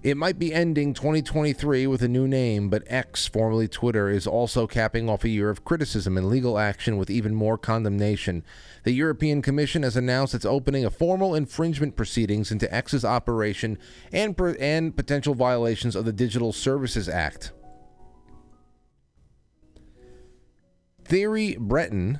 It 0.03 0.17
might 0.17 0.37
be 0.37 0.53
ending 0.53 0.95
2023 0.95 1.87
with 1.87 2.03
a 2.03 2.09
new 2.09 2.27
name, 2.27 2.69
but 2.69 2.83
X, 2.89 3.29
formerly 3.29 3.69
Twitter, 3.69 4.11
is 4.11 4.27
also 4.27 4.67
capping 4.67 5.09
off 5.09 5.23
a 5.23 5.29
year 5.29 5.49
of 5.49 5.65
criticism 5.65 6.19
and 6.19 6.29
legal 6.29 6.59
action 6.59 6.97
with 6.97 7.09
even 7.09 7.37
more 7.37 7.57
condemnation. 7.57 8.43
The 8.83 8.91
European 8.91 9.43
Commission 9.43 9.85
has 9.85 9.97
announced 9.97 10.35
it's 10.35 10.45
opening 10.45 10.85
a 10.85 10.91
formal 10.91 11.37
infringement 11.37 11.95
proceedings 11.95 12.51
into 12.51 12.73
X's 12.75 13.05
operation 13.05 13.79
and, 14.13 14.37
per- 14.37 14.57
and 14.59 14.97
potential 14.97 15.37
violations 15.37 15.95
of 15.95 16.05
the 16.05 16.13
Digital 16.13 16.53
Services 16.53 17.09
Act. 17.09 17.53
Theory 21.05 21.57
Breton, 21.61 22.19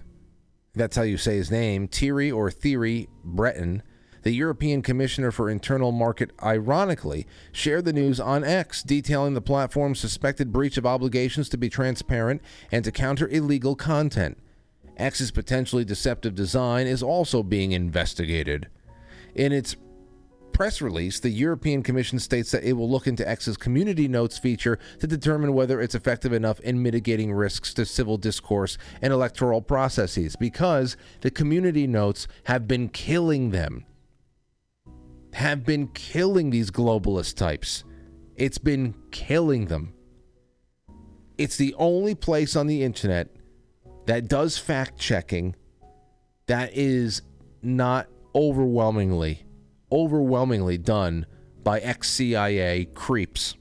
that's 0.73 0.95
how 0.95 1.03
you 1.03 1.17
say 1.17 1.35
his 1.35 1.51
name, 1.51 1.89
Thierry 1.89 2.31
or 2.31 2.49
Theory 2.49 3.09
Breton, 3.25 3.83
the 4.23 4.33
European 4.33 4.83
Commissioner 4.83 5.31
for 5.31 5.51
Internal 5.51 5.93
Market, 5.93 6.31
ironically, 6.43 7.27
shared 7.51 7.85
the 7.85 7.93
news 7.93 8.21
on 8.21 8.45
X, 8.45 8.83
detailing 8.83 9.35
the 9.35 9.41
platform's 9.41 10.01
suspected 10.01 10.53
breach 10.53 10.77
of 10.77 10.87
obligations 10.87 11.49
to 11.51 11.57
be 11.57 11.69
transparent 11.69 12.41
and 12.71 12.85
to 12.85 12.93
counter 12.93 13.29
illegal 13.29 13.75
content. 13.75 14.39
X's 14.97 15.31
potentially 15.31 15.85
deceptive 15.85 16.35
design 16.35 16.87
is 16.87 17.03
also 17.03 17.43
being 17.43 17.73
investigated. 17.73 18.69
In 19.35 19.53
its 19.53 19.77
press 20.53 20.83
release, 20.83 21.19
the 21.19 21.31
European 21.31 21.83
Commission 21.83 22.19
states 22.19 22.51
that 22.51 22.63
it 22.63 22.75
will 22.75 22.91
look 22.91 23.07
into 23.07 23.29
X's 23.29 23.57
community 23.57 24.07
notes 24.07 24.39
feature 24.39 24.79
to 25.01 25.07
determine 25.07 25.55
whether 25.55 25.81
it's 25.81 25.95
effective 25.95 26.33
enough 26.33 26.61
in 26.61 26.83
mitigating 26.83 27.33
risks 27.33 27.75
to 27.75 27.87
civil 27.87 28.19
discourse 28.19 28.79
and 29.01 29.13
electoral 29.13 29.63
processes 29.63 30.37
because 30.37 30.97
the 31.23 31.31
community 31.31 31.87
notes 31.87 32.29
have 32.45 32.69
been 32.69 32.89
killing 32.89 33.51
them. 33.51 33.85
Have 35.33 35.65
been 35.65 35.89
killing 35.89 36.51
these 36.51 36.71
globalist 36.71 37.37
types. 37.37 37.85
It's 38.37 38.59
been 38.59 38.95
killing 39.11 39.67
them. 39.67 39.95
It's 41.39 41.57
the 41.57 41.75
only 41.79 42.15
place 42.15 42.57
on 42.57 42.67
the 42.67 42.83
internet 42.83 43.29
that 44.07 44.29
does 44.29 44.59
fact 44.59 44.99
checking 44.99 45.57
that 46.47 46.77
is 46.77 47.23
not 47.63 48.09
overwhelmingly 48.35 49.45
overwhelmingly 49.93 50.79
done 50.79 51.27
by 51.63 51.79
ex 51.81 52.09
CIA 52.09 52.87
creeps. 52.87 53.55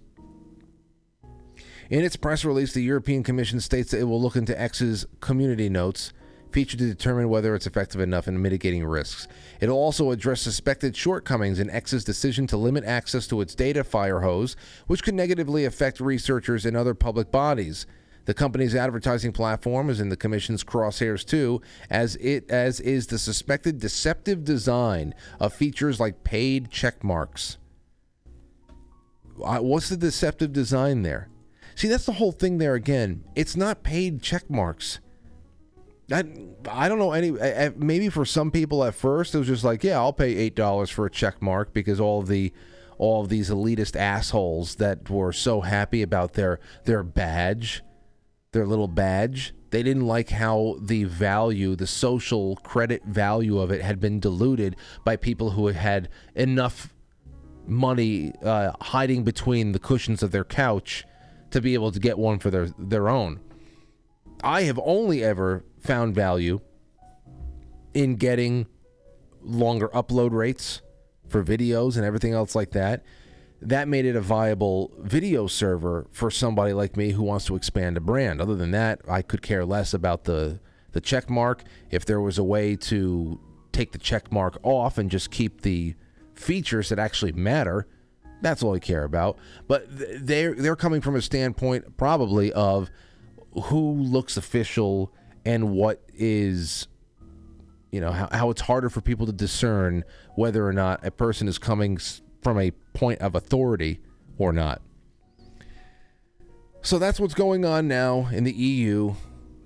In 1.89 2.05
its 2.05 2.15
press 2.15 2.45
release, 2.45 2.73
the 2.73 2.81
European 2.81 3.21
Commission 3.21 3.59
states 3.59 3.91
that 3.91 3.99
it 3.99 4.05
will 4.05 4.21
look 4.21 4.37
into 4.37 4.59
X's 4.59 5.05
community 5.19 5.67
notes 5.67 6.13
feature 6.51 6.77
to 6.77 6.87
determine 6.87 7.29
whether 7.29 7.55
it's 7.55 7.67
effective 7.67 8.01
enough 8.01 8.27
in 8.27 8.41
mitigating 8.41 8.85
risks. 8.85 9.27
It'll 9.59 9.77
also 9.77 10.11
address 10.11 10.41
suspected 10.41 10.95
shortcomings 10.95 11.59
in 11.59 11.69
X's 11.69 12.03
decision 12.03 12.47
to 12.47 12.57
limit 12.57 12.83
access 12.83 13.27
to 13.27 13.41
its 13.41 13.55
data 13.55 13.83
firehose, 13.83 14.55
which 14.87 15.03
could 15.03 15.15
negatively 15.15 15.65
affect 15.65 15.99
researchers 15.99 16.65
and 16.65 16.75
other 16.75 16.93
public 16.93 17.31
bodies. 17.31 17.85
The 18.25 18.33
company's 18.33 18.75
advertising 18.75 19.31
platform 19.31 19.89
is 19.89 19.99
in 19.99 20.09
the 20.09 20.17
commission's 20.17 20.63
crosshairs 20.63 21.25
too, 21.25 21.61
as 21.89 22.15
it 22.17 22.49
as 22.51 22.79
is 22.79 23.07
the 23.07 23.17
suspected 23.17 23.79
deceptive 23.79 24.43
design 24.43 25.15
of 25.39 25.53
features 25.53 25.99
like 25.99 26.23
paid 26.23 26.69
check 26.69 27.03
marks. 27.03 27.57
Uh, 29.43 29.57
What's 29.59 29.89
the 29.89 29.97
deceptive 29.97 30.53
design 30.53 31.01
there? 31.01 31.29
See, 31.75 31.87
that's 31.87 32.05
the 32.05 32.13
whole 32.13 32.31
thing 32.31 32.57
there 32.59 32.75
again. 32.75 33.23
It's 33.35 33.55
not 33.55 33.81
paid 33.81 34.21
check 34.21 34.49
That 36.11 36.27
I 36.69 36.89
don't 36.89 36.99
know 36.99 37.13
any. 37.13 37.31
Maybe 37.77 38.09
for 38.09 38.25
some 38.25 38.51
people 38.51 38.83
at 38.83 38.93
first 38.93 39.33
it 39.33 39.37
was 39.37 39.47
just 39.47 39.63
like, 39.63 39.81
yeah, 39.81 39.97
I'll 39.97 40.11
pay 40.11 40.35
eight 40.35 40.55
dollars 40.55 40.89
for 40.89 41.05
a 41.05 41.09
check 41.09 41.41
mark 41.41 41.73
because 41.73 42.01
all 42.01 42.19
of 42.19 42.27
the 42.27 42.51
all 42.97 43.21
of 43.21 43.29
these 43.29 43.49
elitist 43.49 43.95
assholes 43.95 44.75
that 44.75 45.09
were 45.09 45.31
so 45.31 45.61
happy 45.61 46.01
about 46.01 46.33
their 46.33 46.59
their 46.83 47.01
badge, 47.01 47.81
their 48.51 48.65
little 48.65 48.89
badge. 48.89 49.53
They 49.69 49.83
didn't 49.83 50.05
like 50.05 50.31
how 50.31 50.75
the 50.81 51.05
value, 51.05 51.77
the 51.77 51.87
social 51.87 52.57
credit 52.57 53.05
value 53.05 53.59
of 53.59 53.71
it 53.71 53.81
had 53.81 54.01
been 54.01 54.19
diluted 54.19 54.75
by 55.05 55.15
people 55.15 55.51
who 55.51 55.67
had 55.67 56.09
enough 56.35 56.93
money 57.65 58.33
uh, 58.43 58.73
hiding 58.81 59.23
between 59.23 59.71
the 59.71 59.79
cushions 59.79 60.21
of 60.21 60.31
their 60.31 60.43
couch 60.43 61.05
to 61.51 61.61
be 61.61 61.73
able 61.73 61.93
to 61.93 62.01
get 62.01 62.17
one 62.17 62.37
for 62.37 62.49
their 62.49 62.67
their 62.77 63.07
own. 63.07 63.39
I 64.43 64.63
have 64.63 64.79
only 64.83 65.23
ever 65.23 65.63
found 65.81 66.15
value 66.15 66.61
in 67.93 68.15
getting 68.15 68.67
longer 69.41 69.89
upload 69.89 70.31
rates 70.31 70.81
for 71.27 71.43
videos 71.43 71.95
and 71.95 72.05
everything 72.05 72.33
else 72.33 72.55
like 72.55 72.71
that. 72.71 73.03
That 73.61 73.87
made 73.87 74.05
it 74.05 74.15
a 74.15 74.21
viable 74.21 74.91
video 74.99 75.47
server 75.47 76.07
for 76.11 76.31
somebody 76.31 76.73
like 76.73 76.97
me 76.97 77.11
who 77.11 77.23
wants 77.23 77.45
to 77.45 77.55
expand 77.55 77.95
a 77.97 77.99
brand. 77.99 78.41
Other 78.41 78.55
than 78.55 78.71
that, 78.71 79.01
I 79.07 79.21
could 79.21 79.41
care 79.41 79.65
less 79.65 79.93
about 79.93 80.23
the 80.23 80.59
the 80.93 81.01
check 81.01 81.29
mark. 81.29 81.63
If 81.89 82.05
there 82.05 82.19
was 82.19 82.37
a 82.37 82.43
way 82.43 82.75
to 82.75 83.39
take 83.71 83.91
the 83.91 83.97
check 83.97 84.31
mark 84.31 84.57
off 84.63 84.97
and 84.97 85.09
just 85.09 85.31
keep 85.31 85.61
the 85.61 85.95
features 86.33 86.89
that 86.89 86.99
actually 86.99 87.31
matter, 87.33 87.87
that's 88.41 88.63
all 88.63 88.73
I 88.73 88.79
care 88.79 89.03
about. 89.03 89.37
But 89.67 89.85
they're 89.89 90.55
they're 90.55 90.75
coming 90.75 91.01
from 91.01 91.15
a 91.15 91.21
standpoint 91.21 91.97
probably 91.97 92.51
of 92.53 92.89
who 93.65 93.93
looks 93.93 94.37
official 94.37 95.13
and 95.45 95.71
what 95.71 96.01
is 96.13 96.87
you 97.91 97.99
know 97.99 98.11
how, 98.11 98.29
how 98.31 98.49
it's 98.49 98.61
harder 98.61 98.89
for 98.89 99.01
people 99.01 99.25
to 99.25 99.33
discern 99.33 100.03
whether 100.35 100.65
or 100.65 100.73
not 100.73 101.05
a 101.05 101.11
person 101.11 101.47
is 101.47 101.57
coming 101.57 101.99
from 102.41 102.59
a 102.59 102.71
point 102.93 103.19
of 103.21 103.35
authority 103.35 103.99
or 104.37 104.51
not. 104.53 104.81
So 106.81 106.97
that's 106.97 107.19
what's 107.19 107.33
going 107.33 107.65
on 107.65 107.87
now 107.87 108.27
in 108.31 108.43
the 108.43 108.53
eu 108.53 109.15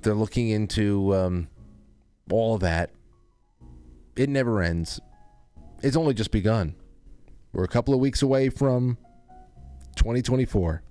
they're 0.01 0.13
looking 0.13 0.49
into 0.49 1.15
um, 1.15 1.47
all 2.29 2.55
of 2.55 2.61
that. 2.61 2.91
It 4.15 4.29
never 4.29 4.61
ends. 4.61 5.01
It's 5.81 5.95
only 5.95 6.13
just 6.13 6.31
begun. 6.31 6.75
We're 7.53 7.63
a 7.63 7.69
couple 7.69 7.93
of 7.93 7.99
weeks 7.99 8.21
away 8.21 8.49
from 8.49 8.97
2024 9.95 10.83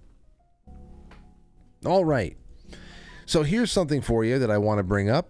all 1.87 2.05
right 2.05 2.37
so 3.27 3.43
here's 3.43 3.71
something 3.71 4.01
for 4.01 4.25
you 4.25 4.39
that 4.39 4.51
i 4.51 4.59
want 4.59 4.79
to 4.79 4.85
bring 4.85 5.09
up 5.09 5.29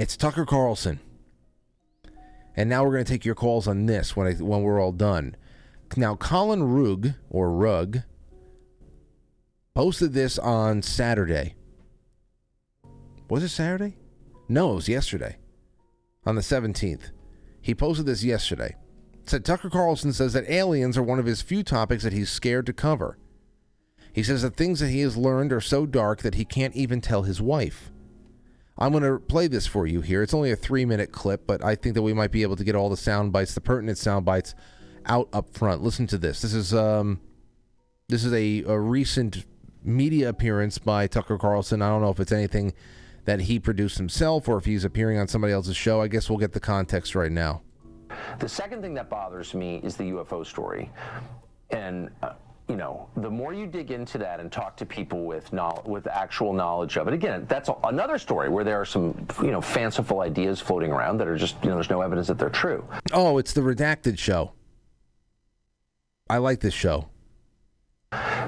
it's 0.00 0.16
Tucker 0.16 0.46
Carlson. 0.46 0.98
And 2.56 2.70
now 2.70 2.84
we're 2.84 2.92
going 2.92 3.04
to 3.04 3.12
take 3.12 3.26
your 3.26 3.34
calls 3.34 3.68
on 3.68 3.84
this 3.84 4.16
when 4.16 4.28
I, 4.28 4.32
when 4.32 4.62
we're 4.62 4.80
all 4.80 4.92
done. 4.92 5.36
Now 5.94 6.16
Colin 6.16 6.62
Rugg 6.62 7.12
or 7.28 7.52
Rugg 7.52 8.04
posted 9.74 10.14
this 10.14 10.38
on 10.38 10.80
Saturday. 10.80 11.54
Was 13.28 13.42
it 13.42 13.50
Saturday? 13.50 13.98
No, 14.48 14.72
it 14.72 14.76
was 14.76 14.88
yesterday. 14.88 15.36
On 16.24 16.34
the 16.34 16.40
17th. 16.40 17.10
He 17.60 17.74
posted 17.74 18.06
this 18.06 18.24
yesterday. 18.24 18.76
It 19.12 19.28
said 19.28 19.44
Tucker 19.44 19.68
Carlson 19.68 20.14
says 20.14 20.32
that 20.32 20.48
aliens 20.48 20.96
are 20.96 21.02
one 21.02 21.18
of 21.18 21.26
his 21.26 21.42
few 21.42 21.62
topics 21.62 22.04
that 22.04 22.14
he's 22.14 22.30
scared 22.30 22.64
to 22.64 22.72
cover. 22.72 23.18
He 24.12 24.22
says 24.22 24.42
that 24.42 24.56
things 24.56 24.80
that 24.80 24.88
he 24.88 25.00
has 25.00 25.16
learned 25.16 25.52
are 25.52 25.60
so 25.60 25.86
dark 25.86 26.22
that 26.22 26.34
he 26.34 26.44
can't 26.44 26.74
even 26.74 27.00
tell 27.00 27.22
his 27.22 27.40
wife. 27.40 27.90
I'm 28.78 28.92
going 28.92 29.04
to 29.04 29.18
play 29.18 29.46
this 29.46 29.66
for 29.66 29.86
you 29.86 30.00
here. 30.00 30.22
It's 30.22 30.32
only 30.32 30.50
a 30.50 30.56
three 30.56 30.84
minute 30.84 31.12
clip, 31.12 31.46
but 31.46 31.62
I 31.62 31.74
think 31.74 31.94
that 31.94 32.02
we 32.02 32.14
might 32.14 32.32
be 32.32 32.42
able 32.42 32.56
to 32.56 32.64
get 32.64 32.74
all 32.74 32.88
the 32.88 32.96
sound 32.96 33.32
bites, 33.32 33.54
the 33.54 33.60
pertinent 33.60 33.98
sound 33.98 34.24
bites, 34.24 34.54
out 35.06 35.28
up 35.32 35.52
front. 35.52 35.82
Listen 35.82 36.06
to 36.08 36.18
this. 36.18 36.40
This 36.40 36.54
is 36.54 36.72
um, 36.72 37.20
this 38.08 38.24
is 38.24 38.32
a, 38.32 38.64
a 38.64 38.78
recent 38.78 39.44
media 39.84 40.28
appearance 40.28 40.78
by 40.78 41.06
Tucker 41.06 41.38
Carlson. 41.38 41.82
I 41.82 41.88
don't 41.88 42.00
know 42.00 42.10
if 42.10 42.20
it's 42.20 42.32
anything 42.32 42.72
that 43.26 43.42
he 43.42 43.58
produced 43.58 43.98
himself 43.98 44.48
or 44.48 44.56
if 44.56 44.64
he's 44.64 44.84
appearing 44.84 45.18
on 45.18 45.28
somebody 45.28 45.52
else's 45.52 45.76
show. 45.76 46.00
I 46.00 46.08
guess 46.08 46.28
we'll 46.30 46.38
get 46.38 46.52
the 46.52 46.60
context 46.60 47.14
right 47.14 47.30
now. 47.30 47.62
The 48.38 48.48
second 48.48 48.82
thing 48.82 48.94
that 48.94 49.08
bothers 49.08 49.54
me 49.54 49.80
is 49.84 49.96
the 49.96 50.04
UFO 50.04 50.44
story. 50.44 50.90
And, 51.70 52.10
uh, 52.22 52.32
you 52.70 52.76
know, 52.76 53.08
the 53.16 53.28
more 53.28 53.52
you 53.52 53.66
dig 53.66 53.90
into 53.90 54.16
that 54.18 54.38
and 54.38 54.50
talk 54.52 54.76
to 54.76 54.86
people 54.86 55.24
with 55.24 55.52
knowledge, 55.52 55.84
with 55.86 56.06
actual 56.06 56.52
knowledge 56.52 56.96
of 56.96 57.08
it, 57.08 57.14
again, 57.14 57.44
that's 57.48 57.68
another 57.82 58.16
story 58.16 58.48
where 58.48 58.62
there 58.62 58.80
are 58.80 58.84
some, 58.84 59.26
you 59.42 59.50
know, 59.50 59.60
fanciful 59.60 60.20
ideas 60.20 60.60
floating 60.60 60.92
around 60.92 61.18
that 61.18 61.26
are 61.26 61.36
just, 61.36 61.56
you 61.64 61.68
know, 61.68 61.74
there's 61.74 61.90
no 61.90 62.00
evidence 62.00 62.28
that 62.28 62.38
they're 62.38 62.48
true. 62.48 62.86
Oh, 63.12 63.38
it's 63.38 63.52
the 63.52 63.60
Redacted 63.60 64.18
show. 64.18 64.52
I 66.28 66.36
like 66.36 66.60
this 66.60 66.74
show. 66.74 67.08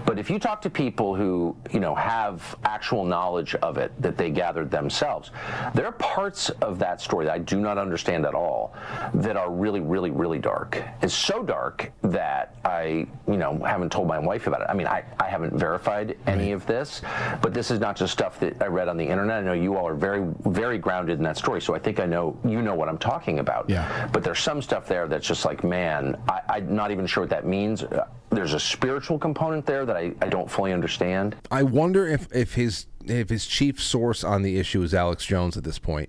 But 0.05 0.19
if 0.19 0.29
you 0.29 0.41
talk 0.41 0.61
to 0.63 0.71
people 0.71 1.15
who, 1.15 1.57
you 1.71 1.79
know, 1.79 1.95
have 1.95 2.57
actual 2.65 3.05
knowledge 3.05 3.55
of 3.57 3.79
it 3.79 3.93
that 4.03 4.17
they 4.17 4.31
gathered 4.31 4.71
themselves, 4.71 5.31
there 5.75 5.87
are 5.87 5.93
parts 5.93 6.51
of 6.51 6.81
that 6.81 7.01
story 7.01 7.27
that 7.27 7.33
I 7.33 7.39
do 7.39 7.61
not 7.61 7.79
understand 7.79 8.27
at 8.27 8.35
all 8.35 8.75
that 9.15 9.37
are 9.37 9.51
really, 9.51 9.81
really, 9.81 10.11
really 10.11 10.41
dark. 10.41 10.83
It's 11.01 11.15
so 11.15 11.45
dark 11.45 11.93
that 12.03 12.57
I, 12.65 13.07
you 13.29 13.37
know, 13.37 13.57
haven't 13.65 13.93
told 13.93 14.09
my 14.09 14.19
wife 14.19 14.49
about 14.49 14.63
it. 14.63 14.67
I 14.69 14.75
mean, 14.75 14.89
I, 14.89 15.05
I 15.21 15.29
haven't 15.29 15.57
verified 15.57 16.19
any 16.27 16.51
of 16.51 16.67
this, 16.67 17.03
but 17.41 17.55
this 17.55 17.71
is 17.71 17.79
not 17.79 17.97
just 17.97 18.13
stuff 18.13 18.41
that 18.41 18.61
I 18.61 18.67
read 18.67 18.89
on 18.89 18.97
the 18.97 19.07
internet. 19.07 19.39
I 19.39 19.43
know 19.43 19.53
you 19.53 19.77
all 19.77 19.87
are 19.87 19.95
very, 19.95 20.27
very 20.47 20.79
grounded 20.79 21.19
in 21.19 21.25
that 21.25 21.37
story, 21.37 21.61
so 21.61 21.75
I 21.75 21.79
think 21.79 22.01
I 22.01 22.07
know 22.07 22.37
you 22.45 22.63
know 22.63 22.75
what 22.75 22.89
I'm 22.89 22.99
talking 22.99 23.39
about. 23.39 23.71
Yeah. 23.71 24.09
But 24.13 24.25
there's 24.25 24.41
some 24.41 24.61
stuff 24.61 24.89
there 24.89 25.07
that's 25.07 25.27
just 25.27 25.45
like, 25.45 25.63
man, 25.63 26.21
I, 26.29 26.41
I'm 26.49 26.75
not 26.75 26.91
even 26.91 27.07
sure 27.07 27.23
what 27.23 27.31
that 27.31 27.47
means. 27.47 27.85
There's 28.33 28.55
a 28.55 28.61
spiritual 28.61 29.19
component 29.19 29.67
there 29.67 29.85
that 29.85 29.97
I, 29.97 30.13
I 30.21 30.29
don't 30.29 30.51
fully 30.51 30.73
understand. 30.73 31.37
I 31.51 31.63
wonder 31.63 32.07
if, 32.07 32.33
if 32.35 32.55
his 32.55 32.87
if 33.05 33.29
his 33.29 33.47
chief 33.47 33.83
source 33.83 34.25
on 34.25 34.43
the 34.43 34.59
issue 34.59 34.83
is 34.83 34.95
Alex 34.95 35.27
Jones 35.27 35.57
at 35.57 35.65
this 35.65 35.79
point, 35.79 36.09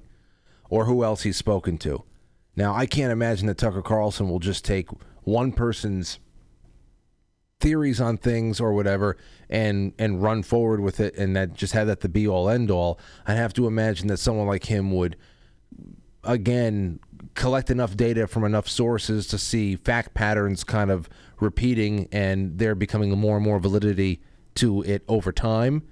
or 0.69 0.85
who 0.85 1.03
else 1.03 1.23
he's 1.23 1.37
spoken 1.37 1.77
to. 1.79 2.03
Now, 2.55 2.73
I 2.75 2.85
can't 2.85 3.11
imagine 3.11 3.47
that 3.47 3.57
Tucker 3.57 3.81
Carlson 3.81 4.29
will 4.29 4.39
just 4.39 4.63
take 4.63 4.89
one 5.23 5.51
person's 5.51 6.19
theories 7.59 8.01
on 8.01 8.17
things 8.17 8.59
or 8.59 8.73
whatever 8.73 9.15
and 9.49 9.93
and 9.97 10.21
run 10.21 10.43
forward 10.43 10.81
with 10.81 10.99
it 10.99 11.15
and 11.15 11.33
that 11.33 11.53
just 11.53 11.71
have 11.71 11.87
that 11.87 12.01
the 12.01 12.09
be 12.09 12.27
all 12.27 12.49
end 12.49 12.69
all. 12.69 12.99
I 13.25 13.33
have 13.35 13.53
to 13.53 13.67
imagine 13.67 14.07
that 14.07 14.17
someone 14.17 14.47
like 14.47 14.65
him 14.65 14.91
would 14.91 15.15
again 16.25 16.99
collect 17.35 17.69
enough 17.69 17.95
data 17.95 18.27
from 18.27 18.43
enough 18.43 18.67
sources 18.67 19.27
to 19.27 19.37
see 19.37 19.77
fact 19.77 20.13
patterns 20.13 20.63
kind 20.63 20.91
of 20.91 21.09
repeating 21.43 22.07
and 22.11 22.57
there 22.57 22.73
becoming 22.75 23.11
more 23.11 23.35
and 23.37 23.45
more 23.45 23.59
validity 23.59 24.21
to 24.55 24.81
it 24.83 25.03
over 25.07 25.31
time. 25.31 25.83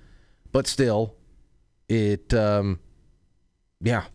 But 0.52 0.68
still, 0.68 1.16
it 1.88 2.34
um 2.34 2.80
yeah. 3.82 4.06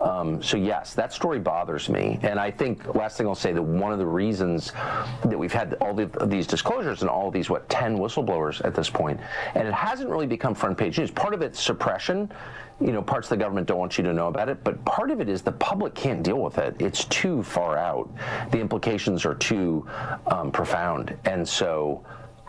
Um, 0.00 0.42
so 0.42 0.56
yes, 0.56 0.94
that 0.94 1.12
story 1.12 1.38
bothers 1.38 1.88
me, 1.88 2.18
and 2.22 2.40
I 2.40 2.50
think 2.50 2.94
last 2.94 3.16
thing 3.16 3.28
I'll 3.28 3.34
say 3.36 3.52
that 3.52 3.62
one 3.62 3.92
of 3.92 3.98
the 3.98 4.06
reasons 4.06 4.72
that 5.24 5.38
we've 5.38 5.52
had 5.52 5.74
all 5.80 5.94
the, 5.94 6.06
these 6.26 6.46
disclosures 6.46 7.02
and 7.02 7.10
all 7.10 7.30
these 7.30 7.48
what 7.48 7.68
ten 7.68 7.98
whistleblowers 7.98 8.64
at 8.64 8.74
this 8.74 8.90
point, 8.90 9.20
and 9.54 9.68
it 9.68 9.74
hasn't 9.74 10.10
really 10.10 10.26
become 10.26 10.54
front 10.54 10.76
page 10.76 10.98
news. 10.98 11.10
Part 11.10 11.34
of 11.34 11.42
it's 11.42 11.60
suppression. 11.60 12.30
You 12.80 12.92
know, 12.92 13.02
parts 13.02 13.26
of 13.26 13.30
the 13.30 13.36
government 13.42 13.68
don't 13.68 13.78
want 13.78 13.96
you 13.98 14.04
to 14.04 14.12
know 14.12 14.26
about 14.26 14.48
it, 14.48 14.62
but 14.64 14.84
part 14.84 15.10
of 15.10 15.20
it 15.20 15.28
is 15.28 15.42
the 15.42 15.52
public 15.52 15.94
can't 15.94 16.22
deal 16.22 16.40
with 16.40 16.58
it. 16.58 16.74
It's 16.80 17.04
too 17.04 17.42
far 17.42 17.78
out. 17.78 18.10
The 18.50 18.58
implications 18.58 19.24
are 19.24 19.34
too 19.34 19.86
um, 20.26 20.50
profound, 20.50 21.16
and 21.24 21.46
so. 21.48 22.04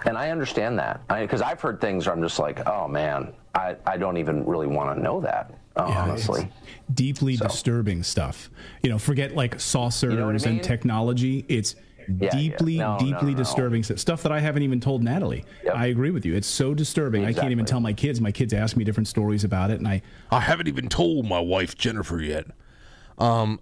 And 0.05 0.17
I 0.17 0.29
understand 0.29 0.77
that 0.77 1.01
because 1.07 1.41
I've 1.41 1.59
heard 1.61 1.79
things 1.81 2.05
where 2.05 2.13
I'm 2.15 2.21
just 2.21 2.37
like, 2.37 2.67
oh 2.67 2.87
man, 2.87 3.33
I, 3.55 3.75
I 3.87 3.97
don't 3.97 4.17
even 4.17 4.45
really 4.45 4.67
want 4.67 4.95
to 4.95 5.01
know 5.01 5.19
that, 5.21 5.51
uh, 5.77 5.85
Yeah, 5.89 6.03
honestly. 6.03 6.47
deeply 6.93 7.37
disturbing 7.37 8.03
stuff. 8.03 8.51
You 8.83 8.89
know, 8.91 8.99
forget 8.99 9.35
like 9.35 9.59
saucers 9.59 10.13
You 10.13 10.19
know 10.19 10.29
I 10.29 10.33
mean? 10.33 10.45
and 10.47 10.63
technology. 10.63 11.45
It's 11.47 11.75
yeah. 12.07 12.29
deeply, 12.29 12.77
No, 12.77 12.93
no, 12.93 12.99
deeply 12.99 13.31
no, 13.31 13.37
no. 13.37 13.37
disturbing 13.37 13.83
stuff. 13.83 13.99
Stuff 13.99 14.23
that 14.23 14.31
I 14.31 14.39
haven't 14.39 14.63
even 14.63 14.79
told 14.79 15.03
Natalie. 15.03 15.45
I 15.73 15.87
agree 15.87 16.11
with 16.11 16.25
you. 16.25 16.35
It's 16.35 16.47
so 16.47 16.73
disturbing. 16.73 17.25
I 17.25 17.33
can't 17.33 17.51
even 17.51 17.65
tell 17.65 17.79
my 17.79 17.93
kids. 17.93 18.21
My 18.21 18.31
kids 18.31 18.53
ask 18.53 18.75
me 18.77 18.83
different 18.83 19.07
stories 19.07 19.43
about 19.43 19.71
it, 19.71 19.79
and 19.79 19.87
I 19.87 20.01
I 20.31 20.39
haven't 20.41 20.67
even 20.67 20.89
told 20.89 21.25
my 21.27 21.39
wife 21.39 21.75
Jennifer 21.77 22.21
yet. 22.21 22.45
Um, 23.17 23.59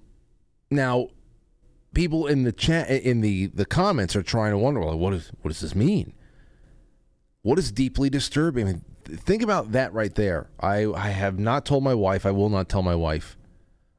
now, 0.72 1.10
people 1.94 2.28
in 2.28 2.44
the 2.44 2.52
chat 2.52 2.90
in 2.90 3.22
the 3.22 3.48
the 3.48 3.65
comments 3.65 4.15
are 4.15 4.24
trying 4.24 4.52
to 4.52 4.57
wonder, 4.57 4.80
well, 4.80 4.98
what 4.98 5.14
is 5.14 5.32
what 5.41 5.49
does 5.49 5.60
this 5.61 5.76
mean? 5.76 6.14
What 7.41 7.60
is 7.60 7.72
deeply 7.72 8.10
disturbing? 8.10 8.68
I 8.68 8.72
mean, 8.74 8.86
think 9.06 9.41
about 9.44 9.74
that 9.74 9.94
right 9.94 10.14
there. 10.15 10.49
I 10.60 10.86
I 10.86 11.10
have 11.10 11.38
not 11.40 11.65
told 11.65 11.84
my 11.84 11.94
wife. 11.94 12.26
I 12.26 12.32
will 12.32 12.49
not 12.49 12.70
tell 12.70 12.82
my 12.82 12.95
wife. 12.95 13.38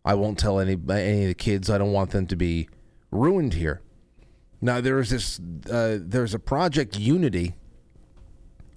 I 0.04 0.14
won't 0.14 0.38
tell 0.38 0.58
any 0.60 0.72
any 0.72 1.22
of 1.22 1.28
the 1.28 1.34
kids. 1.34 1.70
I 1.70 1.78
don't 1.78 1.92
want 1.92 2.10
them 2.10 2.26
to 2.26 2.36
be 2.36 2.68
ruined 3.10 3.54
here. 3.54 3.80
Now 4.64 4.80
there 4.80 4.98
is 4.98 5.10
this. 5.10 5.38
Uh, 5.70 5.98
there's 6.00 6.32
a 6.32 6.38
project 6.38 6.98
Unity 6.98 7.54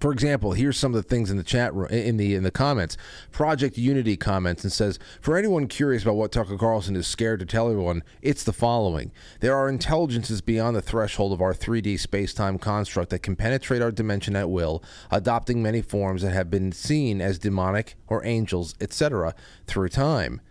For 0.00 0.12
example, 0.12 0.52
here's 0.52 0.76
some 0.76 0.94
of 0.94 1.02
the 1.02 1.08
things 1.08 1.30
in 1.30 1.38
the 1.38 1.42
chat 1.42 1.72
room, 1.72 1.88
in 1.88 2.18
the 2.18 2.34
in 2.34 2.42
the 2.42 2.50
comments. 2.50 2.98
Project 3.32 3.78
Unity 3.78 4.14
comments 4.14 4.62
and 4.64 4.70
says, 4.70 4.98
"For 5.22 5.34
anyone 5.38 5.66
curious 5.66 6.02
about 6.02 6.16
what 6.16 6.30
Tucker 6.30 6.58
Carlson 6.58 6.94
is 6.94 7.06
scared 7.06 7.40
to 7.40 7.46
tell 7.46 7.70
everyone, 7.70 8.04
it's 8.20 8.44
the 8.44 8.52
following: 8.52 9.12
There 9.40 9.56
are 9.56 9.66
intelligences 9.66 10.42
beyond 10.42 10.76
the 10.76 10.82
threshold 10.82 11.32
of 11.32 11.40
our 11.40 11.54
3D 11.54 11.96
space-time 11.96 12.58
construct 12.58 13.08
that 13.08 13.22
can 13.22 13.34
penetrate 13.34 13.80
our 13.80 13.90
dimension 13.90 14.36
at 14.36 14.50
will, 14.50 14.84
adopting 15.10 15.62
many 15.62 15.80
forms 15.80 16.20
that 16.20 16.34
have 16.34 16.50
been 16.50 16.70
seen 16.70 17.22
as 17.22 17.38
demonic 17.38 17.96
or 18.08 18.22
angels, 18.26 18.74
etc., 18.78 19.34
through 19.66 19.88
time." 19.88 20.42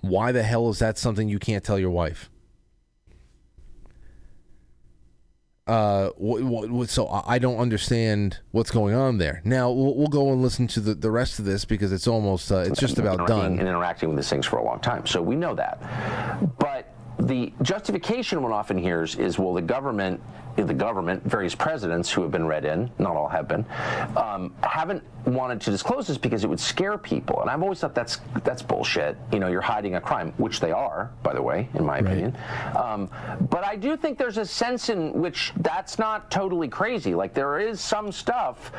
Why 0.00 0.32
the 0.32 0.44
hell 0.44 0.70
is 0.70 0.78
that 0.78 0.96
something 0.96 1.28
you 1.28 1.38
can't 1.38 1.62
tell 1.62 1.78
your 1.78 1.90
wife? 1.90 2.30
Uh, 5.66 6.10
so 6.86 7.08
I 7.08 7.36
I 7.36 7.38
don't 7.38 7.58
understand 7.58 8.38
what's 8.52 8.70
going 8.70 8.94
on 8.94 9.18
there. 9.18 9.42
Now 9.44 9.70
we'll, 9.70 9.94
we'll 9.94 10.06
go 10.06 10.32
and 10.32 10.40
listen 10.40 10.66
to 10.68 10.80
the, 10.80 10.94
the 10.94 11.10
rest 11.10 11.38
of 11.38 11.44
this 11.44 11.64
because 11.64 11.92
it's 11.92 12.06
almost 12.06 12.50
uh, 12.50 12.58
it's 12.58 12.80
just 12.80 12.98
about 12.98 13.26
done. 13.26 13.58
and 13.58 13.68
interacting 13.68 14.08
with 14.08 14.16
these 14.16 14.28
things 14.30 14.46
for 14.46 14.58
a 14.58 14.64
long 14.64 14.80
time. 14.80 15.06
So 15.06 15.20
we 15.20 15.36
know 15.36 15.54
that. 15.54 15.80
But 16.58 16.94
the 17.18 17.52
justification 17.62 18.42
one 18.42 18.52
often 18.52 18.78
hears 18.78 19.16
is, 19.16 19.38
well, 19.38 19.54
the 19.54 19.62
government, 19.62 20.22
the 20.56 20.74
government, 20.74 21.22
various 21.24 21.54
presidents 21.54 22.10
who 22.10 22.22
have 22.22 22.30
been 22.30 22.46
read 22.46 22.64
in, 22.64 22.90
not 22.98 23.16
all 23.16 23.28
have 23.28 23.48
been, 23.48 23.64
um, 24.16 24.54
haven't 24.62 25.02
wanted 25.26 25.60
to 25.60 25.70
disclose 25.70 26.06
this 26.06 26.18
because 26.18 26.44
it 26.44 26.48
would 26.48 26.60
scare 26.60 26.96
people. 26.96 27.40
And 27.40 27.50
I've 27.50 27.62
always 27.62 27.80
thought 27.80 27.94
that's 27.94 28.20
that's 28.44 28.62
bullshit. 28.62 29.16
You 29.32 29.38
know, 29.38 29.48
you're 29.48 29.60
hiding 29.60 29.96
a 29.96 30.00
crime, 30.00 30.32
which 30.36 30.60
they 30.60 30.72
are, 30.72 31.10
by 31.22 31.34
the 31.34 31.42
way, 31.42 31.68
in 31.74 31.84
my 31.84 31.98
opinion. 31.98 32.36
Um, 32.76 33.10
but 33.50 33.64
I 33.64 33.76
do 33.76 33.96
think 33.96 34.18
there's 34.18 34.38
a 34.38 34.46
sense 34.46 34.88
in 34.88 35.12
which 35.12 35.52
that's 35.58 35.98
not 35.98 36.30
totally 36.30 36.68
crazy. 36.68 37.14
Like 37.14 37.34
there 37.34 37.58
is 37.58 37.80
some 37.80 38.12
stuff 38.12 38.72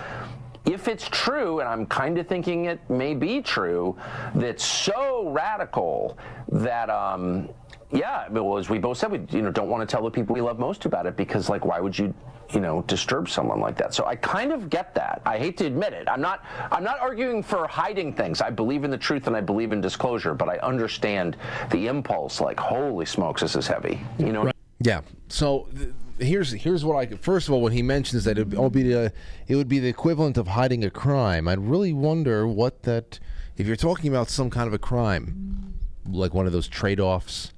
if 0.68 0.90
it's 0.90 1.08
true, 1.08 1.62
and 1.62 1.70
I'm 1.70 1.86
kind 1.86 2.18
of 2.18 2.28
thinking 2.28 2.66
it 2.66 2.80
may 2.90 3.14
be 3.14 3.41
true, 3.41 3.95
that's 4.36 4.66
so 4.66 5.30
radical 5.30 6.18
that, 6.49 6.90
um, 6.90 7.49
yeah, 7.92 8.28
well, 8.30 8.58
as 8.58 8.70
we 8.70 8.80
both 8.80 8.98
said, 8.98 9.12
we 9.12 9.22
you 9.32 9.42
know 9.42 9.52
don't 9.52 9.70
want 9.70 9.88
to 9.88 9.92
tell 9.92 10.04
the 10.04 10.12
people 10.12 10.34
we 10.34 10.42
love 10.42 10.60
most 10.60 10.86
about 10.86 11.06
it 11.06 11.16
because, 11.16 11.50
like, 11.50 11.64
why 11.64 11.80
would 11.80 11.98
you, 11.98 12.14
you 12.54 12.60
know, 12.60 12.82
disturb 12.84 13.30
someone 13.30 13.62
like 13.62 13.78
that? 13.78 13.94
So 13.94 14.06
I 14.06 14.16
kind 14.18 14.52
of 14.52 14.70
get 14.70 14.94
that. 14.96 15.22
I 15.26 15.38
hate 15.38 15.58
to 15.58 15.66
admit 15.66 15.94
it. 15.94 16.08
I'm 16.10 16.22
not. 16.22 16.44
I'm 16.72 16.84
not 16.84 17.00
arguing 17.00 17.42
for 17.42 17.66
hiding 17.68 18.14
things. 18.14 18.42
I 18.42 18.50
believe 18.50 18.84
in 18.84 18.92
the 18.92 18.98
truth 18.98 19.28
and 19.28 19.36
I 19.38 19.42
believe 19.42 19.72
in 19.72 19.80
disclosure, 19.80 20.34
but 20.34 20.50
I 20.50 20.58
understand 20.58 21.38
the 21.72 21.88
impulse. 21.88 22.42
Like, 22.42 22.60
holy 22.60 23.06
smokes, 23.06 23.42
this 23.42 23.56
is 23.56 23.68
heavy. 23.68 24.02
You 24.20 24.34
know. 24.34 24.52
Yeah. 24.80 25.02
So 25.30 25.70
th- 25.76 25.90
here's 26.20 26.52
here's 26.52 26.84
what 26.84 26.96
I 26.98 27.16
first 27.16 27.48
of 27.48 27.54
all 27.54 27.62
when 27.62 27.74
he 27.74 27.82
mentions 27.82 28.24
that 28.26 28.38
it 28.38 28.48
would 28.50 28.74
be 28.74 28.84
the 28.84 29.14
it 29.48 29.56
would 29.56 29.68
be 29.70 29.80
the 29.80 29.88
equivalent 29.88 30.38
of 30.38 30.50
hiding 30.50 30.84
a 30.84 30.90
crime. 30.90 31.48
I'd 31.48 31.60
really 31.60 31.94
wonder 31.94 32.48
what 32.48 32.84
that 32.84 33.20
if 33.56 33.66
you're 33.66 33.76
talking 33.76 34.10
about 34.10 34.30
some 34.30 34.50
kind 34.50 34.68
of 34.68 34.74
a 34.74 34.78
crime, 34.78 35.74
like 36.06 36.34
one 36.34 36.46
of 36.46 36.52
those 36.52 36.68
trade-offs. 36.68 37.54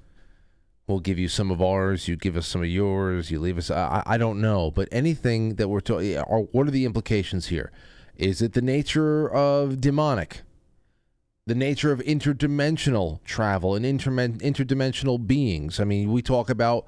We'll 0.90 1.00
give 1.00 1.20
you 1.20 1.30
some 1.30 1.52
of 1.52 1.62
ours. 1.62 2.08
You 2.08 2.16
give 2.16 2.36
us 2.36 2.48
some 2.48 2.62
of 2.62 2.68
yours. 2.68 3.30
You 3.30 3.40
leave 3.40 3.60
us. 3.60 3.70
I, 3.70 4.02
I 4.08 4.18
don't 4.18 4.42
know, 4.42 4.72
but 4.72 4.90
anything 4.92 5.56
that 5.56 5.68
we're 5.68 5.82
talking, 5.82 6.18
what 6.18 6.68
are 6.68 6.72
the 6.72 6.86
implications 6.86 7.48
here? 7.48 7.72
Is 8.16 8.42
it 8.42 8.54
the 8.54 8.62
nature 8.62 9.30
of 9.30 9.80
demonic? 9.80 10.42
the 11.50 11.56
nature 11.56 11.92
of 11.92 12.00
interdimensional 12.02 13.24
travel 13.24 13.74
and 13.74 13.84
intermen- 13.84 14.38
interdimensional 14.38 15.26
beings. 15.26 15.80
I 15.80 15.84
mean, 15.84 16.12
we 16.12 16.22
talk 16.22 16.48
about 16.48 16.86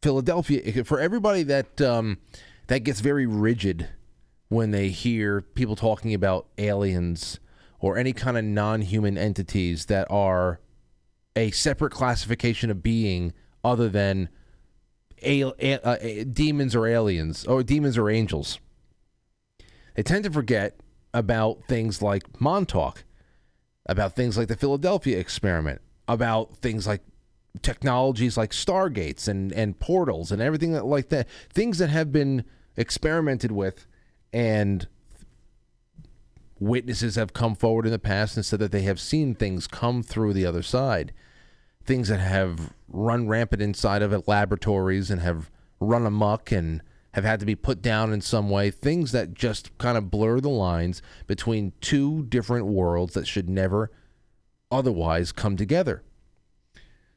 Philadelphia 0.00 0.84
for 0.84 0.98
everybody 0.98 1.42
that 1.42 1.82
um, 1.82 2.16
that 2.68 2.78
gets 2.78 3.00
very 3.00 3.26
rigid 3.26 3.90
when 4.48 4.70
they 4.70 4.88
hear 4.88 5.42
people 5.42 5.76
talking 5.76 6.14
about 6.14 6.46
aliens 6.56 7.38
or 7.78 7.98
any 7.98 8.14
kind 8.14 8.38
of 8.38 8.44
non-human 8.44 9.18
entities 9.18 9.84
that 9.86 10.06
are 10.10 10.60
a 11.36 11.50
separate 11.50 11.92
classification 11.92 12.70
of 12.70 12.82
being 12.82 13.32
other 13.62 13.88
than 13.88 14.28
a- 15.22 15.42
uh, 15.42 15.96
a- 16.00 16.24
demons 16.24 16.74
or 16.74 16.86
aliens 16.86 17.44
or 17.46 17.62
demons 17.62 17.96
or 17.96 18.10
angels. 18.10 18.58
They 19.94 20.02
tend 20.02 20.24
to 20.24 20.30
forget 20.30 20.78
about 21.12 21.64
things 21.68 22.02
like 22.02 22.40
Montauk 22.40 23.04
about 23.86 24.16
things 24.16 24.38
like 24.38 24.48
the 24.48 24.56
Philadelphia 24.56 25.18
experiment, 25.18 25.80
about 26.08 26.56
things 26.56 26.86
like 26.86 27.02
technologies 27.62 28.36
like 28.36 28.50
stargates 28.50 29.28
and, 29.28 29.52
and 29.52 29.78
portals 29.78 30.32
and 30.32 30.40
everything 30.40 30.72
that, 30.72 30.84
like 30.86 31.08
that, 31.10 31.28
things 31.52 31.78
that 31.78 31.90
have 31.90 32.10
been 32.10 32.44
experimented 32.76 33.52
with 33.52 33.86
and 34.32 34.88
witnesses 36.58 37.16
have 37.16 37.32
come 37.32 37.54
forward 37.54 37.84
in 37.84 37.92
the 37.92 37.98
past 37.98 38.36
and 38.36 38.44
said 38.46 38.58
that 38.58 38.72
they 38.72 38.82
have 38.82 38.98
seen 38.98 39.34
things 39.34 39.66
come 39.66 40.02
through 40.02 40.32
the 40.32 40.46
other 40.46 40.62
side, 40.62 41.12
things 41.84 42.08
that 42.08 42.20
have 42.20 42.72
run 42.88 43.28
rampant 43.28 43.62
inside 43.62 44.02
of 44.02 44.26
laboratories 44.28 45.10
and 45.10 45.20
have 45.20 45.50
run 45.80 46.06
amok 46.06 46.52
and 46.52 46.82
have 47.12 47.24
had 47.24 47.40
to 47.40 47.46
be 47.46 47.54
put 47.54 47.80
down 47.80 48.12
in 48.12 48.20
some 48.20 48.50
way, 48.50 48.70
things 48.70 49.12
that 49.12 49.34
just 49.34 49.76
kind 49.78 49.96
of 49.96 50.10
blur 50.10 50.40
the 50.40 50.48
lines 50.48 51.00
between 51.26 51.72
two 51.80 52.24
different 52.24 52.66
worlds 52.66 53.14
that 53.14 53.26
should 53.26 53.48
never 53.48 53.90
otherwise 54.70 55.30
come 55.30 55.56
together. 55.56 56.02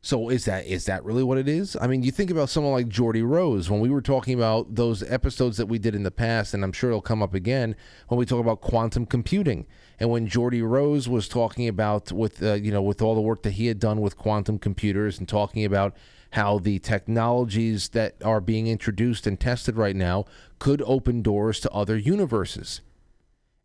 So 0.01 0.29
is 0.29 0.45
that 0.45 0.65
is 0.65 0.85
that 0.85 1.03
really 1.03 1.23
what 1.23 1.37
it 1.37 1.47
is? 1.47 1.75
I 1.81 1.87
mean, 1.87 2.03
you 2.03 2.11
think 2.11 2.29
about 2.29 2.49
someone 2.49 2.71
like 2.71 2.87
Geordie 2.87 3.23
Rose 3.23 3.69
when 3.69 3.79
we 3.79 3.89
were 3.89 4.01
talking 4.01 4.35
about 4.35 4.75
those 4.75 5.03
episodes 5.03 5.57
that 5.57 5.65
we 5.65 5.79
did 5.79 5.95
in 5.95 6.03
the 6.03 6.11
past, 6.11 6.53
and 6.53 6.63
I'm 6.63 6.71
sure 6.71 6.91
it'll 6.91 7.01
come 7.01 7.23
up 7.23 7.33
again 7.33 7.75
when 8.07 8.17
we 8.17 8.25
talk 8.25 8.39
about 8.39 8.61
quantum 8.61 9.05
computing. 9.05 9.65
And 9.99 10.09
when 10.09 10.27
Geordie 10.27 10.61
Rose 10.61 11.09
was 11.09 11.27
talking 11.27 11.67
about 11.67 12.11
with 12.11 12.41
uh, 12.43 12.53
you 12.53 12.71
know 12.71 12.81
with 12.81 13.01
all 13.01 13.15
the 13.15 13.21
work 13.21 13.41
that 13.43 13.51
he 13.51 13.67
had 13.67 13.79
done 13.79 13.99
with 13.99 14.17
quantum 14.17 14.59
computers 14.59 15.17
and 15.17 15.27
talking 15.27 15.65
about 15.65 15.95
how 16.31 16.59
the 16.59 16.79
technologies 16.79 17.89
that 17.89 18.15
are 18.23 18.41
being 18.41 18.67
introduced 18.67 19.25
and 19.25 19.39
tested 19.39 19.77
right 19.77 19.95
now 19.95 20.25
could 20.59 20.81
open 20.85 21.21
doors 21.21 21.59
to 21.61 21.71
other 21.71 21.97
universes. 21.97 22.81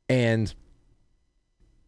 And 0.09 0.55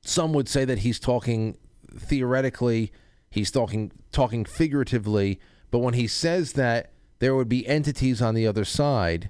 some 0.02 0.32
would 0.32 0.48
say 0.48 0.64
that 0.64 0.78
he's 0.78 0.98
talking 0.98 1.56
theoretically, 1.96 2.92
he's 3.34 3.50
talking 3.50 3.90
talking 4.12 4.44
figuratively, 4.44 5.40
but 5.72 5.80
when 5.80 5.94
he 5.94 6.06
says 6.06 6.52
that 6.52 6.92
there 7.18 7.34
would 7.34 7.48
be 7.48 7.66
entities 7.66 8.22
on 8.22 8.34
the 8.34 8.46
other 8.46 8.64
side 8.64 9.28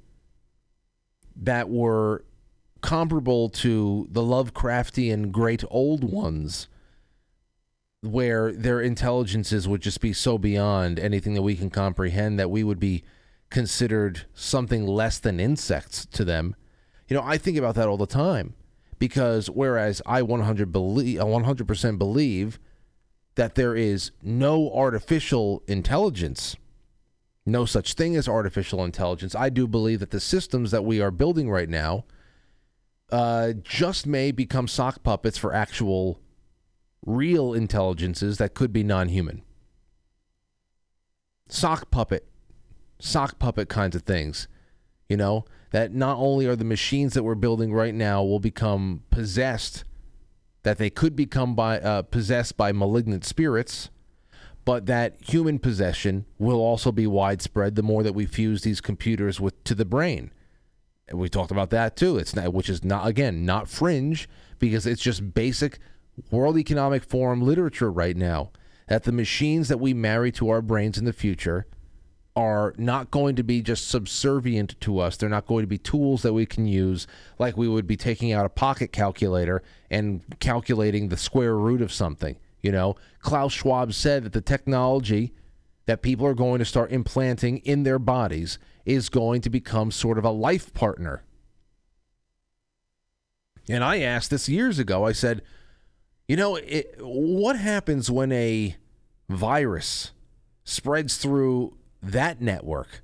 that 1.34 1.70
were 1.70 2.24
comparable 2.82 3.48
to 3.48 4.06
the 4.10 4.20
Lovecraftian 4.20 5.32
great 5.32 5.64
old 5.70 6.04
ones 6.04 6.68
where 8.02 8.52
their 8.52 8.78
intelligences 8.78 9.66
would 9.66 9.80
just 9.80 10.02
be 10.02 10.12
so 10.12 10.36
beyond 10.36 11.00
anything 11.00 11.32
that 11.32 11.40
we 11.40 11.56
can 11.56 11.70
comprehend 11.70 12.38
that 12.38 12.50
we 12.50 12.62
would 12.62 12.78
be 12.78 13.02
considered 13.48 14.26
something 14.34 14.86
less 14.86 15.18
than 15.18 15.40
insects 15.40 16.04
to 16.04 16.26
them. 16.26 16.54
You 17.08 17.16
know, 17.16 17.22
I 17.22 17.38
think 17.38 17.56
about 17.56 17.74
that 17.76 17.88
all 17.88 17.96
the 17.96 18.06
time 18.06 18.52
because 18.98 19.48
whereas 19.48 20.02
I 20.04 20.20
100 20.20 20.70
believe, 20.70 21.18
100% 21.20 21.98
believe 21.98 22.58
that 23.34 23.54
there 23.54 23.74
is 23.74 24.12
no 24.22 24.70
artificial 24.72 25.62
intelligence, 25.66 26.56
no 27.44 27.64
such 27.64 27.94
thing 27.94 28.16
as 28.16 28.28
artificial 28.28 28.84
intelligence, 28.84 29.34
I 29.34 29.50
do 29.50 29.66
believe 29.66 30.00
that 30.00 30.10
the 30.10 30.20
systems 30.20 30.70
that 30.70 30.84
we 30.84 31.00
are 31.00 31.10
building 31.10 31.50
right 31.50 31.68
now 31.68 32.04
uh, 33.10 33.52
just 33.62 34.06
may 34.06 34.32
become 34.32 34.68
sock 34.68 35.02
puppets 35.02 35.38
for 35.38 35.52
actual 35.52 36.20
real 37.04 37.52
intelligences 37.52 38.38
that 38.38 38.54
could 38.54 38.72
be 38.72 38.82
non-human. 38.82 39.42
Sock 41.48 41.90
puppet, 41.90 42.26
sock 42.98 43.38
puppet 43.38 43.68
kinds 43.68 43.94
of 43.94 44.02
things, 44.02 44.48
you 45.08 45.16
know, 45.16 45.44
that 45.72 45.92
not 45.92 46.16
only 46.18 46.46
are 46.46 46.56
the 46.56 46.64
machines 46.64 47.14
that 47.14 47.24
we're 47.24 47.34
building 47.34 47.72
right 47.72 47.94
now 47.94 48.22
will 48.22 48.40
become 48.40 49.02
possessed, 49.10 49.84
that 50.64 50.78
they 50.78 50.90
could 50.90 51.14
become 51.14 51.54
by 51.54 51.78
uh, 51.78 52.02
possessed 52.02 52.56
by 52.56 52.72
malignant 52.72 53.24
spirits, 53.24 53.90
but 54.64 54.86
that 54.86 55.16
human 55.20 55.58
possession 55.58 56.24
will 56.38 56.58
also 56.58 56.90
be 56.90 57.06
widespread 57.06 57.76
the 57.76 57.82
more 57.82 58.02
that 58.02 58.14
we 58.14 58.26
fuse 58.26 58.62
these 58.62 58.80
computers 58.80 59.40
with 59.40 59.62
to 59.64 59.74
the 59.74 59.84
brain. 59.84 60.32
And 61.06 61.18
we 61.18 61.28
talked 61.28 61.50
about 61.50 61.70
that 61.70 61.96
too. 61.96 62.16
It's 62.16 62.34
not, 62.34 62.52
which 62.52 62.70
is 62.70 62.82
not 62.82 63.06
again 63.06 63.44
not 63.44 63.68
fringe 63.68 64.28
because 64.58 64.86
it's 64.86 65.02
just 65.02 65.34
basic 65.34 65.78
World 66.30 66.58
Economic 66.58 67.04
Forum 67.04 67.42
literature 67.42 67.92
right 67.92 68.16
now 68.16 68.50
that 68.88 69.04
the 69.04 69.12
machines 69.12 69.68
that 69.68 69.80
we 69.80 69.92
marry 69.92 70.32
to 70.32 70.48
our 70.48 70.62
brains 70.62 70.96
in 70.96 71.04
the 71.04 71.12
future 71.12 71.66
are 72.36 72.74
not 72.76 73.10
going 73.10 73.36
to 73.36 73.44
be 73.44 73.62
just 73.62 73.88
subservient 73.88 74.80
to 74.80 74.98
us. 74.98 75.16
They're 75.16 75.28
not 75.28 75.46
going 75.46 75.62
to 75.62 75.68
be 75.68 75.78
tools 75.78 76.22
that 76.22 76.32
we 76.32 76.46
can 76.46 76.66
use 76.66 77.06
like 77.38 77.56
we 77.56 77.68
would 77.68 77.86
be 77.86 77.96
taking 77.96 78.32
out 78.32 78.44
a 78.44 78.48
pocket 78.50 78.92
calculator 78.92 79.62
and 79.90 80.22
calculating 80.40 81.08
the 81.08 81.16
square 81.16 81.56
root 81.56 81.80
of 81.80 81.92
something. 81.92 82.36
You 82.60 82.72
know, 82.72 82.96
Klaus 83.20 83.52
Schwab 83.52 83.92
said 83.92 84.24
that 84.24 84.32
the 84.32 84.40
technology 84.40 85.32
that 85.86 86.02
people 86.02 86.26
are 86.26 86.34
going 86.34 86.58
to 86.58 86.64
start 86.64 86.90
implanting 86.90 87.58
in 87.58 87.82
their 87.82 87.98
bodies 87.98 88.58
is 88.84 89.08
going 89.08 89.40
to 89.42 89.50
become 89.50 89.90
sort 89.90 90.18
of 90.18 90.24
a 90.24 90.30
life 90.30 90.72
partner. 90.74 91.22
And 93.68 93.84
I 93.84 94.00
asked 94.00 94.30
this 94.30 94.48
years 94.48 94.78
ago. 94.78 95.04
I 95.06 95.12
said, 95.12 95.42
you 96.26 96.36
know, 96.36 96.56
it, 96.56 96.96
what 96.98 97.56
happens 97.56 98.10
when 98.10 98.32
a 98.32 98.76
virus 99.28 100.12
spreads 100.64 101.16
through 101.16 101.76
that 102.12 102.40
network? 102.40 103.02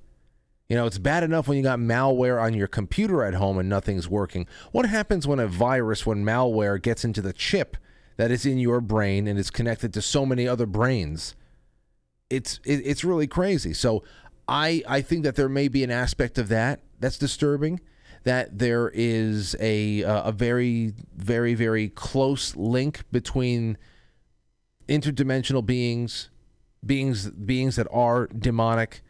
You 0.71 0.77
know, 0.77 0.85
it's 0.85 0.97
bad 0.97 1.23
enough 1.23 1.49
when 1.49 1.57
you 1.57 1.63
got 1.63 1.79
malware 1.79 2.41
on 2.41 2.53
your 2.53 2.67
computer 2.67 3.23
at 3.25 3.33
home 3.33 3.57
and 3.57 3.67
nothing's 3.67 4.07
working. 4.07 4.47
What 4.71 4.85
happens 4.85 5.27
when 5.27 5.39
a 5.39 5.47
virus, 5.47 6.05
when 6.05 6.23
malware 6.23 6.81
gets 6.81 7.03
into 7.03 7.21
the 7.21 7.33
chip 7.33 7.75
that 8.15 8.31
is 8.31 8.45
in 8.45 8.57
your 8.57 8.79
brain 8.79 9.27
and 9.27 9.37
is 9.37 9.51
connected 9.51 9.93
to 9.93 10.01
so 10.01 10.25
many 10.25 10.47
other 10.47 10.65
brains? 10.65 11.35
It's 12.29 12.61
it, 12.63 12.81
it's 12.85 13.03
really 13.03 13.27
crazy. 13.27 13.73
So 13.73 14.03
I 14.47 14.81
I 14.87 15.01
think 15.01 15.23
that 15.23 15.35
there 15.35 15.49
may 15.49 15.67
be 15.67 15.83
an 15.83 15.91
aspect 15.91 16.37
of 16.37 16.47
that 16.47 16.79
that's 17.01 17.17
disturbing. 17.17 17.81
That 18.23 18.57
there 18.57 18.91
is 18.93 19.57
a 19.59 20.05
uh, 20.05 20.29
a 20.29 20.31
very 20.31 20.93
very 21.17 21.53
very 21.53 21.89
close 21.89 22.55
link 22.55 23.03
between 23.11 23.77
interdimensional 24.87 25.65
beings, 25.65 26.29
beings 26.85 27.29
beings 27.29 27.75
that 27.75 27.87
are 27.91 28.27
demonic, 28.27 29.01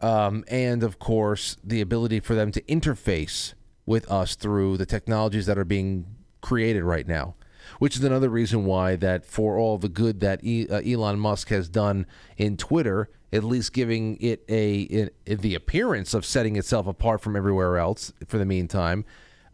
um, 0.00 0.44
and 0.48 0.82
of 0.82 0.98
course 0.98 1.56
the 1.62 1.80
ability 1.80 2.20
for 2.20 2.34
them 2.34 2.52
to 2.52 2.60
interface 2.62 3.54
with 3.86 4.10
us 4.10 4.36
through 4.36 4.76
the 4.76 4.86
technologies 4.86 5.46
that 5.46 5.58
are 5.58 5.64
being 5.64 6.06
created 6.40 6.84
right 6.84 7.06
now. 7.06 7.34
Which 7.78 7.96
is 7.96 8.02
another 8.04 8.28
reason 8.28 8.64
why 8.64 8.96
that 8.96 9.24
for 9.24 9.56
all 9.58 9.78
the 9.78 9.88
good 9.88 10.20
that 10.20 10.42
e- 10.42 10.66
uh, 10.68 10.80
Elon 10.80 11.20
Musk 11.20 11.50
has 11.50 11.68
done 11.68 12.06
in 12.36 12.56
Twitter, 12.56 13.10
at 13.32 13.44
least 13.44 13.72
giving 13.72 14.16
it 14.20 14.44
a, 14.48 15.10
the 15.26 15.54
appearance 15.54 16.14
of 16.14 16.24
setting 16.24 16.56
itself 16.56 16.86
apart 16.86 17.20
from 17.20 17.36
everywhere 17.36 17.78
else 17.78 18.12
for 18.26 18.38
the 18.38 18.44
meantime. 18.44 19.04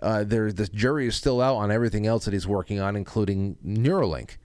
Uh, 0.01 0.25
there, 0.25 0.53
the 0.53 0.67
jury 0.69 1.07
is 1.09 1.17
still 1.17 1.41
out 1.41 1.57
on 1.57 1.71
everything 1.71 2.07
else 2.07 2.25
that 2.25 2.33
he's 2.33 2.47
working 2.47 2.81
on, 2.81 2.97
including 2.97 3.57
Neuralink. 3.65 4.37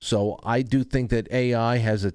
So 0.00 0.38
I 0.44 0.62
do 0.62 0.84
think 0.84 1.10
that 1.10 1.30
AI 1.32 1.78
has 1.78 2.04
a 2.04 2.12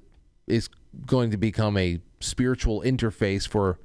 is 0.47 0.69
going 1.05 1.31
to 1.31 1.37
become 1.37 1.77
a 1.77 1.99
spiritual 2.19 2.81
interface 2.81 3.47
for 3.47 3.79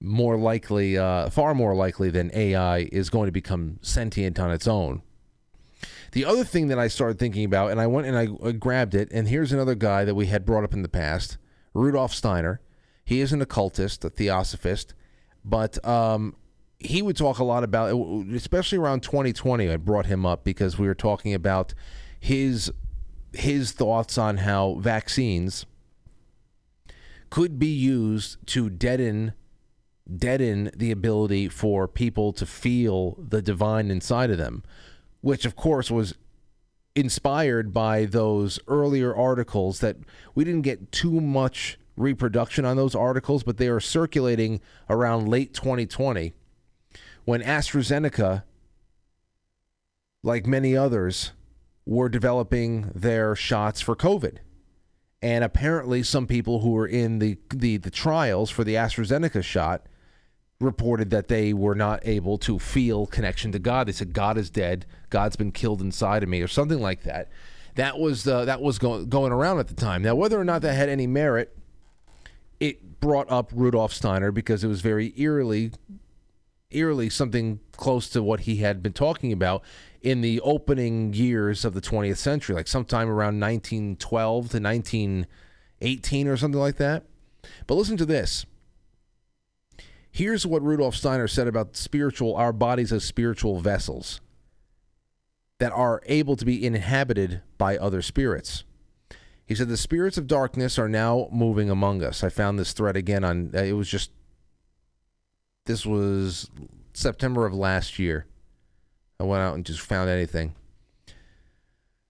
more 0.00 0.36
likely, 0.36 0.96
uh, 0.96 1.28
far 1.30 1.54
more 1.54 1.74
likely 1.74 2.10
than 2.10 2.30
AI 2.34 2.88
is 2.92 3.10
going 3.10 3.26
to 3.26 3.32
become 3.32 3.78
sentient 3.82 4.38
on 4.38 4.50
its 4.50 4.66
own. 4.66 5.02
The 6.12 6.24
other 6.24 6.44
thing 6.44 6.68
that 6.68 6.78
I 6.78 6.88
started 6.88 7.18
thinking 7.18 7.44
about, 7.44 7.70
and 7.70 7.80
I 7.80 7.86
went 7.86 8.06
and 8.06 8.16
I, 8.16 8.28
I 8.46 8.52
grabbed 8.52 8.94
it, 8.94 9.08
and 9.12 9.28
here's 9.28 9.52
another 9.52 9.74
guy 9.74 10.04
that 10.04 10.14
we 10.14 10.26
had 10.26 10.44
brought 10.44 10.64
up 10.64 10.72
in 10.72 10.82
the 10.82 10.88
past, 10.88 11.38
Rudolf 11.74 12.12
Steiner. 12.12 12.60
He 13.04 13.20
is 13.20 13.32
an 13.32 13.42
occultist, 13.42 14.04
a 14.04 14.10
theosophist, 14.10 14.94
but 15.44 15.84
um, 15.86 16.34
he 16.78 17.02
would 17.02 17.16
talk 17.16 17.38
a 17.38 17.44
lot 17.44 17.64
about, 17.64 17.94
especially 18.34 18.78
around 18.78 19.02
2020. 19.02 19.70
I 19.70 19.76
brought 19.76 20.06
him 20.06 20.26
up 20.26 20.44
because 20.44 20.78
we 20.78 20.86
were 20.86 20.94
talking 20.94 21.34
about 21.34 21.74
his 22.20 22.70
his 23.32 23.72
thoughts 23.72 24.18
on 24.18 24.38
how 24.38 24.74
vaccines 24.74 25.64
could 27.30 27.58
be 27.58 27.68
used 27.68 28.36
to 28.46 28.68
deaden 28.68 29.32
deaden 30.16 30.70
the 30.76 30.90
ability 30.90 31.48
for 31.48 31.86
people 31.86 32.32
to 32.32 32.44
feel 32.44 33.16
the 33.18 33.40
divine 33.40 33.90
inside 33.90 34.30
of 34.30 34.38
them, 34.38 34.62
which 35.20 35.44
of 35.44 35.56
course 35.56 35.90
was 35.90 36.14
inspired 36.96 37.72
by 37.72 38.04
those 38.04 38.58
earlier 38.66 39.14
articles 39.14 39.78
that 39.78 39.96
we 40.34 40.44
didn't 40.44 40.62
get 40.62 40.90
too 40.90 41.20
much 41.20 41.78
reproduction 41.96 42.64
on 42.64 42.76
those 42.76 42.94
articles, 42.94 43.44
but 43.44 43.56
they 43.56 43.68
are 43.68 43.80
circulating 43.80 44.60
around 44.88 45.28
late 45.28 45.54
2020 45.54 46.32
when 47.24 47.42
AstraZeneca, 47.42 48.42
like 50.22 50.46
many 50.46 50.76
others, 50.76 51.32
were 51.90 52.08
developing 52.08 52.88
their 52.94 53.34
shots 53.34 53.80
for 53.80 53.96
COVID. 53.96 54.36
And 55.20 55.42
apparently, 55.42 56.04
some 56.04 56.28
people 56.28 56.60
who 56.60 56.70
were 56.70 56.86
in 56.86 57.18
the, 57.18 57.36
the, 57.52 57.78
the 57.78 57.90
trials 57.90 58.48
for 58.48 58.62
the 58.62 58.74
AstraZeneca 58.74 59.42
shot 59.42 59.86
reported 60.60 61.10
that 61.10 61.26
they 61.26 61.52
were 61.52 61.74
not 61.74 62.00
able 62.06 62.38
to 62.38 62.60
feel 62.60 63.06
connection 63.06 63.50
to 63.50 63.58
God. 63.58 63.88
They 63.88 63.92
said 63.92 64.12
God 64.12 64.38
is 64.38 64.50
dead. 64.50 64.86
God's 65.10 65.34
been 65.34 65.50
killed 65.50 65.80
inside 65.82 66.22
of 66.22 66.28
me, 66.28 66.40
or 66.40 66.46
something 66.46 66.78
like 66.78 67.02
that. 67.02 67.28
That 67.74 67.98
was 67.98 68.26
uh, 68.26 68.44
that 68.44 68.62
was 68.62 68.78
go- 68.78 69.04
going 69.04 69.32
around 69.32 69.58
at 69.58 69.66
the 69.66 69.74
time. 69.74 70.00
Now, 70.00 70.14
whether 70.14 70.40
or 70.40 70.44
not 70.44 70.62
that 70.62 70.74
had 70.74 70.88
any 70.88 71.08
merit, 71.08 71.58
it 72.60 73.00
brought 73.00 73.28
up 73.28 73.50
Rudolf 73.52 73.92
Steiner 73.92 74.30
because 74.30 74.62
it 74.62 74.68
was 74.68 74.80
very 74.80 75.12
eerily, 75.16 75.72
eerily 76.70 77.10
something 77.10 77.58
close 77.72 78.08
to 78.10 78.22
what 78.22 78.40
he 78.40 78.56
had 78.56 78.80
been 78.80 78.92
talking 78.92 79.32
about 79.32 79.64
in 80.02 80.20
the 80.20 80.40
opening 80.40 81.12
years 81.12 81.64
of 81.64 81.74
the 81.74 81.80
20th 81.80 82.16
century, 82.16 82.54
like 82.54 82.68
sometime 82.68 83.08
around 83.08 83.38
1912 83.40 84.50
to 84.50 84.60
1918 84.60 86.28
or 86.28 86.36
something 86.36 86.60
like 86.60 86.76
that. 86.76 87.04
But 87.66 87.74
listen 87.74 87.96
to 87.98 88.06
this. 88.06 88.46
Here's 90.10 90.46
what 90.46 90.62
Rudolf 90.62 90.96
Steiner 90.96 91.28
said 91.28 91.46
about 91.46 91.76
spiritual, 91.76 92.34
our 92.34 92.52
bodies 92.52 92.92
as 92.92 93.04
spiritual 93.04 93.60
vessels 93.60 94.20
that 95.58 95.72
are 95.72 96.02
able 96.06 96.36
to 96.36 96.44
be 96.44 96.64
inhabited 96.64 97.42
by 97.58 97.76
other 97.76 98.02
spirits. 98.02 98.64
He 99.46 99.54
said, 99.54 99.68
The 99.68 99.76
spirits 99.76 100.18
of 100.18 100.26
darkness 100.26 100.78
are 100.78 100.88
now 100.88 101.28
moving 101.30 101.70
among 101.70 102.02
us. 102.02 102.24
I 102.24 102.28
found 102.28 102.58
this 102.58 102.72
thread 102.72 102.96
again 102.96 103.22
on, 103.22 103.50
it 103.54 103.74
was 103.74 103.88
just, 103.88 104.10
this 105.66 105.84
was 105.84 106.50
September 106.92 107.46
of 107.46 107.54
last 107.54 107.98
year. 107.98 108.26
I 109.20 109.24
went 109.24 109.42
out 109.42 109.54
and 109.54 109.66
just 109.66 109.80
found 109.80 110.08
anything. 110.08 110.54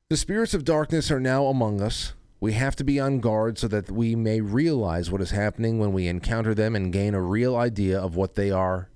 The 0.09 0.17
spirits 0.17 0.55
of 0.55 0.65
darkness 0.65 1.11
are 1.11 1.19
now 1.19 1.47
among 1.47 1.81
us. 1.81 2.15
We 2.39 2.53
have 2.53 2.77
to 2.77 2.85
be 2.85 3.01
on 3.01 3.19
guard 3.19 3.59
so 3.59 3.67
that 3.67 3.91
we 3.91 4.15
may 4.15 4.41
realize 4.41 5.11
what 5.11 5.21
is 5.21 5.33
happening 5.33 5.79
when 5.81 5.93
we 5.93 6.07
encounter 6.07 6.55
them 6.55 6.77
and 6.77 6.93
gain 6.93 7.15
a 7.15 7.21
real 7.21 7.57
idea 7.57 8.01
of 8.01 8.15
what 8.15 8.37
they 8.37 8.53
are, 8.53 8.89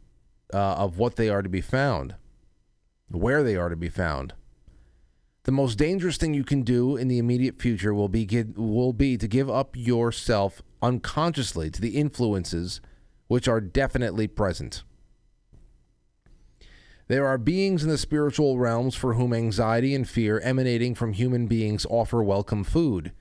uh, 0.52 0.74
of 0.74 0.96
what 0.96 1.16
they 1.16 1.28
are 1.28 1.42
to 1.42 1.48
be 1.48 1.60
found, 1.60 2.14
where 3.08 3.42
they 3.42 3.56
are 3.56 3.68
to 3.68 3.76
be 3.76 3.88
found. 3.88 4.32
The 5.42 5.52
most 5.52 5.76
dangerous 5.76 6.16
thing 6.16 6.34
you 6.34 6.44
can 6.44 6.62
do 6.62 6.96
in 6.96 7.08
the 7.08 7.18
immediate 7.18 7.60
future 7.60 7.92
will 7.92 8.08
be 8.08 8.24
give, 8.24 8.56
will 8.56 8.92
be 8.92 9.18
to 9.18 9.26
give 9.26 9.50
up 9.50 9.76
yourself 9.76 10.62
unconsciously 10.80 11.68
to 11.70 11.80
the 11.80 11.96
influences 11.96 12.80
which 13.26 13.48
are 13.48 13.60
definitely 13.60 14.28
present. 14.28 14.84
There 17.06 17.26
are 17.26 17.36
beings 17.36 17.82
in 17.82 17.90
the 17.90 17.98
spiritual 17.98 18.59
realms 18.59 18.94
for 18.94 19.12
whom 19.12 19.35
anxiety 19.35 19.94
and 19.94 20.09
fear 20.09 20.40
emanating 20.40 20.94
from 20.94 21.12
human 21.12 21.47
beings 21.47 21.85
offer 21.90 22.22
welcome 22.22 22.64
food. 22.64 23.12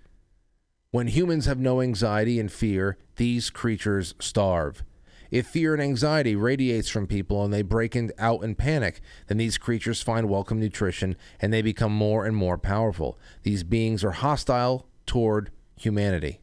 When 0.91 1.07
humans 1.07 1.47
have 1.47 1.59
no 1.59 1.81
anxiety 1.81 2.39
and 2.39 2.49
fear, 2.49 2.97
these 3.17 3.49
creatures 3.49 4.15
starve. 4.19 4.83
If 5.31 5.47
fear 5.47 5.73
and 5.73 5.83
anxiety 5.83 6.33
radiates 6.33 6.87
from 6.87 7.07
people 7.07 7.43
and 7.43 7.53
they 7.53 7.61
break 7.61 7.93
in, 7.93 8.13
out 8.17 8.41
in 8.43 8.55
panic, 8.55 9.01
then 9.27 9.37
these 9.37 9.57
creatures 9.57 10.01
find 10.01 10.29
welcome 10.29 10.61
nutrition 10.61 11.17
and 11.41 11.51
they 11.51 11.61
become 11.61 11.91
more 11.91 12.25
and 12.25 12.37
more 12.37 12.57
powerful. 12.57 13.19
These 13.41 13.63
beings 13.63 14.01
are 14.05 14.11
hostile 14.11 14.87
toward 15.05 15.51
humanity. 15.75 16.42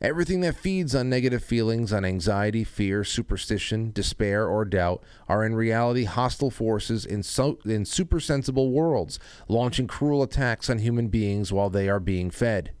Everything 0.00 0.40
that 0.40 0.56
feeds 0.56 0.94
on 0.94 1.10
negative 1.10 1.44
feelings, 1.44 1.92
on 1.92 2.06
anxiety, 2.06 2.64
fear, 2.64 3.04
superstition, 3.04 3.92
despair, 3.92 4.46
or 4.46 4.64
doubt 4.64 5.02
are 5.28 5.44
in 5.44 5.54
reality 5.54 6.04
hostile 6.04 6.50
forces 6.50 7.04
in, 7.04 7.22
so, 7.22 7.58
in 7.66 7.84
supersensible 7.84 8.70
worlds, 8.70 9.18
launching 9.46 9.86
cruel 9.86 10.22
attacks 10.22 10.70
on 10.70 10.78
human 10.78 11.08
beings 11.08 11.52
while 11.52 11.68
they 11.68 11.86
are 11.86 12.00
being 12.00 12.30
fed. 12.30 12.72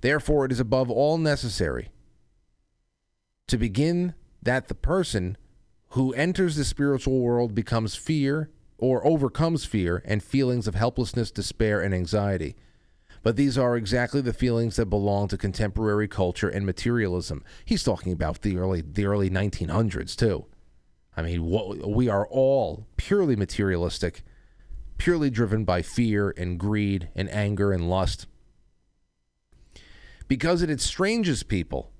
Therefore, 0.00 0.46
it 0.46 0.52
is 0.52 0.60
above 0.60 0.90
all 0.90 1.18
necessary 1.18 1.90
to 3.46 3.58
begin 3.58 4.14
that 4.42 4.68
the 4.68 4.74
person 4.74 5.36
who 5.90 6.14
enters 6.14 6.56
the 6.56 6.64
spiritual 6.64 7.20
world 7.20 7.54
becomes 7.54 7.96
fear 7.96 8.50
or 8.78 9.06
overcomes 9.06 9.66
fear 9.66 10.02
and 10.06 10.22
feelings 10.22 10.66
of 10.66 10.74
helplessness, 10.74 11.30
despair, 11.30 11.82
and 11.82 11.94
anxiety. 11.94 12.56
But 13.24 13.36
these 13.36 13.56
are 13.56 13.74
exactly 13.74 14.20
the 14.20 14.34
feelings 14.34 14.76
that 14.76 14.86
belong 14.86 15.28
to 15.28 15.38
contemporary 15.38 16.06
culture 16.06 16.50
and 16.50 16.66
materialism. 16.66 17.42
He's 17.64 17.82
talking 17.82 18.12
about 18.12 18.42
the 18.42 18.58
early 18.58 18.82
the 18.82 19.06
early 19.06 19.30
1900s 19.30 20.14
too. 20.14 20.44
I 21.16 21.22
mean, 21.22 21.46
what, 21.46 21.88
we 21.88 22.06
are 22.06 22.26
all 22.26 22.86
purely 22.98 23.34
materialistic, 23.34 24.22
purely 24.98 25.30
driven 25.30 25.64
by 25.64 25.80
fear 25.80 26.34
and 26.36 26.60
greed 26.60 27.08
and 27.16 27.30
anger 27.30 27.72
and 27.72 27.88
lust. 27.88 28.26
Because 30.28 30.60
it 30.60 30.68
estranges 30.68 31.42
people. 31.42 31.92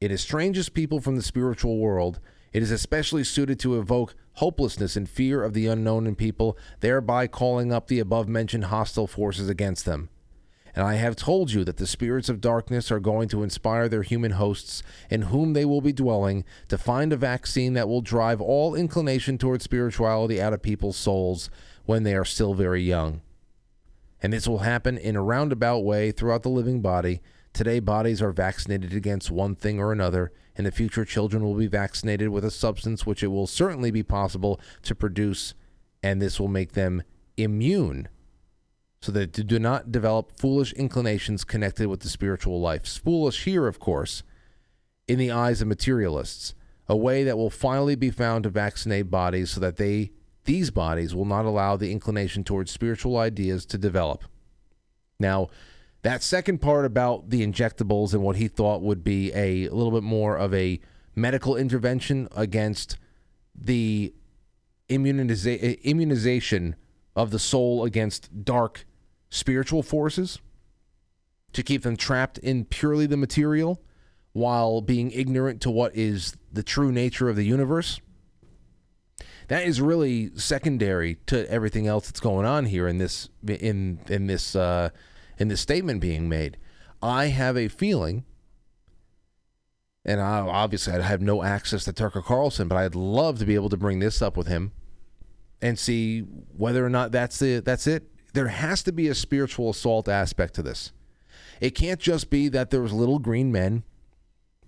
It 0.00 0.10
estranges 0.10 0.68
people 0.68 1.00
from 1.00 1.14
the 1.14 1.22
spiritual 1.22 1.78
world. 1.78 2.18
It 2.52 2.64
is 2.64 2.72
especially 2.72 3.22
suited 3.22 3.60
to 3.60 3.78
evoke 3.78 4.16
hopelessness 4.34 4.96
and 4.96 5.08
fear 5.08 5.44
of 5.44 5.52
the 5.52 5.68
unknown 5.68 6.08
in 6.08 6.16
people, 6.16 6.58
thereby 6.80 7.28
calling 7.28 7.72
up 7.72 7.86
the 7.86 8.00
above 8.00 8.26
mentioned 8.26 8.64
hostile 8.64 9.06
forces 9.06 9.48
against 9.48 9.84
them. 9.84 10.08
And 10.78 10.86
I 10.86 10.94
have 10.94 11.16
told 11.16 11.50
you 11.50 11.64
that 11.64 11.78
the 11.78 11.88
spirits 11.88 12.28
of 12.28 12.40
darkness 12.40 12.92
are 12.92 13.00
going 13.00 13.28
to 13.30 13.42
inspire 13.42 13.88
their 13.88 14.04
human 14.04 14.30
hosts, 14.30 14.84
in 15.10 15.22
whom 15.22 15.52
they 15.52 15.64
will 15.64 15.80
be 15.80 15.92
dwelling, 15.92 16.44
to 16.68 16.78
find 16.78 17.12
a 17.12 17.16
vaccine 17.16 17.72
that 17.72 17.88
will 17.88 18.00
drive 18.00 18.40
all 18.40 18.76
inclination 18.76 19.38
towards 19.38 19.64
spirituality 19.64 20.40
out 20.40 20.52
of 20.52 20.62
people's 20.62 20.96
souls 20.96 21.50
when 21.84 22.04
they 22.04 22.14
are 22.14 22.24
still 22.24 22.54
very 22.54 22.80
young. 22.80 23.22
And 24.22 24.32
this 24.32 24.46
will 24.46 24.58
happen 24.58 24.96
in 24.96 25.16
a 25.16 25.22
roundabout 25.22 25.80
way 25.80 26.12
throughout 26.12 26.44
the 26.44 26.48
living 26.48 26.80
body. 26.80 27.22
Today, 27.52 27.80
bodies 27.80 28.22
are 28.22 28.30
vaccinated 28.30 28.94
against 28.94 29.32
one 29.32 29.56
thing 29.56 29.80
or 29.80 29.90
another. 29.90 30.30
In 30.54 30.62
the 30.62 30.70
future, 30.70 31.04
children 31.04 31.42
will 31.42 31.56
be 31.56 31.66
vaccinated 31.66 32.28
with 32.28 32.44
a 32.44 32.52
substance 32.52 33.04
which 33.04 33.24
it 33.24 33.32
will 33.32 33.48
certainly 33.48 33.90
be 33.90 34.04
possible 34.04 34.60
to 34.82 34.94
produce, 34.94 35.54
and 36.04 36.22
this 36.22 36.38
will 36.38 36.46
make 36.46 36.74
them 36.74 37.02
immune 37.36 38.06
so 39.00 39.12
that 39.12 39.32
they 39.32 39.42
do 39.42 39.58
not 39.58 39.92
develop 39.92 40.38
foolish 40.38 40.72
inclinations 40.72 41.44
connected 41.44 41.88
with 41.88 42.00
the 42.00 42.08
spiritual 42.08 42.60
life. 42.60 42.86
Foolish 42.86 43.44
here, 43.44 43.66
of 43.66 43.78
course, 43.78 44.22
in 45.06 45.18
the 45.18 45.30
eyes 45.30 45.62
of 45.62 45.68
materialists, 45.68 46.54
a 46.88 46.96
way 46.96 47.22
that 47.24 47.36
will 47.36 47.50
finally 47.50 47.94
be 47.94 48.10
found 48.10 48.44
to 48.44 48.50
vaccinate 48.50 49.10
bodies 49.10 49.50
so 49.50 49.60
that 49.60 49.76
they 49.76 50.10
these 50.44 50.70
bodies 50.70 51.14
will 51.14 51.26
not 51.26 51.44
allow 51.44 51.76
the 51.76 51.92
inclination 51.92 52.42
towards 52.42 52.70
spiritual 52.70 53.18
ideas 53.18 53.66
to 53.66 53.76
develop. 53.76 54.24
Now, 55.20 55.48
that 56.02 56.22
second 56.22 56.62
part 56.62 56.86
about 56.86 57.28
the 57.28 57.46
injectables 57.46 58.14
and 58.14 58.22
what 58.22 58.36
he 58.36 58.48
thought 58.48 58.80
would 58.80 59.04
be 59.04 59.30
a, 59.34 59.68
little 59.68 59.90
bit 59.90 60.02
more 60.02 60.36
of 60.36 60.54
a 60.54 60.80
medical 61.14 61.54
intervention 61.54 62.28
against 62.34 62.96
the 63.54 64.14
immuniza- 64.88 65.82
immunization 65.82 66.76
of 67.14 67.30
the 67.30 67.38
soul 67.38 67.84
against 67.84 68.44
dark 68.44 68.86
spiritual 69.30 69.82
forces 69.82 70.38
to 71.52 71.62
keep 71.62 71.82
them 71.82 71.96
trapped 71.96 72.38
in 72.38 72.64
purely 72.64 73.06
the 73.06 73.16
material 73.16 73.80
while 74.32 74.80
being 74.80 75.10
ignorant 75.10 75.60
to 75.62 75.70
what 75.70 75.94
is 75.96 76.36
the 76.52 76.62
true 76.62 76.92
nature 76.92 77.28
of 77.28 77.36
the 77.36 77.44
universe. 77.44 78.00
That 79.48 79.64
is 79.64 79.80
really 79.80 80.30
secondary 80.36 81.16
to 81.26 81.50
everything 81.50 81.86
else 81.86 82.06
that's 82.06 82.20
going 82.20 82.44
on 82.44 82.66
here 82.66 82.86
in 82.86 82.98
this 82.98 83.30
in 83.46 83.98
in 84.08 84.26
this 84.26 84.54
uh, 84.54 84.90
in 85.38 85.48
this 85.48 85.60
statement 85.60 86.00
being 86.00 86.28
made. 86.28 86.58
I 87.02 87.26
have 87.26 87.56
a 87.56 87.68
feeling, 87.68 88.24
and 90.04 90.20
I, 90.20 90.40
obviously 90.40 90.92
I 90.92 91.00
have 91.00 91.22
no 91.22 91.42
access 91.42 91.84
to 91.84 91.92
Tucker 91.94 92.20
Carlson, 92.20 92.68
but 92.68 92.76
I'd 92.76 92.94
love 92.94 93.38
to 93.38 93.46
be 93.46 93.54
able 93.54 93.70
to 93.70 93.76
bring 93.78 94.00
this 94.00 94.20
up 94.20 94.36
with 94.36 94.48
him 94.48 94.72
and 95.62 95.78
see 95.78 96.20
whether 96.20 96.84
or 96.84 96.90
not 96.90 97.10
that's 97.10 97.38
the 97.38 97.60
that's 97.60 97.86
it. 97.86 98.06
There 98.34 98.48
has 98.48 98.82
to 98.84 98.92
be 98.92 99.08
a 99.08 99.14
spiritual 99.14 99.70
assault 99.70 100.08
aspect 100.08 100.54
to 100.54 100.62
this. 100.62 100.92
It 101.60 101.70
can't 101.70 102.00
just 102.00 102.30
be 102.30 102.48
that 102.48 102.70
there 102.70 102.82
was 102.82 102.92
little 102.92 103.18
green 103.18 103.50
men. 103.50 103.82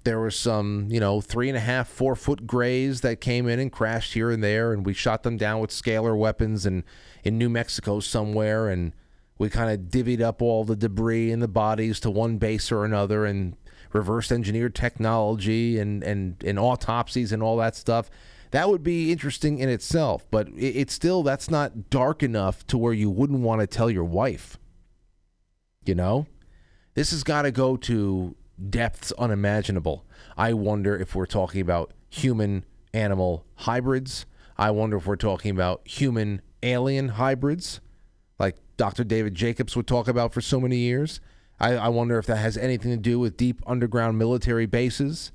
There 0.04 0.20
was 0.20 0.34
some, 0.34 0.88
you 0.90 0.98
know, 0.98 1.20
three 1.20 1.48
and 1.48 1.56
a 1.56 1.60
half, 1.60 1.86
four 1.86 2.16
foot 2.16 2.46
grays 2.46 3.02
that 3.02 3.20
came 3.20 3.46
in 3.46 3.60
and 3.60 3.70
crashed 3.70 4.14
here 4.14 4.30
and 4.30 4.42
there, 4.42 4.72
and 4.72 4.84
we 4.84 4.94
shot 4.94 5.22
them 5.22 5.36
down 5.36 5.60
with 5.60 5.70
scalar 5.70 6.16
weapons 6.16 6.64
and 6.64 6.84
in 7.22 7.36
New 7.36 7.50
Mexico 7.50 8.00
somewhere, 8.00 8.68
and 8.68 8.92
we 9.38 9.50
kind 9.50 9.70
of 9.70 9.90
divvied 9.90 10.22
up 10.22 10.40
all 10.40 10.64
the 10.64 10.76
debris 10.76 11.30
and 11.30 11.42
the 11.42 11.48
bodies 11.48 12.00
to 12.00 12.10
one 12.10 12.38
base 12.38 12.72
or 12.72 12.84
another, 12.84 13.26
and 13.26 13.56
reverse 13.92 14.32
engineered 14.32 14.74
technology 14.74 15.78
and 15.78 16.02
and 16.02 16.42
and 16.44 16.58
autopsies 16.58 17.30
and 17.32 17.42
all 17.42 17.56
that 17.58 17.76
stuff. 17.76 18.10
That 18.50 18.68
would 18.68 18.82
be 18.82 19.12
interesting 19.12 19.58
in 19.58 19.68
itself, 19.68 20.26
but 20.30 20.48
it, 20.48 20.76
it's 20.76 20.94
still 20.94 21.22
that's 21.22 21.50
not 21.50 21.90
dark 21.90 22.22
enough 22.22 22.66
to 22.68 22.78
where 22.78 22.92
you 22.92 23.10
wouldn't 23.10 23.40
want 23.40 23.60
to 23.60 23.66
tell 23.66 23.90
your 23.90 24.04
wife. 24.04 24.58
You 25.84 25.94
know, 25.94 26.26
this 26.94 27.10
has 27.12 27.22
got 27.22 27.42
to 27.42 27.50
go 27.50 27.76
to 27.76 28.34
depths 28.68 29.12
unimaginable. 29.18 30.04
I 30.36 30.52
wonder 30.52 30.96
if 30.96 31.14
we're 31.14 31.26
talking 31.26 31.60
about 31.60 31.92
human 32.08 32.64
animal 32.92 33.44
hybrids. 33.56 34.26
I 34.58 34.70
wonder 34.72 34.96
if 34.98 35.06
we're 35.06 35.16
talking 35.16 35.52
about 35.52 35.86
human 35.86 36.42
alien 36.62 37.10
hybrids, 37.10 37.80
like 38.38 38.56
Dr. 38.76 39.04
David 39.04 39.34
Jacobs 39.34 39.76
would 39.76 39.86
talk 39.86 40.08
about 40.08 40.32
for 40.34 40.40
so 40.40 40.60
many 40.60 40.76
years. 40.76 41.20
I, 41.58 41.76
I 41.76 41.88
wonder 41.88 42.18
if 42.18 42.26
that 42.26 42.36
has 42.36 42.56
anything 42.56 42.90
to 42.90 42.96
do 42.96 43.18
with 43.18 43.36
deep 43.36 43.62
underground 43.66 44.18
military 44.18 44.66
bases. 44.66 45.32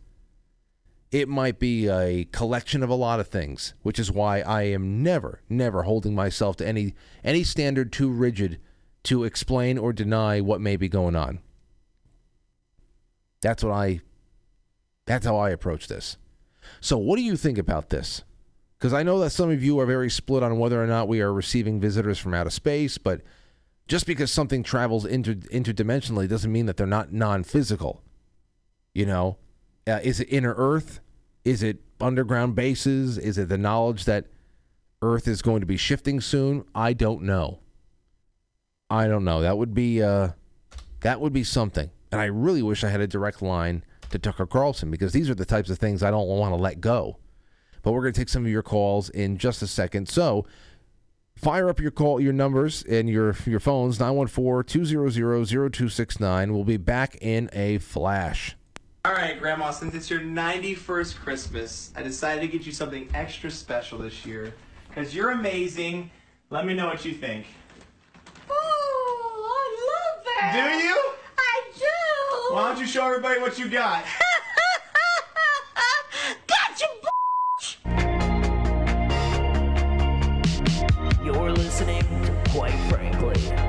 It 1.11 1.30
might 1.30 1.60
be 1.60 1.88
a 1.88 2.26
collection 2.26 2.84
of 2.84 2.90
a 2.90 2.95
lot 2.95 3.19
of 3.19 3.27
things, 3.27 3.73
which 3.84 3.99
is 3.99 4.11
why 4.11 4.41
I 4.41 4.64
am 4.64 5.03
never, 5.03 5.41
never 5.48 5.84
holding 5.84 6.15
myself 6.15 6.57
to 6.57 6.68
any 6.68 6.94
any 7.23 7.44
standard 7.44 7.91
too 7.94 8.10
rigid 8.10 8.60
to 9.03 9.23
explain 9.23 9.77
or 9.77 9.94
deny 9.94 10.41
what 10.41 10.61
may 10.61 10.76
be 10.76 10.90
going 10.90 11.15
on. 11.15 11.40
That's 13.41 13.64
what 13.64 13.72
I 13.72 14.02
that's 15.06 15.26
how 15.26 15.38
I 15.38 15.52
approach 15.52 15.88
this. 15.88 16.18
So 16.82 16.98
what 16.98 17.18
do 17.18 17.22
you 17.22 17.38
think 17.38 17.57
about 17.57 17.90
this? 17.90 18.23
Because 18.77 18.94
I 18.94 19.03
know 19.03 19.19
that 19.19 19.30
some 19.30 19.52
of 19.52 19.64
you 19.64 19.80
are 19.80 19.86
very 19.86 20.10
split 20.10 20.44
on 20.44 20.57
whether 20.60 20.84
or 20.84 20.88
not 20.88 21.07
we 21.07 21.22
are 21.22 21.32
receiving 21.32 21.80
visitors 21.80 22.18
from 22.18 22.34
outer 22.34 22.49
space, 22.49 22.98
but 22.98 23.22
just 23.88 24.06
because 24.06 24.32
something 24.32 24.64
travels 24.64 25.06
inter- 25.06 25.36
interdimensionally 25.36 26.27
doesn't 26.27 26.52
mean 26.52 26.65
that 26.65 26.76
they're 26.76 26.88
not 26.88 27.14
non-physical. 27.14 28.02
You 28.94 29.06
know, 29.06 29.38
uh, 29.88 29.99
is 30.03 30.20
it 30.20 30.28
inner 30.32 30.53
Earth? 30.57 30.99
Is 31.44 31.64
it 31.64 31.78
underground 32.02 32.56
bases? 32.56 33.18
Is 33.18 33.38
it 33.38 33.49
the 33.49 33.57
knowledge 33.57 34.06
that 34.06 34.26
Earth 35.02 35.28
is 35.28 35.41
going 35.41 35.60
to 35.60 35.66
be 35.66 35.78
shifting 35.78 36.22
soon? 36.22 36.66
I 36.74 36.94
don't 36.94 37.24
know. 37.24 37.60
I 38.90 39.07
don't 39.07 39.24
know. 39.24 39.41
That 39.41 39.57
would 39.57 39.74
be 39.74 40.02
uh, 40.02 40.30
that 41.02 41.22
would 41.22 41.34
be 41.34 41.44
something. 41.44 41.91
And 42.12 42.22
I 42.22 42.26
really 42.26 42.64
wish 42.64 42.84
I 42.84 42.90
had 42.90 43.02
a 43.02 43.07
direct 43.07 43.41
line 43.41 43.84
to 44.12 44.20
Tucker 44.20 44.45
Carlson 44.45 44.91
because 44.91 45.14
these 45.14 45.30
are 45.30 45.36
the 45.36 45.45
types 45.45 45.70
of 45.70 45.78
things 45.78 46.02
I 46.02 46.12
don't 46.12 46.28
want 46.28 46.53
to 46.53 46.57
let 46.57 46.82
go. 46.82 47.20
But 47.82 47.91
we're 47.91 48.02
going 48.02 48.14
to 48.14 48.20
take 48.20 48.30
some 48.30 48.45
of 48.45 48.52
your 48.52 48.64
calls 48.64 49.10
in 49.10 49.38
just 49.38 49.62
a 49.62 49.68
second. 49.68 50.10
So 50.10 50.45
fire 51.36 51.70
up 51.70 51.80
your 51.80 51.91
call, 51.91 52.20
your 52.20 52.34
numbers 52.34 52.84
and 52.84 53.10
your 53.10 53.36
your 53.45 53.60
phones 53.60 53.99
914-200-0269. 53.99 56.52
We'll 56.52 56.64
be 56.64 56.78
back 56.78 57.18
in 57.22 57.49
a 57.53 57.78
flash. 57.80 58.56
All 59.06 59.14
right, 59.14 59.40
Grandma, 59.40 59.69
since 59.69 59.94
it's 59.94 60.10
your 60.10 60.22
91st 60.22 61.18
Christmas, 61.18 61.91
I 61.95 62.02
decided 62.02 62.41
to 62.41 62.48
get 62.48 62.65
you 62.65 62.72
something 62.72 63.07
extra 63.14 63.52
special 63.52 63.99
this 63.99 64.26
year. 64.26 64.56
Because 64.88 65.14
you're 65.14 65.30
amazing. 65.30 66.10
Let 66.49 66.65
me 66.65 66.73
know 66.73 66.88
what 66.88 67.06
you 67.06 67.14
think. 67.14 67.45
Oh, 68.49 68.56
I 69.48 69.68
love 69.94 70.26
that. 70.26 70.53
Do 70.56 70.88
you? 70.88 70.99
I 71.38 71.61
do. 71.76 72.56
Why 72.56 72.69
don't 72.69 72.80
you 72.80 72.88
show 72.88 73.06
everybody 73.06 73.40
what 73.40 73.60
you 73.60 73.69
got? 73.69 74.03
Gotcha, 76.48 76.88
You're 81.23 81.52
listening 81.52 82.02
to 82.02 82.44
Quite 82.49 82.73
Frankly. 82.90 83.65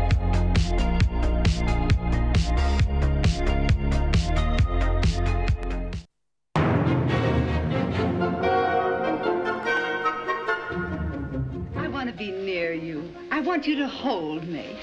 I 13.37 13.41
want 13.41 13.67
you 13.67 13.77
to 13.77 13.87
hold 13.87 14.49
me. 14.49 14.79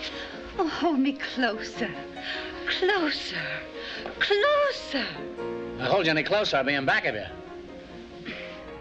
Oh, 0.59 0.67
hold 0.67 0.99
me 0.99 1.13
closer. 1.13 1.89
Closer. 2.67 3.41
Closer. 4.19 5.07
I 5.79 5.85
hold 5.85 6.05
you 6.05 6.11
any 6.11 6.21
closer, 6.21 6.57
I'll 6.57 6.63
be 6.63 6.75
in 6.75 6.85
back 6.85 7.05
of 7.05 7.15
you. 7.15 7.25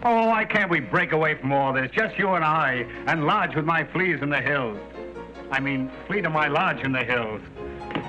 Oh, 0.03 0.27
why 0.27 0.45
can't 0.45 0.69
we 0.69 0.79
break 0.79 1.11
away 1.11 1.33
from 1.33 1.51
all 1.51 1.73
this? 1.73 1.89
Just 1.89 2.19
you 2.19 2.29
and 2.35 2.45
I, 2.45 2.85
and 3.07 3.25
lodge 3.25 3.55
with 3.55 3.65
my 3.65 3.83
fleas 3.83 4.21
in 4.21 4.29
the 4.29 4.41
hills. 4.41 4.77
I 5.49 5.59
mean, 5.59 5.89
flee 6.05 6.21
to 6.21 6.29
my 6.29 6.47
lodge 6.49 6.81
in 6.81 6.91
the 6.91 7.03
hills. 7.03 7.41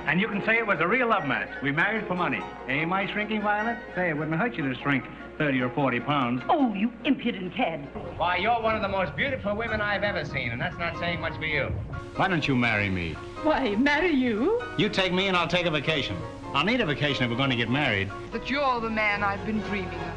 And 0.06 0.20
you 0.20 0.28
can 0.28 0.44
say 0.44 0.58
it 0.58 0.66
was 0.66 0.80
a 0.80 0.86
real 0.86 1.08
love 1.08 1.26
match. 1.26 1.48
We 1.62 1.72
married 1.72 2.06
for 2.06 2.14
money. 2.14 2.42
Eh, 2.68 2.84
my 2.84 3.10
shrinking, 3.10 3.40
Violet? 3.40 3.78
Say, 3.94 4.10
it 4.10 4.18
wouldn't 4.18 4.38
hurt 4.38 4.54
you 4.58 4.68
to 4.68 4.78
shrink 4.82 5.04
30 5.38 5.60
or 5.62 5.70
40 5.70 6.00
pounds. 6.00 6.42
Oh, 6.48 6.72
you 6.74 6.92
impudent 7.04 7.54
cad. 7.54 7.80
Why, 8.16 8.36
you're 8.36 8.60
one 8.60 8.76
of 8.76 8.82
the 8.82 8.88
most 8.88 9.16
beautiful 9.16 9.54
women 9.56 9.80
I've 9.80 10.02
ever 10.02 10.24
seen, 10.24 10.50
and 10.50 10.60
that's 10.60 10.78
not 10.78 10.98
saying 10.98 11.20
much 11.20 11.36
for 11.36 11.46
you. 11.46 11.72
Why 12.16 12.28
don't 12.28 12.46
you 12.46 12.54
marry 12.54 12.88
me? 12.88 13.14
Why, 13.42 13.74
marry 13.76 14.12
you? 14.12 14.62
You 14.78 14.88
take 14.88 15.12
me 15.12 15.26
and 15.26 15.36
I'll 15.36 15.48
take 15.48 15.66
a 15.66 15.70
vacation. 15.70 16.16
I'll 16.54 16.64
need 16.64 16.80
a 16.80 16.86
vacation 16.86 17.24
if 17.24 17.30
we're 17.30 17.36
going 17.36 17.50
to 17.50 17.56
get 17.56 17.68
married. 17.68 18.10
But 18.30 18.48
you're 18.48 18.80
the 18.80 18.90
man 18.90 19.24
I've 19.24 19.44
been 19.44 19.60
dreaming 19.62 19.98
of. 19.98 20.14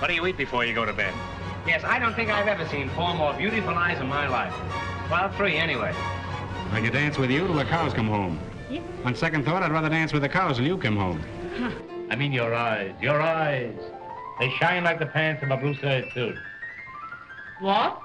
What 0.00 0.08
do 0.08 0.14
you 0.14 0.26
eat 0.26 0.36
before 0.36 0.64
you 0.64 0.74
go 0.74 0.84
to 0.84 0.92
bed? 0.92 1.14
Yes, 1.66 1.82
I 1.84 1.98
don't 1.98 2.14
think 2.14 2.30
I've 2.30 2.46
ever 2.46 2.66
seen 2.68 2.90
four 2.90 3.14
more 3.14 3.32
beautiful 3.32 3.74
eyes 3.74 3.98
in 3.98 4.06
my 4.06 4.28
life. 4.28 4.54
Well, 5.10 5.32
three 5.32 5.56
anyway. 5.56 5.94
I 6.72 6.80
could 6.82 6.92
dance 6.92 7.16
with 7.16 7.30
you 7.30 7.46
till 7.46 7.56
the 7.56 7.64
cows 7.64 7.94
come 7.94 8.08
home. 8.08 8.38
On 9.04 9.14
second 9.14 9.44
thought, 9.44 9.62
I'd 9.62 9.72
rather 9.72 9.88
dance 9.88 10.12
with 10.12 10.22
the 10.22 10.28
cows 10.28 10.56
till 10.56 10.66
you 10.66 10.76
come 10.76 10.96
home. 10.96 11.22
Huh. 11.56 11.70
I 12.10 12.16
mean 12.16 12.32
your 12.32 12.54
eyes, 12.54 12.92
your 13.00 13.20
eyes. 13.22 13.74
They 14.38 14.50
shine 14.50 14.84
like 14.84 14.98
the 14.98 15.06
pants 15.06 15.42
of 15.42 15.50
a 15.50 15.56
blue 15.56 15.74
serge 15.74 16.12
suit. 16.12 16.36
What? 17.60 18.00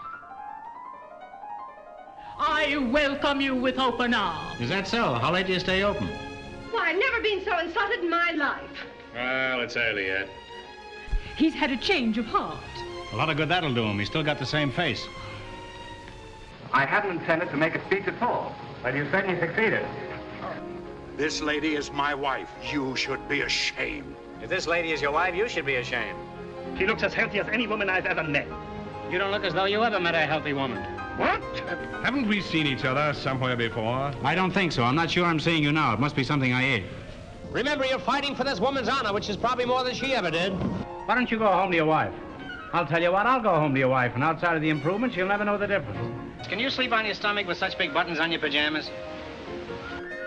I 2.40 2.78
welcome 2.92 3.42
you 3.42 3.56
with 3.56 3.78
open 3.78 4.14
arms. 4.14 4.60
Is 4.62 4.70
that 4.70 4.88
so? 4.88 5.14
How 5.14 5.32
late 5.32 5.48
do 5.48 5.54
you 5.54 5.60
stay 5.60 5.84
open? 5.84 6.08
Why, 6.72 6.90
I've 6.90 7.00
never 7.00 7.22
been 7.22 7.44
so 7.44 7.60
insulted 7.60 8.00
in 8.00 8.10
my 8.10 8.32
life. 8.32 8.70
Well, 9.14 9.60
it's 9.60 9.76
early 9.76 10.08
yet. 10.08 10.30
He's 11.36 11.54
had 11.54 11.70
a 11.72 11.78
change 11.78 12.18
of 12.18 12.26
heart. 12.26 12.58
A 13.12 13.16
lot 13.16 13.30
of 13.30 13.36
good 13.36 13.50
that'll 13.50 13.74
do 13.74 13.84
him. 13.84 14.00
He's 14.00 14.08
still 14.08 14.24
got 14.24 14.40
the 14.40 14.46
same 14.46 14.72
face. 14.72 15.06
I 16.72 16.86
hadn't 16.86 17.12
intended 17.12 17.50
to 17.50 17.58
make 17.58 17.76
a 17.76 17.86
speech 17.86 18.08
at 18.08 18.22
all, 18.22 18.56
but 18.82 18.96
you 18.96 19.06
certainly 19.12 19.38
succeeded. 19.40 19.86
This 21.18 21.42
lady 21.42 21.76
is 21.76 21.92
my 21.92 22.16
wife. 22.16 22.50
You 22.72 22.96
should 22.96 23.28
be 23.28 23.42
ashamed. 23.42 24.16
If 24.42 24.50
this 24.50 24.66
lady 24.66 24.92
is 24.92 25.02
your 25.02 25.12
wife, 25.12 25.36
you 25.36 25.48
should 25.48 25.66
be 25.66 25.76
ashamed. 25.76 26.18
She 26.78 26.88
looks 26.88 27.04
as 27.04 27.14
healthy 27.14 27.40
as 27.40 27.48
any 27.50 27.68
woman 27.68 27.90
I've 27.90 28.08
ever 28.08 28.24
met. 28.24 28.48
You 29.12 29.20
don't 29.20 29.32
look 29.32 29.44
as 29.44 29.54
though 29.54 29.66
you 29.66 29.84
ever 29.84 30.00
met 30.00 30.16
a 30.16 30.20
healthy 30.20 30.54
woman. 30.54 30.82
What? 31.18 31.44
Haven't 32.04 32.28
we 32.28 32.42
seen 32.42 32.66
each 32.66 32.84
other 32.84 33.14
somewhere 33.14 33.56
before? 33.56 34.12
I 34.24 34.34
don't 34.34 34.52
think 34.52 34.72
so. 34.72 34.84
I'm 34.84 34.96
not 34.96 35.12
sure 35.12 35.26
I'm 35.26 35.40
seeing 35.40 35.62
you 35.62 35.72
now. 35.72 35.94
It 35.94 36.00
must 36.00 36.16
be 36.16 36.24
something 36.24 36.54
I 36.54 36.64
ate. 36.64 36.86
Remember, 37.52 37.86
you're 37.86 38.00
fighting 38.00 38.34
for 38.34 38.44
this 38.44 38.60
woman's 38.60 38.88
honor, 38.88 39.14
which 39.14 39.30
is 39.30 39.38
probably 39.38 39.66
more 39.66 39.84
than 39.84 39.94
she 39.94 40.14
ever 40.14 40.32
did. 40.32 40.54
Why 41.06 41.14
don't 41.14 41.30
you 41.30 41.38
go 41.38 41.52
home 41.52 41.70
to 41.72 41.76
your 41.76 41.86
wife? 41.86 42.14
I'll 42.74 42.88
tell 42.88 43.02
you 43.02 43.12
what, 43.12 43.26
I'll 43.28 43.42
go 43.42 43.54
home 43.54 43.74
to 43.74 43.80
your 43.80 43.90
wife, 43.90 44.14
and 44.16 44.24
outside 44.24 44.56
of 44.56 44.62
the 44.62 44.70
improvements, 44.70 45.16
you'll 45.18 45.28
never 45.28 45.44
know 45.44 45.58
the 45.58 45.68
difference. 45.68 46.48
Can 46.48 46.58
you 46.58 46.70
sleep 46.70 46.94
on 46.94 47.06
your 47.06 47.14
stomach 47.14 47.46
with 47.46 47.58
such 47.58 47.78
big 47.78 47.94
buttons 47.94 48.20
on 48.20 48.32
your 48.32 48.40
pajamas? 48.40 48.90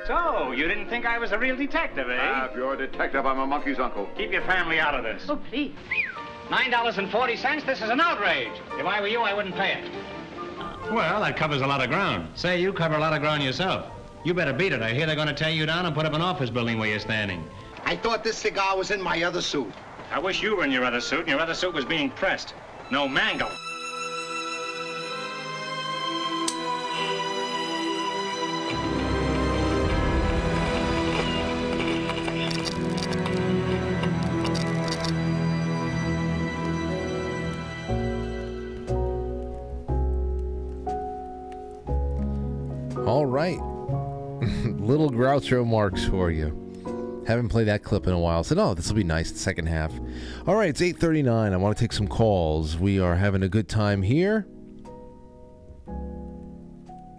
So, 0.06 0.52
you 0.52 0.68
didn't 0.68 0.88
think 0.88 1.06
I 1.06 1.18
was 1.18 1.32
a 1.32 1.38
real 1.38 1.56
detective, 1.56 2.10
eh? 2.10 2.18
Ah, 2.20 2.46
if 2.46 2.54
you're 2.56 2.74
a 2.74 2.76
detective, 2.76 3.24
I'm 3.24 3.38
a 3.38 3.46
monkey's 3.46 3.78
uncle. 3.78 4.06
Keep 4.16 4.32
your 4.32 4.42
family 4.42 4.78
out 4.78 4.94
of 4.94 5.02
this. 5.02 5.24
Oh, 5.28 5.36
please. 5.48 5.74
Nine 6.50 6.70
dollars 6.70 6.98
and 6.98 7.10
forty 7.10 7.36
cents? 7.36 7.64
This 7.64 7.80
is 7.80 7.88
an 7.88 8.00
outrage. 8.00 8.52
If 8.78 8.84
I 8.84 9.00
were 9.00 9.08
you, 9.08 9.20
I 9.20 9.32
wouldn't 9.32 9.54
pay 9.54 9.72
it. 9.80 9.90
Well, 10.92 11.22
that 11.22 11.36
covers 11.38 11.62
a 11.62 11.66
lot 11.66 11.82
of 11.82 11.88
ground. 11.88 12.28
Say, 12.34 12.60
you 12.60 12.72
cover 12.74 12.96
a 12.96 12.98
lot 12.98 13.14
of 13.14 13.20
ground 13.20 13.42
yourself. 13.42 13.86
You 14.24 14.34
better 14.34 14.52
beat 14.52 14.72
it. 14.74 14.82
I 14.82 14.92
hear 14.92 15.06
they're 15.06 15.16
going 15.16 15.28
to 15.28 15.34
tear 15.34 15.50
you 15.50 15.64
down 15.64 15.86
and 15.86 15.94
put 15.94 16.04
up 16.04 16.12
an 16.12 16.20
office 16.20 16.50
building 16.50 16.78
where 16.78 16.88
you're 16.90 16.98
standing. 16.98 17.42
I 17.84 17.96
thought 17.96 18.22
this 18.22 18.36
cigar 18.36 18.76
was 18.76 18.90
in 18.90 19.00
my 19.00 19.22
other 19.22 19.40
suit. 19.40 19.72
I 20.12 20.18
wish 20.18 20.42
you 20.42 20.56
were 20.56 20.64
in 20.64 20.70
your 20.70 20.84
other 20.84 21.00
suit 21.00 21.20
and 21.20 21.28
your 21.28 21.40
other 21.40 21.54
suit 21.54 21.72
was 21.72 21.86
being 21.86 22.10
pressed. 22.10 22.52
No 22.90 23.08
mangle. 23.08 23.50
Little 45.04 45.20
Groucho 45.20 45.66
Marx 45.66 46.06
for 46.06 46.30
you. 46.30 47.22
Haven't 47.26 47.50
played 47.50 47.68
that 47.68 47.82
clip 47.82 48.06
in 48.06 48.14
a 48.14 48.18
while. 48.18 48.42
so 48.42 48.54
no, 48.54 48.72
this 48.72 48.88
will 48.88 48.96
be 48.96 49.04
nice, 49.04 49.30
the 49.30 49.38
second 49.38 49.66
half. 49.66 49.92
All 50.46 50.54
right, 50.54 50.70
it's 50.70 50.80
8.39. 50.80 51.52
I 51.52 51.56
want 51.58 51.76
to 51.76 51.84
take 51.84 51.92
some 51.92 52.08
calls. 52.08 52.78
We 52.78 52.98
are 53.00 53.14
having 53.14 53.42
a 53.42 53.48
good 53.50 53.68
time 53.68 54.00
here. 54.00 54.46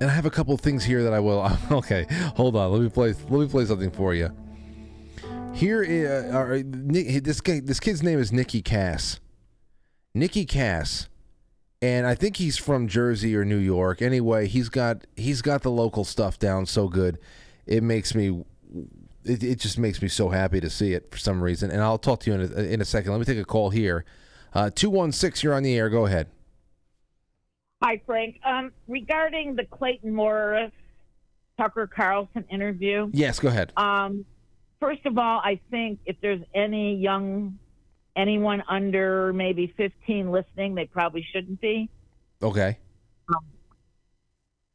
and 0.01 0.09
I 0.09 0.13
have 0.13 0.26
a 0.26 0.30
couple 0.30 0.55
things 0.57 0.85
here 0.85 1.03
that 1.03 1.13
I 1.13 1.19
will 1.19 1.49
Okay, 1.71 2.05
hold 2.35 2.55
on. 2.55 2.71
Let 2.71 2.81
me 2.81 2.89
play 2.89 3.13
let 3.30 3.39
me 3.39 3.47
play 3.47 3.65
something 3.65 3.91
for 3.91 4.13
you. 4.13 4.30
Here 5.53 5.84
uh, 5.84 6.35
are, 6.35 6.59
this 6.61 7.41
guy 7.41 7.59
this 7.59 7.80
kid's 7.80 8.01
name 8.01 8.19
is 8.19 8.31
Nikki 8.31 8.61
Cass. 8.61 9.19
Nikki 10.13 10.45
Cass. 10.45 11.09
And 11.81 12.05
I 12.05 12.13
think 12.13 12.38
he's 12.38 12.57
from 12.57 12.88
Jersey 12.88 13.35
or 13.35 13.45
New 13.45 13.57
York. 13.57 14.01
Anyway, 14.01 14.47
he's 14.47 14.69
got 14.69 15.05
he's 15.15 15.41
got 15.41 15.61
the 15.61 15.71
local 15.71 16.03
stuff 16.03 16.38
down 16.38 16.65
so 16.65 16.88
good. 16.88 17.19
It 17.65 17.84
makes 17.84 18.13
me 18.13 18.43
it, 19.23 19.43
it 19.43 19.59
just 19.59 19.77
makes 19.77 20.01
me 20.01 20.07
so 20.07 20.30
happy 20.30 20.59
to 20.59 20.69
see 20.69 20.93
it 20.93 21.11
for 21.11 21.17
some 21.17 21.41
reason. 21.41 21.71
And 21.71 21.81
I'll 21.81 21.97
talk 21.97 22.21
to 22.21 22.31
you 22.31 22.39
in 22.39 22.41
a, 22.41 22.61
in 22.63 22.81
a 22.81 22.85
second. 22.85 23.11
Let 23.11 23.19
me 23.19 23.26
take 23.26 23.38
a 23.38 23.45
call 23.45 23.69
here. 23.69 24.05
Uh, 24.53 24.71
216, 24.73 25.47
you're 25.47 25.55
on 25.55 25.63
the 25.63 25.77
air. 25.77 25.89
Go 25.89 26.05
ahead. 26.05 26.27
Hi, 27.81 28.01
Frank. 28.06 28.39
Um, 28.43 28.73
regarding 28.88 29.56
the 29.56 29.64
Clayton 29.64 30.14
Morris 30.14 30.72
Tucker 31.57 31.88
Carlson 31.88 32.43
interview. 32.49 33.10
Yes, 33.14 33.39
go 33.39 33.47
ahead. 33.47 33.72
Um, 33.77 34.26
first 34.81 35.06
of 35.06 35.18
all, 35.18 35.39
I 35.43 35.60
think 35.72 35.99
if 36.06 36.18
there's 36.22 36.41
any 36.53 36.95
young, 36.95 37.57
anyone 38.18 38.64
under 38.68 39.31
maybe 39.31 39.73
15 39.77 40.30
listening, 40.30 40.76
they 40.76 40.85
probably 40.85 41.26
shouldn't 41.31 41.61
be. 41.61 41.89
Okay. 42.41 42.77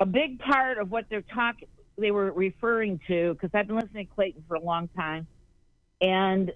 A 0.01 0.07
big 0.07 0.39
part 0.39 0.79
of 0.79 0.91
what 0.91 1.07
they're 1.09 1.23
talking, 1.23 1.69
they 1.99 2.11
were 2.11 2.33
referring 2.33 3.01
to, 3.07 3.35
because 3.35 3.51
I've 3.55 3.67
been 3.67 3.77
listening 3.77 4.07
to 4.07 4.15
Clayton 4.15 4.45
for 4.49 4.55
a 4.55 4.61
long 4.61 4.89
time, 4.89 5.27
and 6.01 6.53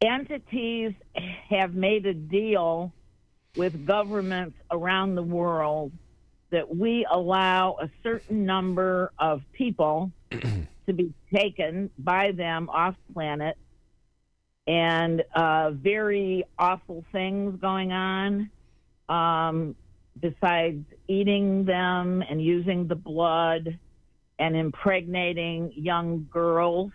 entities 0.00 0.92
have 1.48 1.74
made 1.74 2.04
a 2.06 2.14
deal 2.14 2.92
with 3.56 3.86
governments 3.86 4.56
around 4.70 5.14
the 5.14 5.22
world 5.22 5.92
that 6.50 6.74
we 6.74 7.06
allow 7.10 7.76
a 7.80 7.88
certain 8.02 8.44
number 8.44 9.12
of 9.18 9.42
people 9.52 10.10
to 10.30 10.92
be 10.92 11.12
taken 11.32 11.90
by 11.98 12.32
them 12.32 12.68
off 12.68 12.94
planet 13.12 13.56
and 14.66 15.22
uh, 15.34 15.70
very 15.72 16.44
awful 16.58 17.04
things 17.12 17.58
going 17.60 17.92
on 17.92 18.50
um, 19.08 19.74
besides 20.20 20.84
eating 21.08 21.64
them 21.64 22.22
and 22.22 22.42
using 22.42 22.86
the 22.86 22.94
blood 22.94 23.78
and 24.38 24.56
impregnating 24.56 25.72
young 25.76 26.26
girls. 26.32 26.92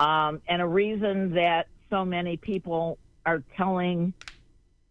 Um, 0.00 0.40
and 0.48 0.60
a 0.62 0.66
reason 0.66 1.34
that 1.34 1.66
so 1.90 2.04
many 2.04 2.36
people 2.36 2.98
are 3.26 3.42
telling 3.56 4.12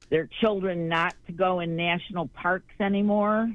their 0.10 0.30
children 0.42 0.88
not 0.88 1.16
to 1.28 1.34
go 1.34 1.60
in 1.60 1.76
national 1.76 2.28
parks 2.28 2.74
anymore 2.80 3.52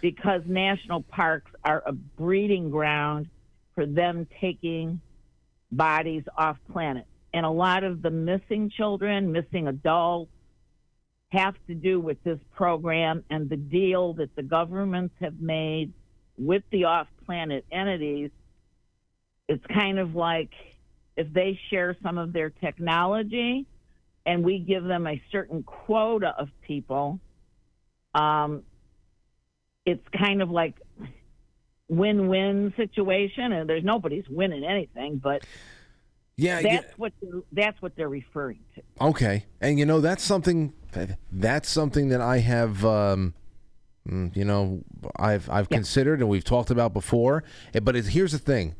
because 0.00 0.42
national 0.46 1.02
parks 1.02 1.50
are 1.64 1.82
a 1.86 1.92
breeding 1.92 2.70
ground 2.70 3.28
for 3.74 3.86
them 3.86 4.26
taking 4.40 5.00
bodies 5.72 6.22
off 6.36 6.56
planet. 6.72 7.06
And 7.34 7.44
a 7.44 7.50
lot 7.50 7.84
of 7.84 8.02
the 8.02 8.10
missing 8.10 8.70
children, 8.70 9.32
missing 9.32 9.68
adults, 9.68 10.30
have 11.30 11.54
to 11.66 11.74
do 11.74 12.00
with 12.00 12.22
this 12.22 12.38
program 12.54 13.24
and 13.30 13.48
the 13.50 13.56
deal 13.56 14.14
that 14.14 14.34
the 14.36 14.42
governments 14.42 15.14
have 15.20 15.40
made 15.40 15.92
with 16.38 16.62
the 16.70 16.84
off 16.84 17.08
planet 17.26 17.64
entities. 17.70 18.30
It's 19.48 19.64
kind 19.66 19.98
of 19.98 20.14
like 20.14 20.50
if 21.16 21.32
they 21.32 21.58
share 21.68 21.96
some 22.02 22.16
of 22.16 22.32
their 22.32 22.50
technology 22.50 23.66
and 24.26 24.44
we 24.44 24.58
give 24.58 24.84
them 24.84 25.06
a 25.06 25.22
certain 25.30 25.62
quota 25.62 26.34
of 26.36 26.48
people, 26.66 27.20
um, 28.14 28.64
it's 29.86 30.06
kind 30.18 30.42
of 30.42 30.50
like 30.50 30.74
win-win 31.88 32.74
situation, 32.76 33.52
and 33.52 33.70
there's 33.70 33.84
nobody's 33.84 34.28
winning 34.28 34.64
anything, 34.64 35.18
but 35.22 35.46
yeah, 36.36 36.60
that's 36.60 36.98
what 36.98 37.12
they're, 37.22 37.40
that's 37.52 37.80
what 37.80 37.94
they're 37.96 38.08
referring 38.08 38.58
to. 38.74 38.82
Okay, 39.00 39.46
and 39.60 39.78
you 39.78 39.86
know 39.86 40.00
that's 40.00 40.24
something 40.24 40.74
that's 41.30 41.68
something 41.68 42.08
that 42.08 42.20
I 42.20 42.38
have, 42.38 42.84
um, 42.84 43.32
mm, 44.06 44.36
you 44.36 44.44
know, 44.44 44.82
I've 45.16 45.48
I've 45.48 45.68
yeah. 45.70 45.76
considered 45.76 46.20
and 46.20 46.28
we've 46.28 46.44
talked 46.44 46.70
about 46.70 46.92
before. 46.92 47.44
Eh, 47.72 47.80
but 47.80 47.94
here's 47.94 48.32
the 48.32 48.38
thing: 48.38 48.74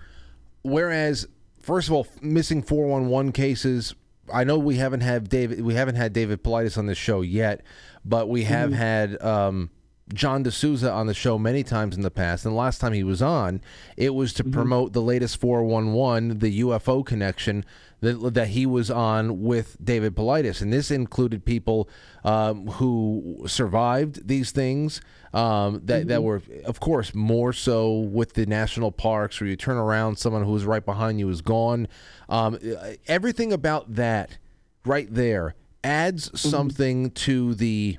whereas, 0.62 1.28
first 1.60 1.88
of 1.88 1.94
all, 1.94 2.08
missing 2.20 2.62
four 2.62 2.88
one 2.88 3.06
one 3.06 3.30
cases 3.30 3.94
I 4.32 4.44
know 4.44 4.58
we 4.58 4.76
haven't 4.76 5.00
had 5.00 5.28
David 5.28 5.60
we 5.62 5.74
haven't 5.74 5.96
had 5.96 6.12
David 6.12 6.42
Paulides 6.42 6.78
on 6.78 6.86
this 6.86 6.98
show 6.98 7.20
yet, 7.20 7.62
but 8.04 8.28
we 8.28 8.44
have 8.44 8.70
mm-hmm. 8.70 8.78
had 8.78 9.22
um, 9.22 9.70
John 10.14 10.42
D'Souza 10.42 10.90
on 10.90 11.06
the 11.06 11.14
show 11.14 11.38
many 11.38 11.64
times 11.64 11.96
in 11.96 12.02
the 12.02 12.10
past. 12.10 12.44
And 12.44 12.52
the 12.52 12.58
last 12.58 12.80
time 12.80 12.92
he 12.92 13.02
was 13.02 13.20
on, 13.20 13.60
it 13.96 14.14
was 14.14 14.32
to 14.34 14.44
mm-hmm. 14.44 14.52
promote 14.52 14.92
the 14.92 15.02
latest 15.02 15.40
411, 15.40 16.38
the 16.38 16.60
UFO 16.60 17.04
connection 17.04 17.64
that, 18.00 18.34
that 18.34 18.48
he 18.48 18.66
was 18.66 18.90
on 18.90 19.42
with 19.42 19.76
David 19.82 20.14
Paulides. 20.14 20.62
And 20.62 20.72
this 20.72 20.90
included 20.92 21.44
people 21.44 21.88
um, 22.24 22.68
who 22.68 23.44
survived 23.46 24.28
these 24.28 24.52
things 24.52 25.00
um, 25.34 25.80
that, 25.84 26.00
mm-hmm. 26.00 26.08
that 26.08 26.22
were, 26.22 26.42
of 26.64 26.78
course, 26.78 27.12
more 27.12 27.52
so 27.52 27.98
with 27.98 28.34
the 28.34 28.46
national 28.46 28.92
parks 28.92 29.40
where 29.40 29.48
you 29.48 29.56
turn 29.56 29.76
around, 29.76 30.18
someone 30.18 30.44
who 30.44 30.52
was 30.52 30.64
right 30.64 30.84
behind 30.84 31.18
you 31.18 31.28
is 31.30 31.40
gone. 31.40 31.88
Um, 32.28 32.58
everything 33.06 33.52
about 33.52 33.94
that 33.94 34.38
right 34.84 35.12
there 35.12 35.54
adds 35.84 36.38
something 36.38 37.10
to 37.12 37.54
the 37.54 37.98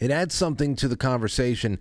it 0.00 0.10
adds 0.10 0.34
something 0.34 0.76
to 0.76 0.88
the 0.88 0.96
conversation 0.96 1.78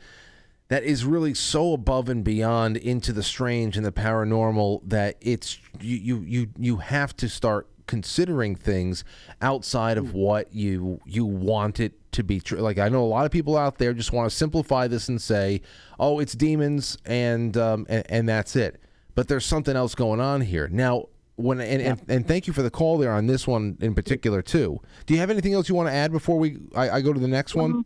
that 0.68 0.84
is 0.84 1.06
really 1.06 1.34
so 1.34 1.74
above 1.74 2.10
and 2.10 2.24
beyond 2.24 2.78
into 2.78 3.14
the 3.14 3.24
strange 3.24 3.78
and 3.78 3.86
the 3.86 3.92
paranormal 3.92 4.82
that 4.88 5.18
it's 5.22 5.60
you 5.80 5.98
you 5.98 6.20
you, 6.22 6.48
you 6.58 6.78
have 6.78 7.16
to 7.18 7.30
start 7.30 7.68
considering 7.86 8.56
things 8.56 9.04
outside 9.42 9.98
of 9.98 10.14
what 10.14 10.54
you 10.54 11.00
you 11.06 11.26
want 11.26 11.80
it 11.80 11.94
to 12.12 12.24
be 12.24 12.40
true 12.40 12.60
like 12.60 12.78
i 12.78 12.88
know 12.88 13.04
a 13.04 13.06
lot 13.06 13.26
of 13.26 13.32
people 13.32 13.58
out 13.58 13.80
there 13.80 13.94
just 13.94 14.14
want 14.14 14.30
to 14.30 14.36
simplify 14.36 14.88
this 14.88 15.10
and 15.10 15.22
say 15.22 15.62
oh 16.00 16.20
it's 16.20 16.34
demons 16.34 16.98
and 17.06 17.58
um 17.58 17.86
and, 17.90 18.06
and 18.10 18.30
that's 18.30 18.56
it. 18.56 18.82
But 19.16 19.28
there's 19.28 19.46
something 19.46 19.76
else 19.76 19.96
going 19.96 20.22
on 20.22 20.42
here. 20.42 20.70
Now 20.70 21.08
when 21.40 21.60
and, 21.62 21.82
and, 21.82 22.02
and 22.08 22.28
thank 22.28 22.48
you 22.48 22.54
for 22.54 22.62
the 22.62 22.70
call 22.70 22.98
there 22.98 23.14
on 23.14 23.28
this 23.28 23.48
one 23.48 23.78
in 23.82 23.96
particular 23.96 24.42
too 24.42 24.80
do 25.06 25.14
you 25.14 25.20
have 25.20 25.30
anything 25.30 25.54
else 25.54 25.70
you 25.70 25.76
want 25.76 25.88
to 25.88 25.94
add 25.94 26.12
before 26.12 26.38
we 26.38 26.58
i, 26.76 26.90
I 26.90 27.02
go 27.02 27.14
to 27.14 27.20
the 27.20 27.28
next 27.28 27.56
one 27.56 27.86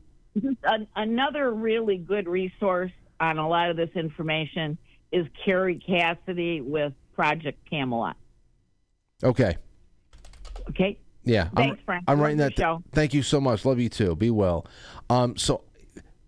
an, 0.64 0.88
another 0.96 1.54
really 1.54 1.98
good 1.98 2.28
resource 2.28 2.92
on 3.20 3.38
a 3.38 3.48
lot 3.48 3.70
of 3.70 3.78
this 3.78 3.92
information 3.96 4.78
is 5.12 5.28
Kerry 5.46 5.80
Cassidy 5.80 6.60
with 6.60 6.92
Project 7.14 7.60
Camelot. 7.70 8.18
okay 9.24 9.58
Okay. 10.70 10.98
Yeah, 11.24 11.48
Thanks, 11.56 11.80
I'm, 11.80 11.86
Frank. 11.86 12.04
I'm 12.08 12.20
writing 12.20 12.38
that. 12.38 12.58
show. 12.58 12.84
Thank 12.92 13.14
you 13.14 13.24
so 13.24 13.40
much. 13.40 13.64
Love 13.64 13.80
you 13.80 13.90
too. 13.90 14.16
Be 14.16 14.30
well. 14.30 14.68
Um, 15.10 15.38
so 15.38 15.64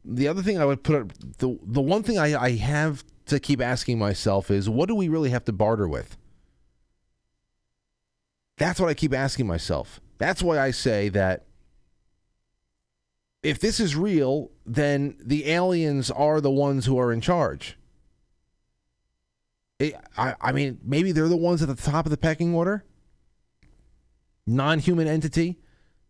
the 0.05 0.27
other 0.27 0.41
thing 0.41 0.59
I 0.59 0.65
would 0.65 0.83
put 0.83 0.95
up 0.95 1.13
the 1.39 1.57
the 1.63 1.81
one 1.81 2.01
thing 2.01 2.17
I, 2.17 2.39
I 2.39 2.51
have 2.51 3.03
to 3.25 3.39
keep 3.39 3.61
asking 3.61 3.99
myself 3.99 4.49
is 4.49 4.69
what 4.69 4.87
do 4.87 4.95
we 4.95 5.09
really 5.09 5.31
have 5.31 5.43
to 5.45 5.51
barter 5.53 5.87
with? 5.87 6.17
That's 8.57 8.79
what 8.79 8.89
I 8.89 8.93
keep 8.93 9.13
asking 9.13 9.47
myself. 9.47 9.99
That's 10.17 10.41
why 10.41 10.59
I 10.59 10.71
say 10.71 11.09
that 11.09 11.45
if 13.43 13.59
this 13.59 13.79
is 13.79 13.95
real, 13.95 14.51
then 14.65 15.17
the 15.19 15.49
aliens 15.49 16.09
are 16.09 16.41
the 16.41 16.51
ones 16.51 16.85
who 16.85 16.97
are 16.97 17.11
in 17.11 17.21
charge. 17.21 17.77
It, 19.77 19.95
I, 20.17 20.35
I 20.39 20.51
mean, 20.51 20.79
maybe 20.83 21.11
they're 21.11 21.27
the 21.27 21.35
ones 21.35 21.61
at 21.61 21.67
the 21.67 21.75
top 21.75 22.05
of 22.05 22.09
the 22.09 22.17
pecking 22.17 22.55
order 22.55 22.85
non 24.47 24.79
human 24.79 25.07
entity, 25.07 25.59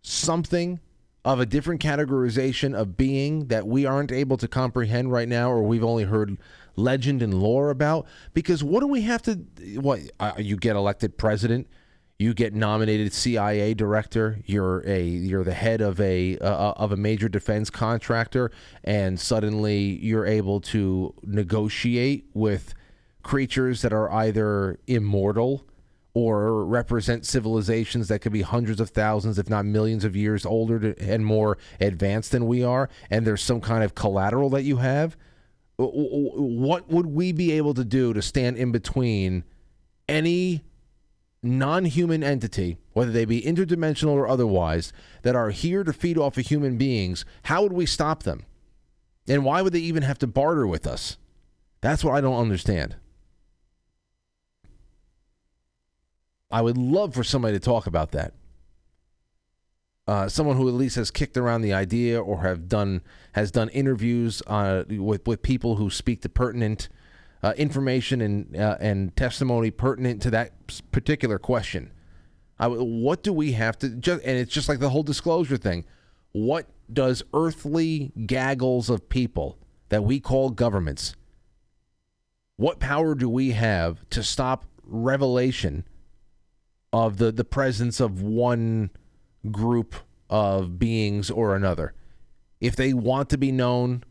something 0.02 0.80
of 1.24 1.40
a 1.40 1.46
different 1.46 1.82
categorization 1.82 2.76
of 2.76 2.96
being 2.96 3.48
that 3.48 3.66
we 3.66 3.86
aren't 3.86 4.12
able 4.12 4.38
to 4.38 4.48
comprehend 4.48 5.12
right 5.12 5.28
now, 5.28 5.52
or 5.52 5.64
we've 5.64 5.84
only 5.84 6.04
heard 6.04 6.38
legend 6.76 7.22
and 7.22 7.34
lore 7.34 7.70
about. 7.70 8.06
Because 8.34 8.64
what 8.64 8.82
do 8.82 8.88
we 8.88 9.02
have 9.02 9.22
to? 9.24 9.36
What 9.80 10.02
uh, 10.20 10.34
you 10.38 10.56
get 10.58 10.76
elected 10.76 11.18
president, 11.18 11.68
you 12.18 12.34
get 12.34 12.54
nominated 12.54 13.12
CIA 13.12 13.74
director, 13.74 14.40
you're 14.46 14.84
a 14.88 15.04
you're 15.04 15.44
the 15.44 15.54
head 15.54 15.82
of 15.82 16.00
a 16.00 16.38
uh, 16.40 16.72
of 16.72 16.92
a 16.92 16.98
major 16.98 17.28
defense 17.28 17.70
contractor, 17.70 18.52
and 18.84 19.20
suddenly 19.20 20.00
you're 20.02 20.26
able 20.26 20.62
to 20.62 21.14
negotiate 21.24 22.30
with 22.34 22.74
creatures 23.22 23.82
that 23.82 23.92
are 23.92 24.10
either 24.12 24.80
immortal 24.88 25.66
or 26.14 26.64
represent 26.64 27.26
civilizations 27.26 28.08
that 28.08 28.20
could 28.20 28.32
be 28.32 28.44
hundreds 28.44 28.80
of 28.80 28.90
thousands, 28.90 29.38
if 29.38 29.50
not 29.50 29.66
millions 29.66 30.06
of 30.06 30.16
years 30.16 30.46
older 30.46 30.80
to, 30.80 31.12
and 31.12 31.26
more 31.26 31.58
advanced 31.82 32.32
than 32.32 32.48
we 32.48 32.64
are, 32.64 32.90
and 33.10 33.28
there's 33.28 33.44
some 33.44 33.60
kind 33.60 33.84
of 33.84 33.94
collateral 33.96 34.50
that 34.50 34.64
you 34.64 34.78
have, 34.78 35.18
what 35.76 36.88
would 36.90 37.08
we 37.08 37.34
be 37.34 37.52
able 37.52 37.74
to 37.74 37.84
do 37.84 38.14
to 38.14 38.22
stand 38.22 38.56
in 38.56 38.72
between 38.72 39.44
any 40.08 40.64
non 41.44 41.86
human 41.86 42.24
entity, 42.24 42.78
whether 42.94 43.12
they 43.12 43.26
be 43.26 43.42
interdimensional 43.42 44.12
or 44.12 44.28
otherwise, 44.28 44.92
that 45.22 45.36
are 45.36 45.52
here 45.52 45.84
to 45.84 45.94
feed 45.94 46.18
off 46.18 46.38
of 46.38 46.48
human 46.48 46.78
beings? 46.78 47.26
How 47.44 47.64
would 47.64 47.74
we 47.74 47.86
stop 47.86 48.24
them? 48.24 48.46
And 49.28 49.44
why 49.44 49.62
would 49.62 49.74
they 49.74 49.80
even 49.80 50.04
have 50.04 50.20
to 50.20 50.28
barter 50.28 50.68
with 50.68 50.86
us? 50.86 51.18
That's 51.82 52.04
what 52.04 52.16
I 52.16 52.22
don't 52.22 52.40
understand. 52.40 52.96
I 56.52 56.62
would 56.62 56.78
love 56.78 57.14
for 57.14 57.24
somebody 57.24 57.58
to 57.58 57.60
talk 57.60 57.88
about 57.88 58.12
that. 58.12 58.34
Uh, 60.08 60.30
someone 60.30 60.56
who 60.56 60.68
at 60.68 60.74
least 60.76 60.96
has 60.96 61.10
kicked 61.10 61.36
around 61.36 61.64
the 61.64 61.74
idea 61.74 62.22
or 62.22 62.44
have 62.44 62.70
done 62.70 63.02
has 63.32 63.50
done 63.50 63.70
interviews 63.70 64.44
uh, 64.46 64.84
with 64.88 65.26
with 65.26 65.42
people 65.42 65.78
who 65.78 65.90
speak 65.90 66.22
to 66.22 66.30
pertinent 66.30 66.90
uh, 67.46 67.54
information 67.58 68.22
and 68.22 68.56
uh, 68.56 68.78
and 68.80 69.16
testimony 69.16 69.72
pertinent 69.72 70.22
to 70.24 70.32
that 70.32 70.52
particular 70.92 71.40
question. 71.40 71.92
I 72.60 72.68
what 72.68 73.24
do 73.24 73.32
we 73.32 73.54
have 73.54 73.78
to 73.80 73.90
just 73.90 74.24
and 74.24 74.38
it's 74.38 74.52
just 74.52 74.68
like 74.68 74.80
the 74.80 74.90
whole 74.90 75.04
disclosure 75.04 75.58
thing. 75.58 75.86
What 76.32 76.68
does 76.92 77.24
earthly 77.34 78.12
gaggles 78.26 78.90
of 78.90 79.08
people 79.08 79.58
that 79.90 80.04
we 80.04 80.20
call 80.20 80.50
governments? 80.50 81.16
What 82.58 82.80
power 82.80 83.16
do 83.16 83.30
we 83.30 83.52
have 83.52 84.10
to 84.10 84.24
stop 84.24 84.66
revelation? 84.84 85.86
of 86.96 87.18
the, 87.18 87.30
the 87.30 87.44
presence 87.44 88.00
of 88.00 88.22
one 88.22 88.90
group 89.52 89.96
of 90.30 90.80
beings 90.80 91.30
or 91.30 91.54
another. 91.54 91.94
If 92.62 92.78
they 92.78 92.94
want 92.94 93.30
to 93.32 93.38
be 93.38 93.52
known, 93.52 94.06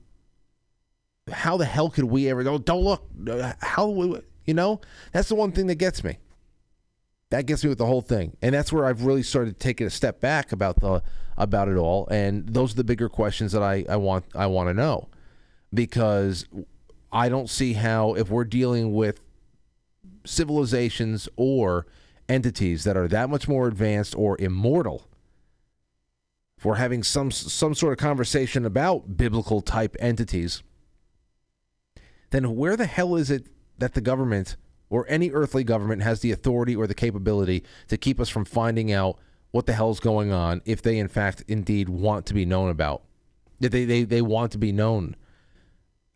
how 1.31 1.57
the 1.57 1.65
hell 1.65 1.91
could 1.91 2.05
we 2.05 2.29
ever 2.29 2.43
go? 2.43 2.59
Don't 2.59 2.83
look. 2.83 3.07
How 3.61 4.21
you 4.45 4.55
know? 4.55 4.81
That's 5.13 5.29
the 5.29 5.35
one 5.35 5.53
thing 5.53 5.67
that 5.69 5.77
gets 5.77 6.05
me. 6.05 6.19
That 7.31 7.47
gets 7.47 7.65
me 7.65 7.71
with 7.71 7.79
the 7.79 7.87
whole 7.87 8.03
thing, 8.03 8.37
and 8.43 8.55
that's 8.55 8.73
where 8.73 8.85
I've 8.85 9.03
really 9.03 9.23
started 9.23 9.59
taking 9.59 9.87
a 9.87 9.91
step 9.91 10.21
back 10.21 10.53
about 10.53 10.81
the 10.81 11.03
about 11.37 11.69
it 11.69 11.77
all. 11.77 12.07
And 12.09 12.49
those 12.49 12.73
are 12.73 12.77
the 12.77 12.85
bigger 12.85 13.09
questions 13.09 13.53
that 13.53 13.63
I, 13.63 13.85
I 13.89 13.97
want 13.97 14.27
I 14.35 14.47
want 14.47 14.69
to 14.69 14.75
know, 14.75 15.09
because 15.73 16.47
I 17.11 17.29
don't 17.29 17.49
see 17.49 17.73
how 17.73 18.15
if 18.15 18.29
we're 18.29 18.45
dealing 18.45 18.93
with 18.95 19.21
civilizations 20.25 21.29
or 21.37 21.87
entities 22.29 22.85
that 22.85 22.97
are 22.97 23.09
that 23.09 23.29
much 23.29 23.49
more 23.49 23.67
advanced 23.67 24.15
or 24.17 24.41
immortal 24.41 25.07
if 26.57 26.65
we're 26.65 26.77
having 26.77 27.03
some 27.03 27.31
some 27.31 27.75
sort 27.75 27.93
of 27.93 27.99
conversation 27.99 28.65
about 28.65 29.17
biblical 29.17 29.61
type 29.61 29.95
entities 30.01 30.63
then 32.35 32.55
where 32.57 32.77
the 32.77 32.87
hell 32.87 33.17
is 33.17 33.31
it 33.31 33.47
that 33.79 33.95
the 33.95 34.01
government 34.01 34.57
or 34.91 35.07
any 35.09 35.31
earthly 35.31 35.65
government 35.65 36.03
has 36.03 36.21
the 36.21 36.33
authority 36.33 36.77
or 36.77 36.87
the 36.87 36.95
capability 36.95 37.65
to 37.89 37.97
keep 37.97 38.21
us 38.21 38.29
from 38.29 38.45
finding 38.45 38.93
out 38.93 39.19
what 39.51 39.67
the 39.67 39.73
hell's 39.73 40.01
going 40.01 40.33
on 40.33 40.61
if 40.65 40.83
they 40.83 40.99
in 40.99 41.09
fact 41.09 41.43
indeed 41.49 41.89
want 41.89 42.27
to 42.27 42.35
be 42.35 42.45
known 42.45 42.71
about 42.71 43.03
if 43.61 43.71
they 43.71 43.85
they, 43.85 44.05
they 44.05 44.23
want 44.23 44.53
to 44.53 44.59
be 44.59 44.73
known 44.73 45.17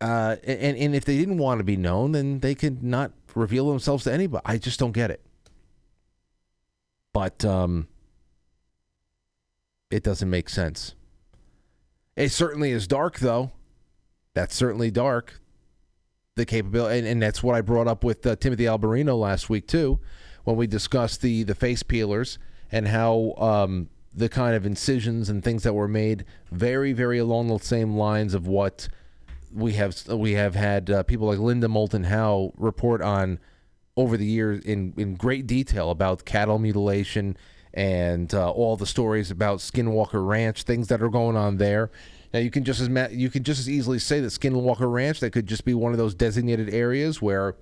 uh, 0.01 0.37
and 0.43 0.77
and 0.77 0.95
if 0.95 1.03
they 1.03 1.17
didn't 1.17 1.37
want 1.37 1.59
to 1.59 1.63
be 1.63 1.75
known, 1.75 2.13
then 2.13 2.39
they 2.39 2.55
could 2.55 2.81
not 2.81 3.11
reveal 3.35 3.69
themselves 3.69 4.05
to 4.05 4.13
anybody. 4.13 4.41
I 4.45 4.57
just 4.57 4.79
don't 4.79 4.93
get 4.93 5.11
it. 5.11 5.21
But 7.11 7.43
um, 7.43 7.87
it 9.91 10.03
doesn't 10.03 10.29
make 10.29 10.47
sense. 10.47 10.95
It 12.15 12.29
certainly 12.29 12.71
is 12.71 12.87
dark, 12.87 13.19
though. 13.19 13.51
That's 14.33 14.55
certainly 14.55 14.91
dark. 14.91 15.41
The 16.35 16.45
capability, 16.45 16.99
and, 16.99 17.07
and 17.07 17.21
that's 17.21 17.43
what 17.43 17.55
I 17.55 17.61
brought 17.61 17.87
up 17.87 18.03
with 18.03 18.25
uh, 18.25 18.35
Timothy 18.35 18.63
Alberino 18.63 19.19
last 19.19 19.49
week 19.49 19.67
too, 19.67 19.99
when 20.45 20.55
we 20.55 20.67
discussed 20.67 21.21
the 21.21 21.43
the 21.43 21.55
face 21.55 21.83
peelers 21.83 22.39
and 22.71 22.87
how 22.87 23.33
um, 23.37 23.89
the 24.13 24.29
kind 24.29 24.55
of 24.55 24.65
incisions 24.65 25.29
and 25.29 25.43
things 25.43 25.63
that 25.63 25.73
were 25.73 25.87
made 25.87 26.25
very, 26.51 26.93
very 26.93 27.17
along 27.17 27.47
the 27.47 27.59
same 27.59 27.95
lines 27.95 28.33
of 28.33 28.47
what 28.47 28.87
we 29.53 29.73
have 29.73 30.07
we 30.07 30.33
have 30.33 30.55
had 30.55 30.89
uh, 30.89 31.03
people 31.03 31.27
like 31.27 31.39
Linda 31.39 31.67
Moulton 31.67 32.05
Howe 32.05 32.53
report 32.57 33.01
on 33.01 33.39
over 33.97 34.15
the 34.15 34.25
years 34.25 34.63
in 34.63 34.93
in 34.97 35.15
great 35.15 35.47
detail 35.47 35.89
about 35.89 36.25
cattle 36.25 36.59
mutilation 36.59 37.35
and 37.73 38.33
uh, 38.33 38.49
all 38.49 38.77
the 38.77 38.85
stories 38.85 39.29
about 39.29 39.59
Skinwalker 39.59 40.25
Ranch, 40.25 40.63
things 40.63 40.87
that 40.87 41.01
are 41.01 41.09
going 41.09 41.35
on 41.35 41.57
there. 41.57 41.91
Now 42.33 42.39
you 42.39 42.51
can 42.51 42.63
just 42.63 42.79
as 42.79 42.89
ma- 42.89 43.07
you 43.09 43.29
can 43.29 43.43
just 43.43 43.59
as 43.59 43.69
easily 43.69 43.99
say 43.99 44.19
that 44.19 44.27
Skinwalker 44.27 44.91
Ranch 44.91 45.19
that 45.19 45.31
could 45.31 45.47
just 45.47 45.65
be 45.65 45.73
one 45.73 45.91
of 45.91 45.97
those 45.97 46.13
designated 46.13 46.73
areas 46.73 47.21
where 47.21 47.55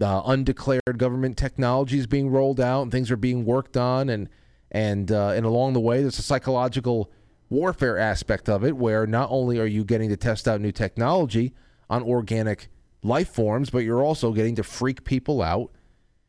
uh, 0.00 0.22
undeclared 0.24 0.98
government 0.98 1.36
technology 1.36 1.98
is 1.98 2.06
being 2.06 2.30
rolled 2.30 2.60
out 2.60 2.82
and 2.82 2.92
things 2.92 3.10
are 3.10 3.16
being 3.16 3.44
worked 3.44 3.76
on 3.76 4.08
and 4.08 4.28
and 4.72 5.12
uh, 5.12 5.28
and 5.28 5.46
along 5.46 5.72
the 5.72 5.80
way 5.80 6.00
there's 6.00 6.18
a 6.18 6.22
psychological 6.22 7.10
warfare 7.48 7.96
aspect 7.96 8.48
of 8.48 8.64
it 8.64 8.76
where 8.76 9.06
not 9.06 9.28
only 9.30 9.58
are 9.60 9.66
you 9.66 9.84
getting 9.84 10.08
to 10.08 10.16
test 10.16 10.48
out 10.48 10.60
new 10.60 10.72
technology 10.72 11.54
on 11.88 12.02
organic 12.02 12.68
life 13.02 13.28
forms 13.28 13.70
but 13.70 13.78
you're 13.78 14.02
also 14.02 14.32
getting 14.32 14.56
to 14.56 14.64
freak 14.64 15.04
people 15.04 15.40
out 15.40 15.70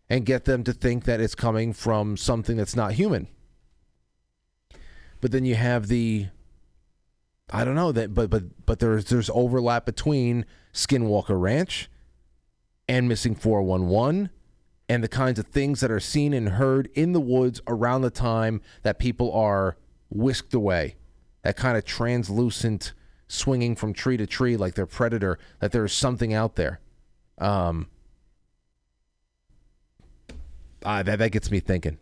and 0.10 0.26
get 0.26 0.46
them 0.46 0.64
to 0.64 0.74
think 0.74 1.06
that 1.06 1.20
it's 1.20 1.36
coming 1.36 1.74
from 1.74 2.18
something 2.18 2.58
that's 2.58 2.76
not 2.76 2.94
human. 2.94 3.28
But 5.22 5.32
then 5.32 5.46
you 5.46 5.56
have 5.56 5.88
the 5.88 6.28
I 7.52 7.64
don't 7.64 7.76
know 7.76 7.92
that 7.92 8.14
but 8.14 8.30
but 8.30 8.66
but 8.66 8.80
there's 8.80 9.06
there's 9.06 9.30
overlap 9.34 9.86
between 9.86 10.46
Skinwalker 10.74 11.40
Ranch 11.40 11.90
and 12.88 13.08
missing 13.08 13.36
411 13.36 14.30
and 14.88 15.04
the 15.04 15.08
kinds 15.08 15.40
of 15.40 15.48
things 15.48 15.80
that 15.80 15.92
are 15.92 16.00
seen 16.00 16.34
and 16.34 16.50
heard 16.50 16.90
in 16.94 17.14
the 17.14 17.20
woods 17.20 17.62
around 17.68 18.02
the 18.02 18.10
time 18.10 18.62
that 18.84 19.00
people 19.00 19.34
are 19.34 19.78
whisked 20.10 20.54
away. 20.54 20.96
That 21.44 21.56
kind 21.56 21.78
of 21.78 21.86
translucent 21.86 22.94
swinging 23.28 23.76
from 23.76 23.94
tree 23.94 24.18
to 24.18 24.28
tree 24.28 24.58
like 24.58 24.76
they're 24.76 24.86
predator, 24.86 25.40
that 25.60 25.72
there's 25.72 25.94
something 25.94 26.34
out 26.34 26.56
there. 26.56 26.80
Um, 27.40 27.88
ah, 30.84 31.04
that, 31.04 31.20
that 31.20 31.32
gets 31.32 31.50
me 31.50 31.60
thinking. 31.60 31.98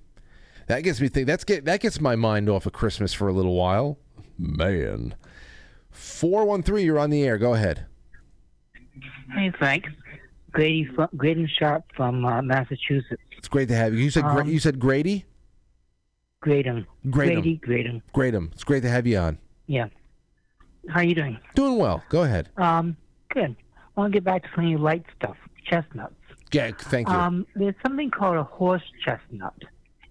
That 0.67 0.81
gets 0.81 1.01
me 1.01 1.07
think. 1.09 1.27
That's 1.27 1.43
get 1.43 1.65
that 1.65 1.81
gets 1.81 1.99
my 1.99 2.15
mind 2.15 2.49
off 2.49 2.65
of 2.65 2.73
Christmas 2.73 3.13
for 3.13 3.27
a 3.27 3.33
little 3.33 3.55
while. 3.55 3.97
Man, 4.37 5.15
four 5.93 6.45
one 6.45 6.63
three. 6.63 6.83
You're 6.83 6.99
on 6.99 7.09
the 7.09 7.23
air. 7.23 7.37
Go 7.37 7.53
ahead. 7.53 7.85
Hey, 9.33 9.51
Frank. 9.57 9.85
Grady, 10.51 10.87
Grady 11.17 11.47
Sharp 11.47 11.83
from 11.95 12.23
uh, 12.25 12.41
Massachusetts. 12.43 13.23
It's 13.37 13.47
great 13.47 13.67
to 13.69 13.75
have 13.75 13.93
you. 13.93 13.99
You 13.99 14.11
said 14.11 14.23
Um, 14.23 14.47
you 14.47 14.59
said 14.59 14.79
Grady. 14.79 15.25
Graydon. 16.41 16.85
Graydon. 17.09 17.35
Grady, 17.41 17.55
Graydon. 17.55 18.03
Graydon. 18.13 18.49
It's 18.53 18.63
great 18.63 18.83
to 18.83 18.89
have 18.89 19.07
you 19.07 19.17
on. 19.17 19.39
Yeah. 19.65 19.87
How 20.89 20.99
are 20.99 21.03
you 21.03 21.15
doing? 21.15 21.39
Doing 21.55 21.77
well. 21.77 22.03
Go 22.09 22.23
ahead. 22.23 22.49
Um, 22.57 22.97
good. 23.29 23.55
I 23.95 23.99
want 23.99 24.11
to 24.13 24.17
get 24.17 24.23
back 24.25 24.43
to 24.43 24.49
some 24.53 24.65
of 24.65 24.69
your 24.69 24.79
light 24.79 25.05
stuff. 25.17 25.37
Chestnuts. 25.65 26.13
Yeah. 26.51 26.71
Thank 26.77 27.07
you. 27.07 27.15
Um, 27.15 27.47
there's 27.55 27.75
something 27.81 28.11
called 28.11 28.35
a 28.37 28.43
horse 28.43 28.83
chestnut. 29.03 29.55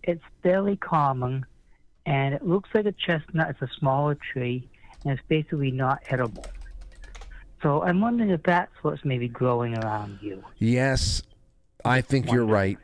It's 0.03 0.23
fairly 0.43 0.77
common, 0.77 1.47
and 2.07 2.35
it 2.35 2.45
looks 2.45 2.71
like 2.75 2.87
a 2.87 2.93
chestnut. 2.93 3.51
It's 3.51 3.63
a 3.63 3.69
smaller 3.79 4.17
tree, 4.33 4.69
and 5.05 5.12
it's 5.19 5.23
basically 5.29 5.70
not 5.70 6.03
edible. 6.09 6.45
So 7.62 7.83
I'm 7.83 8.01
wondering 8.01 8.31
if 8.31 8.43
that's 8.43 8.73
what's 8.83 9.05
maybe 9.05 9.29
growing 9.29 9.77
around 9.79 10.19
you. 10.20 10.43
yes, 10.59 11.23
I 11.85 12.01
think 12.01 12.31
you're 12.31 12.47
right. 12.47 12.79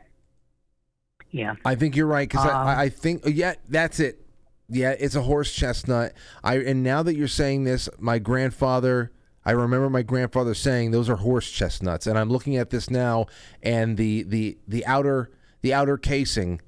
Yeah. 1.31 1.55
I 1.63 1.75
think 1.75 1.95
you're 1.95 2.07
right 2.07 2.27
because 2.27 2.45
Um, 2.45 2.55
I, 2.55 2.83
I 2.83 2.89
think 2.89 3.23
yeah, 3.25 3.55
that's 3.67 3.99
it. 3.99 4.25
Yeah, 4.67 4.91
it's 4.99 5.15
a 5.15 5.21
horse 5.21 5.53
chestnut. 5.53 6.13
I 6.43 6.57
and 6.57 6.83
now 6.83 7.01
that 7.03 7.15
you're 7.15 7.27
saying 7.27 7.63
this, 7.63 7.89
my 7.99 8.19
grandfather. 8.19 9.11
I 9.45 9.51
remember 9.51 9.89
my 9.89 10.01
grandfather 10.03 10.53
saying 10.53 10.91
those 10.91 11.09
are 11.09 11.15
horse 11.15 11.49
chestnuts, 11.49 12.05
and 12.07 12.19
I'm 12.19 12.29
looking 12.29 12.57
at 12.57 12.69
this 12.69 12.89
now, 12.89 13.25
and 13.63 13.97
the 13.97 14.23
the 14.23 14.57
the 14.67 14.85
outer 14.85 15.31
the 15.61 15.73
outer 15.73 15.97
casing 15.97 16.61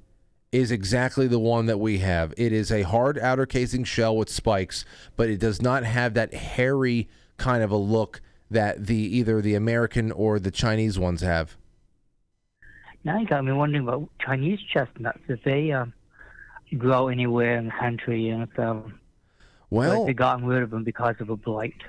is 0.51 0.71
exactly 0.71 1.27
the 1.27 1.39
one 1.39 1.65
that 1.67 1.79
we 1.79 1.99
have. 1.99 2.33
It 2.37 2.51
is 2.51 2.71
a 2.71 2.81
hard 2.81 3.17
outer 3.17 3.45
casing 3.45 3.83
shell 3.83 4.15
with 4.17 4.29
spikes, 4.29 4.83
but 5.15 5.29
it 5.29 5.39
does 5.39 5.61
not 5.61 5.83
have 5.83 6.13
that 6.15 6.33
hairy 6.33 7.07
kind 7.37 7.63
of 7.63 7.71
a 7.71 7.77
look 7.77 8.21
that 8.49 8.85
the 8.87 8.95
either 8.95 9.41
the 9.41 9.55
American 9.55 10.11
or 10.11 10.39
the 10.39 10.51
Chinese 10.51 10.99
ones 10.99 11.21
have. 11.21 11.55
Now 13.03 13.17
you 13.17 13.25
got 13.25 13.45
me 13.45 13.53
wondering 13.53 13.87
about 13.87 14.09
Chinese 14.19 14.59
chestnuts. 14.71 15.21
If 15.27 15.41
they 15.43 15.71
um, 15.71 15.93
grow 16.77 17.07
anywhere 17.07 17.57
in 17.57 17.65
the 17.65 17.71
country, 17.79 18.29
and 18.29 18.43
if 18.43 18.59
um, 18.59 18.99
Well, 19.69 19.99
like 19.99 20.07
they 20.07 20.13
gotten 20.13 20.45
rid 20.45 20.63
of 20.63 20.69
them 20.69 20.83
because 20.83 21.15
of 21.19 21.29
a 21.29 21.37
blight. 21.37 21.81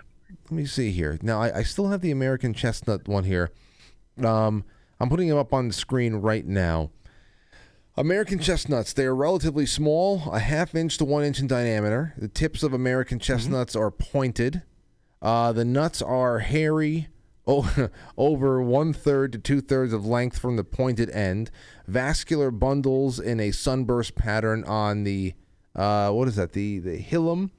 Let 0.44 0.52
me 0.52 0.64
see 0.66 0.93
here. 0.93 1.18
Now 1.20 1.43
I, 1.43 1.59
I 1.59 1.62
still 1.64 1.89
have 1.89 2.01
the 2.01 2.12
American 2.12 2.55
chestnut 2.55 3.09
one 3.09 3.24
here. 3.24 3.51
Um, 4.22 4.64
I'm 5.01 5.09
putting 5.09 5.28
them 5.28 5.36
up 5.36 5.52
on 5.52 5.68
the 5.68 5.74
screen 5.74 6.14
right 6.14 6.47
now. 6.47 6.90
American 7.97 8.39
chestnuts, 8.39 8.94
they 8.94 9.05
are 9.05 9.14
relatively 9.14 9.66
small, 9.66 10.32
a 10.32 10.39
half 10.39 10.74
inch 10.74 10.97
to 10.97 11.05
one 11.05 11.24
inch 11.24 11.40
in 11.40 11.47
diameter. 11.47 12.14
The 12.16 12.28
tips 12.28 12.62
of 12.62 12.73
American 12.73 13.19
chestnuts 13.19 13.77
are 13.77 13.90
pointed. 13.90 14.62
Uh, 15.20 15.52
the 15.52 15.64
nuts 15.66 16.01
are 16.01 16.39
hairy, 16.39 17.09
o- 17.47 17.90
over 18.16 18.62
one 18.62 18.94
third 18.94 19.32
to 19.32 19.39
two 19.39 19.60
thirds 19.60 19.93
of 19.93 20.06
length 20.06 20.39
from 20.39 20.56
the 20.56 20.64
pointed 20.64 21.10
end. 21.10 21.51
Vascular 21.86 22.51
bundles 22.51 23.20
in 23.20 23.39
a 23.40 23.51
sunburst 23.51 24.14
pattern 24.14 24.64
on 24.64 25.05
the 25.05 25.35
uh, 25.74 26.10
what 26.10 26.28
is 26.28 26.36
that? 26.36 26.52
The 26.52 26.78
the 26.78 26.98
hilum, 26.98 27.51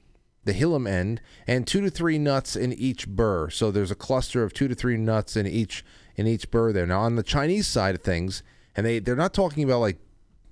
the 0.44 0.52
hilum 0.52 0.88
end, 0.88 1.20
and 1.46 1.66
two 1.66 1.80
to 1.80 1.90
three 1.90 2.18
nuts 2.18 2.56
in 2.56 2.72
each 2.72 3.08
burr. 3.08 3.50
So 3.50 3.70
there's 3.70 3.90
a 3.90 3.96
cluster 3.96 4.42
of 4.42 4.52
two 4.52 4.68
to 4.68 4.74
three 4.74 4.96
nuts 4.96 5.36
in 5.36 5.46
each 5.46 5.84
in 6.16 6.26
each 6.26 6.50
burr 6.50 6.72
there. 6.72 6.86
Now 6.86 7.00
on 7.02 7.14
the 7.16 7.22
Chinese 7.22 7.66
side 7.68 7.94
of 7.94 8.02
things, 8.02 8.42
and 8.76 8.84
they 8.84 8.98
they're 8.98 9.16
not 9.16 9.32
talking 9.32 9.62
about 9.64 9.80
like 9.80 9.98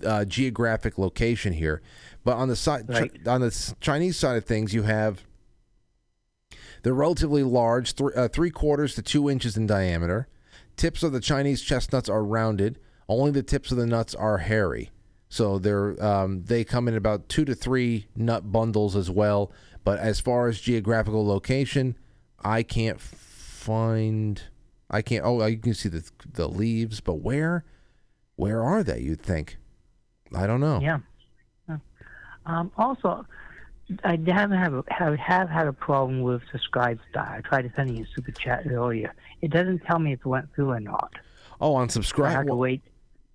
uh, 0.05 0.24
geographic 0.24 0.99
location 0.99 1.53
here, 1.53 1.83
but 2.24 2.37
on 2.37 2.49
the 2.49 2.57
side 2.57 2.89
Right. 2.89 3.27
on 3.29 3.41
the 3.41 3.74
Chinese 3.81 4.16
side 4.16 4.37
of 4.37 4.45
things, 4.45 4.73
you 4.74 4.83
have 4.83 5.24
they're 6.83 6.95
relatively 6.95 7.43
large, 7.43 7.95
th- 7.95 8.11
uh, 8.16 8.29
three 8.29 8.51
quarters 8.51 8.95
to 8.97 9.03
two 9.03 9.31
inches 9.31 9.57
in 9.57 9.66
diameter. 9.66 10.27
Tips 10.77 11.03
of 11.03 11.12
the 11.12 11.20
Chinese 11.20 11.62
chestnuts 11.62 12.09
are 12.09 12.24
rounded. 12.24 12.79
Only 13.09 13.31
the 13.31 13.43
tips 13.43 13.70
of 13.70 13.77
the 13.79 13.87
nuts 13.87 14.15
are 14.15 14.39
hairy. 14.39 14.91
So 15.29 15.59
they're 15.59 16.03
um, 16.05 16.45
they 16.45 16.65
come 16.65 16.89
in 16.89 16.95
about 16.97 17.29
two 17.29 17.45
to 17.45 17.55
three 17.55 18.07
nut 18.16 18.51
bundles 18.53 18.97
as 18.97 19.11
well. 19.11 19.53
But 19.85 19.99
as 19.99 20.20
far 20.20 20.49
as 20.49 20.61
geographical 20.61 21.27
location, 21.27 21.97
I 22.45 22.62
can't 22.62 23.01
find. 23.01 24.43
I 24.91 25.03
can't. 25.03 25.24
Oh, 25.24 25.45
you 25.47 25.57
can 25.59 25.74
see 25.74 25.89
the 25.89 26.09
the 26.35 26.49
leaves, 26.49 27.01
but 27.01 27.15
where? 27.15 27.65
Where 28.37 28.62
are 28.62 28.83
they? 28.83 29.01
You'd 29.01 29.23
think. 29.23 29.57
I 30.35 30.47
don't 30.47 30.61
know. 30.61 30.81
Yeah. 30.81 30.99
Yeah. 31.69 31.79
Um, 32.47 32.73
also, 32.77 33.27
I 34.05 34.19
haven't 34.27 34.59
have, 34.59 34.75
a, 34.75 34.85
have 34.89 35.19
have 35.19 35.49
had 35.49 35.67
a 35.67 35.73
problem 35.73 36.23
with 36.23 36.43
Subscribe 36.51 36.99
Star. 37.11 37.37
I 37.37 37.41
tried 37.41 37.71
sending 37.77 37.97
you 37.97 38.05
a 38.05 38.07
super 38.15 38.33
chat 38.33 38.65
earlier. 38.71 39.15
It 39.43 39.51
doesn't 39.51 39.81
tell 39.81 39.99
me 39.99 40.13
if 40.13 40.21
it 40.21 40.27
went 40.27 40.53
through 40.55 40.71
or 40.71 40.81
not. 40.81 41.13
Oh, 41.61 41.75
on 41.75 41.85
I 41.85 41.87
subscribe. 41.89 42.33
have 42.33 42.47
to 42.47 42.55
wait. 42.55 42.83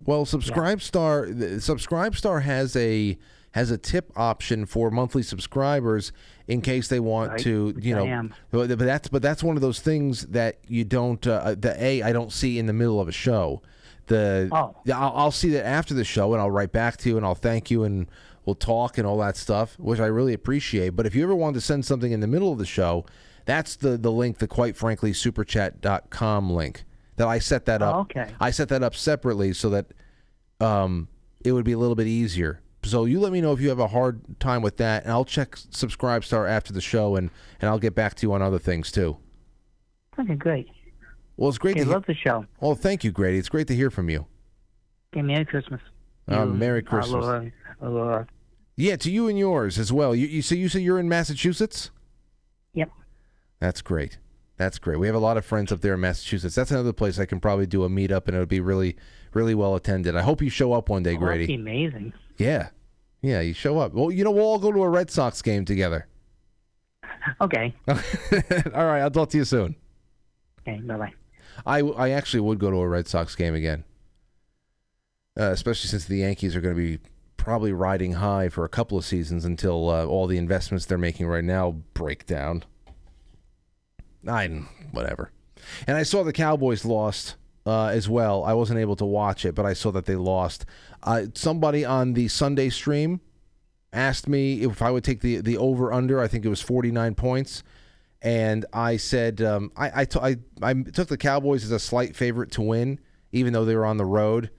Well, 0.06 0.26
Subscribe 0.26 0.82
Star, 0.82 1.28
Subscribe 1.60 2.15
Star 2.15 2.41
has 2.41 2.76
a 2.76 3.18
has 3.52 3.72
a 3.72 3.78
tip 3.78 4.11
option 4.15 4.65
for 4.65 4.91
monthly 4.91 5.24
subscribers 5.24 6.11
in 6.48 6.61
case 6.61 6.88
they 6.90 6.99
want 6.99 7.32
Right, 7.32 7.40
to, 7.41 7.74
you 7.80 7.95
know. 7.95 8.30
But 8.52 8.68
but 8.68 8.80
that's 8.80 9.07
but 9.07 9.22
that's 9.22 9.44
one 9.44 9.56
of 9.56 9.61
those 9.61 9.80
things 9.80 10.28
that 10.28 10.60
you 10.68 10.84
don't. 10.84 11.26
Uh, 11.26 11.56
the 11.57 11.76
a 11.84 12.03
I 12.03 12.11
don't 12.14 12.32
see 12.32 12.60
in 12.60 12.68
the 12.68 12.74
middle 12.74 12.99
of 13.02 13.07
a 13.07 13.11
show. 13.11 13.61
The 14.07 14.49
Oh. 14.51 14.75
I'll, 14.93 15.13
I'll 15.15 15.31
see 15.31 15.49
that 15.51 15.65
after 15.65 15.93
the 15.93 16.03
show, 16.03 16.34
and 16.34 16.41
I'll 16.41 16.51
write 16.51 16.71
back 16.71 16.97
to 16.97 17.09
you, 17.09 17.17
and 17.17 17.25
I'll 17.25 17.35
thank 17.35 17.69
you, 17.69 17.84
and 17.84 18.07
we'll 18.45 18.55
talk 18.55 18.97
and 18.97 19.05
all 19.05 19.17
that 19.19 19.38
stuff, 19.38 19.77
which 19.77 19.99
I 19.99 20.07
really 20.07 20.34
appreciate. 20.34 20.89
But 20.95 21.05
if 21.05 21.13
you 21.13 21.23
ever 21.23 21.35
wanted 21.35 21.55
to 21.55 21.61
send 21.61 21.85
something 21.85 22.11
in 22.11 22.19
the 22.21 22.27
middle 22.27 22.51
of 22.51 22.57
the 22.57 22.65
show, 22.65 23.05
that's 23.45 23.75
the 23.75 23.97
the 23.97 24.11
link, 24.11 24.39
the 24.39 24.47
quite 24.47 24.75
frankly 24.75 25.11
superchat.com 25.11 26.49
link 26.49 26.84
that 27.17 27.27
I 27.27 27.39
set 27.39 27.65
that 27.65 27.81
up. 27.81 27.95
Oh, 27.95 27.99
okay. 28.01 28.31
I 28.39 28.51
set 28.51 28.69
that 28.69 28.84
up 28.84 28.95
separately 28.95 29.53
so 29.53 29.69
that 29.71 29.88
um, 30.59 31.07
it 31.43 31.51
would 31.51 31.65
be 31.65 31.73
a 31.73 31.77
little 31.77 31.95
bit 31.95 32.07
easier. 32.07 32.61
So 32.84 33.05
you 33.05 33.19
let 33.19 33.34
me 33.34 33.41
know 33.41 33.51
if 33.51 33.59
you 33.59 33.69
have 33.69 33.79
a 33.79 33.88
hard 33.88 34.39
time 34.39 34.61
with 34.61 34.77
that, 34.77 35.03
and 35.03 35.11
I'll 35.11 35.25
check 35.25 35.57
Subscribe 35.71 36.23
Star 36.23 36.47
after 36.47 36.71
the 36.71 36.81
show, 36.81 37.15
and 37.15 37.29
and 37.59 37.69
I'll 37.69 37.79
get 37.79 37.95
back 37.95 38.15
to 38.15 38.27
you 38.27 38.34
on 38.34 38.41
other 38.41 38.59
things 38.59 38.91
too. 38.91 39.17
Okay, 40.17 40.35
great. 40.35 40.69
Well, 41.38 41.49
it's 41.49 41.57
great 41.57 41.76
Okay, 41.77 41.85
to 41.85 41.89
love 41.91 42.05
the 42.07 42.15
show. 42.15 42.45
Well, 42.59 42.76
thank 42.76 43.03
you, 43.03 43.11
Grady. 43.11 43.38
It's 43.38 43.49
great 43.49 43.68
to 43.68 43.76
hear 43.76 43.89
from 43.91 44.09
you. 44.09 44.26
Okay, 45.14 45.22
Merry 45.22 45.45
Christmas. 45.45 45.80
Uh, 46.30 46.45
You, 46.45 46.53
Merry 46.53 46.84
uh, 46.85 46.89
Christmas. 46.89 47.23
Laura, 47.23 47.51
uh, 47.81 47.89
Laura. 47.89 48.27
Yeah, 48.76 48.95
to 48.97 49.11
you 49.11 49.27
and 49.27 49.38
yours 49.39 49.80
as 49.80 49.91
well. 49.93 50.14
You 50.15 50.27
you 50.27 50.41
so 50.41 50.55
you 50.55 50.68
say 50.69 50.80
you're 50.81 50.99
in 50.99 51.07
Massachusetts? 51.09 51.89
Yep. 52.73 52.89
That's 53.59 53.81
great. 53.81 54.18
That's 54.57 54.77
great. 54.80 54.97
We 54.99 55.07
have 55.07 55.15
a 55.15 55.19
lot 55.19 55.38
of 55.38 55.45
friends 55.45 55.72
up 55.72 55.81
there 55.81 55.93
in 55.93 55.99
Massachusetts. 56.01 56.55
That's 56.55 56.72
another 56.72 56.93
place 56.93 57.18
I 57.19 57.26
can 57.26 57.39
probably 57.39 57.65
do 57.68 57.84
a 57.84 57.89
meetup, 57.89 58.27
and 58.27 58.35
it 58.35 58.39
would 58.39 58.49
be 58.49 58.59
really 58.59 58.95
really 59.34 59.53
well 59.55 59.76
attended. 59.76 60.15
I 60.15 60.22
hope 60.23 60.41
you 60.41 60.49
show 60.49 60.73
up 60.73 60.89
one 60.89 61.03
day, 61.03 61.11
Oh, 61.11 61.14
that'd 61.14 61.27
Grady. 61.27 61.45
be 61.47 61.55
amazing. 61.55 62.14
Yeah. 62.38 62.69
Yeah, 63.22 63.41
you 63.41 63.53
show 63.53 63.77
up. 63.80 63.93
Well, 63.93 64.11
you 64.11 64.23
know, 64.23 64.31
we'll 64.31 64.45
all 64.45 64.59
go 64.59 64.72
to 64.72 64.84
a 64.84 64.89
Red 64.89 65.09
Sox 65.11 65.41
game 65.41 65.65
together. 65.65 66.07
Okay. 67.41 67.73
all 67.88 67.95
right, 68.85 69.01
I'll 69.01 69.11
talk 69.11 69.30
to 69.30 69.38
you 69.38 69.43
soon. 69.45 69.76
Okay, 70.61 70.80
bye 70.81 70.97
bye. 70.97 71.14
I, 71.65 71.79
I 71.79 72.09
actually 72.09 72.41
would 72.41 72.59
go 72.59 72.71
to 72.71 72.77
a 72.77 72.88
Red 72.88 73.07
Sox 73.07 73.35
game 73.35 73.55
again, 73.55 73.84
uh, 75.39 75.51
especially 75.51 75.89
since 75.89 76.05
the 76.05 76.17
Yankees 76.17 76.55
are 76.55 76.61
going 76.61 76.75
to 76.75 76.81
be 76.81 76.99
probably 77.35 77.71
riding 77.71 78.13
high 78.13 78.49
for 78.49 78.65
a 78.65 78.69
couple 78.69 78.97
of 78.97 79.05
seasons 79.05 79.45
until 79.45 79.89
uh, 79.89 80.05
all 80.05 80.27
the 80.27 80.38
investments 80.38 80.85
they're 80.85 80.97
making 80.97 81.27
right 81.27 81.43
now 81.43 81.71
break 81.93 82.25
down. 82.25 82.63
I 84.27 84.47
whatever. 84.91 85.31
And 85.88 85.97
I 85.97 86.03
saw 86.03 86.23
the 86.23 86.34
Cowboys 86.34 86.85
lost 86.85 87.35
uh, 87.65 87.88
as 87.88 88.09
well. 88.09 88.43
I 88.43 88.53
wasn't 88.53 88.79
able 88.79 88.95
to 88.97 89.05
watch 89.05 89.45
it, 89.45 89.55
but 89.55 89.65
I 89.65 89.73
saw 89.73 89.91
that 89.91 90.05
they 90.05 90.15
lost. 90.15 90.65
Uh, 91.03 91.23
somebody 91.34 91.85
on 91.85 92.13
the 92.13 92.27
Sunday 92.27 92.69
stream 92.69 93.21
asked 93.93 94.27
me 94.27 94.61
if 94.61 94.81
I 94.81 94.91
would 94.91 95.03
take 95.03 95.21
the 95.21 95.38
the 95.38 95.57
over 95.57 95.93
under. 95.93 96.19
I 96.19 96.27
think 96.27 96.45
it 96.45 96.49
was 96.49 96.61
49 96.61 97.15
points. 97.15 97.63
And 98.22 98.65
I 98.73 98.98
said 98.98 99.41
um, 99.41 99.72
I, 99.76 100.02
I, 100.02 100.06
t- 100.06 100.19
I 100.19 100.38
I 100.61 100.73
took 100.73 101.07
the 101.07 101.18
Cowboys 101.18 101.64
as 101.64 101.72
a 101.72 101.80
slight 101.80 102.15
favorite 102.15 102.52
to 102.53 102.61
win, 102.61 102.99
even 103.31 103.53
though 103.53 103.65
they 103.65 103.76
were 103.76 103.85
on 103.85 103.98
the 103.98 104.06
road. 104.06 104.49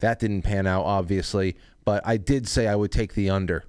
That 0.00 0.18
didn't 0.18 0.42
pan 0.42 0.66
out, 0.66 0.84
obviously, 0.84 1.56
but 1.84 2.02
I 2.06 2.16
did 2.16 2.48
say 2.48 2.66
I 2.66 2.74
would 2.74 2.90
take 2.92 3.14
the 3.14 3.30
under. 3.30 3.64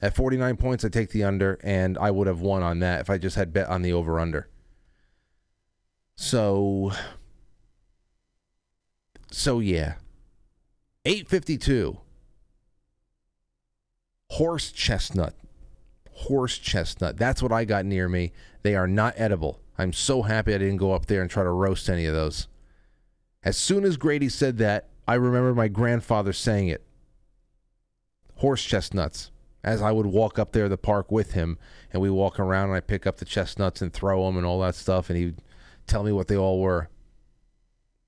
At 0.00 0.14
49 0.14 0.56
points, 0.56 0.84
I 0.84 0.88
take 0.88 1.10
the 1.10 1.24
under, 1.24 1.58
and 1.62 1.96
I 1.98 2.10
would 2.10 2.26
have 2.26 2.40
won 2.40 2.62
on 2.62 2.80
that 2.80 3.00
if 3.00 3.10
I 3.10 3.18
just 3.18 3.36
had 3.36 3.52
bet 3.52 3.68
on 3.68 3.82
the 3.82 3.92
over 3.92 4.20
under. 4.20 4.48
So, 6.16 6.92
so 9.30 9.60
yeah, 9.60 9.94
852. 11.04 11.98
Horse 14.30 14.72
chestnut. 14.72 15.34
Horse 16.14 16.58
chestnut. 16.58 17.16
That's 17.16 17.42
what 17.42 17.52
I 17.52 17.64
got 17.64 17.84
near 17.84 18.08
me. 18.08 18.32
They 18.62 18.74
are 18.76 18.86
not 18.86 19.14
edible. 19.16 19.60
I'm 19.76 19.92
so 19.92 20.22
happy 20.22 20.54
I 20.54 20.58
didn't 20.58 20.76
go 20.76 20.92
up 20.92 21.06
there 21.06 21.20
and 21.20 21.30
try 21.30 21.42
to 21.42 21.50
roast 21.50 21.88
any 21.90 22.06
of 22.06 22.14
those. 22.14 22.48
As 23.42 23.56
soon 23.56 23.84
as 23.84 23.96
Grady 23.96 24.28
said 24.28 24.58
that, 24.58 24.88
I 25.06 25.14
remember 25.14 25.54
my 25.54 25.68
grandfather 25.68 26.32
saying 26.32 26.68
it. 26.68 26.84
Horse 28.36 28.64
chestnuts. 28.64 29.30
As 29.62 29.82
I 29.82 29.92
would 29.92 30.06
walk 30.06 30.38
up 30.38 30.52
there 30.52 30.68
the 30.68 30.76
park 30.76 31.10
with 31.10 31.32
him, 31.32 31.58
and 31.92 32.00
we 32.00 32.10
walk 32.10 32.38
around, 32.38 32.68
and 32.68 32.76
I 32.76 32.80
pick 32.80 33.06
up 33.06 33.16
the 33.16 33.24
chestnuts 33.24 33.82
and 33.82 33.92
throw 33.92 34.26
them 34.26 34.36
and 34.36 34.46
all 34.46 34.60
that 34.60 34.74
stuff, 34.74 35.10
and 35.10 35.18
he'd 35.18 35.42
tell 35.86 36.04
me 36.04 36.12
what 36.12 36.28
they 36.28 36.36
all 36.36 36.60
were. 36.60 36.88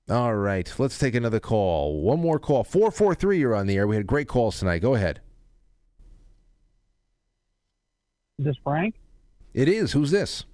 All 0.09 0.35
right, 0.35 0.71
let's 0.77 0.97
take 0.97 1.15
another 1.15 1.39
call. 1.39 2.01
One 2.01 2.21
more 2.21 2.39
call. 2.39 2.63
443, 2.63 3.39
you're 3.39 3.55
on 3.55 3.67
the 3.67 3.75
air. 3.75 3.87
We 3.87 3.97
had 3.97 4.07
great 4.07 4.27
calls 4.27 4.59
tonight. 4.59 4.81
Go 4.81 4.95
ahead. 4.95 5.19
Is 8.39 8.45
this 8.45 8.55
Frank? 8.63 8.95
It 9.53 9.67
is. 9.67 9.93
Who's 9.93 10.11
this? 10.11 10.45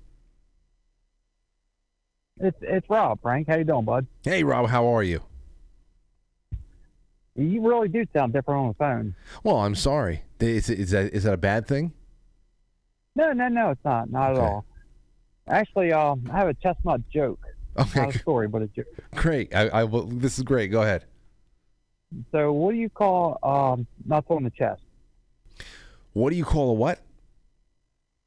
It's 2.40 2.58
it's 2.62 2.90
Rob. 2.90 3.22
Frank, 3.22 3.48
how 3.48 3.58
you 3.58 3.64
doing, 3.64 3.86
bud? 3.86 4.08
Hey, 4.24 4.44
Rob, 4.44 4.70
how 4.70 4.88
are 4.88 5.04
you? 5.04 5.22
You 7.36 7.68
really 7.68 7.88
do 7.88 8.06
sound 8.14 8.34
different 8.34 8.60
on 8.60 8.68
the 8.70 8.74
phone. 8.76 9.16
Well, 9.44 9.58
I'm 9.58 9.76
sorry. 9.76 10.24
Is, 10.40 10.70
is 10.70 10.92
that 10.92 11.14
is 11.14 11.24
that 11.24 11.34
a 11.34 11.38
bad 11.38 11.68
thing? 11.68 11.94
No, 13.16 13.32
no, 13.32 13.48
no, 13.48 13.72
it's 13.72 13.84
not. 13.84 14.10
Not 14.10 14.32
at 14.32 14.38
all. 14.38 14.66
Actually, 15.48 15.92
um, 15.92 16.30
I 16.32 16.38
have 16.38 16.48
a 16.48 16.54
chestnut 16.54 17.02
joke. 17.10 17.40
Okay. 17.78 18.00
Not 18.00 18.16
a 18.16 18.20
story, 18.20 18.48
but 18.48 18.62
a 18.62 18.68
joke. 18.68 18.86
Great. 19.16 19.54
I, 19.54 19.68
I 19.68 19.84
will. 19.84 20.06
This 20.06 20.38
is 20.38 20.44
great. 20.44 20.68
Go 20.72 20.84
ahead. 20.84 21.06
So, 22.32 22.52
what 22.54 22.72
do 22.72 22.78
you 22.78 22.90
call 22.90 23.40
um, 23.44 23.88
nuts 24.06 24.28
on 24.30 24.44
the 24.44 24.52
chest? 24.52 24.82
What 26.14 26.30
do 26.30 26.36
you 26.36 26.46
call 26.46 26.70
a 26.70 26.74
what? 26.74 27.00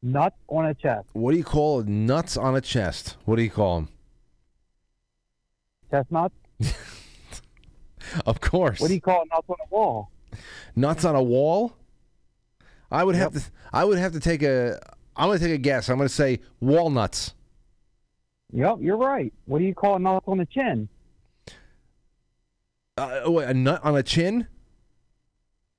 Nuts 0.07 0.37
on 0.49 0.67
a 0.67 0.75
chest. 0.75 1.09
What 1.15 1.33
do 1.33 1.37
you 1.37 1.43
call 1.43 1.83
nuts 1.83 2.37
on 2.37 2.55
a 2.55 2.61
chest? 2.61 3.17
What 3.25 3.37
do 3.37 3.43
you 3.43 3.51
call 3.51 3.81
them? 3.81 3.89
Chestnuts. 5.91 6.35
Of 8.25 8.41
course. 8.41 8.79
What 8.79 8.87
do 8.87 8.95
you 8.95 9.01
call 9.01 9.25
nuts 9.33 9.49
on 9.49 9.57
a 9.61 9.75
wall? 9.75 10.11
nuts 10.77 11.05
on 11.05 11.17
a 11.17 11.23
wall? 11.23 11.77
I 12.89 13.03
would 13.03 13.17
have 13.17 13.33
to. 13.33 13.43
I 13.73 13.85
would 13.85 13.99
have 13.99 14.13
to 14.13 14.21
take 14.21 14.45
a. 14.45 14.79
I'm 15.17 15.27
going 15.27 15.41
to 15.41 15.45
take 15.45 15.55
a 15.55 15.59
guess. 15.59 15.89
I'm 15.89 15.97
going 15.97 16.09
to 16.09 16.15
say 16.15 16.39
walnuts. 16.61 17.35
Yep, 18.53 18.77
you're 18.81 18.97
right. 18.97 19.33
What 19.47 19.59
do 19.59 19.65
you 19.65 19.75
call 19.75 19.97
a 19.97 19.99
nuts 19.99 20.29
on 20.29 20.39
the 20.39 20.47
chin? 20.47 20.89
Uh, 22.97 23.23
wait, 23.27 23.49
a 23.49 23.55
nut 23.55 23.81
on 23.83 23.97
a 23.97 24.05
chin? 24.05 24.47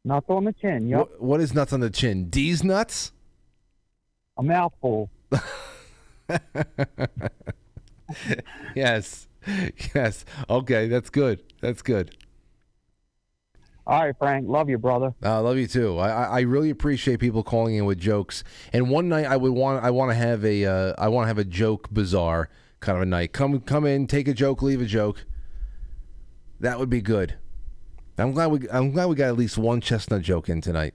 Nuts 0.04 0.26
on 0.28 0.44
the 0.44 0.54
chin. 0.54 0.90
Yep. 0.90 1.00
What, 1.00 1.22
what 1.22 1.40
is 1.40 1.54
nuts 1.54 1.72
on 1.72 1.80
the 1.80 1.90
chin? 1.90 2.30
D's 2.30 2.62
nuts? 2.62 3.14
A 4.38 4.44
mouthful. 4.44 5.10
yes. 8.76 9.28
Yes. 9.96 10.26
Okay, 10.50 10.88
that's 10.88 11.10
good. 11.10 11.42
That's 11.62 11.82
good. 11.82 12.16
All 13.88 14.04
right, 14.04 14.16
Frank. 14.20 14.50
Love 14.50 14.70
you, 14.70 14.78
brother. 14.78 15.14
I 15.24 15.38
love 15.38 15.58
you 15.58 15.66
too. 15.66 15.98
I, 15.98 16.10
I 16.10 16.24
I 16.24 16.40
really 16.42 16.70
appreciate 16.70 17.22
people 17.22 17.42
calling 17.42 17.76
in 17.76 17.86
with 17.86 17.98
jokes. 17.98 18.44
And 18.74 18.90
one 18.90 19.08
night 19.08 19.26
I 19.26 19.38
would 19.38 19.54
want 19.54 19.84
I 19.84 19.92
want 19.92 20.12
to 20.12 20.16
have 20.16 20.44
a 20.44 20.66
uh, 20.66 20.94
I 20.98 21.08
want 21.08 21.24
to 21.24 21.28
have 21.30 21.38
a 21.38 21.46
joke 21.46 21.90
bazaar 21.90 22.50
kind 22.82 22.98
of 22.98 23.04
a 23.04 23.06
night. 23.06 23.32
Come 23.32 23.62
come 23.62 23.86
in, 23.86 24.06
take 24.06 24.28
a 24.28 24.34
joke, 24.34 24.62
leave 24.62 24.82
a 24.82 24.86
joke. 24.86 25.26
That 26.60 26.80
would 26.80 26.90
be 26.90 27.02
good. 27.02 27.36
I'm 28.18 28.34
glad 28.34 28.48
we 28.48 28.70
I'm 28.70 28.92
glad 28.92 29.06
we 29.06 29.16
got 29.16 29.30
at 29.30 29.38
least 29.38 29.58
one 29.58 29.80
chestnut 29.80 30.22
joke 30.22 30.50
in 30.50 30.60
tonight. 30.60 30.94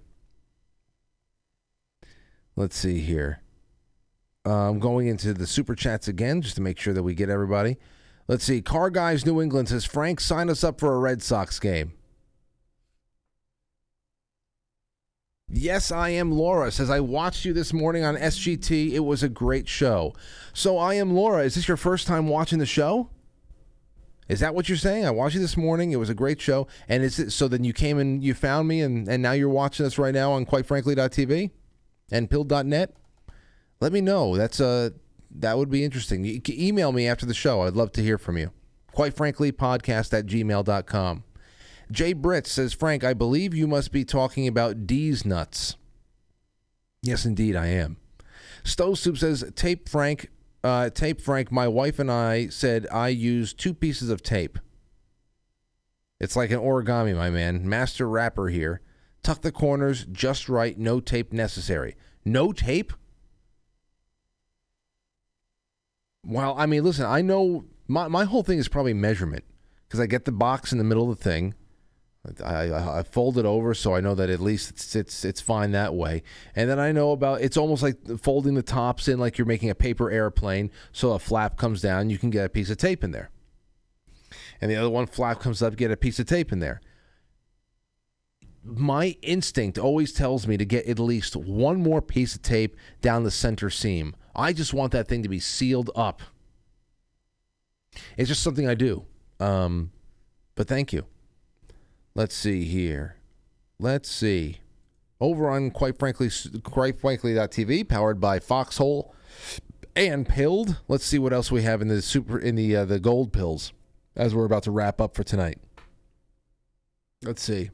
Let's 2.56 2.76
see 2.76 3.00
here. 3.00 3.40
Uh, 4.44 4.70
I'm 4.70 4.80
going 4.80 5.06
into 5.06 5.32
the 5.32 5.46
super 5.46 5.74
chats 5.74 6.08
again 6.08 6.42
just 6.42 6.56
to 6.56 6.62
make 6.62 6.78
sure 6.78 6.92
that 6.92 7.02
we 7.02 7.14
get 7.14 7.30
everybody. 7.30 7.76
Let's 8.28 8.44
see. 8.44 8.60
Car 8.60 8.90
Guys 8.90 9.24
New 9.24 9.40
England 9.40 9.68
says 9.68 9.84
Frank 9.84 10.20
sign 10.20 10.50
us 10.50 10.64
up 10.64 10.80
for 10.80 10.94
a 10.94 10.98
Red 10.98 11.22
Sox 11.22 11.58
game. 11.58 11.92
Yes, 15.48 15.92
I 15.92 16.10
am 16.10 16.32
Laura. 16.32 16.70
Says 16.70 16.88
I 16.88 17.00
watched 17.00 17.44
you 17.44 17.52
this 17.52 17.72
morning 17.72 18.04
on 18.04 18.16
SGT. 18.16 18.92
It 18.92 19.00
was 19.00 19.22
a 19.22 19.28
great 19.28 19.68
show. 19.68 20.14
So 20.54 20.78
I 20.78 20.94
am 20.94 21.14
Laura. 21.14 21.44
Is 21.44 21.54
this 21.54 21.68
your 21.68 21.76
first 21.76 22.06
time 22.06 22.26
watching 22.26 22.58
the 22.58 22.66
show? 22.66 23.10
Is 24.28 24.40
that 24.40 24.54
what 24.54 24.68
you're 24.68 24.78
saying? 24.78 25.04
I 25.04 25.10
watched 25.10 25.34
you 25.34 25.40
this 25.40 25.56
morning. 25.56 25.92
It 25.92 25.96
was 25.96 26.08
a 26.08 26.14
great 26.14 26.40
show. 26.40 26.68
And 26.88 27.02
is 27.02 27.18
it 27.18 27.32
so 27.32 27.48
then 27.48 27.64
you 27.64 27.74
came 27.74 27.98
and 27.98 28.24
you 28.24 28.32
found 28.32 28.66
me 28.66 28.80
and, 28.80 29.06
and 29.06 29.22
now 29.22 29.32
you're 29.32 29.50
watching 29.50 29.84
us 29.84 29.98
right 29.98 30.14
now 30.14 30.32
on 30.32 30.46
quite 30.46 30.66
quitefrankly.tv 30.66 31.50
and 32.12 32.30
pilled.net? 32.30 32.94
Let 33.80 33.92
me 33.92 34.00
know. 34.00 34.36
That's 34.36 34.60
uh 34.60 34.90
that 35.34 35.56
would 35.58 35.70
be 35.70 35.82
interesting. 35.82 36.24
You 36.24 36.40
can 36.40 36.60
email 36.60 36.92
me 36.92 37.08
after 37.08 37.26
the 37.26 37.34
show. 37.34 37.62
I'd 37.62 37.74
love 37.74 37.92
to 37.92 38.02
hear 38.02 38.18
from 38.18 38.36
you. 38.36 38.52
Quite 38.92 39.16
frankly, 39.16 39.50
podcast 39.50 40.16
at 40.16 40.26
gmail.com. 40.26 41.24
Jay 41.90 42.12
Britt 42.12 42.46
says, 42.46 42.72
Frank, 42.72 43.02
I 43.02 43.14
believe 43.14 43.54
you 43.54 43.66
must 43.66 43.92
be 43.92 44.04
talking 44.04 44.46
about 44.46 44.86
D's 44.86 45.24
nuts. 45.24 45.76
Yes, 47.02 47.24
indeed, 47.24 47.56
I 47.56 47.66
am. 47.66 47.96
Stove 48.64 48.98
Soup 48.98 49.16
says, 49.16 49.44
Tape 49.56 49.88
Frank, 49.88 50.28
uh, 50.62 50.90
Tape 50.90 51.20
Frank, 51.20 51.50
my 51.50 51.66
wife 51.66 51.98
and 51.98 52.10
I 52.10 52.48
said 52.48 52.86
I 52.92 53.08
used 53.08 53.58
two 53.58 53.74
pieces 53.74 54.10
of 54.10 54.22
tape. 54.22 54.58
It's 56.20 56.36
like 56.36 56.50
an 56.50 56.60
origami, 56.60 57.16
my 57.16 57.30
man. 57.30 57.68
Master 57.68 58.08
wrapper 58.08 58.48
here. 58.48 58.80
Tuck 59.22 59.42
the 59.42 59.52
corners 59.52 60.04
just 60.10 60.48
right, 60.48 60.78
no 60.78 61.00
tape 61.00 61.32
necessary. 61.32 61.96
No 62.24 62.52
tape? 62.52 62.92
Well, 66.24 66.54
I 66.56 66.66
mean, 66.66 66.84
listen, 66.84 67.04
I 67.04 67.20
know 67.20 67.64
my, 67.88 68.08
my 68.08 68.24
whole 68.24 68.42
thing 68.42 68.58
is 68.58 68.68
probably 68.68 68.94
measurement 68.94 69.44
because 69.86 70.00
I 70.00 70.06
get 70.06 70.24
the 70.24 70.32
box 70.32 70.72
in 70.72 70.78
the 70.78 70.84
middle 70.84 71.10
of 71.10 71.18
the 71.18 71.22
thing. 71.22 71.54
I, 72.44 72.68
I, 72.68 72.98
I 72.98 73.02
fold 73.02 73.36
it 73.36 73.44
over 73.44 73.74
so 73.74 73.96
I 73.96 74.00
know 74.00 74.14
that 74.14 74.30
at 74.30 74.38
least 74.38 74.70
it's, 74.70 74.94
it's 74.94 75.24
it's 75.24 75.40
fine 75.40 75.72
that 75.72 75.94
way. 75.94 76.22
And 76.54 76.70
then 76.70 76.78
I 76.78 76.92
know 76.92 77.10
about 77.10 77.40
it's 77.40 77.56
almost 77.56 77.82
like 77.82 77.96
folding 78.20 78.54
the 78.54 78.62
tops 78.62 79.08
in 79.08 79.18
like 79.18 79.38
you're 79.38 79.46
making 79.46 79.70
a 79.70 79.74
paper 79.74 80.08
airplane 80.08 80.70
so 80.92 81.12
a 81.12 81.18
flap 81.18 81.56
comes 81.56 81.82
down, 81.82 82.10
you 82.10 82.18
can 82.18 82.30
get 82.30 82.46
a 82.46 82.48
piece 82.48 82.70
of 82.70 82.76
tape 82.76 83.02
in 83.02 83.10
there. 83.10 83.30
And 84.60 84.70
the 84.70 84.76
other 84.76 84.90
one 84.90 85.06
flap 85.06 85.40
comes 85.40 85.62
up, 85.62 85.76
get 85.76 85.90
a 85.90 85.96
piece 85.96 86.20
of 86.20 86.26
tape 86.26 86.52
in 86.52 86.60
there. 86.60 86.80
My 88.64 89.16
instinct 89.22 89.78
always 89.78 90.12
tells 90.12 90.46
me 90.46 90.56
to 90.56 90.64
get 90.64 90.86
at 90.86 90.98
least 90.98 91.34
one 91.34 91.82
more 91.82 92.00
piece 92.00 92.36
of 92.36 92.42
tape 92.42 92.76
down 93.00 93.24
the 93.24 93.30
center 93.30 93.70
seam. 93.70 94.14
I 94.36 94.52
just 94.52 94.72
want 94.72 94.92
that 94.92 95.08
thing 95.08 95.22
to 95.22 95.28
be 95.28 95.40
sealed 95.40 95.90
up. 95.96 96.22
It's 98.16 98.28
just 98.28 98.42
something 98.42 98.68
I 98.68 98.74
do. 98.74 99.04
Um, 99.40 99.90
but 100.54 100.68
thank 100.68 100.92
you. 100.92 101.06
Let's 102.14 102.34
see 102.34 102.64
here. 102.64 103.16
Let's 103.78 104.10
see. 104.10 104.60
Over 105.20 105.48
on 105.50 105.70
quite 105.70 105.98
frankly, 105.98 106.30
quite 106.62 107.00
frankly.tv, 107.00 107.88
powered 107.88 108.20
by 108.20 108.38
Foxhole 108.38 109.14
and 109.94 110.28
Pilled. 110.28 110.78
Let's 110.88 111.04
see 111.04 111.18
what 111.18 111.32
else 111.32 111.50
we 111.50 111.62
have 111.62 111.80
in 111.82 111.88
the 111.88 112.02
super 112.02 112.38
in 112.38 112.54
the 112.54 112.76
uh, 112.76 112.84
the 112.84 113.00
gold 113.00 113.32
pills 113.32 113.72
as 114.16 114.34
we're 114.34 114.44
about 114.44 114.64
to 114.64 114.70
wrap 114.70 115.00
up 115.00 115.14
for 115.14 115.24
tonight. 115.24 115.58
Let's 117.22 117.42
see. 117.42 117.70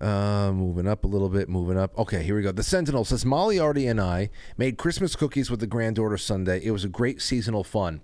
Uh, 0.00 0.52
moving 0.52 0.86
up 0.86 1.04
a 1.04 1.06
little 1.06 1.30
bit, 1.30 1.48
moving 1.48 1.78
up. 1.78 1.98
Okay, 1.98 2.22
here 2.22 2.36
we 2.36 2.42
go. 2.42 2.52
The 2.52 2.62
Sentinel 2.62 3.04
says 3.04 3.24
Molly 3.24 3.58
Artie 3.58 3.86
and 3.86 4.00
I 4.00 4.28
made 4.58 4.76
Christmas 4.76 5.16
cookies 5.16 5.50
with 5.50 5.60
the 5.60 5.66
granddaughter 5.66 6.18
Sunday. 6.18 6.60
It 6.62 6.72
was 6.72 6.84
a 6.84 6.88
great 6.88 7.22
seasonal 7.22 7.64
fun. 7.64 8.02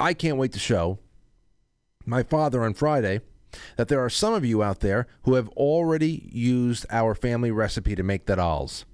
I 0.00 0.12
can't 0.12 0.38
wait 0.38 0.52
to 0.52 0.58
show 0.58 0.98
my 2.04 2.24
father 2.24 2.64
on 2.64 2.74
Friday 2.74 3.20
that 3.76 3.86
there 3.86 4.04
are 4.04 4.10
some 4.10 4.34
of 4.34 4.44
you 4.44 4.62
out 4.62 4.80
there 4.80 5.06
who 5.22 5.34
have 5.34 5.48
already 5.50 6.28
used 6.32 6.84
our 6.90 7.14
family 7.14 7.52
recipe 7.52 7.94
to 7.94 8.02
make 8.02 8.26
the 8.26 8.34
dolls. 8.34 8.84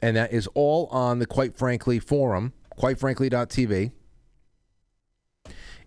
And 0.00 0.16
that 0.16 0.32
is 0.32 0.48
all 0.54 0.86
on 0.88 1.18
the 1.18 1.26
Quite 1.26 1.56
Frankly 1.56 1.98
forum, 1.98 2.52
quitefrankly.tv. 2.78 3.92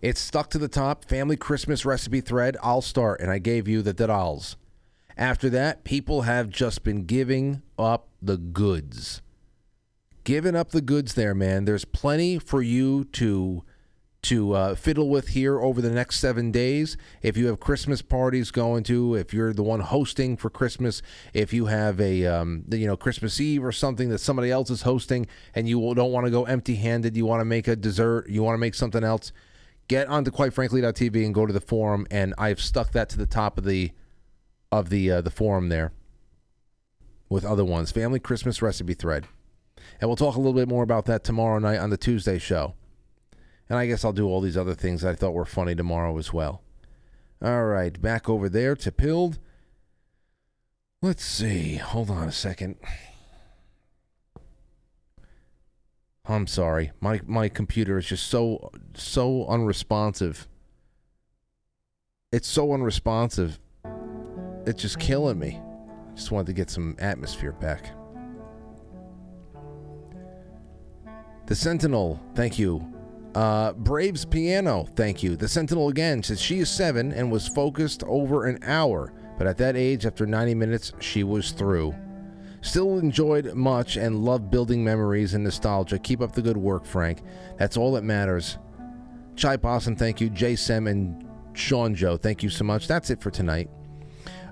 It's 0.00 0.20
stuck 0.20 0.50
to 0.50 0.58
the 0.58 0.66
top, 0.66 1.04
family 1.04 1.36
Christmas 1.36 1.84
recipe 1.84 2.20
thread. 2.20 2.56
I'll 2.60 2.82
start, 2.82 3.20
and 3.20 3.30
I 3.30 3.38
gave 3.38 3.68
you 3.68 3.82
the 3.82 3.94
dolls. 3.94 4.56
After 5.22 5.48
that, 5.50 5.84
people 5.84 6.22
have 6.22 6.48
just 6.48 6.82
been 6.82 7.04
giving 7.04 7.62
up 7.78 8.08
the 8.20 8.36
goods. 8.36 9.22
Giving 10.24 10.56
up 10.56 10.72
the 10.72 10.80
goods 10.80 11.14
there, 11.14 11.32
man. 11.32 11.64
There's 11.64 11.84
plenty 11.84 12.40
for 12.40 12.60
you 12.60 13.04
to 13.12 13.62
to 14.22 14.52
uh, 14.52 14.74
fiddle 14.74 15.08
with 15.08 15.28
here 15.28 15.60
over 15.60 15.80
the 15.80 15.90
next 15.90 16.18
seven 16.18 16.50
days. 16.50 16.96
If 17.22 17.36
you 17.36 17.46
have 17.46 17.60
Christmas 17.60 18.02
parties 18.02 18.50
going 18.50 18.82
to, 18.84 19.14
if 19.14 19.32
you're 19.32 19.52
the 19.52 19.62
one 19.62 19.78
hosting 19.78 20.36
for 20.36 20.50
Christmas, 20.50 21.02
if 21.32 21.52
you 21.52 21.66
have 21.66 22.00
a 22.00 22.26
um, 22.26 22.64
you 22.72 22.88
know 22.88 22.96
Christmas 22.96 23.40
Eve 23.40 23.64
or 23.64 23.70
something 23.70 24.08
that 24.08 24.18
somebody 24.18 24.50
else 24.50 24.70
is 24.70 24.82
hosting, 24.82 25.28
and 25.54 25.68
you 25.68 25.94
don't 25.94 26.10
want 26.10 26.26
to 26.26 26.32
go 26.32 26.46
empty-handed, 26.46 27.16
you 27.16 27.26
want 27.26 27.40
to 27.40 27.44
make 27.44 27.68
a 27.68 27.76
dessert, 27.76 28.28
you 28.28 28.42
want 28.42 28.54
to 28.54 28.58
make 28.58 28.74
something 28.74 29.04
else. 29.04 29.30
get 29.86 30.08
onto 30.08 30.32
quite 30.32 30.50
quitefrankly.tv 30.50 31.24
and 31.24 31.32
go 31.32 31.46
to 31.46 31.52
the 31.52 31.60
forum, 31.60 32.08
and 32.10 32.34
I've 32.38 32.60
stuck 32.60 32.90
that 32.90 33.08
to 33.10 33.18
the 33.18 33.26
top 33.26 33.56
of 33.56 33.62
the 33.62 33.92
of 34.72 34.88
the 34.88 35.10
uh, 35.10 35.20
the 35.20 35.30
forum 35.30 35.68
there 35.68 35.92
with 37.28 37.44
other 37.44 37.64
ones. 37.64 37.92
Family 37.92 38.18
Christmas 38.18 38.62
recipe 38.62 38.94
thread, 38.94 39.28
and 40.00 40.08
we'll 40.08 40.16
talk 40.16 40.34
a 40.34 40.38
little 40.38 40.54
bit 40.54 40.68
more 40.68 40.82
about 40.82 41.04
that 41.04 41.22
tomorrow 41.22 41.60
night 41.60 41.78
on 41.78 41.90
the 41.90 41.96
Tuesday 41.96 42.38
show. 42.38 42.74
And 43.68 43.78
I 43.78 43.86
guess 43.86 44.04
I'll 44.04 44.12
do 44.12 44.26
all 44.26 44.40
these 44.40 44.56
other 44.56 44.74
things 44.74 45.04
I 45.04 45.14
thought 45.14 45.34
were 45.34 45.44
funny 45.44 45.74
tomorrow 45.74 46.18
as 46.18 46.32
well. 46.32 46.62
All 47.40 47.64
right, 47.64 48.00
back 48.00 48.28
over 48.28 48.48
there 48.48 48.74
to 48.76 48.90
Pilled. 48.90 49.38
Let's 51.00 51.24
see. 51.24 51.76
Hold 51.76 52.10
on 52.10 52.28
a 52.28 52.32
second. 52.32 52.76
I'm 56.24 56.46
sorry. 56.46 56.92
My 57.00 57.20
my 57.26 57.48
computer 57.48 57.98
is 57.98 58.06
just 58.06 58.26
so 58.26 58.70
so 58.94 59.46
unresponsive. 59.46 60.48
It's 62.30 62.48
so 62.48 62.72
unresponsive. 62.72 63.58
It's 64.66 64.82
just 64.82 64.98
killing 64.98 65.38
me. 65.38 65.60
I 65.60 66.14
just 66.14 66.30
wanted 66.30 66.46
to 66.46 66.52
get 66.52 66.70
some 66.70 66.96
atmosphere 66.98 67.52
back. 67.52 67.90
The 71.46 71.54
Sentinel, 71.56 72.20
thank 72.34 72.58
you. 72.58 72.86
Uh, 73.34 73.72
Braves 73.72 74.24
Piano, 74.24 74.86
thank 74.94 75.22
you. 75.22 75.36
The 75.36 75.48
Sentinel 75.48 75.88
again 75.88 76.22
says 76.22 76.40
she 76.40 76.58
is 76.58 76.70
seven 76.70 77.12
and 77.12 77.32
was 77.32 77.48
focused 77.48 78.04
over 78.04 78.46
an 78.46 78.58
hour, 78.62 79.12
but 79.38 79.46
at 79.46 79.58
that 79.58 79.76
age, 79.76 80.06
after 80.06 80.26
90 80.26 80.54
minutes, 80.54 80.92
she 81.00 81.24
was 81.24 81.50
through. 81.50 81.94
Still 82.60 82.98
enjoyed 82.98 83.54
much 83.54 83.96
and 83.96 84.24
love 84.24 84.50
building 84.50 84.84
memories 84.84 85.34
and 85.34 85.42
nostalgia. 85.42 85.98
Keep 85.98 86.20
up 86.20 86.32
the 86.32 86.42
good 86.42 86.56
work, 86.56 86.84
Frank. 86.84 87.22
That's 87.58 87.76
all 87.76 87.92
that 87.92 88.04
matters. 88.04 88.58
Chai 89.34 89.56
Possum, 89.56 89.96
thank 89.96 90.20
you. 90.20 90.30
Jay 90.30 90.54
Sem 90.54 90.86
and 90.86 91.26
Sean 91.54 91.94
Joe, 91.94 92.16
thank 92.16 92.42
you 92.42 92.50
so 92.50 92.64
much. 92.64 92.86
That's 92.86 93.10
it 93.10 93.20
for 93.20 93.30
tonight. 93.30 93.68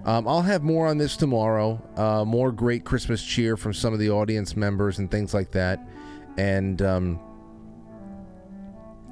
Um, 0.05 0.27
I'll 0.27 0.43
have 0.43 0.63
more 0.63 0.87
on 0.87 0.99
this 0.99 1.17
tomorrow. 1.17 1.81
Uh, 1.97 2.25
more 2.25 2.53
great 2.53 2.85
Christmas 2.85 3.23
cheer 3.23 3.57
from 3.57 3.75
some 3.75 3.93
of 3.93 3.99
the 3.99 4.11
audience 4.11 4.57
members 4.57 4.99
and 4.99 5.11
things 5.11 5.35
like 5.35 5.51
that, 5.53 5.87
and 6.39 6.81
um, 6.81 7.21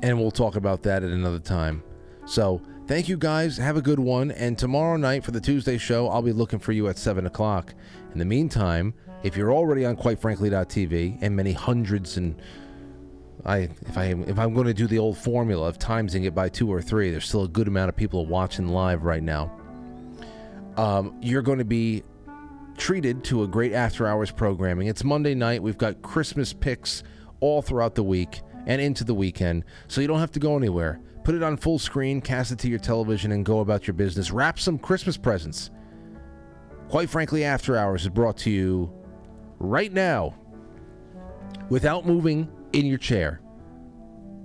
and 0.03 0.19
we'll 0.19 0.31
talk 0.31 0.57
about 0.57 0.83
that 0.85 1.03
at 1.03 1.11
another 1.11 1.39
time. 1.39 1.83
So 2.25 2.63
thank 2.87 3.09
you 3.09 3.17
guys. 3.17 3.57
Have 3.57 3.77
a 3.77 3.83
good 3.83 3.99
one. 3.99 4.31
And 4.31 4.57
tomorrow 4.57 4.97
night 4.97 5.25
for 5.25 5.31
the 5.31 5.41
Tuesday 5.41 5.79
show, 5.79 6.09
I'll 6.09 6.23
be 6.23 6.33
looking 6.33 6.59
for 6.59 6.73
you 6.73 6.89
at 6.89 6.99
seven 6.99 7.27
o'clock. 7.27 7.75
In 8.13 8.19
the 8.19 8.25
meantime, 8.25 8.95
if 9.23 9.37
you're 9.37 9.53
already 9.53 9.85
on 9.85 9.97
QuiteFrankly.tv 9.97 11.19
and 11.21 11.35
many 11.35 11.53
hundreds 11.53 12.17
and 12.17 12.41
I 13.45 13.69
if 13.87 13.97
I 13.97 14.15
if 14.27 14.39
I'm 14.39 14.55
going 14.55 14.67
to 14.67 14.75
do 14.75 14.87
the 14.87 14.99
old 14.99 15.17
formula 15.17 15.69
of 15.69 15.79
timesing 15.79 16.25
it 16.25 16.35
by 16.35 16.49
two 16.49 16.71
or 16.71 16.83
three, 16.83 17.11
there's 17.11 17.27
still 17.27 17.45
a 17.45 17.49
good 17.49 17.69
amount 17.69 17.89
of 17.89 17.97
people 17.97 18.27
watching 18.27 18.69
live 18.69 19.05
right 19.05 19.23
now. 19.23 19.58
Um, 20.79 21.17
you're 21.21 21.43
going 21.43 21.59
to 21.59 21.65
be 21.65 22.05
treated 22.77 23.25
to 23.25 23.43
a 23.43 23.49
great 23.49 23.73
after 23.73 24.07
hours 24.07 24.31
programming. 24.31 24.87
It's 24.87 25.03
Monday 25.03 25.35
night. 25.35 25.61
We've 25.61 25.77
got 25.77 26.03
Christmas 26.03 26.53
picks 26.53 27.03
all 27.41 27.63
throughout 27.63 27.97
the 27.97 28.05
week 28.05 28.43
and 28.67 28.81
into 28.81 29.03
the 29.03 29.15
weekend, 29.15 29.65
so 29.89 30.01
you 30.01 30.07
don't 30.07 30.21
have 30.21 30.31
to 30.33 30.39
go 30.39 30.57
anywhere. 30.57 31.01
Put 31.25 31.35
it 31.35 31.43
on 31.43 31.57
full 31.57 31.81
screen, 31.81 32.21
cast 32.21 32.53
it 32.53 32.61
to 32.61 32.69
your 32.69 32.79
television, 32.79 33.33
and 33.33 33.45
go 33.45 33.59
about 33.59 33.89
your 33.89 33.95
business. 33.95 34.31
Wrap 34.31 34.61
some 34.61 34.79
Christmas 34.79 35.17
presents. 35.17 35.71
Quite 36.89 37.11
frankly, 37.11 37.45
After 37.45 37.77
Hours 37.77 38.03
is 38.03 38.09
brought 38.11 38.37
to 38.39 38.51
you 38.51 38.93
right 39.59 39.93
now 39.93 40.37
without 41.71 42.07
moving 42.07 42.49
in 42.73 42.87
your 42.87 42.99
chair. 42.99 43.41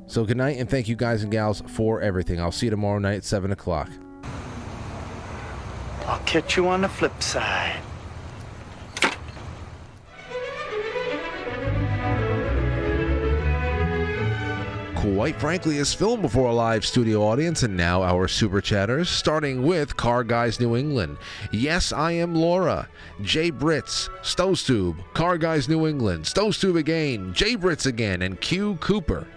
So, 0.07 0.25
good 0.25 0.37
night, 0.37 0.57
and 0.57 0.67
thank 0.67 0.87
you, 0.87 0.95
guys 0.95 1.21
and 1.21 1.31
gals, 1.31 1.61
for 1.67 2.01
everything. 2.01 2.41
I'll 2.41 2.51
see 2.51 2.65
you 2.65 2.71
tomorrow 2.71 2.97
night 2.97 3.17
at 3.17 3.23
7 3.23 3.51
o'clock. 3.51 3.89
I'll 6.05 6.19
catch 6.25 6.57
you 6.57 6.67
on 6.67 6.81
the 6.81 6.89
flip 6.89 7.21
side. 7.21 7.79
Quite 14.95 15.39
frankly, 15.39 15.77
is 15.77 15.93
filmed 15.93 16.21
before 16.21 16.49
a 16.49 16.53
live 16.53 16.85
studio 16.85 17.23
audience, 17.23 17.63
and 17.63 17.75
now 17.75 18.03
our 18.03 18.27
super 18.27 18.61
chatters, 18.61 19.09
starting 19.09 19.63
with 19.63 19.97
Car 19.97 20.23
Guys 20.23 20.61
New 20.61 20.77
England. 20.77 21.17
Yes, 21.51 21.91
I 21.91 22.13
am 22.13 22.35
Laura. 22.35 22.87
Jay 23.21 23.51
Brits, 23.51 24.09
Stowstube, 24.21 24.95
Car 25.13 25.37
Guys 25.37 25.67
New 25.67 25.87
England, 25.87 26.23
Stowstube 26.23 26.77
again, 26.77 27.33
Jay 27.33 27.57
Brits 27.57 27.85
again, 27.85 28.21
and 28.21 28.39
Q 28.39 28.77
Cooper. 28.77 29.27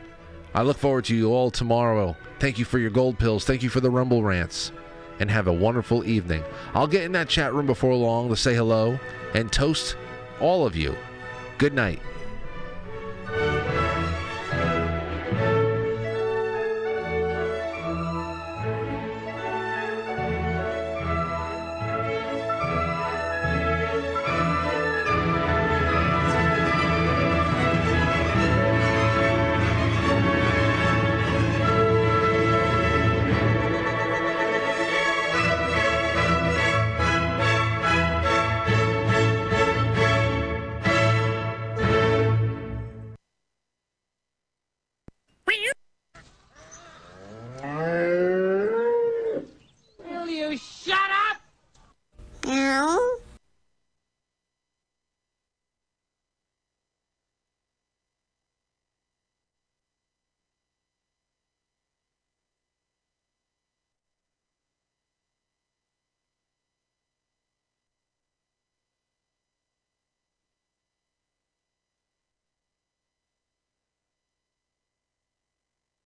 I 0.54 0.62
look 0.62 0.78
forward 0.78 1.04
to 1.06 1.16
you 1.16 1.32
all 1.32 1.50
tomorrow. 1.50 2.16
Thank 2.38 2.60
you 2.60 2.64
for 2.64 2.78
your 2.78 2.90
gold 2.90 3.18
pills. 3.18 3.44
Thank 3.44 3.64
you 3.64 3.68
for 3.68 3.80
the 3.80 3.90
Rumble 3.90 4.22
rants 4.22 4.70
and 5.20 5.30
have 5.30 5.46
a 5.46 5.52
wonderful 5.52 6.04
evening. 6.04 6.42
I'll 6.74 6.86
get 6.86 7.04
in 7.04 7.12
that 7.12 7.28
chat 7.28 7.52
room 7.54 7.66
before 7.66 7.94
long 7.94 8.28
to 8.28 8.36
say 8.36 8.54
hello 8.54 8.98
and 9.34 9.50
toast 9.52 9.96
all 10.40 10.66
of 10.66 10.76
you. 10.76 10.94
Good 11.58 11.72
night. 11.72 12.00